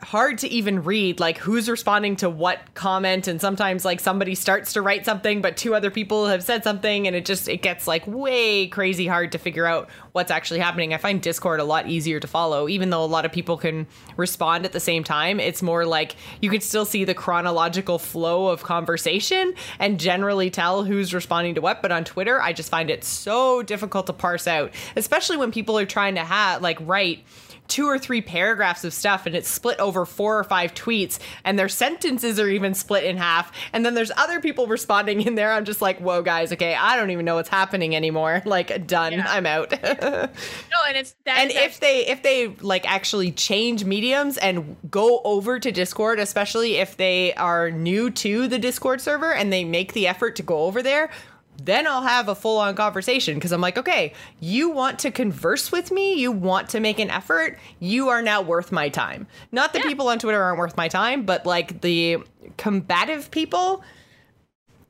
hard 0.04 0.38
to 0.40 0.48
even 0.50 0.84
read 0.84 1.20
like 1.20 1.38
who's 1.38 1.70
responding 1.70 2.16
to 2.18 2.30
what 2.30 2.60
comment 2.74 3.28
and 3.28 3.42
sometimes 3.42 3.84
like 3.84 4.00
somebody 4.00 4.36
starts 4.36 4.74
to 4.74 4.82
write 4.82 5.06
something 5.06 5.42
but 5.42 5.58
two 5.58 5.74
other 5.74 5.90
people 5.90 6.28
have 6.28 6.44
said 6.44 6.64
something 6.64 7.08
and 7.08 7.16
it 7.16 7.26
just 7.26 7.48
it 7.48 7.62
gets 7.62 7.88
like 7.88 8.06
way 8.06 8.68
crazy 8.68 9.08
hard 9.08 9.32
to 9.32 9.38
figure 9.38 9.66
out 9.66 9.90
what's 10.12 10.30
actually 10.32 10.60
happening. 10.60 10.94
I 10.94 10.98
find 10.98 11.22
discord 11.22 11.60
a 11.60 11.64
lot 11.64 11.88
easier 11.88 12.20
to 12.20 12.28
follow 12.28 12.70
even 12.70 12.90
though 12.90 13.04
a 13.04 13.06
lot 13.06 13.26
of 13.26 13.32
people 13.32 13.58
can 13.58 13.88
respond 14.18 14.66
at 14.66 14.74
the 14.74 14.80
same 14.80 15.04
time. 15.04 15.40
It's 15.40 15.62
more 15.62 15.86
like 15.86 16.16
you 16.42 16.50
can 16.50 16.62
still 16.62 16.86
see 16.86 17.04
the 17.04 17.14
chronological 17.14 17.98
flow 17.98 18.48
of 18.48 18.64
conversation 18.64 19.54
and 19.80 20.00
generally 20.00 20.50
tell 20.50 20.84
who's 20.84 21.14
responding 21.14 21.56
to 21.56 21.62
what 21.62 21.82
but 21.82 21.92
on 21.92 22.04
twitter 22.04 22.42
i 22.42 22.54
just 22.54 22.70
find 22.70 22.90
it 22.90 23.04
so 23.04 23.64
difficult 23.64 24.08
to 24.08 24.14
parse 24.14 24.48
out 24.48 24.72
especially 24.96 25.38
when 25.38 25.52
people 25.52 25.78
are 25.78 25.86
trying 25.86 26.16
to 26.16 26.24
have 26.24 26.62
like 26.62 26.78
write 26.82 27.24
two 27.68 27.86
or 27.88 27.98
three 27.98 28.22
paragraphs 28.22 28.84
of 28.84 28.94
stuff 28.94 29.26
and 29.26 29.36
it's 29.36 29.48
split 29.50 29.80
over 29.80 30.06
four 30.06 30.38
or 30.38 30.44
five 30.44 30.74
tweets 30.74 31.20
and 31.44 31.58
their 31.58 31.70
sentences 31.70 32.40
are 32.40 32.50
even 32.50 32.74
split 32.74 33.04
in 33.04 33.18
half. 33.18 33.52
And 33.72 33.86
then 33.86 33.94
there's 33.94 34.12
other 34.18 34.40
people 34.40 34.68
responding 34.68 35.22
in 35.22 35.36
there. 35.36 35.52
I'm 35.52 35.66
just 35.66 35.82
like 35.82 36.00
whoa 36.00 36.22
guys 36.22 36.52
okay 36.54 36.76
i 36.76 36.96
don't 36.96 37.10
even 37.10 37.26
know 37.26 37.36
what's 37.36 37.50
happening 37.50 37.96
anymore. 37.96 38.42
Like 38.54 38.86
done. 38.86 39.14
Yeah. 39.14 39.26
i'm 39.28 39.46
out. 39.46 39.72
No 39.84 40.78
and 40.88 40.98
it's 40.98 41.16
that, 41.26 41.38
and 41.40 41.52
if 41.52 41.80
they 41.80 42.06
if 42.08 42.22
they 42.22 42.50
like 42.62 42.90
actually 42.90 43.32
change 43.32 43.84
mediums 43.86 44.38
and 44.38 44.76
go 44.92 45.22
over 45.24 45.60
to 45.60 45.72
discord 45.72 46.20
especially 46.20 46.76
if 46.76 46.98
they 46.98 47.34
are 47.36 47.72
new 47.72 48.10
to 48.12 48.48
the 48.48 48.60
discord 48.60 49.02
server 49.02 49.34
and 49.34 49.52
they 49.52 49.64
make 49.64 49.94
the 49.94 50.08
effort 50.08 50.36
to 50.36 50.44
go 50.44 50.60
over 50.66 50.82
there 50.84 51.10
then 51.58 51.88
I'll 51.88 52.02
have 52.02 52.30
a 52.30 52.36
full 52.36 52.58
on 52.58 52.76
conversation 52.76 53.36
because 53.36 53.52
I'm 53.52 53.62
like, 53.62 53.78
okay, 53.78 54.14
you 54.40 54.70
want 54.70 55.00
to 55.00 55.12
converse 55.12 55.72
with 55.72 55.92
me, 55.92 56.16
you 56.16 56.32
want 56.32 56.70
to 56.70 56.80
make 56.80 57.00
an 57.00 57.10
effort, 57.10 57.58
you 57.80 58.10
are 58.10 58.22
now 58.22 58.42
worth 58.42 58.72
my 58.72 58.90
time. 58.90 59.28
Not 59.52 59.74
the 59.74 59.80
yeah. 59.80 59.86
people 59.86 60.08
on 60.08 60.20
Twitter 60.20 60.42
aren't 60.42 60.58
worth 60.58 60.78
my 60.78 60.88
time, 60.88 61.24
but 61.24 61.46
like 61.46 61.82
the 61.82 62.18
combative 62.58 63.32
people, 63.32 63.84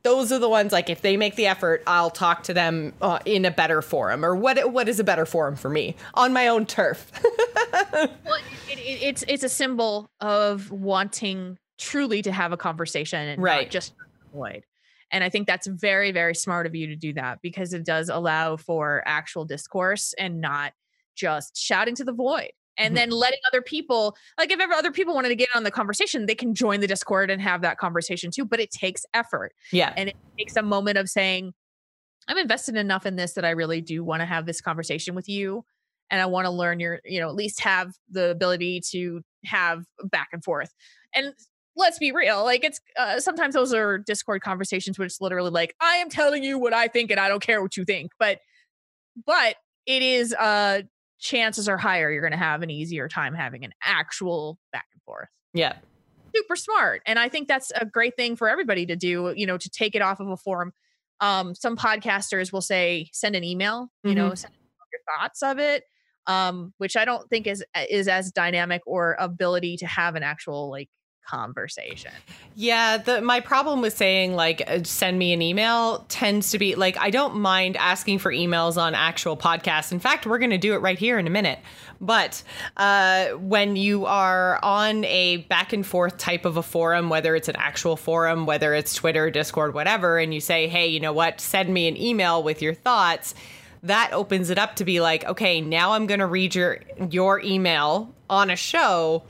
those 0.03 0.31
are 0.31 0.39
the 0.39 0.49
ones 0.49 0.71
like 0.71 0.89
if 0.89 1.01
they 1.01 1.17
make 1.17 1.35
the 1.35 1.47
effort, 1.47 1.83
I'll 1.87 2.09
talk 2.09 2.43
to 2.43 2.53
them 2.53 2.93
uh, 3.01 3.19
in 3.25 3.45
a 3.45 3.51
better 3.51 3.81
forum 3.81 4.23
or 4.23 4.35
what 4.35 4.71
what 4.71 4.89
is 4.89 4.99
a 4.99 5.03
better 5.03 5.25
forum 5.25 5.55
for 5.55 5.69
me 5.69 5.95
on 6.13 6.33
my 6.33 6.47
own 6.47 6.65
turf. 6.65 7.11
well, 7.93 8.09
it, 8.69 8.79
it, 8.79 9.01
it's 9.01 9.23
it's 9.27 9.43
a 9.43 9.49
symbol 9.49 10.09
of 10.19 10.71
wanting 10.71 11.57
truly 11.77 12.21
to 12.21 12.31
have 12.31 12.51
a 12.51 12.57
conversation 12.57 13.19
and 13.19 13.41
right. 13.41 13.65
not 13.65 13.71
just 13.71 13.93
avoid. 14.33 14.63
And 15.13 15.23
I 15.23 15.29
think 15.29 15.47
that's 15.47 15.67
very, 15.67 16.11
very 16.11 16.35
smart 16.35 16.65
of 16.65 16.75
you 16.75 16.87
to 16.87 16.95
do 16.95 17.13
that 17.13 17.39
because 17.41 17.71
it 17.71 17.85
does 17.85 18.09
allow 18.09 18.57
for 18.57 19.03
actual 19.05 19.45
discourse 19.45 20.13
and 20.17 20.41
not 20.41 20.73
just 21.15 21.55
shouting 21.55 21.95
to 21.95 22.03
the 22.03 22.11
void. 22.11 22.49
And 22.75 22.87
mm-hmm. 22.87 22.95
then 22.95 23.09
letting 23.11 23.39
other 23.47 23.61
people, 23.61 24.17
like 24.39 24.51
if 24.51 24.59
ever 24.59 24.73
other 24.73 24.91
people 24.91 25.13
wanted 25.13 25.29
to 25.29 25.35
get 25.35 25.49
on 25.55 25.63
the 25.63 25.69
conversation, 25.69 26.25
they 26.25 26.33
can 26.33 26.55
join 26.55 26.79
the 26.79 26.87
Discord 26.87 27.29
and 27.29 27.39
have 27.39 27.61
that 27.61 27.77
conversation 27.77 28.31
too. 28.31 28.43
But 28.43 28.59
it 28.59 28.71
takes 28.71 29.05
effort. 29.13 29.53
Yeah. 29.71 29.93
And 29.95 30.09
it 30.09 30.15
takes 30.37 30.55
a 30.55 30.63
moment 30.63 30.97
of 30.97 31.07
saying, 31.07 31.53
I'm 32.27 32.37
invested 32.37 32.75
enough 32.75 33.05
in 33.05 33.15
this 33.15 33.33
that 33.33 33.45
I 33.45 33.51
really 33.51 33.81
do 33.81 34.03
want 34.03 34.21
to 34.21 34.25
have 34.25 34.47
this 34.47 34.61
conversation 34.61 35.13
with 35.13 35.29
you. 35.29 35.63
And 36.09 36.21
I 36.21 36.25
want 36.25 36.45
to 36.45 36.51
learn 36.51 36.79
your, 36.79 36.99
you 37.05 37.19
know, 37.19 37.29
at 37.29 37.35
least 37.35 37.59
have 37.61 37.93
the 38.09 38.31
ability 38.31 38.81
to 38.91 39.21
have 39.45 39.83
back 40.05 40.29
and 40.33 40.43
forth. 40.43 40.73
And 41.13 41.33
let's 41.75 41.97
be 41.97 42.11
real 42.11 42.43
like 42.43 42.63
it's 42.63 42.79
uh, 42.97 43.19
sometimes 43.19 43.53
those 43.53 43.73
are 43.73 43.97
discord 43.97 44.41
conversations 44.41 44.99
which 44.99 45.19
literally 45.19 45.49
like 45.49 45.75
i 45.79 45.95
am 45.95 46.09
telling 46.09 46.43
you 46.43 46.59
what 46.59 46.73
i 46.73 46.87
think 46.87 47.11
and 47.11 47.19
i 47.19 47.27
don't 47.27 47.41
care 47.41 47.61
what 47.61 47.75
you 47.75 47.83
think 47.83 48.11
but 48.19 48.39
but 49.25 49.55
it 49.85 50.01
is 50.01 50.33
uh 50.33 50.81
chances 51.19 51.69
are 51.69 51.77
higher 51.77 52.11
you're 52.11 52.21
going 52.21 52.31
to 52.31 52.37
have 52.37 52.61
an 52.61 52.69
easier 52.69 53.07
time 53.07 53.33
having 53.33 53.63
an 53.63 53.71
actual 53.81 54.59
back 54.73 54.85
and 54.93 55.01
forth. 55.03 55.29
Yeah. 55.53 55.73
Super 56.35 56.55
smart 56.55 57.01
and 57.05 57.19
i 57.19 57.29
think 57.29 57.47
that's 57.47 57.71
a 57.75 57.85
great 57.85 58.15
thing 58.15 58.35
for 58.35 58.49
everybody 58.49 58.85
to 58.87 58.95
do 58.95 59.33
you 59.35 59.45
know 59.45 59.57
to 59.57 59.69
take 59.69 59.95
it 59.95 60.01
off 60.01 60.19
of 60.19 60.27
a 60.27 60.37
forum. 60.37 60.73
Um 61.19 61.53
some 61.55 61.77
podcasters 61.77 62.51
will 62.51 62.61
say 62.61 63.09
send 63.13 63.35
an 63.35 63.43
email 63.43 63.89
you 64.03 64.11
mm-hmm. 64.11 64.19
know 64.19 64.35
send 64.35 64.53
your 64.91 65.17
thoughts 65.17 65.43
of 65.43 65.59
it 65.59 65.83
um 66.25 66.73
which 66.77 66.97
i 66.97 67.05
don't 67.05 67.29
think 67.29 67.45
is 67.45 67.63
is 67.89 68.07
as 68.07 68.31
dynamic 68.31 68.81
or 68.87 69.15
ability 69.19 69.77
to 69.77 69.85
have 69.85 70.15
an 70.15 70.23
actual 70.23 70.71
like 70.71 70.89
conversation. 71.25 72.11
Yeah, 72.55 72.97
the 72.97 73.21
my 73.21 73.39
problem 73.39 73.81
with 73.81 73.95
saying 73.95 74.35
like 74.35 74.61
uh, 74.67 74.83
send 74.83 75.17
me 75.17 75.33
an 75.33 75.41
email 75.41 76.05
tends 76.09 76.51
to 76.51 76.59
be 76.59 76.75
like 76.75 76.97
I 76.97 77.09
don't 77.09 77.35
mind 77.37 77.77
asking 77.77 78.19
for 78.19 78.31
emails 78.31 78.77
on 78.77 78.93
actual 78.95 79.37
podcasts. 79.37 79.91
In 79.91 79.99
fact, 79.99 80.25
we're 80.25 80.37
going 80.37 80.51
to 80.51 80.57
do 80.57 80.73
it 80.73 80.77
right 80.77 80.97
here 80.97 81.17
in 81.17 81.27
a 81.27 81.29
minute. 81.29 81.59
But 82.01 82.43
uh, 82.75 83.29
when 83.29 83.75
you 83.75 84.05
are 84.05 84.59
on 84.61 85.05
a 85.05 85.37
back 85.37 85.73
and 85.73 85.85
forth 85.85 86.17
type 86.17 86.45
of 86.45 86.57
a 86.57 86.63
forum, 86.63 87.09
whether 87.09 87.35
it's 87.35 87.47
an 87.47 87.55
actual 87.55 87.95
forum, 87.95 88.45
whether 88.45 88.73
it's 88.73 88.93
Twitter, 88.93 89.29
Discord, 89.31 89.73
whatever, 89.73 90.17
and 90.19 90.33
you 90.33 90.41
say, 90.41 90.67
"Hey, 90.67 90.87
you 90.87 90.99
know 90.99 91.13
what? 91.13 91.39
Send 91.39 91.73
me 91.73 91.87
an 91.87 91.97
email 91.97 92.43
with 92.43 92.61
your 92.61 92.73
thoughts." 92.73 93.33
That 93.83 94.11
opens 94.13 94.49
it 94.49 94.57
up 94.57 94.77
to 94.77 94.85
be 94.85 95.01
like, 95.01 95.25
okay, 95.25 95.59
now 95.59 95.91
I'm 95.91 96.07
going 96.07 96.21
to 96.21 96.25
read 96.25 96.55
your 96.55 96.79
your 97.09 97.41
email 97.41 98.13
on 98.29 98.49
a 98.49 98.55
show 98.55 99.23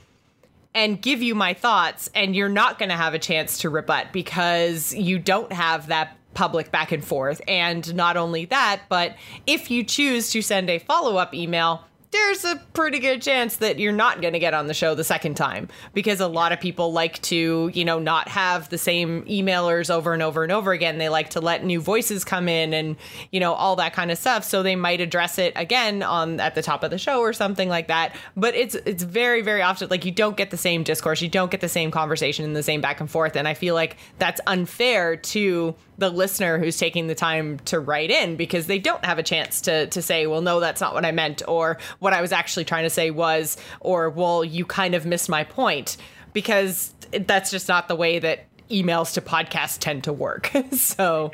and 0.74 1.00
give 1.00 1.22
you 1.22 1.34
my 1.34 1.54
thoughts, 1.54 2.10
and 2.14 2.34
you're 2.34 2.48
not 2.48 2.78
going 2.78 2.88
to 2.88 2.96
have 2.96 3.14
a 3.14 3.18
chance 3.18 3.58
to 3.58 3.70
rebut 3.70 4.08
because 4.12 4.92
you 4.92 5.18
don't 5.18 5.52
have 5.52 5.86
that 5.86 6.16
public 6.34 6.72
back 6.72 6.90
and 6.90 7.04
forth. 7.04 7.40
And 7.46 7.94
not 7.94 8.16
only 8.16 8.46
that, 8.46 8.82
but 8.88 9.14
if 9.46 9.70
you 9.70 9.84
choose 9.84 10.30
to 10.32 10.42
send 10.42 10.68
a 10.68 10.80
follow 10.80 11.16
up 11.16 11.32
email, 11.32 11.84
there's 12.14 12.44
a 12.44 12.56
pretty 12.74 13.00
good 13.00 13.20
chance 13.20 13.56
that 13.56 13.80
you're 13.80 13.92
not 13.92 14.20
going 14.20 14.34
to 14.34 14.38
get 14.38 14.54
on 14.54 14.68
the 14.68 14.74
show 14.74 14.94
the 14.94 15.02
second 15.02 15.34
time 15.34 15.68
because 15.94 16.20
a 16.20 16.28
lot 16.28 16.52
of 16.52 16.60
people 16.60 16.92
like 16.92 17.20
to, 17.22 17.72
you 17.74 17.84
know, 17.84 17.98
not 17.98 18.28
have 18.28 18.68
the 18.68 18.78
same 18.78 19.24
emailers 19.24 19.90
over 19.90 20.14
and 20.14 20.22
over 20.22 20.44
and 20.44 20.52
over 20.52 20.70
again. 20.70 20.98
They 20.98 21.08
like 21.08 21.30
to 21.30 21.40
let 21.40 21.64
new 21.64 21.80
voices 21.80 22.24
come 22.24 22.48
in 22.48 22.72
and, 22.72 22.94
you 23.32 23.40
know, 23.40 23.52
all 23.52 23.74
that 23.76 23.94
kind 23.94 24.12
of 24.12 24.18
stuff. 24.18 24.44
So 24.44 24.62
they 24.62 24.76
might 24.76 25.00
address 25.00 25.38
it 25.38 25.54
again 25.56 26.04
on 26.04 26.38
at 26.38 26.54
the 26.54 26.62
top 26.62 26.84
of 26.84 26.92
the 26.92 26.98
show 26.98 27.18
or 27.18 27.32
something 27.32 27.68
like 27.68 27.88
that. 27.88 28.14
But 28.36 28.54
it's 28.54 28.76
it's 28.76 29.02
very 29.02 29.42
very 29.42 29.62
often 29.62 29.88
like 29.88 30.04
you 30.04 30.12
don't 30.12 30.36
get 30.36 30.52
the 30.52 30.56
same 30.56 30.84
discourse, 30.84 31.20
you 31.20 31.28
don't 31.28 31.50
get 31.50 31.60
the 31.62 31.68
same 31.68 31.90
conversation 31.90 32.44
and 32.44 32.54
the 32.54 32.62
same 32.62 32.80
back 32.80 33.00
and 33.00 33.10
forth 33.10 33.34
and 33.34 33.48
I 33.48 33.54
feel 33.54 33.74
like 33.74 33.96
that's 34.18 34.40
unfair 34.46 35.16
to 35.16 35.74
the 35.98 36.10
listener 36.10 36.58
who's 36.58 36.76
taking 36.76 37.06
the 37.06 37.14
time 37.14 37.58
to 37.60 37.78
write 37.78 38.10
in 38.10 38.36
because 38.36 38.66
they 38.66 38.78
don't 38.78 39.04
have 39.04 39.18
a 39.18 39.22
chance 39.22 39.60
to 39.62 39.86
to 39.88 40.02
say, 40.02 40.26
well, 40.26 40.40
no, 40.40 40.60
that's 40.60 40.80
not 40.80 40.94
what 40.94 41.04
I 41.04 41.12
meant, 41.12 41.42
or 41.46 41.78
what 42.04 42.12
I 42.12 42.20
was 42.20 42.32
actually 42.32 42.66
trying 42.66 42.84
to 42.84 42.90
say 42.90 43.10
was, 43.10 43.56
or 43.80 44.10
well, 44.10 44.44
you 44.44 44.66
kind 44.66 44.94
of 44.94 45.06
missed 45.06 45.30
my 45.30 45.42
point, 45.42 45.96
because 46.34 46.94
that's 47.26 47.50
just 47.50 47.66
not 47.66 47.88
the 47.88 47.96
way 47.96 48.18
that 48.18 48.44
emails 48.70 49.14
to 49.14 49.22
podcasts 49.22 49.78
tend 49.78 50.04
to 50.04 50.12
work. 50.12 50.50
so 50.72 51.30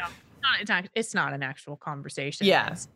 it's 0.61 0.69
not, 0.71 0.85
it's 0.95 1.13
not 1.13 1.33
an 1.33 1.43
actual 1.43 1.77
conversation. 1.77 2.47
Yeah. 2.47 2.71
It's, 2.71 2.87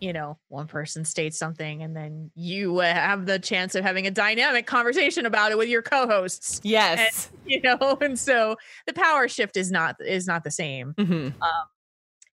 you 0.00 0.12
know, 0.12 0.38
one 0.48 0.66
person 0.66 1.04
states 1.04 1.38
something 1.38 1.82
and 1.82 1.94
then 1.94 2.32
you 2.34 2.78
have 2.78 3.26
the 3.26 3.38
chance 3.38 3.74
of 3.74 3.84
having 3.84 4.06
a 4.06 4.10
dynamic 4.10 4.66
conversation 4.66 5.24
about 5.24 5.52
it 5.52 5.58
with 5.58 5.68
your 5.68 5.82
co-hosts. 5.82 6.60
Yes. 6.64 7.30
And, 7.30 7.52
you 7.52 7.60
know, 7.60 7.96
and 8.00 8.18
so 8.18 8.56
the 8.86 8.92
power 8.92 9.28
shift 9.28 9.56
is 9.56 9.70
not 9.70 9.96
is 10.04 10.26
not 10.26 10.42
the 10.42 10.50
same. 10.50 10.94
Mm-hmm. 10.94 11.42
Um, 11.42 11.66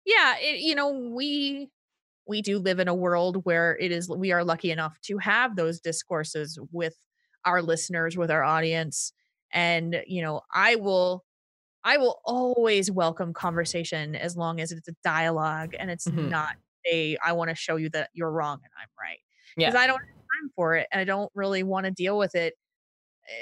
yeah, 0.06 0.36
it, 0.38 0.60
you 0.60 0.74
know, 0.74 0.90
we 0.90 1.68
we 2.26 2.42
do 2.42 2.58
live 2.58 2.78
in 2.78 2.88
a 2.88 2.94
world 2.94 3.44
where 3.44 3.76
it 3.78 3.92
is 3.92 4.08
we 4.08 4.32
are 4.32 4.44
lucky 4.44 4.70
enough 4.70 5.00
to 5.02 5.18
have 5.18 5.56
those 5.56 5.80
discourses 5.80 6.58
with 6.72 6.96
our 7.44 7.62
listeners, 7.62 8.16
with 8.16 8.30
our 8.30 8.42
audience. 8.42 9.12
And, 9.52 10.02
you 10.06 10.22
know, 10.22 10.42
I 10.52 10.74
will 10.76 11.24
I 11.84 11.98
will 11.98 12.20
always 12.24 12.90
welcome 12.90 13.32
conversation 13.32 14.16
as 14.16 14.36
long 14.36 14.60
as 14.60 14.72
it's 14.72 14.88
a 14.88 14.96
dialogue 15.04 15.74
and 15.78 15.88
it's 15.88 16.08
mm-hmm. 16.08 16.28
not 16.28 16.56
a 16.92 17.16
I 17.24 17.32
want 17.32 17.50
to 17.50 17.54
show 17.54 17.76
you 17.76 17.88
that 17.90 18.10
you're 18.12 18.30
wrong 18.30 18.58
and 18.62 18.72
I'm 18.76 18.88
right. 19.00 19.18
Because 19.56 19.74
yeah. 19.74 19.80
I 19.80 19.86
don't 19.86 20.00
have 20.00 20.08
time 20.08 20.50
for 20.56 20.74
it 20.74 20.88
and 20.90 21.00
I 21.00 21.04
don't 21.04 21.30
really 21.34 21.62
want 21.62 21.86
to 21.86 21.92
deal 21.92 22.18
with 22.18 22.34
it. 22.34 22.54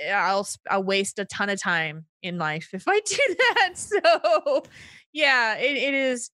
Eh, 0.07 0.13
I'll 0.13 0.47
I'll 0.71 0.85
waste 0.85 1.19
a 1.19 1.25
ton 1.25 1.49
of 1.49 1.61
time 1.61 2.05
in 2.23 2.37
life 2.37 2.69
if 2.75 2.85
I 2.87 3.01
do 3.07 3.37
that. 3.39 3.71
So 3.77 4.63
yeah, 5.15 5.57
it, 5.57 5.77
it 5.77 5.95
is 5.95 6.31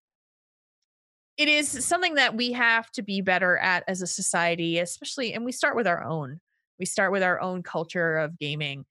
it 1.40 1.48
is 1.48 1.86
something 1.86 2.16
that 2.16 2.36
we 2.36 2.52
have 2.52 2.90
to 2.90 3.02
be 3.02 3.22
better 3.22 3.56
at 3.56 3.82
as 3.88 4.02
a 4.02 4.06
society, 4.06 4.78
especially 4.78 5.32
and 5.32 5.42
we 5.42 5.52
start 5.52 5.74
with 5.74 5.86
our 5.86 6.04
own. 6.04 6.38
We 6.78 6.84
start 6.84 7.12
with 7.12 7.22
our 7.22 7.40
own 7.40 7.62
culture 7.62 8.18
of 8.18 8.38
gaming 8.38 8.84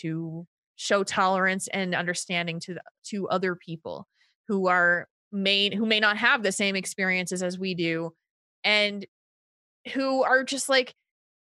to 0.00 0.46
show 0.76 1.02
tolerance 1.02 1.66
and 1.68 1.94
understanding 1.94 2.60
to 2.60 2.76
to 3.04 3.26
other 3.30 3.56
people 3.56 4.06
who 4.48 4.68
are 4.68 5.08
may 5.32 5.74
who 5.74 5.86
may 5.86 5.98
not 5.98 6.18
have 6.18 6.42
the 6.42 6.52
same 6.52 6.76
experiences 6.76 7.42
as 7.42 7.58
we 7.58 7.74
do 7.74 8.12
and 8.64 9.06
who 9.94 10.22
are 10.24 10.44
just 10.44 10.68
like 10.68 10.94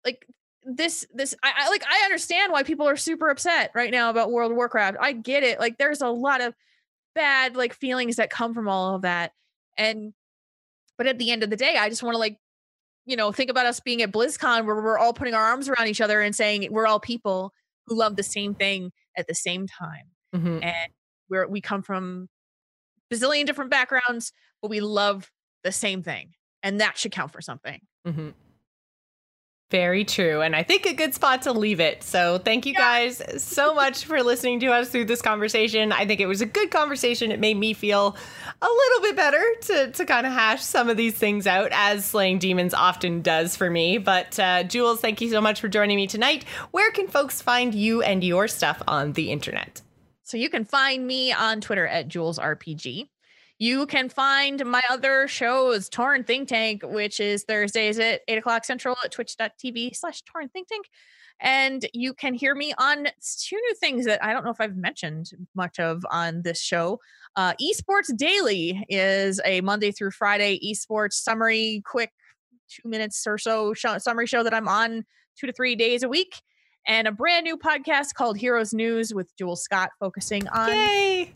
like 0.04 0.26
this 0.64 1.06
this 1.14 1.36
I, 1.44 1.54
I, 1.58 1.70
like 1.70 1.84
i 1.88 2.06
understand 2.06 2.52
why 2.52 2.64
people 2.64 2.88
are 2.88 2.98
super 2.98 3.30
upset 3.30 3.72
right 3.76 3.92
now 3.92 4.10
about 4.10 4.32
world 4.32 4.54
warcraft 4.54 4.98
i 5.00 5.12
get 5.12 5.44
it 5.44 5.60
like 5.60 5.78
there's 5.78 6.02
a 6.02 6.10
lot 6.10 6.42
of 6.42 6.56
bad 7.14 7.56
like 7.56 7.74
feelings 7.74 8.16
that 8.16 8.32
come 8.32 8.54
from 8.54 8.68
all 8.68 8.96
of 8.96 9.04
that 9.04 9.32
and 9.78 10.14
but 11.00 11.08
at 11.08 11.18
the 11.18 11.32
end 11.32 11.42
of 11.42 11.50
the 11.50 11.56
day 11.56 11.78
i 11.80 11.90
just 11.90 12.04
want 12.04 12.14
to 12.14 12.20
like 12.20 12.38
you 13.08 13.16
know 13.16 13.32
think 13.32 13.50
about 13.50 13.66
us 13.66 13.80
being 13.80 14.04
at 14.04 14.12
blizzcon 14.12 14.66
where 14.66 14.76
we're 14.76 15.00
all 15.00 15.14
putting 15.14 15.34
our 15.34 15.44
arms 15.44 15.68
around 15.68 15.88
each 15.88 16.02
other 16.02 16.22
and 16.22 16.36
saying 16.36 16.68
we're 16.70 16.86
all 16.86 17.00
people 17.00 17.52
who 17.90 17.98
love 17.98 18.16
the 18.16 18.24
same 18.24 18.54
thing 18.54 18.92
at 19.18 19.28
the 19.28 19.36
same 19.36 19.68
time. 19.68 20.06
Mm-hmm. 20.34 20.64
And 20.64 20.92
we're 21.30 21.48
we 21.48 21.60
come 21.60 21.82
from 21.82 22.30
bazillion 23.12 23.46
different 23.46 23.72
backgrounds, 23.72 24.32
but 24.62 24.70
we 24.70 24.80
love 24.80 25.30
the 25.64 25.72
same 25.72 26.04
thing. 26.04 26.32
And 26.64 26.80
that 26.80 26.98
should 26.98 27.12
count 27.12 27.32
for 27.32 27.42
something. 27.42 27.80
Mm-hmm. 28.08 28.30
Very 29.72 30.04
true. 30.04 30.42
And 30.42 30.56
I 30.56 30.64
think 30.64 30.88
a 30.88 30.94
good 30.94 31.14
spot 31.14 31.44
to 31.44 31.52
leave 31.52 31.80
it. 31.80 32.02
So 32.02 32.40
thank 32.40 32.66
you 32.66 32.74
guys 32.74 33.22
so 33.38 33.74
much 33.76 34.06
for 34.06 34.24
listening 34.24 34.60
to 34.62 34.68
us 34.68 34.90
through 34.90 35.06
this 35.06 35.22
conversation. 35.22 35.92
I 35.92 36.08
think 36.08 36.20
it 36.20 36.26
was 36.26 36.42
a 36.42 36.48
good 36.48 36.72
conversation. 36.72 37.32
It 37.32 37.40
made 37.40 37.56
me 37.56 37.74
feel 37.74 38.18
a 38.62 38.68
little 38.68 39.02
bit 39.02 39.16
better 39.16 39.44
to, 39.62 39.92
to 39.92 40.06
kind 40.06 40.26
of 40.26 40.34
hash 40.34 40.64
some 40.64 40.90
of 40.90 40.98
these 40.98 41.14
things 41.14 41.46
out, 41.46 41.70
as 41.72 42.04
slaying 42.04 42.40
demons 42.40 42.74
often 42.74 43.22
does 43.22 43.56
for 43.56 43.70
me. 43.70 44.00
But 44.00 44.40
uh, 44.40 44.64
Jules, 44.64 45.02
thank 45.02 45.22
you 45.22 45.30
so 45.30 45.40
much 45.40 45.62
for 45.62 45.68
joining 45.68 45.98
me 45.98 46.08
tonight. 46.08 46.46
Where 46.72 46.90
can 46.92 47.08
folks 47.08 47.40
find 47.40 47.76
you 47.76 48.02
and 48.02 48.24
your 48.24 48.48
stuff 48.48 48.82
on 48.88 49.14
the 49.14 49.32
internet? 49.32 49.82
So 50.24 50.38
you 50.38 50.50
can 50.50 50.66
find 50.66 51.06
me 51.06 51.32
on 51.32 51.62
Twitter 51.62 51.86
at 51.86 52.08
JulesRPG. 52.08 53.08
You 53.62 53.88
can 53.88 54.08
find 54.08 54.66
my 54.66 54.82
other 54.90 55.28
shows, 55.28 55.90
Tauren 55.90 56.26
Think 56.26 56.48
Tank, 56.48 56.82
which 56.82 57.20
is 57.20 57.44
Thursdays 57.44 58.00
at 58.00 58.22
8 58.30 58.38
o'clock 58.38 58.64
central 58.64 58.96
at 59.04 59.12
twitch.tv 59.12 59.94
slash 59.98 60.24
Tauren 60.24 60.50
Think 60.50 60.70
Tank. 60.70 60.86
And 61.42 61.86
you 61.94 62.14
can 62.14 62.34
hear 62.34 62.56
me 62.56 62.74
on 62.78 63.08
two 63.22 63.58
new 63.58 63.76
things 63.76 64.06
that 64.06 64.24
I 64.24 64.32
don't 64.32 64.46
know 64.46 64.52
if 64.52 64.62
I've 64.62 64.78
mentioned 64.78 65.32
much 65.56 65.78
of 65.78 66.06
on 66.10 66.42
this 66.44 66.62
show. 66.62 67.02
Uh, 67.36 67.54
Esports 67.62 68.16
Daily 68.16 68.86
is 68.88 69.42
a 69.44 69.60
Monday 69.60 69.92
through 69.92 70.12
Friday 70.12 70.58
esports 70.66 71.14
summary, 71.14 71.84
quick 71.86 72.12
two 72.70 72.88
minutes 72.88 73.28
or 73.28 73.38
so 73.38 73.74
show, 73.74 73.98
summary 73.98 74.28
show 74.28 74.42
that 74.42 74.54
I'm 74.54 74.70
on 74.70 75.04
two 75.38 75.48
to 75.48 75.54
three 75.54 75.76
days 75.76 76.02
a 76.04 76.10
week. 76.10 76.42
And 76.88 77.10
a 77.10 77.12
brand 77.12 77.44
new 77.44 77.58
podcast 77.58 78.14
called 78.14 78.38
Heroes 78.38 78.74
News 78.74 79.14
with 79.14 79.36
Jules 79.38 79.62
Scott, 79.62 79.90
focusing 80.00 80.48
on 80.48 80.70
Yay 80.70 81.34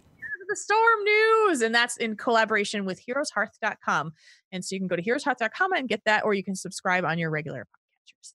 the 0.48 0.56
storm 0.56 1.04
news. 1.04 1.62
And 1.62 1.74
that's 1.74 1.98
in 1.98 2.16
collaboration 2.16 2.86
with 2.86 3.02
heroeshearth.com. 3.06 4.14
And 4.52 4.64
so 4.64 4.76
you 4.76 4.80
can 4.80 4.88
go 4.88 4.96
to 4.96 5.04
heroeshearth.com 5.04 5.74
and 5.74 5.90
get 5.90 6.02
that, 6.06 6.24
or 6.26 6.34
you 6.34 6.44
can 6.44 6.56
subscribe 6.56 7.06
on 7.06 7.18
your 7.18 7.30
regular 7.30 7.66
podcatchers. 7.66 8.34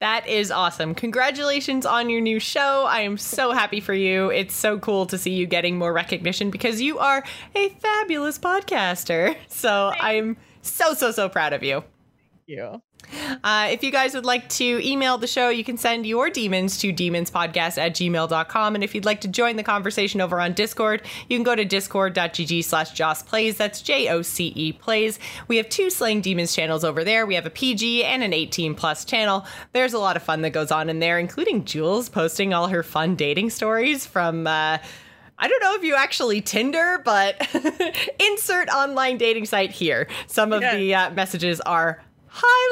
That 0.00 0.26
is 0.28 0.50
awesome. 0.50 0.94
Congratulations 0.94 1.86
on 1.86 2.10
your 2.10 2.20
new 2.20 2.38
show. 2.38 2.84
I 2.86 3.00
am 3.00 3.16
so 3.16 3.52
happy 3.52 3.80
for 3.80 3.94
you. 3.94 4.30
It's 4.30 4.54
so 4.54 4.78
cool 4.78 5.06
to 5.06 5.16
see 5.16 5.32
you 5.32 5.46
getting 5.46 5.78
more 5.78 5.92
recognition 5.92 6.50
because 6.50 6.80
you 6.80 6.98
are 6.98 7.24
a 7.54 7.68
fabulous 7.70 8.38
podcaster. 8.38 9.36
So 9.48 9.92
I'm 10.00 10.36
so, 10.62 10.94
so, 10.94 11.10
so 11.10 11.28
proud 11.28 11.52
of 11.52 11.62
you. 11.62 11.84
You. 12.46 12.82
Uh, 13.42 13.68
if 13.70 13.82
you 13.82 13.90
guys 13.90 14.14
would 14.14 14.24
like 14.24 14.48
to 14.48 14.86
email 14.86 15.18
the 15.18 15.26
show, 15.26 15.48
you 15.48 15.64
can 15.64 15.76
send 15.76 16.06
your 16.06 16.30
demons 16.30 16.78
to 16.78 16.92
demonspodcast 16.92 17.78
at 17.78 17.94
gmail.com. 17.94 18.74
And 18.74 18.84
if 18.84 18.94
you'd 18.94 19.04
like 19.04 19.20
to 19.22 19.28
join 19.28 19.56
the 19.56 19.62
conversation 19.62 20.20
over 20.20 20.40
on 20.40 20.52
Discord, 20.52 21.02
you 21.28 21.36
can 21.36 21.44
go 21.44 21.54
to 21.54 21.64
discord.gg 21.64 22.64
slash 22.64 22.92
Joce 22.92 23.22
Plays. 23.22 23.56
That's 23.56 23.82
J 23.82 24.08
O 24.08 24.22
C 24.22 24.52
E 24.56 24.72
Plays. 24.72 25.18
We 25.48 25.56
have 25.56 25.68
two 25.68 25.90
Slaying 25.90 26.20
Demons 26.20 26.54
channels 26.54 26.84
over 26.84 27.04
there. 27.04 27.26
We 27.26 27.34
have 27.34 27.46
a 27.46 27.50
PG 27.50 28.04
and 28.04 28.22
an 28.22 28.32
18 28.32 28.74
plus 28.74 29.04
channel. 29.04 29.46
There's 29.72 29.94
a 29.94 29.98
lot 29.98 30.16
of 30.16 30.22
fun 30.22 30.42
that 30.42 30.50
goes 30.50 30.70
on 30.70 30.88
in 30.88 30.98
there, 30.98 31.18
including 31.18 31.64
Jules 31.64 32.08
posting 32.08 32.52
all 32.52 32.68
her 32.68 32.82
fun 32.82 33.14
dating 33.16 33.50
stories 33.50 34.06
from. 34.06 34.46
Uh, 34.46 34.78
I 35.36 35.48
don't 35.48 35.62
know 35.62 35.74
if 35.74 35.82
you 35.82 35.96
actually 35.96 36.40
Tinder, 36.40 37.02
but 37.04 37.36
insert 38.20 38.68
online 38.68 39.18
dating 39.18 39.46
site 39.46 39.72
here. 39.72 40.06
Some 40.28 40.52
of 40.52 40.62
yeah. 40.62 40.76
the 40.76 40.94
uh, 40.94 41.10
messages 41.10 41.60
are 41.62 42.00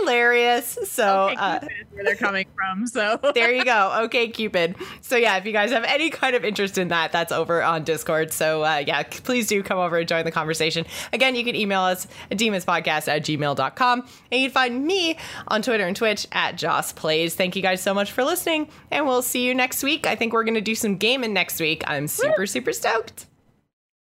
hilarious. 0.01 0.79
So 0.85 1.29
okay, 1.29 1.37
uh, 1.37 1.61
where 1.93 2.05
they're 2.05 2.17
coming 2.17 2.47
from. 2.55 2.87
So 2.87 3.19
there 3.35 3.53
you 3.53 3.65
go. 3.65 4.03
Okay, 4.05 4.29
Cupid. 4.29 4.77
So 5.01 5.17
yeah, 5.17 5.37
if 5.37 5.47
you 5.47 5.53
guys 5.53 5.71
have 5.71 5.85
any 5.85 6.11
kind 6.11 6.35
of 6.35 6.45
interest 6.45 6.79
in 6.79 6.89
that, 6.89 7.13
that's 7.13 7.33
over 7.33 7.63
on 7.63 7.85
Discord. 7.85 8.33
So 8.33 8.65
uh, 8.65 8.83
yeah, 8.87 9.03
please 9.03 9.47
do 9.47 9.63
come 9.63 9.79
over 9.79 9.99
and 9.99 10.09
join 10.09 10.25
the 10.25 10.33
conversation. 10.33 10.87
Again, 11.13 11.35
you 11.35 11.45
can 11.45 11.55
email 11.55 11.83
us 11.83 12.07
at 12.31 12.39
demonspodcast 12.39 13.09
at 13.09 13.23
gmail.com. 13.23 14.01
And 14.31 14.41
you 14.41 14.49
can 14.49 14.55
find 14.55 14.85
me 14.87 15.17
on 15.49 15.63
Twitter 15.63 15.87
and 15.87 15.97
Twitch 15.97 16.27
at 16.33 16.57
Joce 16.57 16.93
Plays. 16.93 17.35
Thank 17.35 17.57
you 17.57 17.63
guys 17.63 17.81
so 17.81 17.95
much 17.95 18.13
for 18.13 18.25
listening. 18.25 18.69
And 18.91 19.07
we'll 19.07 19.23
see 19.23 19.47
you 19.47 19.55
next 19.55 19.83
week. 19.83 20.07
I 20.07 20.17
think 20.17 20.33
we're 20.33 20.45
gonna 20.45 20.61
do 20.61 20.75
some 20.75 20.97
gaming 20.97 21.33
next 21.33 21.61
week. 21.61 21.83
I'm 21.87 22.09
super, 22.09 22.47
super 22.47 22.73
stoked. 22.73 23.27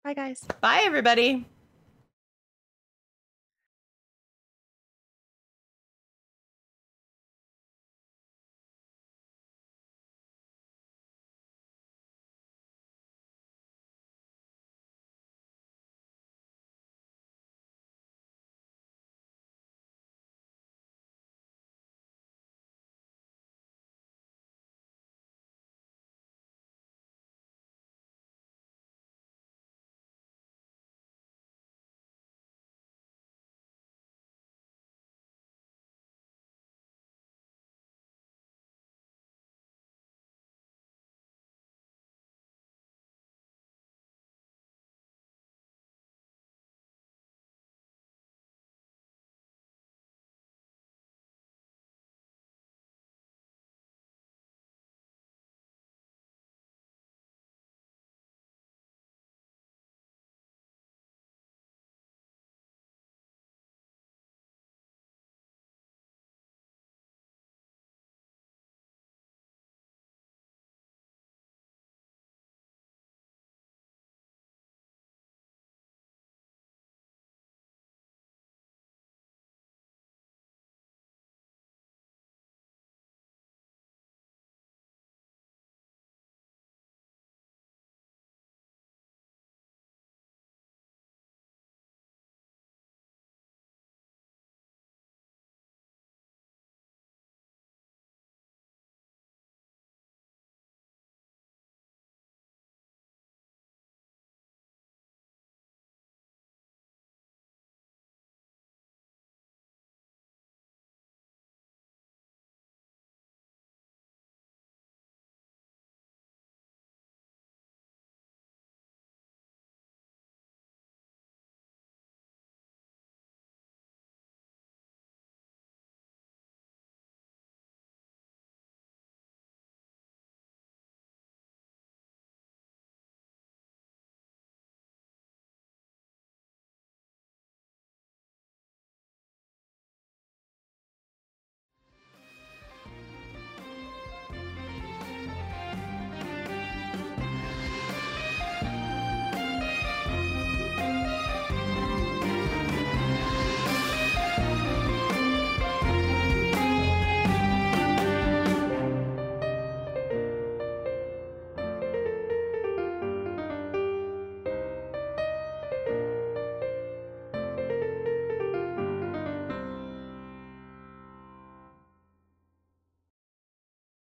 Bye 0.05 0.15
guys. 0.15 0.45
Bye 0.61 0.83
everybody. 0.85 1.47